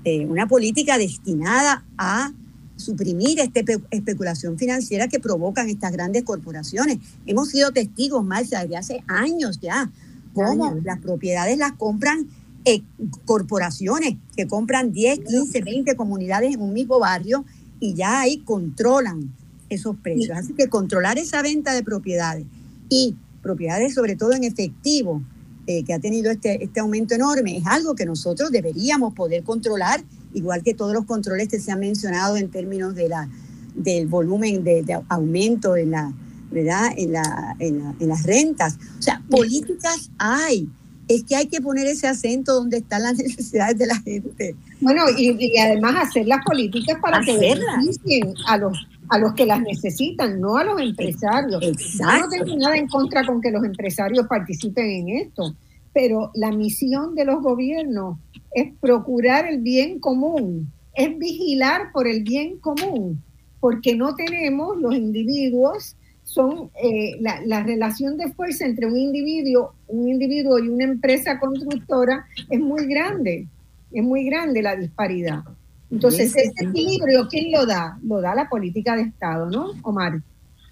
eh, 0.04 0.26
una 0.26 0.46
política 0.46 0.98
destinada 0.98 1.84
a 1.96 2.32
suprimir 2.76 3.38
esta 3.40 3.60
especulación 3.90 4.58
financiera 4.58 5.08
que 5.08 5.20
provocan 5.20 5.68
estas 5.68 5.92
grandes 5.92 6.24
corporaciones. 6.24 6.98
Hemos 7.26 7.50
sido 7.50 7.70
testigos, 7.70 8.24
Marcia, 8.24 8.60
desde 8.60 8.76
hace 8.76 9.04
años 9.06 9.60
ya, 9.60 9.90
cómo 10.34 10.74
las 10.82 10.98
propiedades 10.98 11.58
las 11.58 11.72
compran 11.72 12.26
eh, 12.64 12.82
corporaciones 13.24 14.16
que 14.36 14.46
compran 14.46 14.92
10, 14.92 15.20
15, 15.20 15.62
20 15.62 15.96
comunidades 15.96 16.54
en 16.54 16.60
un 16.60 16.72
mismo 16.72 16.98
barrio 16.98 17.44
y 17.80 17.94
ya 17.94 18.20
ahí 18.20 18.38
controlan 18.38 19.34
esos 19.68 19.96
precios. 19.96 20.36
Así 20.36 20.52
que 20.52 20.68
controlar 20.68 21.18
esa 21.18 21.42
venta 21.42 21.74
de 21.74 21.82
propiedades 21.82 22.46
y 22.88 23.16
propiedades 23.42 23.94
sobre 23.94 24.16
todo 24.16 24.32
en 24.32 24.44
efectivo 24.44 25.22
eh, 25.66 25.84
que 25.84 25.94
ha 25.94 26.00
tenido 26.00 26.30
este, 26.30 26.64
este 26.64 26.80
aumento 26.80 27.14
enorme, 27.14 27.56
es 27.56 27.66
algo 27.66 27.94
que 27.94 28.04
nosotros 28.04 28.50
deberíamos 28.50 29.14
poder 29.14 29.44
controlar, 29.44 30.02
igual 30.34 30.62
que 30.62 30.74
todos 30.74 30.92
los 30.92 31.04
controles 31.04 31.48
que 31.48 31.60
se 31.60 31.70
han 31.70 31.78
mencionado 31.78 32.36
en 32.36 32.50
términos 32.50 32.96
de 32.96 33.08
la, 33.08 33.28
del 33.74 34.08
volumen 34.08 34.64
de, 34.64 35.00
aumento 35.08 35.76
en, 35.76 35.92
la, 35.92 36.12
¿verdad? 36.50 36.92
En, 36.96 37.12
la, 37.12 37.56
en, 37.60 38.08
las 38.08 38.24
rentas. 38.24 38.76
O 38.98 39.02
sea, 39.02 39.22
políticas 39.30 40.10
hay. 40.18 40.68
Es 41.14 41.24
que 41.24 41.36
hay 41.36 41.46
que 41.46 41.60
poner 41.60 41.86
ese 41.86 42.06
acento 42.06 42.54
donde 42.54 42.78
están 42.78 43.02
las 43.02 43.16
necesidades 43.18 43.78
de 43.78 43.86
la 43.86 43.96
gente. 44.00 44.56
Bueno, 44.80 45.04
y, 45.16 45.58
además 45.58 46.08
hacer 46.08 46.26
las 46.26 46.44
políticas 46.44 46.98
para 47.00 47.20
que 47.20 47.36
beneficien 47.38 48.34
a 48.46 48.56
los 48.58 48.86
a 49.08 49.18
los 49.18 49.34
que 49.34 49.44
las 49.44 49.60
necesitan, 49.60 50.40
no 50.40 50.56
a 50.56 50.64
los 50.64 50.80
empresarios. 50.80 51.60
Yo 51.60 52.18
no 52.18 52.28
tengo 52.30 52.56
nada 52.56 52.76
en 52.76 52.88
contra 52.88 53.26
con 53.26 53.42
que 53.42 53.50
los 53.50 53.62
empresarios 53.62 54.26
participen 54.26 54.86
en 54.86 55.08
esto, 55.10 55.54
pero 55.92 56.30
la 56.34 56.50
misión 56.50 57.14
de 57.14 57.26
los 57.26 57.42
gobiernos 57.42 58.16
es 58.54 58.72
procurar 58.80 59.46
el 59.46 59.60
bien 59.60 59.98
común, 59.98 60.72
es 60.94 61.18
vigilar 61.18 61.92
por 61.92 62.06
el 62.06 62.22
bien 62.22 62.58
común, 62.58 63.22
porque 63.60 63.94
no 63.94 64.14
tenemos 64.14 64.78
los 64.78 64.94
individuos, 64.94 65.94
son 66.32 66.70
eh, 66.82 67.16
la, 67.20 67.42
la, 67.44 67.62
relación 67.62 68.16
de 68.16 68.32
fuerza 68.32 68.64
entre 68.64 68.86
un 68.86 68.96
individuo, 68.96 69.74
un 69.86 70.08
individuo 70.08 70.58
y 70.58 70.68
una 70.68 70.84
empresa 70.84 71.38
constructora 71.38 72.24
es 72.48 72.58
muy 72.58 72.86
grande, 72.86 73.46
es 73.92 74.02
muy 74.02 74.24
grande 74.24 74.62
la 74.62 74.74
disparidad. 74.74 75.42
Entonces, 75.90 76.34
ese 76.34 76.50
equilibrio, 76.68 77.28
¿quién 77.28 77.52
lo 77.52 77.66
da? 77.66 77.98
Lo 78.02 78.22
da 78.22 78.34
la 78.34 78.48
política 78.48 78.96
de 78.96 79.02
Estado, 79.02 79.50
¿no, 79.50 79.72
Omar? 79.82 80.22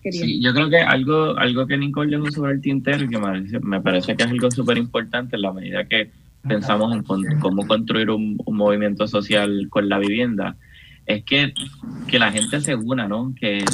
Sí, 0.02 0.40
yo 0.40 0.54
creo 0.54 0.70
que 0.70 0.78
algo, 0.78 1.36
algo 1.36 1.66
que 1.66 1.76
Nicole 1.76 2.16
dejó 2.16 2.30
sobre 2.30 2.52
el 2.52 2.62
tintero 2.62 3.04
y 3.04 3.08
que 3.10 3.18
me 3.60 3.82
parece, 3.82 4.16
que 4.16 4.22
es 4.22 4.30
algo 4.30 4.50
súper 4.50 4.78
importante 4.78 5.36
en 5.36 5.42
la 5.42 5.52
medida 5.52 5.84
que 5.84 6.10
pensamos 6.48 6.96
en 6.96 7.02
cómo 7.38 7.66
construir 7.66 8.08
un, 8.08 8.38
movimiento 8.46 9.06
social 9.06 9.66
con 9.68 9.90
la 9.90 9.98
vivienda, 9.98 10.56
es 11.06 11.24
que, 11.24 11.52
que 12.08 12.18
la 12.18 12.30
gente 12.30 12.60
se 12.60 12.74
una, 12.74 13.08
¿no? 13.08 13.34
Que 13.38 13.64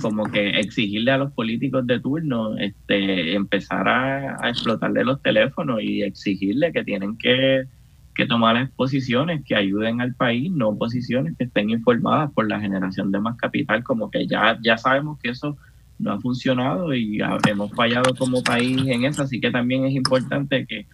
como 0.00 0.24
que 0.24 0.60
exigirle 0.60 1.12
a 1.12 1.18
los 1.18 1.32
políticos 1.32 1.86
de 1.86 2.00
turno 2.00 2.56
este, 2.58 3.34
empezar 3.34 3.88
a, 3.88 4.44
a 4.44 4.50
explotarle 4.50 5.04
los 5.04 5.22
teléfonos 5.22 5.82
y 5.82 6.02
exigirle 6.02 6.72
que 6.72 6.84
tienen 6.84 7.16
que 7.16 7.66
que 8.14 8.26
tomar 8.26 8.70
posiciones 8.72 9.42
que 9.46 9.56
ayuden 9.56 10.00
al 10.00 10.14
país, 10.14 10.50
no 10.52 10.76
posiciones 10.76 11.36
que 11.38 11.44
estén 11.44 11.70
informadas 11.70 12.30
por 12.32 12.48
la 12.48 12.60
generación 12.60 13.10
de 13.10 13.20
más 13.20 13.36
capital, 13.36 13.82
como 13.82 14.10
que 14.10 14.26
ya, 14.26 14.58
ya 14.62 14.76
sabemos 14.76 15.18
que 15.20 15.30
eso 15.30 15.56
no 15.98 16.12
ha 16.12 16.20
funcionado 16.20 16.94
y 16.94 17.18
hemos 17.48 17.72
fallado 17.72 18.14
como 18.14 18.42
país 18.42 18.78
en 18.86 19.04
eso, 19.04 19.22
así 19.22 19.40
que 19.40 19.50
también 19.50 19.84
es 19.84 19.94
importante 19.94 20.66
que, 20.66 20.86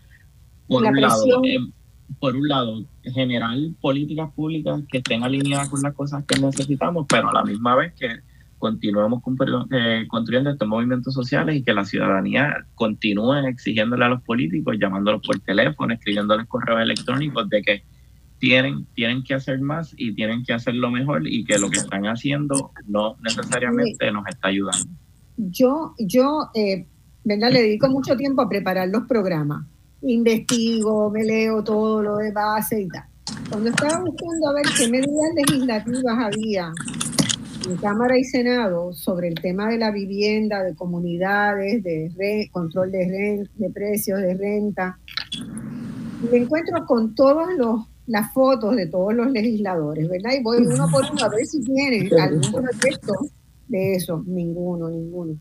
por 0.68 0.84
un 0.84 1.00
lado, 1.00 1.42
eh, 1.44 1.58
por 2.20 2.36
un 2.36 2.48
lado, 2.48 2.84
generar 3.02 3.56
políticas 3.80 4.32
públicas 4.32 4.82
que 4.90 4.98
estén 4.98 5.22
alineadas 5.22 5.68
con 5.68 5.82
las 5.82 5.94
cosas 5.94 6.24
que 6.24 6.40
necesitamos, 6.40 7.06
pero 7.08 7.28
a 7.30 7.32
la 7.32 7.44
misma 7.44 7.74
vez 7.74 7.92
que 7.94 8.08
continuemos 8.58 9.22
eh, 9.70 10.06
construyendo 10.08 10.50
estos 10.50 10.66
movimientos 10.66 11.12
sociales 11.12 11.56
y 11.56 11.62
que 11.62 11.74
la 11.74 11.84
ciudadanía 11.84 12.66
continúe 12.74 13.46
exigiéndole 13.46 14.04
a 14.04 14.08
los 14.08 14.22
políticos, 14.22 14.76
llamándolos 14.80 15.22
por 15.24 15.38
teléfono, 15.40 15.92
escribiéndoles 15.92 16.46
correos 16.46 16.80
electrónicos 16.80 17.48
de 17.48 17.62
que 17.62 17.82
tienen, 18.38 18.86
tienen 18.94 19.22
que 19.22 19.34
hacer 19.34 19.60
más 19.60 19.94
y 19.96 20.14
tienen 20.14 20.44
que 20.44 20.52
hacerlo 20.52 20.90
mejor 20.90 21.26
y 21.26 21.44
que 21.44 21.58
lo 21.58 21.70
que 21.70 21.78
están 21.78 22.06
haciendo 22.06 22.72
no 22.86 23.16
necesariamente 23.22 24.10
nos 24.10 24.26
está 24.26 24.48
ayudando. 24.48 24.90
Yo, 25.36 25.94
yo 25.98 26.50
eh, 26.54 26.86
le 27.24 27.36
dedico 27.36 27.88
mucho 27.88 28.16
tiempo 28.16 28.42
a 28.42 28.48
preparar 28.48 28.88
los 28.88 29.02
programas. 29.06 29.66
Investigo, 30.08 31.10
me 31.10 31.24
leo 31.24 31.64
todo 31.64 32.02
lo 32.02 32.16
de 32.16 32.30
base 32.30 32.80
y 32.82 32.88
tal. 32.88 33.04
Cuando 33.50 33.70
estaba 33.70 34.00
buscando 34.04 34.48
a 34.48 34.52
ver 34.54 34.66
qué 34.76 34.88
medidas 34.88 35.34
legislativas 35.34 36.16
había 36.18 36.72
en 37.68 37.76
Cámara 37.78 38.16
y 38.16 38.24
Senado 38.24 38.92
sobre 38.92 39.28
el 39.28 39.34
tema 39.34 39.68
de 39.68 39.78
la 39.78 39.90
vivienda, 39.90 40.62
de 40.62 40.76
comunidades, 40.76 41.82
de 41.82 42.48
control 42.52 42.92
de, 42.92 43.48
de 43.54 43.70
precios, 43.70 44.20
de 44.20 44.34
renta. 44.34 44.98
Me 46.30 46.38
encuentro 46.38 46.86
con 46.86 47.14
todas 47.14 47.48
las 48.06 48.32
fotos 48.32 48.76
de 48.76 48.86
todos 48.86 49.12
los 49.14 49.30
legisladores, 49.32 50.08
¿verdad? 50.08 50.30
Y 50.38 50.42
voy 50.42 50.58
uno 50.58 50.88
por 50.90 51.04
uno 51.10 51.24
a 51.24 51.28
ver 51.28 51.44
si 51.46 51.60
tienen 51.62 52.08
algún 52.20 52.52
proyecto 52.52 53.12
de 53.66 53.94
eso. 53.94 54.22
Ninguno, 54.24 54.88
ninguno. 54.88 55.36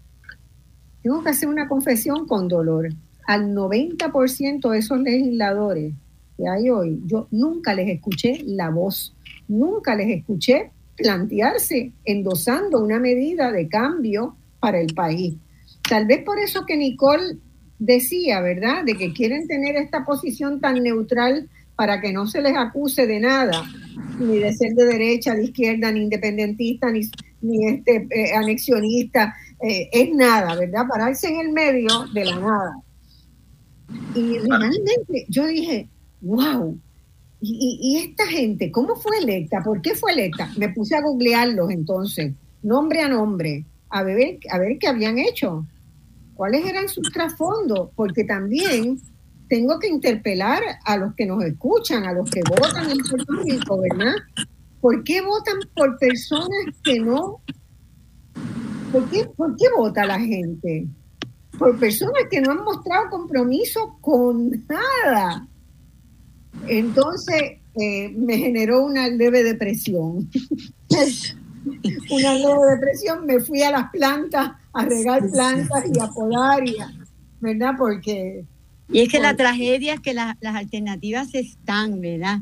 Tengo 1.04 1.24
que 1.24 1.30
hacer 1.30 1.48
una 1.48 1.68
confesión 1.68 2.28
con 2.28 2.48
dolor. 2.48 2.90
Al 3.26 3.54
90% 3.54 4.70
de 4.70 4.78
esos 4.78 5.00
legisladores 5.00 5.94
que 6.38 6.48
hay 6.48 6.70
hoy, 6.70 7.02
yo 7.06 7.28
nunca 7.32 7.74
les 7.74 7.90
escuché 7.90 8.44
la 8.46 8.70
voz, 8.70 9.16
nunca 9.48 9.96
les 9.96 10.20
escuché 10.20 10.72
plantearse 10.98 11.92
endosando 12.04 12.82
una 12.82 13.00
medida 13.00 13.52
de 13.52 13.68
cambio 13.68 14.36
para 14.60 14.80
el 14.80 14.94
país. 14.94 15.36
Tal 15.88 16.08
vez 16.08 16.24
por 16.24 16.40
eso 16.40 16.66
que 16.66 16.78
Nicole 16.78 17.38
decía, 17.80 18.42
¿verdad?, 18.42 18.84
de 18.86 18.96
que 18.96 19.14
quieren 19.14 19.48
tener 19.48 19.76
esta 19.76 20.06
posición 20.06 20.60
tan 20.60 20.82
neutral 20.82 21.50
para 21.76 22.00
que 22.00 22.14
no 22.14 22.26
se 22.26 22.42
les 22.42 22.56
acuse 22.56 23.06
de 23.06 23.20
nada, 23.20 23.64
ni 24.20 24.40
de 24.40 24.54
ser 24.54 24.74
de 24.74 24.86
derecha, 24.86 25.36
de 25.36 25.46
izquierda, 25.46 25.92
ni 25.92 26.04
independentista, 26.04 26.90
ni, 26.92 27.68
este, 27.68 28.08
eh, 28.10 28.34
anexionista, 28.34 29.36
eh, 29.62 29.90
es 29.92 30.14
nada, 30.14 30.56
¿verdad? 30.56 30.86
Pararse 30.88 31.28
en 31.28 31.42
el 31.42 31.52
medio 31.52 32.06
de 32.14 32.26
la 32.26 32.40
nada. 32.40 32.85
Y 34.16 34.40
realmente 34.40 35.26
yo 35.30 35.46
dije, 35.48 35.90
wow, 36.22 36.78
¿y, 37.42 37.80
y 37.82 37.98
esta 37.98 38.26
gente 38.28 38.72
cómo 38.72 38.96
fue 38.96 39.18
electa? 39.18 39.62
¿Por 39.64 39.82
qué 39.82 39.96
fue 39.96 40.14
electa? 40.14 40.50
Me 40.58 40.70
puse 40.70 40.96
a 40.96 41.02
googlearlos 41.02 41.70
entonces, 41.72 42.34
nombre 42.64 43.02
a 43.02 43.10
nombre, 43.10 43.66
a 43.90 44.04
ver, 44.04 44.40
a 44.50 44.58
ver 44.58 44.78
qué 44.80 44.88
habían 44.88 45.18
hecho 45.20 45.66
cuáles 46.36 46.66
eran 46.66 46.88
sus 46.88 47.12
trasfondos, 47.12 47.90
porque 47.96 48.24
también 48.26 49.00
tengo 49.48 49.80
que 49.80 49.88
interpelar 49.88 50.62
a 50.84 50.98
los 50.98 51.16
que 51.16 51.26
nos 51.26 51.44
escuchan, 51.44 52.04
a 52.06 52.14
los 52.14 52.30
que 52.30 52.42
votan 52.48 52.92
en 52.92 52.98
Puerto 52.98 53.34
Rico, 53.44 53.82
¿verdad? 53.82 54.16
¿Por 54.82 55.04
qué 55.04 55.22
votan 55.22 55.60
por 55.74 55.98
personas 55.98 56.50
que 56.84 57.00
no? 57.00 57.42
¿Por 58.92 59.10
qué, 59.10 59.26
por 59.36 59.56
qué 59.56 59.66
vota 59.76 60.06
la 60.06 60.20
gente? 60.20 60.88
Por 61.58 61.80
personas 61.80 62.24
que 62.30 62.42
no 62.42 62.52
han 62.52 62.64
mostrado 62.64 63.10
compromiso 63.10 63.98
con 64.02 64.66
nada. 64.68 65.48
Entonces 66.68 67.60
eh, 67.76 68.10
me 68.10 68.38
generó 68.38 68.84
una 68.86 69.08
leve 69.08 69.44
depresión. 69.44 70.30
una 72.12 72.34
leve 72.34 72.76
depresión, 72.76 73.26
me 73.26 73.40
fui 73.40 73.62
a 73.64 73.72
las 73.72 73.90
plantas 73.92 74.52
a 74.74 74.86
regar 74.86 75.30
plantas 75.30 75.84
y 75.94 76.00
a 76.00 76.08
podar, 76.08 76.68
y 76.68 76.76
¿verdad? 77.40 77.72
Porque... 77.78 78.46
Y 78.90 79.00
es 79.00 79.10
que 79.10 79.20
la 79.20 79.36
tragedia 79.36 79.96
es 79.96 80.00
que 80.00 80.14
las 80.14 80.36
alternativas 80.44 81.34
están, 81.34 82.02
¿verdad? 82.02 82.40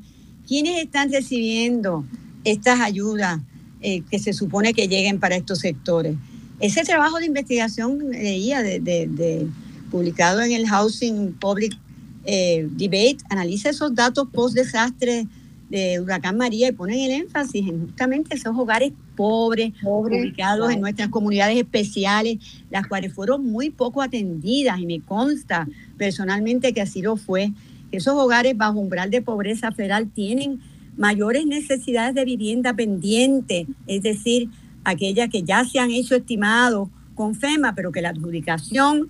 ¿Quiénes 0.48 0.84
están 0.84 1.12
recibiendo 1.12 2.04
estas 2.44 2.82
ayudas 2.82 3.40
eh, 3.82 4.02
que 4.10 4.20
se 4.20 4.34
supone 4.34 4.74
que 4.74 4.88
lleguen 4.88 5.20
para 5.20 5.36
estos 5.36 5.60
sectores? 5.60 6.18
Ese 6.64 6.84
trabajo 6.84 7.20
de 7.20 7.26
investigación 7.26 8.12
leía 8.12 8.64
de, 8.64 9.50
publicado 9.92 10.42
en 10.42 10.54
el 10.54 10.66
Housing 10.66 11.34
Public 11.34 11.78
eh, 12.24 12.70
Debate 12.72 13.18
analiza 13.30 13.70
esos 13.70 13.94
datos 13.94 14.30
post 14.32 14.56
desastre 14.56 15.28
de 15.70 16.00
Huracán 16.00 16.38
María 16.38 16.70
y 16.70 16.72
ponen 16.72 17.00
el 17.00 17.12
énfasis 17.12 17.68
en 17.68 17.82
justamente 17.82 18.36
esos 18.36 18.58
hogares 18.58 18.94
pobres, 19.18 19.74
ubicados 19.84 20.72
en 20.72 20.80
nuestras 20.80 21.10
comunidades 21.10 21.58
especiales, 21.58 22.38
las 22.70 22.88
cuales 22.88 23.14
fueron 23.14 23.46
muy 23.46 23.70
poco 23.70 24.02
atendidas 24.02 24.80
y 24.80 24.86
me 24.86 25.02
consta 25.02 25.68
personalmente 25.98 26.72
que 26.72 26.80
así 26.80 27.02
lo 27.02 27.18
fue. 27.18 27.52
Esos 27.92 28.14
hogares 28.14 28.56
bajo 28.56 28.80
umbral 28.80 29.12
de 29.12 29.22
pobreza 29.22 29.74
federal 29.74 30.10
tienen 30.10 30.62
mayores 30.96 31.46
necesidades 31.46 32.16
de 32.16 32.24
vivienda 32.24 32.74
pendiente, 32.74 33.68
es 33.86 34.02
decir, 34.02 34.48
aquellas 34.84 35.30
que 35.30 35.44
ya 35.44 35.66
se 35.66 35.80
han 35.80 35.92
hecho 35.92 36.16
estimados 36.16 36.90
con 37.16 37.36
FEMA, 37.36 37.76
pero 37.76 37.92
que 37.92 38.02
la 38.02 38.10
adjudicación 38.10 39.10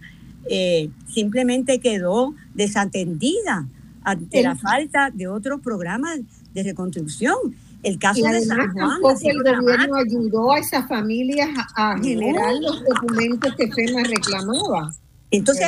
eh, 0.50 0.90
simplemente 1.08 1.80
quedó 1.80 2.36
desatendida 2.54 3.66
ante 4.04 4.44
la 4.44 4.56
falta 4.56 5.10
de 5.10 5.28
otros 5.28 5.62
programas 5.62 6.20
de 6.54 6.64
reconstrucción. 6.64 7.36
El 7.82 8.00
caso 8.00 8.24
de 8.26 8.42
San 8.42 8.72
Juan. 8.72 9.00
el 9.24 9.44
gobierno 9.44 9.96
ayudó 9.96 10.54
a 10.54 10.60
esas 10.60 10.88
familias 10.88 11.50
a, 11.76 11.98
generar 12.02 12.56
los 12.62 12.82
documentos 12.84 13.54
que 13.56 13.70
FEMA 13.72 14.04
reclamaba. 14.04 14.94
Entonces, 15.32 15.68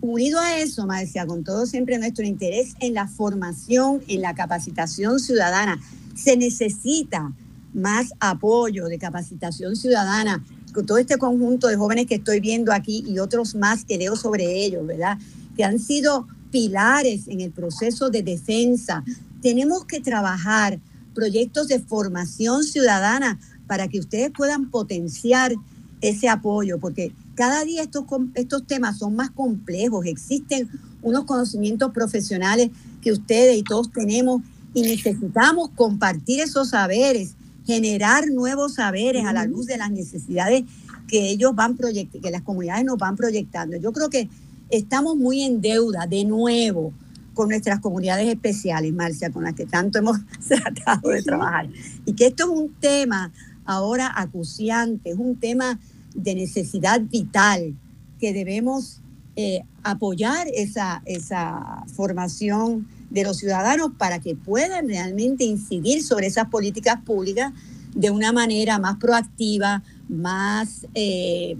unido 0.00 0.40
a 0.40 0.58
eso, 0.58 0.86
Marcia, 0.86 1.26
con 1.26 1.44
todo 1.44 1.66
siempre 1.66 1.98
nuestro 1.98 2.24
interés 2.24 2.74
en 2.80 2.94
la 2.94 3.08
formación, 3.08 4.00
en 4.08 4.22
la 4.22 4.34
capacitación 4.34 5.20
ciudadana, 5.20 5.78
se 6.14 6.36
necesita 6.36 7.32
más 7.74 8.12
apoyo 8.20 8.86
de 8.86 8.98
capacitación 8.98 9.76
ciudadana 9.76 10.44
con 10.72 10.86
todo 10.86 10.98
este 10.98 11.18
conjunto 11.18 11.68
de 11.68 11.76
jóvenes 11.76 12.06
que 12.06 12.16
estoy 12.16 12.40
viendo 12.40 12.72
aquí 12.72 13.04
y 13.06 13.18
otros 13.18 13.54
más 13.54 13.84
que 13.84 13.98
leo 13.98 14.16
sobre 14.16 14.64
ellos, 14.64 14.86
¿verdad? 14.86 15.18
Que 15.56 15.64
han 15.64 15.78
sido 15.78 16.26
pilares 16.50 17.28
en 17.28 17.40
el 17.40 17.50
proceso 17.50 18.10
de 18.10 18.22
defensa 18.22 19.04
tenemos 19.40 19.84
que 19.84 20.00
trabajar 20.00 20.80
proyectos 21.14 21.68
de 21.68 21.80
formación 21.80 22.64
ciudadana 22.64 23.38
para 23.66 23.88
que 23.88 24.00
ustedes 24.00 24.30
puedan 24.30 24.70
potenciar 24.70 25.52
ese 26.00 26.28
apoyo, 26.28 26.78
porque 26.78 27.12
cada 27.34 27.64
día 27.64 27.82
estos, 27.82 28.04
estos 28.34 28.66
temas 28.66 28.98
son 28.98 29.16
más 29.16 29.30
complejos, 29.30 30.06
existen 30.06 30.68
unos 31.02 31.24
conocimientos 31.24 31.92
profesionales 31.92 32.70
que 33.00 33.12
ustedes 33.12 33.56
y 33.56 33.62
todos 33.62 33.90
tenemos 33.90 34.42
y 34.74 34.82
necesitamos 34.82 35.70
compartir 35.74 36.40
esos 36.40 36.70
saberes, 36.70 37.34
generar 37.68 38.30
nuevos 38.30 38.76
saberes 38.76 39.26
a 39.26 39.34
la 39.34 39.44
luz 39.44 39.66
de 39.66 39.76
las 39.76 39.90
necesidades 39.90 40.64
que 41.06 41.28
ellos 41.28 41.54
van 41.54 41.76
proyectando, 41.76 42.26
que 42.26 42.32
las 42.32 42.40
comunidades 42.40 42.82
nos 42.86 42.96
van 42.96 43.14
proyectando. 43.14 43.76
Yo 43.76 43.92
creo 43.92 44.08
que 44.08 44.30
estamos 44.70 45.16
muy 45.16 45.42
en 45.42 45.60
deuda 45.60 46.06
de 46.06 46.24
nuevo 46.24 46.94
con 47.34 47.50
nuestras 47.50 47.80
comunidades 47.80 48.26
especiales, 48.26 48.90
Marcia, 48.94 49.28
con 49.28 49.44
las 49.44 49.52
que 49.52 49.66
tanto 49.66 49.98
hemos 49.98 50.16
tratado 50.48 51.10
de 51.10 51.22
trabajar. 51.22 51.68
Y 52.06 52.14
que 52.14 52.28
esto 52.28 52.44
es 52.44 52.58
un 52.58 52.72
tema 52.80 53.32
ahora 53.66 54.14
acuciante, 54.16 55.10
es 55.10 55.18
un 55.18 55.36
tema 55.36 55.78
de 56.14 56.36
necesidad 56.36 57.02
vital, 57.02 57.76
que 58.18 58.32
debemos 58.32 59.02
eh, 59.36 59.60
apoyar 59.82 60.48
esa, 60.54 61.02
esa 61.04 61.84
formación 61.94 62.88
de 63.10 63.24
los 63.24 63.38
ciudadanos 63.38 63.92
para 63.96 64.18
que 64.18 64.34
puedan 64.34 64.88
realmente 64.88 65.44
incidir 65.44 66.02
sobre 66.02 66.26
esas 66.26 66.48
políticas 66.48 67.00
públicas 67.02 67.52
de 67.94 68.10
una 68.10 68.32
manera 68.32 68.78
más 68.78 68.96
proactiva, 68.98 69.82
más, 70.08 70.86
eh, 70.94 71.56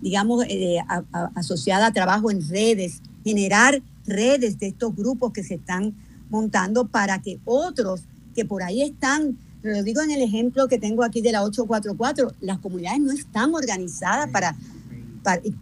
digamos, 0.00 0.44
eh, 0.48 0.78
asociada 1.34 1.86
a 1.86 1.92
trabajo 1.92 2.30
en 2.30 2.46
redes, 2.48 3.02
generar 3.24 3.82
redes 4.06 4.58
de 4.58 4.68
estos 4.68 4.94
grupos 4.96 5.32
que 5.32 5.44
se 5.44 5.54
están 5.54 5.94
montando 6.30 6.86
para 6.86 7.20
que 7.20 7.38
otros 7.44 8.02
que 8.34 8.44
por 8.44 8.62
ahí 8.62 8.82
están, 8.82 9.36
lo 9.62 9.82
digo 9.82 10.00
en 10.00 10.10
el 10.10 10.22
ejemplo 10.22 10.68
que 10.68 10.78
tengo 10.78 11.04
aquí 11.04 11.20
de 11.20 11.32
la 11.32 11.42
844, 11.42 12.32
las 12.40 12.58
comunidades 12.58 13.00
no 13.00 13.12
están 13.12 13.52
organizadas 13.54 14.30
para, 14.30 14.56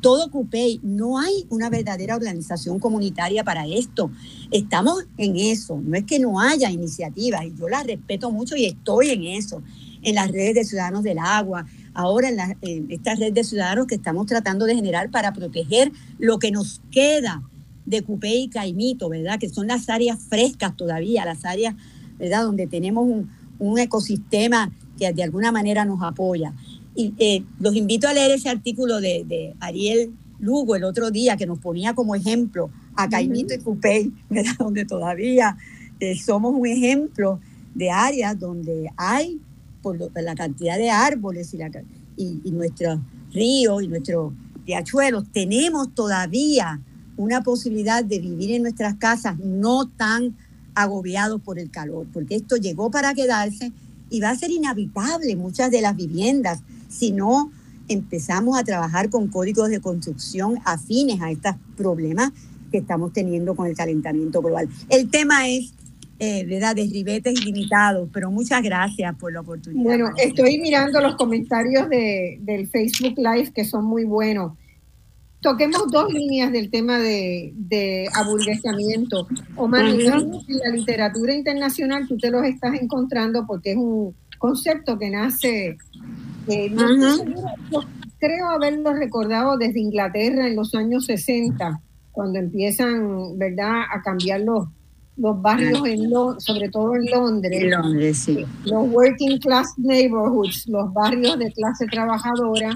todo 0.00 0.30
CUPEI, 0.30 0.80
no 0.82 1.18
hay 1.18 1.46
una 1.50 1.70
verdadera 1.70 2.16
organización 2.16 2.78
comunitaria 2.78 3.44
para 3.44 3.66
esto. 3.66 4.10
Estamos 4.50 5.04
en 5.16 5.36
eso, 5.36 5.80
no 5.82 5.96
es 5.96 6.04
que 6.04 6.18
no 6.18 6.40
haya 6.40 6.70
iniciativas, 6.70 7.44
y 7.44 7.54
yo 7.54 7.68
las 7.68 7.86
respeto 7.86 8.30
mucho 8.30 8.56
y 8.56 8.66
estoy 8.66 9.10
en 9.10 9.24
eso, 9.24 9.62
en 10.02 10.14
las 10.14 10.30
redes 10.30 10.54
de 10.54 10.64
Ciudadanos 10.64 11.02
del 11.02 11.18
Agua, 11.18 11.66
ahora 11.94 12.28
en, 12.28 12.36
la, 12.36 12.56
en 12.62 12.90
esta 12.90 13.14
red 13.16 13.32
de 13.32 13.42
ciudadanos 13.42 13.88
que 13.88 13.96
estamos 13.96 14.26
tratando 14.26 14.66
de 14.66 14.76
generar 14.76 15.10
para 15.10 15.32
proteger 15.32 15.90
lo 16.18 16.38
que 16.38 16.52
nos 16.52 16.80
queda 16.92 17.42
de 17.88 18.02
Cupé 18.02 18.36
y 18.36 18.48
Caimito, 18.48 19.08
¿verdad? 19.08 19.38
Que 19.38 19.48
son 19.48 19.66
las 19.66 19.88
áreas 19.88 20.18
frescas 20.28 20.76
todavía, 20.76 21.24
las 21.24 21.44
áreas, 21.44 21.74
¿verdad? 22.18 22.44
Donde 22.44 22.66
tenemos 22.66 23.08
un, 23.08 23.78
ecosistema 23.78 24.70
que 24.96 25.12
de 25.12 25.22
alguna 25.24 25.50
manera 25.50 25.84
nos 25.84 26.02
apoya. 26.02 26.52
Y 26.98 27.14
eh, 27.18 27.44
los 27.60 27.76
invito 27.76 28.08
a 28.08 28.12
leer 28.12 28.32
ese 28.32 28.48
artículo 28.48 29.00
de, 29.00 29.54
Ariel 29.60 30.10
Lugo 30.40 30.74
el 30.74 30.82
otro 30.82 31.12
día 31.12 31.36
que 31.36 31.46
nos 31.46 31.60
ponía 31.60 31.94
como 31.94 32.16
ejemplo 32.16 32.70
a 32.96 33.08
Caimito 33.08 33.54
y 33.54 33.58
Cupey, 33.58 34.12
¿verdad? 34.28 34.56
Donde 34.58 34.84
todavía 34.84 35.56
eh, 36.00 36.18
somos 36.18 36.52
un 36.52 36.66
ejemplo 36.66 37.38
de 37.72 37.92
áreas 37.92 38.36
donde 38.36 38.90
hay, 38.96 39.40
por, 39.80 39.96
la 39.96 40.34
cantidad 40.34 40.76
de 40.76 40.90
árboles 40.90 41.54
y, 41.54 41.58
la, 41.58 41.70
y, 42.16 42.40
y 42.42 42.50
nuestros 42.50 42.98
ríos 43.32 43.80
y 43.80 43.86
nuestros 43.86 44.32
riachuelos, 44.66 45.22
tenemos 45.32 45.94
todavía 45.94 46.80
una 47.16 47.42
posibilidad 47.42 48.02
de 48.04 48.18
vivir 48.18 48.50
en 48.50 48.62
nuestras 48.62 48.96
casas 48.96 49.38
no 49.38 49.86
tan 49.86 50.36
agobiados 50.74 51.40
por 51.42 51.60
el 51.60 51.70
calor, 51.70 52.08
porque 52.12 52.34
esto 52.34 52.56
llegó 52.56 52.90
para 52.90 53.14
quedarse 53.14 53.70
y 54.10 54.18
va 54.18 54.30
a 54.30 54.36
ser 54.36 54.50
inhabitable 54.50 55.36
muchas 55.36 55.70
de 55.70 55.80
las 55.80 55.94
viviendas 55.94 56.60
si 56.88 57.12
no 57.12 57.50
empezamos 57.88 58.58
a 58.58 58.64
trabajar 58.64 59.08
con 59.10 59.28
códigos 59.28 59.70
de 59.70 59.80
construcción 59.80 60.58
afines 60.64 61.20
a 61.20 61.30
estos 61.30 61.54
problemas 61.76 62.32
que 62.70 62.78
estamos 62.78 63.12
teniendo 63.12 63.54
con 63.54 63.66
el 63.66 63.76
calentamiento 63.76 64.42
global. 64.42 64.68
El 64.90 65.08
tema 65.10 65.48
es, 65.48 65.72
eh, 66.18 66.44
¿verdad?, 66.44 66.76
de 66.76 66.82
ribetes 66.82 67.40
ilimitados, 67.40 68.08
pero 68.12 68.30
muchas 68.30 68.62
gracias 68.62 69.14
por 69.16 69.32
la 69.32 69.40
oportunidad. 69.40 69.82
Bueno, 69.82 70.10
estoy 70.18 70.58
mirando 70.58 71.00
los 71.00 71.16
comentarios 71.16 71.88
de, 71.88 72.38
del 72.42 72.68
Facebook 72.68 73.14
Live 73.16 73.52
que 73.54 73.64
son 73.64 73.84
muy 73.84 74.04
buenos 74.04 74.52
toquemos 75.40 75.90
dos 75.90 76.12
líneas 76.12 76.52
del 76.52 76.70
tema 76.70 76.98
de, 76.98 77.52
de 77.54 78.08
aburguesamiento. 78.14 79.28
Omar, 79.56 79.86
en 79.86 80.04
la 80.04 80.70
literatura 80.72 81.34
internacional 81.34 82.06
tú 82.08 82.16
te 82.16 82.30
los 82.30 82.44
estás 82.44 82.74
encontrando 82.80 83.46
porque 83.46 83.72
es 83.72 83.76
un 83.76 84.14
concepto 84.38 84.98
que 84.98 85.10
nace, 85.10 85.78
creo 88.18 88.50
haberlo 88.50 88.92
recordado 88.94 89.56
desde 89.56 89.80
Inglaterra 89.80 90.46
en 90.46 90.56
los 90.56 90.74
años 90.74 91.06
60, 91.06 91.80
cuando 92.12 92.38
empiezan, 92.38 93.38
¿verdad?, 93.38 93.82
a 93.92 94.02
cambiar 94.02 94.40
los, 94.40 94.66
los 95.16 95.40
barrios, 95.40 95.86
en 95.86 96.10
sobre 96.38 96.68
todo 96.68 96.96
en 96.96 97.10
Londres. 97.10 97.64
Londres, 97.70 98.18
sí. 98.18 98.44
Los 98.64 98.88
working 98.90 99.38
class 99.38 99.68
neighborhoods, 99.76 100.66
los 100.68 100.92
barrios 100.92 101.38
de 101.38 101.52
clase 101.52 101.86
trabajadora, 101.86 102.74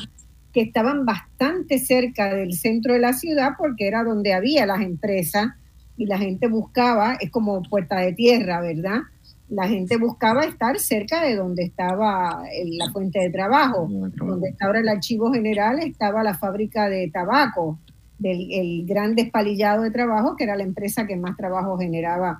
que 0.52 0.60
estaban 0.60 1.06
bastante 1.06 1.78
cerca 1.78 2.34
del 2.34 2.52
centro 2.52 2.92
de 2.92 3.00
la 3.00 3.14
ciudad 3.14 3.52
porque 3.56 3.86
era 3.86 4.04
donde 4.04 4.34
había 4.34 4.66
las 4.66 4.82
empresas 4.82 5.48
y 5.96 6.06
la 6.06 6.18
gente 6.18 6.48
buscaba, 6.48 7.14
es 7.20 7.30
como 7.30 7.62
puerta 7.62 7.98
de 7.98 8.12
tierra, 8.12 8.60
¿verdad? 8.60 9.00
La 9.52 9.68
gente 9.68 9.98
buscaba 9.98 10.44
estar 10.44 10.78
cerca 10.78 11.22
de 11.22 11.36
donde 11.36 11.64
estaba 11.64 12.42
la 12.64 12.90
fuente 12.90 13.18
de 13.18 13.28
trabajo, 13.28 13.86
donde 13.86 14.48
estaba 14.48 14.78
el 14.78 14.88
archivo 14.88 15.30
general, 15.30 15.78
estaba 15.80 16.22
la 16.22 16.32
fábrica 16.32 16.88
de 16.88 17.10
tabaco, 17.10 17.78
del 18.18 18.50
el 18.50 18.86
gran 18.86 19.14
despalillado 19.14 19.82
de 19.82 19.90
trabajo, 19.90 20.36
que 20.36 20.44
era 20.44 20.56
la 20.56 20.62
empresa 20.62 21.06
que 21.06 21.16
más 21.16 21.36
trabajo 21.36 21.76
generaba 21.76 22.38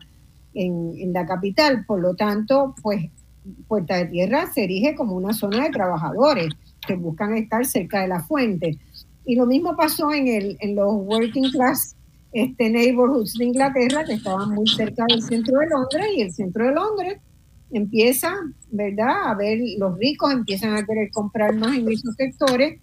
en, 0.55 0.94
en 0.97 1.12
la 1.12 1.26
capital. 1.26 1.84
Por 1.84 2.01
lo 2.01 2.14
tanto, 2.14 2.74
pues 2.82 3.10
Puerta 3.68 3.97
de 3.97 4.06
Tierra 4.06 4.51
se 4.51 4.64
erige 4.64 4.94
como 4.94 5.14
una 5.14 5.34
zona 5.34 5.64
de 5.64 5.70
trabajadores 5.70 6.48
que 6.86 6.94
buscan 6.94 7.36
estar 7.36 7.66
cerca 7.66 8.01
de 8.01 8.09
la 8.09 8.22
fuente. 8.22 8.78
Y 9.26 9.36
lo 9.36 9.44
mismo 9.44 9.76
pasó 9.76 10.12
en, 10.12 10.28
el, 10.28 10.56
en 10.60 10.76
los 10.76 10.94
working 10.94 11.51
class 11.51 11.94
este, 12.32 12.70
neighborhoods 12.70 13.34
de 13.34 13.44
Inglaterra, 13.46 14.04
que 14.04 14.14
estaban 14.14 14.50
muy 14.50 14.66
cerca 14.66 15.04
del 15.09 15.22
centro 15.22 15.59
de 15.59 15.66
Londres, 15.68 16.06
y 16.16 16.22
el 16.22 16.32
centro 16.32 16.66
de 16.66 16.72
Londres 16.72 17.18
empieza, 17.70 18.34
¿verdad? 18.70 19.30
A 19.30 19.34
ver, 19.34 19.59
los 19.78 19.98
ricos 19.98 20.32
empiezan 20.32 20.74
a 20.76 20.84
querer 20.84 21.10
comprar 21.10 21.54
más 21.54 21.76
en 21.76 21.90
esos 21.90 22.14
sectores 22.14 22.80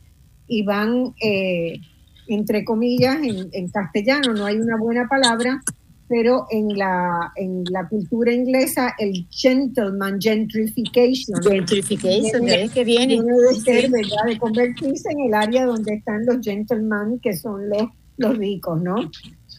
y 0.47 0.63
van, 0.63 1.13
eh, 1.21 1.79
entre 2.27 2.63
comillas, 2.63 3.17
en, 3.23 3.49
en 3.51 3.69
castellano, 3.69 4.33
no 4.33 4.45
hay 4.45 4.57
una 4.57 4.77
buena 4.77 5.07
palabra, 5.07 5.61
pero 6.09 6.47
en 6.49 6.75
la, 6.75 7.31
en 7.35 7.63
la 7.71 7.87
cultura 7.87 8.33
inglesa 8.33 8.95
el 8.97 9.27
gentleman 9.29 10.19
gentrification. 10.19 11.41
Gentrification, 11.43 12.45
¿de 12.45 12.67
que 12.73 12.83
viene? 12.83 13.21
de 13.21 13.55
ser, 13.55 13.91
¿verdad? 13.91 14.25
De 14.25 14.39
convertirse 14.39 15.11
en 15.11 15.19
el 15.27 15.33
área 15.35 15.67
donde 15.67 15.93
están 15.93 16.25
los 16.25 16.43
gentlemen, 16.43 17.19
que 17.21 17.37
son 17.37 17.69
los, 17.69 17.83
los 18.17 18.37
ricos, 18.37 18.81
¿no? 18.81 18.95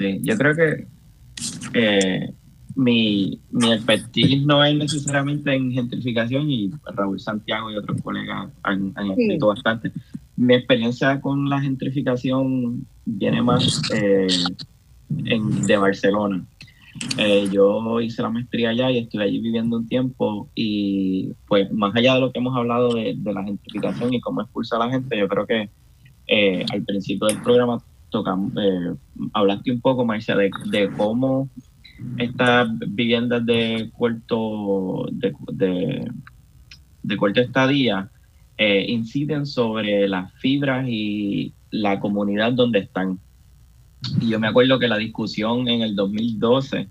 Sí, 0.01 0.19
yo 0.23 0.35
creo 0.39 0.57
que 0.57 0.87
eh, 1.75 2.33
mi, 2.75 3.39
mi 3.51 3.73
expertise 3.73 4.47
no 4.47 4.65
es 4.65 4.75
necesariamente 4.75 5.55
en 5.55 5.73
gentrificación 5.73 6.51
y 6.51 6.71
Raúl 6.95 7.21
Santiago 7.21 7.71
y 7.71 7.77
otros 7.77 8.01
colegas 8.01 8.49
han, 8.63 8.95
escrito 9.11 9.49
bastante. 9.49 9.93
Mi 10.37 10.55
experiencia 10.55 11.21
con 11.21 11.51
la 11.51 11.61
gentrificación 11.61 12.87
viene 13.05 13.43
más... 13.43 13.83
Eh, 13.93 14.27
en, 15.27 15.67
de 15.67 15.77
Barcelona. 15.77 16.47
Eh, 17.19 17.49
yo 17.53 18.01
hice 18.01 18.23
la 18.23 18.31
maestría 18.31 18.71
allá 18.71 18.91
y 18.91 18.99
estuve 18.99 19.25
allí 19.25 19.39
viviendo 19.39 19.77
un 19.77 19.87
tiempo 19.87 20.49
y 20.55 21.33
pues 21.47 21.71
más 21.73 21.95
allá 21.95 22.15
de 22.15 22.21
lo 22.21 22.33
que 22.33 22.41
hemos 22.41 22.57
hablado 22.57 22.95
de, 22.95 23.17
la 23.23 23.45
gentrificación 23.45 24.15
y 24.15 24.21
cómo 24.21 24.43
expulsa 24.43 24.77
a 24.77 24.87
la 24.87 24.91
gente, 24.91 25.19
yo 25.19 25.29
creo 25.29 25.47
que 25.47 25.69
eh, 26.27 26.65
al 26.73 26.83
principio 26.85 27.27
del 27.29 27.43
programa 27.43 27.83
tocamos, 28.11 28.53
eh, 28.57 28.95
hablaste 29.33 29.73
un 29.73 29.81
poco, 29.81 30.05
Marcia, 30.05 30.37
de, 30.37 30.51
de, 30.71 30.91
cómo 30.97 31.49
estas 32.19 32.69
viviendas 32.79 33.45
de 33.45 33.91
corto, 33.97 35.07
de, 35.13 35.35
de, 35.53 36.11
de 37.03 37.41
estadía 37.41 38.11
inciden 38.59 39.47
sobre 39.47 40.07
las 40.07 40.33
fibras 40.35 40.87
y 40.87 41.55
la 41.71 41.99
comunidad 41.99 42.53
donde 42.53 42.81
están. 42.81 43.19
Y 44.21 44.29
yo 44.29 44.41
me 44.41 44.49
acuerdo 44.49 44.79
que 44.79 44.89
la 44.89 44.99
discusión 44.99 45.67
en 45.69 45.81
el 45.81 45.97
2012 45.97 46.89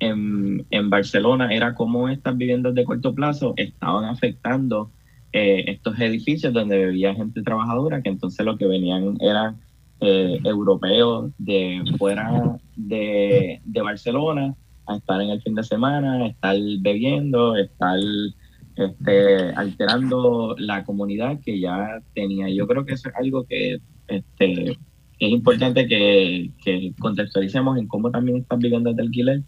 en, 0.00 0.66
en 0.70 0.90
Barcelona 0.90 1.52
era 1.52 1.74
cómo 1.74 2.08
estas 2.08 2.36
viviendas 2.36 2.74
de 2.74 2.84
corto 2.84 3.14
plazo 3.14 3.54
estaban 3.56 4.04
afectando 4.04 4.90
eh, 5.32 5.70
estos 5.70 5.98
edificios 6.00 6.52
donde 6.52 6.86
vivía 6.86 7.14
gente 7.14 7.42
trabajadora, 7.42 8.00
que 8.02 8.08
entonces 8.08 8.44
lo 8.44 8.56
que 8.56 8.66
venían 8.66 9.18
eran 9.20 9.56
eh, 10.00 10.38
europeos 10.44 11.32
de 11.38 11.82
fuera 11.98 12.58
de, 12.76 13.60
Barcelona 13.82 14.54
a 14.86 14.96
estar 14.96 15.20
en 15.20 15.30
el 15.30 15.42
fin 15.42 15.54
de 15.54 15.64
semana, 15.64 16.24
a 16.24 16.26
estar 16.26 16.56
bebiendo, 16.80 17.56
estar 17.56 17.98
este, 18.76 19.50
alterando 19.56 20.54
la 20.58 20.84
comunidad 20.84 21.40
que 21.40 21.58
ya 21.58 22.00
tenía. 22.14 22.48
Yo 22.50 22.66
creo 22.66 22.84
que 22.84 22.94
eso 22.94 23.08
es 23.08 23.14
algo 23.16 23.44
que 23.44 23.78
este, 24.08 24.78
es 25.18 25.30
importante 25.30 25.86
que, 25.86 26.92
contextualicemos 26.98 27.78
en 27.78 27.88
cómo 27.88 28.10
también 28.10 28.38
estas 28.38 28.58
viviendas 28.58 28.96
de 28.96 29.02
alquiler 29.02 29.42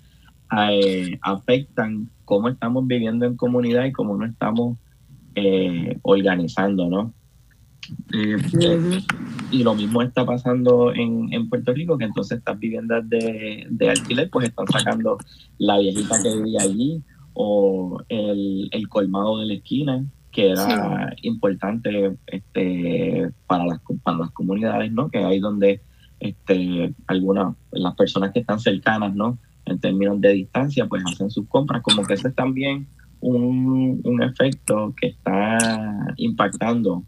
eh, 0.71 1.19
afectan 1.21 2.11
cómo 2.25 2.49
estamos 2.49 2.87
viviendo 2.87 3.27
en 3.27 3.37
comunidad 3.37 3.85
y 3.85 3.93
cómo 3.93 4.17
nos 4.17 4.31
estamos 4.31 4.79
eh, 5.35 5.99
organizando, 6.03 6.89
¿no? 6.89 7.13
Eh, 8.13 8.37
y 9.51 9.63
lo 9.63 9.75
mismo 9.75 10.03
está 10.03 10.25
pasando 10.27 10.93
en, 10.93 11.49
Puerto 11.49 11.73
Rico, 11.73 11.97
que 11.97 12.05
entonces 12.05 12.39
estas 12.39 12.59
viviendas 12.59 13.09
de, 13.09 13.67
de, 13.71 13.91
alquiler 13.91 14.29
pues 14.31 14.49
están 14.49 14.67
sacando 14.67 15.17
la 15.57 15.79
viejita 15.79 16.23
que 16.23 16.37
vivía 16.37 16.63
allí 16.63 17.03
o 17.33 18.03
el, 18.09 18.69
el 18.73 18.89
colmado 18.89 19.39
de 19.39 19.47
la 19.47 19.55
esquina 19.55 20.05
que 20.31 20.51
era 20.51 21.15
importante 21.23 22.17
este, 22.27 23.31
para, 23.47 23.65
las, 23.67 23.81
para 24.03 24.19
las 24.19 24.31
comunidades, 24.31 24.93
¿no? 24.93 25.11
Que 25.11 25.19
hay 25.19 25.41
donde 25.41 25.81
este, 26.21 26.95
algunas, 27.07 27.57
las 27.73 27.95
personas 27.95 28.33
que 28.33 28.41
están 28.41 28.61
cercanas, 28.61 29.15
¿no? 29.15 29.39
En 29.65 29.81
términos 29.81 30.21
de 30.21 30.33
distancia, 30.33 30.87
pues 30.87 31.03
hacen 31.07 31.31
sus 31.31 31.49
compras, 31.49 31.83
como 31.83 32.05
que 32.05 32.15
ese 32.15 32.29
es 32.29 32.35
también 32.35 32.87
un, 33.21 34.01
un 34.05 34.23
efecto 34.23 34.95
que 35.01 35.09
está 35.09 35.59
impactando 36.17 37.05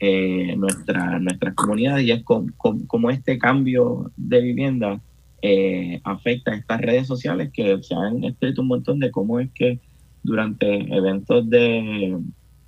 eh, 0.00 0.54
nuestra, 0.56 1.18
nuestras 1.18 1.54
comunidades 1.54 2.06
y 2.06 2.12
es 2.12 2.22
como, 2.22 3.10
este 3.10 3.38
cambio 3.38 4.10
de 4.16 4.40
vivienda 4.40 5.00
eh, 5.42 6.00
afecta 6.04 6.52
a 6.52 6.56
estas 6.56 6.80
redes 6.80 7.06
sociales 7.06 7.50
que 7.52 7.82
se 7.82 7.94
han 7.94 8.24
escrito 8.24 8.62
un 8.62 8.68
montón 8.68 8.98
de 8.98 9.10
cómo 9.10 9.40
es 9.40 9.50
que 9.52 9.80
durante 10.22 10.94
eventos 10.94 11.48
de, 11.48 12.18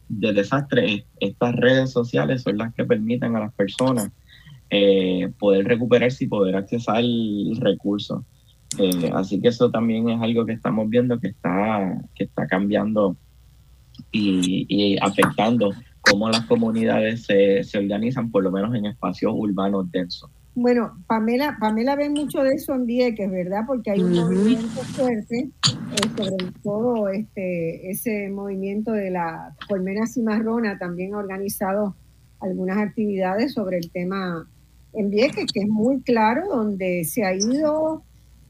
de 0.09 0.33
desastre, 0.33 1.05
estas 1.21 1.55
redes 1.55 1.91
sociales 1.91 2.43
son 2.43 2.59
las 2.59 2.75
que 2.75 2.85
permiten 2.85 3.37
a 3.37 3.41
las 3.41 3.55
personas 3.55 4.11
eh, 4.73 5.29
poder 5.41 5.67
recuperarse 5.67 6.25
y 6.25 6.29
poder 6.29 6.55
accesar 6.55 7.03
recursos. 7.59 8.23
Eh, 8.79 9.11
así 9.15 9.41
que 9.41 9.49
eso 9.49 9.69
también 9.71 10.09
es 10.09 10.23
algo 10.23 10.47
que 10.47 10.53
estamos 10.53 10.89
viendo 10.89 11.19
que 11.19 11.29
está, 11.29 12.01
que 12.15 12.25
está 12.25 12.47
cambiando 12.47 13.17
y, 14.13 14.97
afectando 15.01 15.73
cómo 16.01 16.29
las 16.29 16.47
comunidades 16.47 17.25
se, 17.25 17.63
se, 17.65 17.79
organizan, 17.79 18.31
por 18.31 18.43
lo 18.43 18.51
menos 18.51 18.75
en 18.75 18.87
espacios 18.87 19.33
urbanos 19.35 19.91
densos. 19.91 20.31
Bueno, 20.55 20.93
Pamela, 21.07 21.57
Pamela 21.61 21.95
ve 21.95 22.11
mucho 22.11 22.43
de 22.43 22.55
eso 22.55 22.75
en 22.75 22.85
Vieques, 22.85 23.31
¿verdad? 23.31 23.63
Porque 23.67 23.93
hay 23.93 24.01
un 24.01 24.13
movimiento 24.13 24.81
fuerte, 24.83 25.39
eh, 25.39 26.09
sobre 26.17 26.53
todo 26.63 27.09
este, 27.09 27.91
ese 27.91 28.29
movimiento 28.31 28.93
de 28.93 29.11
la 29.11 29.55
colmena 29.69 30.07
cimarrona 30.07 30.77
también 30.77 31.15
ha 31.15 31.19
organizado 31.19 31.95
algunas 32.41 32.79
actividades 32.79 33.55
sobre 33.55 33.79
el 33.79 33.91
tema 33.91 34.49
en 34.93 35.11
Vieques, 35.11 35.47
que 35.53 35.61
es 35.61 35.69
muy 35.69 36.01
claro, 36.03 36.49
donde 36.49 37.05
se 37.05 37.25
ha 37.25 37.33
ido 37.35 38.03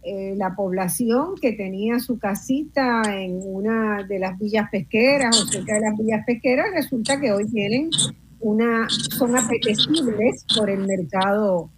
eh, 0.03 0.35
la 0.37 0.57
población 0.57 1.35
que 1.41 1.53
tenía 1.53 1.99
su 1.99 2.19
casita 2.19 3.03
en 3.07 3.41
una 3.45 4.03
de 4.05 4.19
las 4.19 4.39
villas 4.39 4.69
pesqueras 4.71 5.39
o 5.39 5.47
cerca 5.47 5.75
de 5.75 5.81
las 5.81 5.99
villas 5.99 6.25
pesqueras, 6.27 6.67
resulta 6.75 7.21
que 7.21 7.33
hoy 7.33 7.47
tienen 7.51 7.91
una, 8.41 8.89
son 8.89 9.37
apetecibles 9.37 10.47
por 10.57 10.71
el 10.71 10.87
mercado 10.87 11.71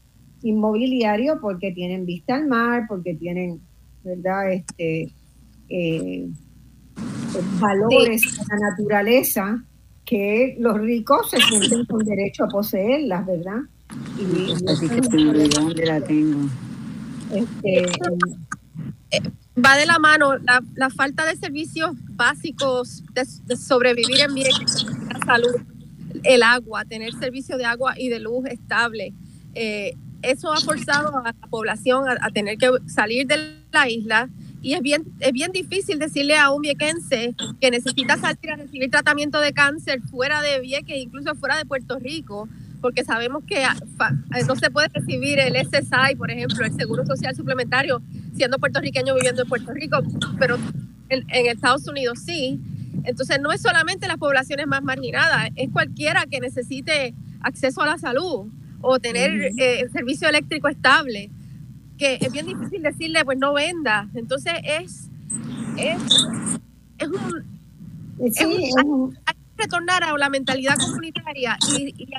inmobiliario 0.42 1.40
porque 1.40 1.72
tienen 1.72 2.06
vista 2.06 2.36
al 2.36 2.46
mar, 2.46 2.84
porque 2.88 3.14
tienen, 3.14 3.60
¿verdad? 4.04 4.52
Este, 4.52 5.12
eh, 5.68 6.28
valores 7.60 8.22
de 8.22 8.44
la 8.48 8.70
naturaleza 8.70 9.64
que 10.04 10.56
los 10.60 10.78
ricos 10.80 11.30
se 11.30 11.38
sienten 11.40 11.84
con 11.86 12.04
derecho 12.04 12.44
a 12.44 12.48
poseerlas, 12.48 13.26
¿verdad? 13.26 13.60
Y, 14.18 14.54
¿Dónde 15.48 15.86
la 15.86 16.00
tengo? 16.00 16.48
Este, 17.32 17.86
va 19.56 19.76
de 19.76 19.86
la 19.86 19.98
mano 19.98 20.36
la, 20.38 20.90
falta 20.90 21.24
de 21.26 21.36
servicios 21.36 21.90
básicos 22.10 23.02
de, 23.12 23.56
sobrevivir 23.56 24.20
en 24.20 24.34
bien, 24.34 24.50
la 25.12 25.18
salud, 25.24 25.54
el 26.22 26.42
agua, 26.42 26.84
tener 26.84 27.12
servicio 27.14 27.56
de 27.56 27.64
agua 27.64 27.94
y 27.96 28.08
de 28.08 28.20
luz 28.20 28.46
estable. 28.46 29.12
Eh, 29.54 29.94
eso 30.22 30.52
ha 30.52 30.60
forzado 30.60 31.18
a 31.18 31.22
la 31.22 31.32
población 31.50 32.04
a, 32.08 32.30
tener 32.30 32.56
que 32.56 32.70
salir 32.86 33.26
de 33.26 33.56
la 33.72 33.88
isla 33.88 34.28
y 34.62 34.74
es 34.74 34.80
bien, 34.80 35.04
es 35.18 35.32
bien 35.32 35.50
difícil 35.50 35.98
decirle 35.98 36.36
a 36.36 36.52
un 36.52 36.62
viequense 36.62 37.34
que 37.60 37.70
necesita 37.70 38.16
salir 38.16 38.50
a 38.52 38.56
recibir 38.56 38.90
tratamiento 38.90 39.40
de 39.40 39.52
cáncer 39.52 40.00
fuera 40.02 40.40
de 40.40 40.60
Vieques, 40.60 40.96
incluso 40.96 41.34
fuera 41.34 41.56
de 41.56 41.64
Puerto 41.64 41.98
Rico, 41.98 42.48
porque 42.82 43.04
sabemos 43.04 43.44
que 43.44 43.64
ah, 43.64 43.76
eh, 44.36 44.44
no 44.46 44.56
se 44.56 44.70
puede 44.70 44.88
recibir 44.88 45.38
el 45.38 45.54
SSI, 45.54 46.16
por 46.18 46.30
ejemplo, 46.30 46.66
el 46.66 46.74
Seguro 46.74 47.06
Social 47.06 47.34
Suplementario, 47.34 48.02
siendo 48.34 48.58
puertorriqueño 48.58 49.14
viviendo 49.14 49.42
en 49.42 49.48
Puerto 49.48 49.72
Rico, 49.72 49.98
pero 50.38 50.58
en, 51.08 51.46
Estados 51.46 51.86
Unidos 51.86 52.18
sí. 52.26 52.60
Entonces 53.04 53.40
no 53.40 53.52
es 53.52 53.62
solamente 53.62 54.06
las 54.08 54.18
poblaciones 54.18 54.66
más 54.66 54.82
marginadas, 54.82 55.48
es 55.54 55.70
cualquiera 55.70 56.26
que 56.26 56.40
necesite 56.40 57.14
acceso 57.40 57.80
a 57.82 57.86
la 57.86 57.98
salud 57.98 58.48
o 58.80 58.98
tener 58.98 59.52
eh, 59.58 59.88
servicio 59.92 60.28
eléctrico 60.28 60.68
estable, 60.68 61.30
que 61.96 62.18
es 62.20 62.32
bien 62.32 62.46
difícil 62.46 62.82
decirle, 62.82 63.24
pues 63.24 63.38
no 63.38 63.54
venda. 63.54 64.08
Entonces 64.14 64.54
es, 64.64 65.08
es, 65.78 66.02
es 66.98 67.08
un... 67.08 67.52
Sí, 68.32 68.70
retornar 69.56 70.04
a 70.04 70.16
la 70.16 70.28
mentalidad 70.28 70.76
comunitaria 70.78 71.56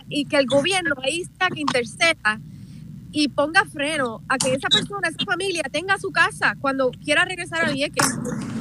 y, 0.10 0.26
que 0.26 0.38
el 0.38 0.46
gobierno 0.46 0.96
ahí 1.04 1.24
sea 1.38 1.50
que 1.50 1.62
interceda 1.62 2.40
y 3.12 3.28
ponga 3.28 3.64
freno 3.66 4.24
a 4.28 4.38
que 4.38 4.54
esa 4.54 4.70
persona, 4.70 5.08
esa 5.08 5.24
familia 5.26 5.64
tenga 5.72 5.98
su 6.00 6.12
casa 6.12 6.56
cuando 6.60 6.90
quiera 6.92 7.26
regresar 7.26 7.66
a 7.66 7.72
Vieques, 7.72 8.08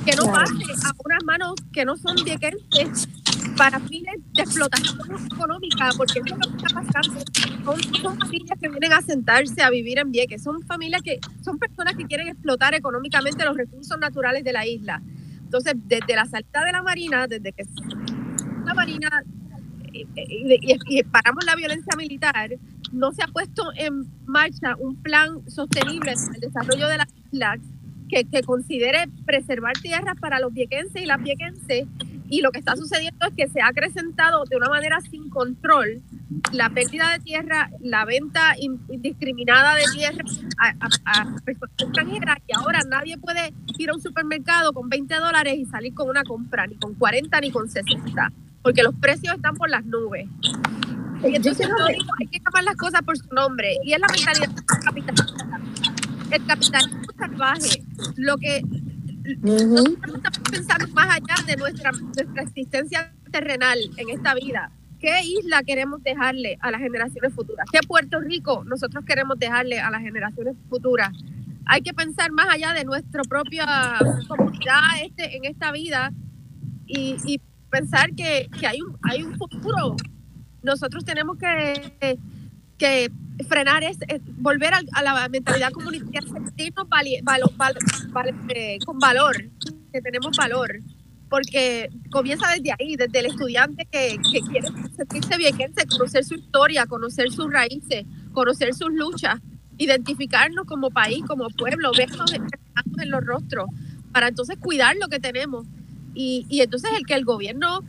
que 0.05 0.15
no 0.15 0.31
pase 0.31 0.53
a 0.85 0.93
unas 1.05 1.25
manos 1.25 1.55
que 1.73 1.85
no 1.85 1.97
son 1.97 2.17
viequenses 2.17 3.09
para 3.57 3.81
fines 3.81 4.15
de 4.35 4.43
explotación 4.43 4.99
económica, 5.33 5.91
porque 5.97 6.21
eso 6.25 6.35
es 6.35 6.47
lo 6.47 6.57
que 6.57 6.67
está 6.67 6.83
pasando. 6.83 7.25
Son, 8.03 8.19
familias 8.19 8.59
que 8.61 8.69
vienen 8.69 8.93
a 8.93 9.01
sentarse 9.01 9.63
a 9.63 9.71
vivir 9.71 9.99
en 9.99 10.11
Vieques, 10.11 10.43
son 10.43 10.63
familias 10.63 11.01
que 11.03 11.19
son 11.43 11.59
personas 11.59 11.95
que 11.97 12.07
quieren 12.07 12.29
explotar 12.29 12.75
económicamente 12.75 13.45
los 13.45 13.57
recursos 13.57 13.99
naturales 13.99 14.45
de 14.45 14.53
la 14.53 14.67
isla. 14.67 15.03
Entonces, 15.45 15.75
desde 15.85 16.17
la 16.17 16.27
salida 16.27 16.65
de 16.65 16.73
la 16.73 16.83
Marina, 16.83 17.27
desde 17.27 17.53
que 17.53 17.65
la 18.65 18.75
Marina 18.75 19.25
eh, 19.93 20.07
eh, 20.17 20.79
y, 20.87 21.03
paramos 21.05 21.45
la 21.45 21.55
violencia 21.57 21.95
militar, 21.97 22.51
no 22.93 23.13
se 23.13 23.23
ha 23.23 23.27
puesto 23.27 23.71
en 23.77 24.07
marcha 24.27 24.77
un 24.79 24.97
plan 24.97 25.49
sostenible 25.49 26.15
para 26.15 26.35
el 26.35 26.41
desarrollo 26.41 26.89
de 26.89 26.99
la 26.99 27.09
isla 27.31 27.59
que, 28.09 28.25
que, 28.25 28.43
considere 28.43 29.09
preservar 29.25 29.75
tierras 29.75 30.19
para 30.21 30.41
los 30.41 30.53
viequenses 30.53 31.03
y 31.03 31.07
las 31.07 31.23
viequenses. 31.23 31.87
Y 32.29 32.41
lo 32.41 32.51
que 32.51 32.61
está 32.61 32.77
sucediendo 32.77 33.27
es 33.27 33.35
que 33.35 33.49
se 33.49 33.61
ha 33.61 33.69
acrecentado 33.69 34.45
de 34.45 34.57
una 34.57 34.69
manera 34.69 35.01
sin 35.03 35.29
control 35.29 36.01
la 36.53 36.71
pérdida 36.71 37.11
de 37.13 37.19
tierra, 37.19 37.71
la 37.81 38.07
venta 38.07 38.55
indiscriminada 38.89 39.75
de 39.75 39.83
tierra 39.95 40.25
a, 40.59 40.89
a 41.05 41.37
personas 41.45 41.75
extranjeras 41.79 42.39
y 42.47 42.57
ahora 42.57 42.81
nadie 42.89 43.19
puede 43.19 43.53
ir 43.79 43.91
a 43.91 43.95
un 43.95 44.01
supermercado 44.01 44.73
con 44.73 44.89
20 44.89 45.15
dólares 45.17 45.59
y 45.59 45.67
salir 45.67 45.93
con 45.93 46.09
una 46.09 46.23
compra, 46.23 46.67
ni 46.67 46.77
con 46.77 46.95
40 46.95 47.41
ni 47.41 47.51
con 47.51 47.69
60 47.69 48.33
porque 48.63 48.83
los 48.83 48.95
precios 48.95 49.35
están 49.35 49.57
por 49.57 49.69
las 49.69 49.85
nubes. 49.85 50.27
Y 51.25 51.37
entonces 51.37 51.69
hay 52.19 52.27
que 52.27 52.39
llamar 52.39 52.65
las 52.65 52.77
cosas 52.77 53.03
por 53.03 53.17
su 53.17 53.33
nombre. 53.33 53.77
Y 53.85 53.93
es 53.93 54.01
la 54.01 54.09
mentalidad 54.09 54.51
capitalista. 54.85 55.61
El 56.31 56.47
capitalismo 56.47 57.03
salvaje, 57.19 57.85
lo 58.17 58.37
que 58.39 58.63
nosotros 59.43 60.17
estamos 60.17 60.39
pensando 60.51 60.89
más 60.89 61.17
allá 61.17 61.35
de 61.47 61.57
nuestra, 61.57 61.93
nuestra 61.93 62.43
existencia 62.43 63.13
terrenal 63.31 63.79
en 63.97 64.11
esta 64.11 64.35
vida. 64.35 64.71
¿Qué 64.99 65.21
isla 65.25 65.63
queremos 65.63 66.03
dejarle 66.03 66.59
a 66.61 66.71
las 66.71 66.81
generaciones 66.81 67.35
futuras? 67.35 67.67
¿Qué 67.73 67.81
Puerto 67.87 68.21
Rico 68.21 68.65
nosotros 68.65 69.05
queremos 69.05 69.39
dejarle 69.39 69.81
a 69.81 69.91
las 69.91 70.01
generaciones 70.01 70.55
futuras? 70.69 71.11
Hay 71.67 71.83
que 71.83 71.93
pensar 71.93 72.31
más 72.33 72.49
allá 72.49 72.73
de 72.73 72.85
nuestra 72.85 73.23
propia 73.25 73.99
comunidad 74.29 74.81
este, 75.05 75.37
en 75.37 75.45
esta 75.45 75.73
vida 75.73 76.13
y, 76.87 77.17
y 77.25 77.41
pensar 77.73 78.15
que, 78.15 78.49
que 78.61 78.67
hay, 78.67 78.81
un, 78.83 78.97
hay 79.03 79.23
un 79.23 79.37
futuro. 79.37 79.97
Nosotros 80.63 81.05
tenemos 81.05 81.39
que, 81.39 82.19
que 82.79 83.11
frenar, 83.49 83.83
es, 83.83 83.99
volver 84.37 84.73
a, 84.75 85.03
la 85.03 85.29
mentalidad 85.29 85.73
comunitaria, 85.73 86.21
sentirnos 86.23 86.87
eh, 88.55 88.79
con 88.85 88.99
valor, 88.99 89.37
que 89.91 90.03
tenemos 90.03 90.37
valor, 90.37 90.81
porque 91.31 91.89
comienza 92.11 92.47
desde 92.55 92.73
ahí, 92.79 92.95
desde 92.97 93.19
el 93.21 93.27
estudiante 93.27 93.87
que, 93.91 94.19
que 94.31 94.41
quiere 94.43 94.69
sentirse 94.95 95.37
bien, 95.39 95.57
conocer 95.89 96.25
su 96.25 96.35
historia, 96.35 96.87
conocer 96.87 97.33
sus 97.33 97.51
raíces, 97.51 98.05
conocer 98.33 98.75
sus 98.75 98.93
luchas, 98.93 99.41
identificarnos 99.79 100.67
como 100.67 100.91
país, 100.91 101.25
como 101.27 101.49
pueblo, 101.49 101.91
vernos 101.97 102.33
en 102.33 103.11
los 103.11 103.25
rostros, 103.25 103.65
para 104.13 104.29
entonces 104.29 104.59
cuidar 104.59 104.95
lo 105.01 105.09
que 105.09 105.19
tenemos 105.19 105.67
y, 106.15 106.47
y 106.49 106.61
entonces 106.61 106.91
el 106.99 107.07
que 107.07 107.15
el 107.15 107.25
gobierno 107.25 107.81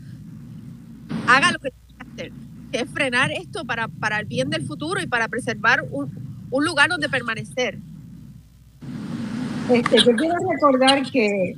haga 1.28 1.52
lo 1.52 1.60
que 1.60 1.72
tiene 1.72 1.96
que 1.98 2.10
hacer, 2.10 2.32
que 2.72 2.80
es 2.80 2.90
frenar 2.90 3.32
esto 3.32 3.66
para, 3.66 3.88
para 3.88 4.20
el 4.20 4.26
bien 4.26 4.50
del 4.50 4.66
futuro 4.66 5.02
y 5.02 5.08
para 5.08 5.28
preservar 5.28 5.84
un, 5.92 6.12
un 6.50 6.66
lugar 6.66 6.90
donde 6.90 7.10
permanecer. 7.10 7.80
Este, 9.72 9.98
yo 9.98 10.16
quiero 10.16 10.36
recordar 10.52 11.04
que 11.10 11.56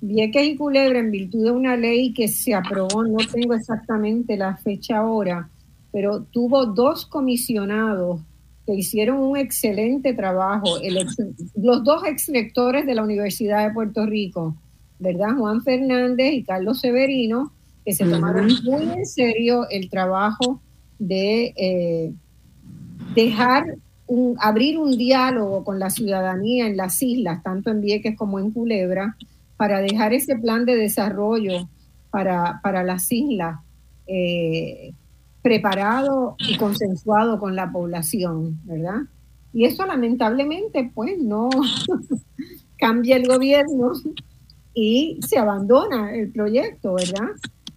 Vieques 0.00 0.46
y 0.46 0.56
Culebra, 0.56 0.98
en 0.98 1.10
virtud 1.10 1.44
de 1.44 1.50
una 1.50 1.76
ley 1.76 2.12
que 2.12 2.28
se 2.28 2.54
aprobó, 2.54 3.04
no 3.04 3.18
tengo 3.32 3.54
exactamente 3.54 4.36
la 4.36 4.56
fecha 4.56 4.98
ahora, 4.98 5.48
pero 5.92 6.22
tuvo 6.24 6.66
dos 6.66 7.06
comisionados 7.06 8.20
que 8.66 8.74
hicieron 8.74 9.18
un 9.18 9.36
excelente 9.36 10.12
trabajo. 10.12 10.78
los 11.56 11.84
dos 11.84 12.02
ex 12.04 12.28
rectores 12.28 12.84
de 12.84 12.94
la 12.94 13.04
Universidad 13.04 13.68
de 13.68 13.72
Puerto 13.72 14.04
Rico, 14.04 14.56
¿verdad? 14.98 15.36
Juan 15.36 15.62
Fernández 15.62 16.32
y 16.32 16.44
Carlos 16.44 16.80
Severino, 16.80 17.52
que 17.84 17.92
se 17.92 18.04
tomaron 18.04 18.48
muy 18.64 18.82
en 18.82 19.06
serio 19.06 19.68
el 19.70 19.88
trabajo 19.90 20.60
de 20.98 21.54
eh, 21.56 22.12
dejar 23.14 23.76
un, 24.06 24.36
abrir 24.40 24.78
un 24.78 24.96
diálogo 24.96 25.64
con 25.64 25.78
la 25.78 25.90
ciudadanía 25.90 26.66
en 26.66 26.76
las 26.76 27.02
islas, 27.02 27.42
tanto 27.42 27.70
en 27.70 27.80
Vieques 27.80 28.16
como 28.16 28.38
en 28.38 28.50
Culebra, 28.50 29.16
para 29.56 29.80
dejar 29.80 30.12
ese 30.12 30.36
plan 30.36 30.64
de 30.64 30.76
desarrollo 30.76 31.68
para, 32.10 32.60
para 32.62 32.82
las 32.82 33.10
islas 33.10 33.60
eh, 34.06 34.92
preparado 35.42 36.36
y 36.38 36.56
consensuado 36.56 37.38
con 37.38 37.54
la 37.54 37.70
población, 37.70 38.60
¿verdad? 38.64 39.02
Y 39.52 39.64
eso 39.64 39.86
lamentablemente, 39.86 40.90
pues 40.94 41.18
no 41.18 41.48
cambia 42.78 43.16
el 43.16 43.26
gobierno 43.26 43.92
y 44.78 45.18
se 45.26 45.38
abandona 45.38 46.14
el 46.14 46.30
proyecto, 46.30 46.94
¿verdad? 46.94 47.30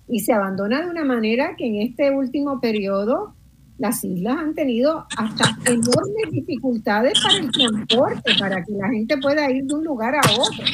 Y 0.10 0.20
se 0.20 0.34
abandona 0.34 0.82
de 0.82 0.92
una 0.92 1.06
manera 1.06 1.56
que 1.56 1.66
en 1.66 1.76
este 1.76 2.12
último 2.12 2.60
periodo 2.60 3.36
las 3.78 4.04
islas 4.04 4.38
han 4.38 4.54
tenido 4.54 5.06
hasta 5.16 5.58
enormes 5.66 6.30
dificultades 6.30 7.14
para 7.24 7.38
el 7.38 7.52
transporte, 7.52 8.32
para 8.38 8.66
que 8.66 8.74
la 8.74 8.90
gente 8.90 9.18
pueda 9.18 9.50
ir 9.50 9.64
de 9.64 9.76
un 9.76 9.86
lugar 9.86 10.14
a 10.14 10.20
otro. 10.30 10.66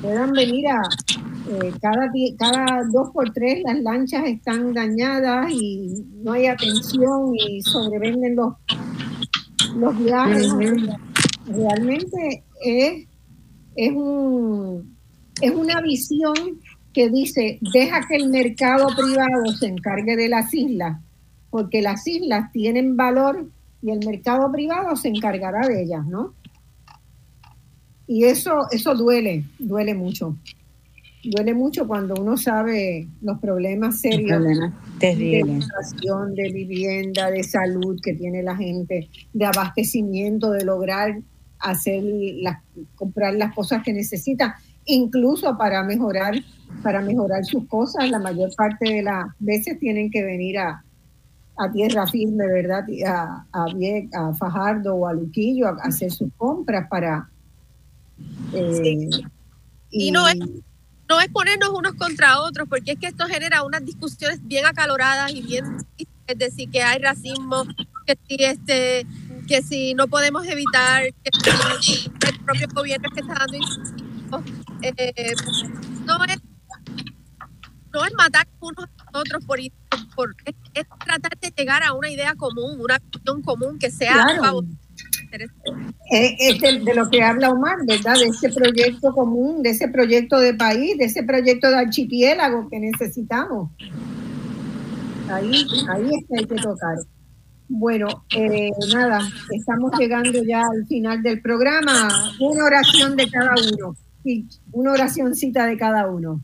Puedan 0.00 0.32
venir 0.32 0.66
a 0.68 0.80
eh, 1.50 1.72
cada, 1.78 2.10
cada 2.38 2.84
dos 2.90 3.10
por 3.10 3.30
tres 3.34 3.62
las 3.64 3.82
lanchas 3.82 4.24
están 4.24 4.72
dañadas 4.72 5.52
y 5.52 6.06
no 6.22 6.32
hay 6.32 6.46
atención 6.46 7.34
y 7.34 7.60
sobrevenden 7.60 8.36
los, 8.36 8.54
los 9.76 9.98
viajes. 10.02 10.48
Realmente 11.46 12.44
es, 12.62 13.06
es 13.76 13.92
un 13.92 14.93
es 15.40 15.50
una 15.50 15.80
visión 15.80 16.34
que 16.92 17.10
dice, 17.10 17.58
deja 17.60 18.06
que 18.06 18.16
el 18.16 18.30
mercado 18.30 18.86
privado 18.96 19.52
se 19.58 19.66
encargue 19.66 20.16
de 20.16 20.28
las 20.28 20.54
islas, 20.54 21.00
porque 21.50 21.82
las 21.82 22.06
islas 22.06 22.52
tienen 22.52 22.96
valor 22.96 23.48
y 23.82 23.90
el 23.90 24.06
mercado 24.06 24.50
privado 24.50 24.96
se 24.96 25.08
encargará 25.08 25.66
de 25.66 25.82
ellas, 25.82 26.06
¿no? 26.06 26.34
Y 28.06 28.24
eso, 28.24 28.66
eso 28.70 28.94
duele, 28.94 29.44
duele 29.58 29.94
mucho. 29.94 30.36
Duele 31.24 31.54
mucho 31.54 31.86
cuando 31.86 32.14
uno 32.14 32.36
sabe 32.36 33.08
los 33.22 33.38
problemas 33.40 33.98
serios 34.00 34.42
de 35.00 35.40
educación, 35.40 36.34
de 36.34 36.52
vivienda, 36.52 37.30
de 37.30 37.42
salud 37.42 37.98
que 38.02 38.12
tiene 38.12 38.42
la 38.42 38.54
gente, 38.56 39.08
de 39.32 39.44
abastecimiento, 39.46 40.50
de 40.50 40.64
lograr 40.64 41.18
hacer 41.60 42.04
las, 42.04 42.62
comprar 42.94 43.34
las 43.34 43.54
cosas 43.54 43.82
que 43.82 43.94
necesita 43.94 44.56
incluso 44.86 45.56
para 45.56 45.82
mejorar, 45.82 46.34
para 46.82 47.00
mejorar 47.00 47.44
sus 47.44 47.66
cosas, 47.68 48.10
la 48.10 48.18
mayor 48.18 48.54
parte 48.54 48.92
de 48.92 49.02
las 49.02 49.26
veces 49.38 49.78
tienen 49.78 50.10
que 50.10 50.22
venir 50.22 50.58
a, 50.58 50.82
tierra 51.72 52.06
firme, 52.06 52.46
¿verdad? 52.48 52.84
A, 53.06 53.46
a, 53.52 54.34
Fajardo 54.34 54.96
o 54.96 55.06
a 55.06 55.12
Luquillo 55.12 55.68
a, 55.68 55.76
hacer 55.82 56.10
sus 56.10 56.28
compras 56.36 56.88
para... 56.88 57.28
Eh, 58.52 59.08
y, 59.90 60.10
no 60.10 60.28
es, 60.28 60.36
no 61.08 61.20
es 61.20 61.28
ponernos 61.28 61.70
unos 61.70 61.94
contra 61.94 62.40
otros, 62.40 62.68
porque 62.68 62.92
es 62.92 62.98
que 62.98 63.06
esto 63.06 63.26
genera 63.26 63.62
unas 63.62 63.84
discusiones 63.84 64.40
bien 64.46 64.66
acaloradas 64.66 65.32
y 65.32 65.42
bien... 65.42 65.64
Es 66.26 66.38
decir, 66.38 66.70
que 66.70 66.82
hay 66.82 66.98
racismo, 67.02 67.64
que 68.06 68.18
si, 68.26 68.42
este, 68.42 69.06
que 69.46 69.60
si 69.62 69.92
no 69.92 70.08
podemos 70.08 70.46
evitar 70.46 71.02
que 71.02 71.30
el 72.28 72.40
propio 72.40 72.66
gobierno 72.74 73.10
que 73.12 73.20
está 73.20 73.34
dando 73.34 73.58
eh, 74.96 75.32
no, 76.06 76.24
es, 76.24 76.38
no 77.92 78.04
es 78.04 78.14
matar 78.14 78.46
unos 78.60 78.88
nosotros 79.12 79.44
por, 79.46 79.58
por 80.14 80.34
es, 80.44 80.86
tratar 81.04 81.38
de 81.40 81.52
llegar 81.56 81.82
a 81.82 81.92
una 81.92 82.10
idea 82.10 82.34
común, 82.34 82.80
una 82.80 82.96
acción 82.96 83.42
común 83.42 83.78
que 83.78 83.90
sea 83.90 84.26
Es, 86.10 86.60
de, 86.60 86.94
lo 86.94 87.08
que 87.08 87.22
habla 87.22 87.50
Omar, 87.50 87.78
¿verdad? 87.86 88.14
De 88.14 88.26
ese 88.26 88.50
proyecto 88.50 89.12
común, 89.12 89.62
de 89.62 89.70
ese 89.70 89.88
proyecto 89.88 90.38
de 90.38 90.54
país, 90.54 90.98
de 90.98 91.04
ese 91.04 91.22
proyecto 91.22 91.68
de 91.68 91.76
archipiélago 91.76 92.68
que 92.68 92.80
necesitamos. 92.80 93.70
Ahí, 95.30 95.66
ahí 95.88 96.10
es 96.12 96.24
que 96.28 96.38
hay 96.38 96.46
que 96.46 96.56
tocar. 96.56 96.96
Bueno, 97.68 98.24
eh, 98.36 98.70
nada, 98.92 99.20
estamos 99.50 99.92
llegando 99.98 100.42
ya 100.44 100.60
al 100.60 100.86
final 100.86 101.22
del 101.22 101.40
programa. 101.40 102.08
Una 102.38 102.64
oración 102.64 103.16
de 103.16 103.30
cada 103.30 103.54
uno. 103.72 103.96
Sí, 104.24 104.46
una 104.72 104.92
oracióncita 104.92 105.66
de 105.66 105.76
cada 105.76 106.08
uno. 106.08 106.40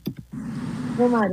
Omar. 0.99 1.31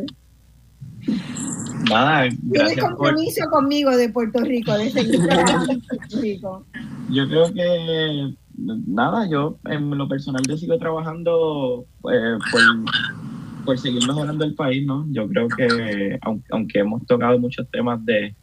Nada, 1.89 2.29
Tienes 2.51 2.79
compromiso 2.79 3.49
conmigo 3.49 3.95
de 3.95 4.07
Puerto 4.09 4.39
Rico, 4.39 4.73
de 4.77 4.89
seguir 4.89 5.19
trabajando 5.27 5.73
en 5.73 5.81
Puerto 5.81 6.21
Rico. 6.21 6.65
Yo 7.09 7.27
creo 7.27 7.53
que 7.53 8.33
nada, 8.57 9.29
yo 9.29 9.59
en 9.65 9.89
lo 9.97 10.07
personal 10.07 10.41
yo 10.47 10.57
sigo 10.57 10.77
trabajando 10.77 11.85
eh, 12.11 12.37
por, 12.49 13.65
por, 13.65 13.77
seguir 13.77 14.07
mejorando 14.07 14.45
el 14.45 14.55
país, 14.55 14.85
¿no? 14.85 15.05
Yo 15.11 15.27
creo 15.27 15.49
que 15.49 16.17
aunque, 16.49 16.79
hemos 16.79 17.05
tocado 17.05 17.37
muchos 17.39 17.69
temas 17.69 18.03
de 18.05 18.35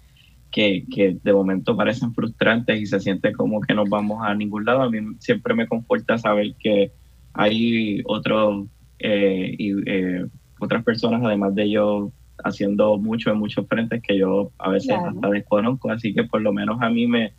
que, 0.51 0.85
que, 0.95 1.19
de 1.23 1.33
momento 1.33 1.75
parecen 1.75 2.13
frustrantes 2.15 2.81
y 2.81 2.87
se 2.87 3.01
siente 3.01 3.33
como 3.33 3.63
que 3.63 3.75
nos 3.75 3.89
vamos 3.89 4.23
a 4.23 4.35
ningún 4.35 4.67
lado, 4.67 4.83
a 4.83 4.91
mí 4.91 4.99
siempre 5.21 5.55
me 5.55 5.67
conforta 5.67 6.19
saber 6.19 6.55
que 6.59 6.93
hay 7.35 8.01
otros 8.07 8.67
eh, 8.99 9.55
y 9.59 9.73
eh, 9.91 10.25
otras 10.61 10.85
personas 10.85 11.21
además 11.25 11.55
de 11.55 11.65
ellos 11.65 12.11
haciendo 12.43 12.97
mucho 12.97 13.31
en 13.31 13.39
muchos 13.39 13.67
frentes 13.69 14.03
que 14.03 14.19
yo 14.19 14.51
a 14.59 14.71
veces 14.71 14.97
hasta 14.97 15.29
desconozco, 15.29 15.91
así 15.91 16.15
que 16.15 16.25
por 16.25 16.41
lo 16.41 16.53
menos 16.53 16.79
a 16.81 16.91
mí 16.91 17.07
me, 17.07 17.33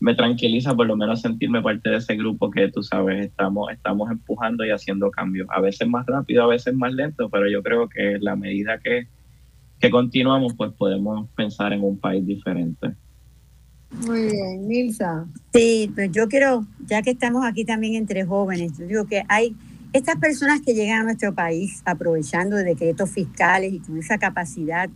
me 0.00 0.14
tranquiliza 0.14 0.74
por 0.74 0.86
lo 0.86 0.96
menos 0.96 1.20
sentirme 1.20 1.62
parte 1.62 1.90
de 1.90 1.96
ese 1.96 2.16
grupo 2.16 2.50
que 2.50 2.68
tú 2.68 2.82
sabes, 2.82 3.26
estamos, 3.26 3.70
estamos 3.72 4.10
empujando 4.10 4.64
y 4.64 4.70
haciendo 4.70 5.10
cambios, 5.10 5.48
a 5.50 5.60
veces 5.60 5.88
más 5.88 6.06
rápido, 6.06 6.44
a 6.44 6.48
veces 6.48 6.74
más 6.74 6.92
lento, 6.92 7.28
pero 7.30 7.48
yo 7.48 7.62
creo 7.62 7.88
que 7.88 8.18
la 8.20 8.36
medida 8.36 8.78
que, 8.78 9.08
que 9.80 9.90
continuamos, 9.90 10.54
pues 10.54 10.72
podemos 10.72 11.28
pensar 11.30 11.72
en 11.72 11.82
un 11.82 11.98
país 11.98 12.26
diferente. 12.26 12.94
Muy 13.90 14.26
bien, 14.26 14.66
Milsa. 14.66 15.26
Sí, 15.52 15.90
pues 15.94 16.10
yo 16.12 16.28
quiero, 16.28 16.66
ya 16.86 17.02
que 17.02 17.10
estamos 17.10 17.44
aquí 17.44 17.64
también 17.64 17.94
entre 17.94 18.24
jóvenes, 18.24 18.76
yo 18.78 18.86
digo 18.86 19.06
que 19.06 19.24
hay 19.28 19.56
estas 19.92 20.16
personas 20.16 20.60
que 20.60 20.74
llegan 20.74 21.00
a 21.00 21.04
nuestro 21.04 21.34
país 21.34 21.82
aprovechando 21.84 22.56
de 22.56 22.64
decretos 22.64 23.10
fiscales 23.10 23.72
y 23.72 23.78
con 23.80 23.98
esa 23.98 24.18
capacidad 24.18 24.90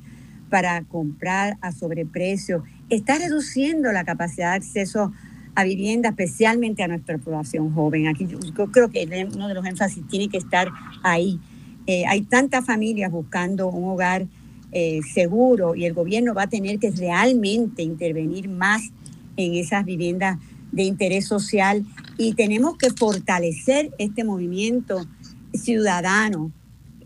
para 0.50 0.82
comprar 0.84 1.56
a 1.62 1.72
sobreprecio, 1.72 2.62
está 2.90 3.16
reduciendo 3.16 3.90
la 3.90 4.04
capacidad 4.04 4.50
de 4.50 4.56
acceso 4.56 5.12
a 5.54 5.64
vivienda, 5.64 6.10
especialmente 6.10 6.82
a 6.82 6.88
nuestra 6.88 7.16
población 7.16 7.72
joven. 7.72 8.06
Aquí 8.06 8.26
yo, 8.26 8.38
creo 8.70 8.90
que 8.90 9.08
uno 9.34 9.48
de 9.48 9.54
los 9.54 9.64
énfasis 9.64 10.06
tiene 10.08 10.28
que 10.28 10.36
estar 10.36 10.68
ahí. 11.02 11.40
Eh, 11.86 12.04
hay 12.06 12.22
tantas 12.22 12.64
familias 12.66 13.10
buscando 13.10 13.68
un 13.68 13.88
hogar 13.88 14.26
eh, 14.72 15.00
seguro 15.12 15.74
y 15.74 15.84
el 15.84 15.92
gobierno 15.92 16.34
va 16.34 16.44
a 16.44 16.48
tener 16.48 16.78
que 16.78 16.90
realmente 16.90 17.82
intervenir 17.82 18.48
más 18.48 18.82
en 19.36 19.54
esas 19.54 19.84
viviendas 19.84 20.38
de 20.72 20.84
interés 20.84 21.26
social. 21.26 21.84
Y 22.18 22.34
tenemos 22.34 22.76
que 22.78 22.90
fortalecer 22.90 23.90
este 23.98 24.24
movimiento 24.24 25.06
ciudadano 25.54 26.52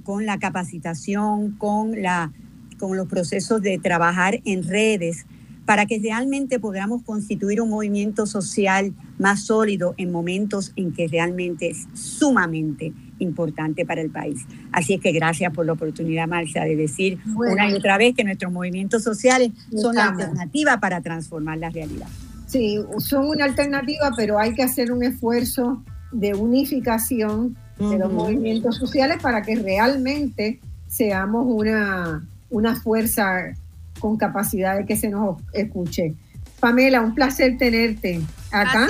con 0.04 0.24
la 0.26 0.38
capacitación, 0.38 1.52
con, 1.58 2.00
la, 2.00 2.32
con 2.78 2.96
los 2.96 3.08
procesos 3.08 3.60
de 3.60 3.78
trabajar 3.78 4.40
en 4.44 4.62
redes, 4.62 5.26
para 5.66 5.84
que 5.84 5.98
realmente 5.98 6.60
podamos 6.60 7.02
constituir 7.02 7.60
un 7.60 7.68
movimiento 7.68 8.24
social 8.24 8.94
más 9.18 9.42
sólido 9.42 9.94
en 9.98 10.12
momentos 10.12 10.72
en 10.76 10.92
que 10.92 11.08
realmente 11.08 11.68
es 11.68 11.86
sumamente 11.92 12.92
importante 13.18 13.84
para 13.84 14.00
el 14.00 14.10
país. 14.10 14.46
Así 14.72 14.94
es 14.94 15.00
que 15.00 15.10
gracias 15.10 15.52
por 15.52 15.66
la 15.66 15.72
oportunidad, 15.72 16.28
Marcia, 16.28 16.64
de 16.64 16.76
decir 16.76 17.18
una 17.34 17.68
y 17.68 17.74
otra 17.74 17.98
vez 17.98 18.14
que 18.14 18.22
nuestros 18.24 18.52
movimientos 18.52 19.02
sociales 19.02 19.50
son 19.74 19.96
la 19.96 20.08
alternativa 20.08 20.78
para 20.78 21.00
transformar 21.00 21.58
la 21.58 21.70
realidad. 21.70 22.08
Sí, 22.46 22.78
son 22.98 23.26
una 23.26 23.44
alternativa, 23.44 24.12
pero 24.16 24.38
hay 24.38 24.54
que 24.54 24.62
hacer 24.62 24.92
un 24.92 25.02
esfuerzo 25.02 25.82
de 26.12 26.34
unificación 26.34 27.56
de 27.78 27.98
los 27.98 28.12
movimientos 28.12 28.76
sociales 28.76 29.18
para 29.20 29.42
que 29.42 29.56
realmente 29.56 30.60
seamos 30.86 31.44
una, 31.46 32.26
una 32.48 32.76
fuerza 32.76 33.52
con 33.98 34.16
capacidad 34.16 34.76
de 34.76 34.86
que 34.86 34.96
se 34.96 35.08
nos 35.08 35.40
escuche. 35.52 36.14
Pamela, 36.60 37.00
un 37.00 37.14
placer 37.14 37.58
tenerte 37.58 38.20
acá. 38.50 38.88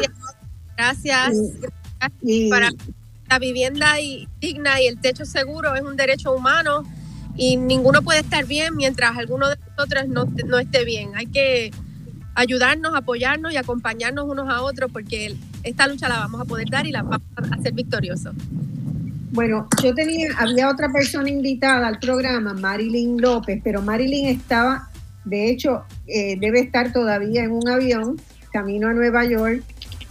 Gracias. 0.77 1.33
Y, 2.23 2.51
para 2.51 2.70
la 3.28 3.39
vivienda 3.39 3.95
digna 4.41 4.81
y 4.81 4.87
el 4.87 5.01
techo 5.01 5.24
seguro 5.24 5.74
es 5.74 5.83
un 5.83 5.97
derecho 5.97 6.33
humano 6.33 6.85
y 7.37 7.57
ninguno 7.57 8.03
puede 8.03 8.20
estar 8.20 8.47
bien 8.47 8.77
mientras 8.77 9.16
alguno 9.16 9.49
de 9.49 9.57
nosotros 9.77 10.09
no, 10.09 10.27
no 10.47 10.59
esté 10.59 10.85
bien. 10.85 11.11
Hay 11.16 11.27
que 11.27 11.70
ayudarnos, 12.35 12.95
apoyarnos 12.95 13.53
y 13.53 13.57
acompañarnos 13.57 14.28
unos 14.28 14.49
a 14.49 14.62
otros 14.62 14.91
porque 14.93 15.37
esta 15.62 15.87
lucha 15.87 16.09
la 16.09 16.19
vamos 16.19 16.41
a 16.41 16.45
poder 16.45 16.69
dar 16.70 16.87
y 16.87 16.93
la 16.93 17.03
vamos 17.03 17.23
a 17.37 17.55
hacer 17.55 17.73
victoriosos. 17.73 18.35
Bueno, 19.33 19.69
yo 19.83 19.95
tenía, 19.95 20.28
había 20.39 20.70
otra 20.70 20.91
persona 20.91 21.28
invitada 21.28 21.89
al 21.89 21.99
programa, 21.99 22.55
Marilyn 22.55 23.20
López, 23.20 23.61
pero 23.62 23.83
Marilyn 23.83 24.27
estaba, 24.27 24.89
de 25.27 25.51
hecho, 25.51 25.82
eh, 26.07 26.36
debe 26.39 26.61
estar 26.61 26.93
todavía 26.93 27.43
en 27.43 27.51
un 27.51 27.69
avión, 27.69 28.16
camino 28.53 28.89
a 28.89 28.94
Nueva 28.94 29.24
York, 29.24 29.62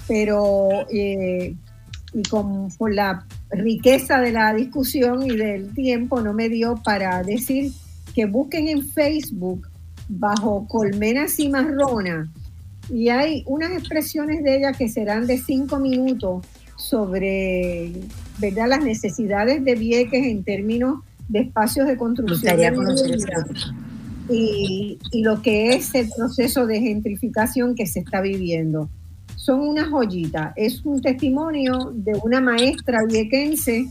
pero 0.08 0.86
eh, 0.92 1.56
y 2.14 2.24
con, 2.24 2.70
por 2.78 2.94
la 2.94 3.26
riqueza 3.50 4.20
de 4.20 4.34
la 4.34 4.54
discusión 4.54 5.24
y 5.24 5.36
del 5.36 5.74
tiempo 5.74 6.22
no 6.22 6.34
me 6.34 6.50
dio 6.50 6.76
para 6.84 7.24
decir 7.24 7.72
que 8.14 8.26
busquen 8.26 8.68
en 8.68 8.88
Facebook 8.90 9.68
bajo 10.10 10.68
colmena 10.68 11.28
cimarrona 11.28 12.30
y 12.90 13.10
hay 13.10 13.44
unas 13.48 13.72
expresiones 13.72 14.44
de 14.44 14.58
ella 14.58 14.74
que 14.74 14.90
serán 14.90 15.28
de 15.28 15.38
cinco 15.38 15.80
minutos 15.80 16.46
sobre 16.78 17.94
¿verdad? 18.40 18.68
las 18.68 18.84
necesidades 18.84 19.64
de 19.64 19.76
Vieques 19.76 20.26
en 20.26 20.44
términos 20.44 21.00
de 21.30 21.40
espacios 21.40 21.88
de 21.88 21.98
construcción 21.98 22.60
y, 24.30 24.98
y 25.12 25.24
lo 25.24 25.42
que 25.42 25.74
es 25.74 25.94
el 25.96 26.10
proceso 26.16 26.66
de 26.66 26.80
gentrificación 26.80 27.76
que 27.76 27.86
se 27.86 28.00
está 28.00 28.22
viviendo. 28.22 28.90
Son 29.36 29.60
una 29.60 29.90
joyita, 29.90 30.54
es 30.56 30.84
un 30.86 31.02
testimonio 31.02 31.92
de 31.94 32.14
una 32.24 32.42
maestra 32.42 33.00
viequense 33.08 33.88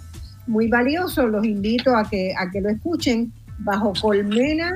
muy 0.47 0.69
valioso, 0.69 1.27
los 1.27 1.45
invito 1.47 1.97
a 1.97 2.09
que, 2.09 2.35
a 2.37 2.51
que 2.51 2.61
lo 2.61 2.71
escuchen 2.71 3.33
bajo 3.59 3.93
colmena 4.01 4.73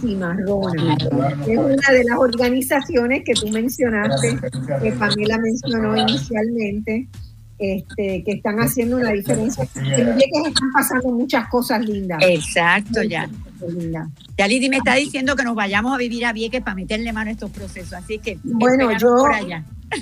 Cimarrona. 0.00 0.96
Es 1.46 1.58
una 1.58 1.92
de 1.92 2.04
las 2.04 2.18
organizaciones 2.18 3.22
que 3.24 3.34
tú 3.34 3.48
mencionaste, 3.48 4.38
que 4.82 4.92
Pamela 4.92 5.38
mencionó 5.38 5.96
inicialmente, 5.96 7.08
este, 7.58 8.22
que 8.24 8.32
están 8.32 8.58
haciendo 8.58 8.96
una 8.96 9.10
diferencia. 9.12 9.66
En 9.74 10.16
Vieques 10.16 10.46
están 10.48 10.72
pasando 10.72 11.10
muchas 11.10 11.48
cosas 11.48 11.84
lindas. 11.84 12.20
Exacto, 12.22 13.02
ya. 13.02 13.28
Ya 14.36 14.46
Lidy 14.48 14.68
me 14.68 14.78
está 14.78 14.94
diciendo 14.94 15.36
que 15.36 15.44
nos 15.44 15.54
vayamos 15.54 15.94
a 15.94 15.98
vivir 15.98 16.24
a 16.26 16.32
Vieques 16.32 16.62
para 16.62 16.74
meterle 16.74 17.12
mano 17.12 17.30
a 17.30 17.32
estos 17.32 17.50
procesos, 17.50 17.94
así 17.94 18.18
que 18.18 18.38
bueno, 18.44 18.90
yo, 18.98 19.16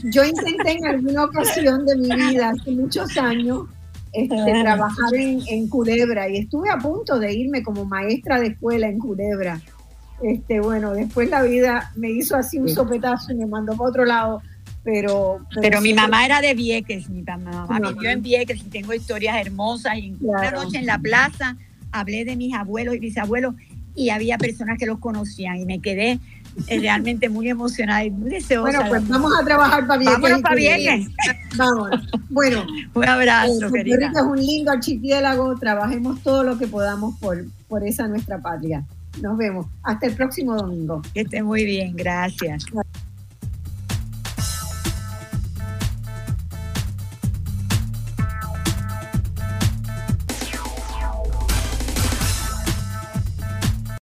yo 0.05 0.25
intenté 0.25 0.73
en 0.73 0.87
alguna 0.87 1.25
ocasión 1.25 1.85
de 1.87 1.97
mi 1.97 2.15
vida, 2.15 2.51
hace 2.51 2.71
muchos 2.71 3.17
años, 3.17 3.67
este, 4.13 4.63
trabajar 4.63 5.15
en, 5.15 5.41
en, 5.49 5.69
Culebra 5.69 6.29
y 6.29 6.39
estuve 6.39 6.71
a 6.71 6.79
punto 6.79 7.19
de 7.19 7.33
irme 7.33 7.63
como 7.63 7.85
maestra 7.85 8.41
de 8.41 8.49
escuela 8.49 8.87
en 8.87 8.99
Culebra. 8.99 9.61
Este, 10.23 10.61
bueno, 10.61 10.93
después 10.93 11.29
la 11.29 11.43
vida 11.43 11.93
me 11.97 12.11
hizo 12.11 12.37
así 12.37 12.59
un 12.59 12.69
sopetazo 12.69 13.33
y 13.33 13.37
me 13.37 13.47
mandó 13.47 13.77
para 13.77 13.91
otro 13.91 14.05
lado. 14.05 14.43
Pero, 14.85 15.39
pero, 15.63 15.81
mi 15.81 15.95
mamá 15.95 16.27
era 16.27 16.43
de 16.43 16.53
Vieques, 16.55 17.09
mi 17.09 17.23
mamá, 17.23 17.67
vivió 17.81 18.11
en 18.11 18.23
Vieques 18.23 18.61
y 18.61 18.69
tengo 18.69 18.93
historias 18.93 19.37
hermosas. 19.39 19.97
Y 19.97 20.15
Una 20.21 20.51
noche 20.51 20.79
en 20.79 20.87
la 20.87 20.99
plaza 20.99 21.57
hablé 21.95 22.25
de 22.25 22.37
mis 22.37 22.55
abuelos 22.55 22.95
y 22.95 22.99
bisabuelos 22.99 23.55
y 23.95 24.11
había 24.11 24.37
personas 24.39 24.77
que 24.79 24.87
los 24.87 24.99
conocían 24.99 25.57
y 25.57 25.65
me 25.65 25.81
quedé 25.81 26.19
eh, 26.67 26.81
realmente 26.81 27.29
muy 27.29 27.49
emocionada 27.49 28.05
y 28.05 28.11
muy 28.11 28.31
deseosa. 28.31 28.71
Bueno, 28.71 28.89
pues 28.89 29.09
vamos 29.09 29.33
a 29.41 29.45
trabajar 29.45 29.87
para 29.87 29.99
Vieques. 29.99 30.21
Vámonos 30.21 30.43
para 30.43 30.55
Vieques. 30.55 31.09
Vamos. 31.57 31.91
Bueno. 32.29 32.67
un 32.95 33.09
abrazo, 33.09 33.67
eh, 33.67 33.73
querida. 33.73 34.13
es 34.15 34.23
un 34.23 34.39
lindo 34.39 34.73
archipiélago, 34.73 35.57
trabajemos 35.57 36.21
todo 36.23 36.43
lo 36.43 36.59
que 36.59 36.67
podamos 36.67 37.19
por, 37.21 37.45
por 37.69 37.85
esa 37.85 38.09
nuestra 38.09 38.41
patria. 38.41 38.85
Nos 39.23 39.37
vemos. 39.37 39.67
Hasta 39.83 40.07
el 40.07 40.15
próximo 40.15 40.57
domingo. 40.57 41.03
Que 41.13 41.21
esté 41.21 41.43
muy 41.43 41.65
bien. 41.65 41.95
Gracias. 41.97 42.67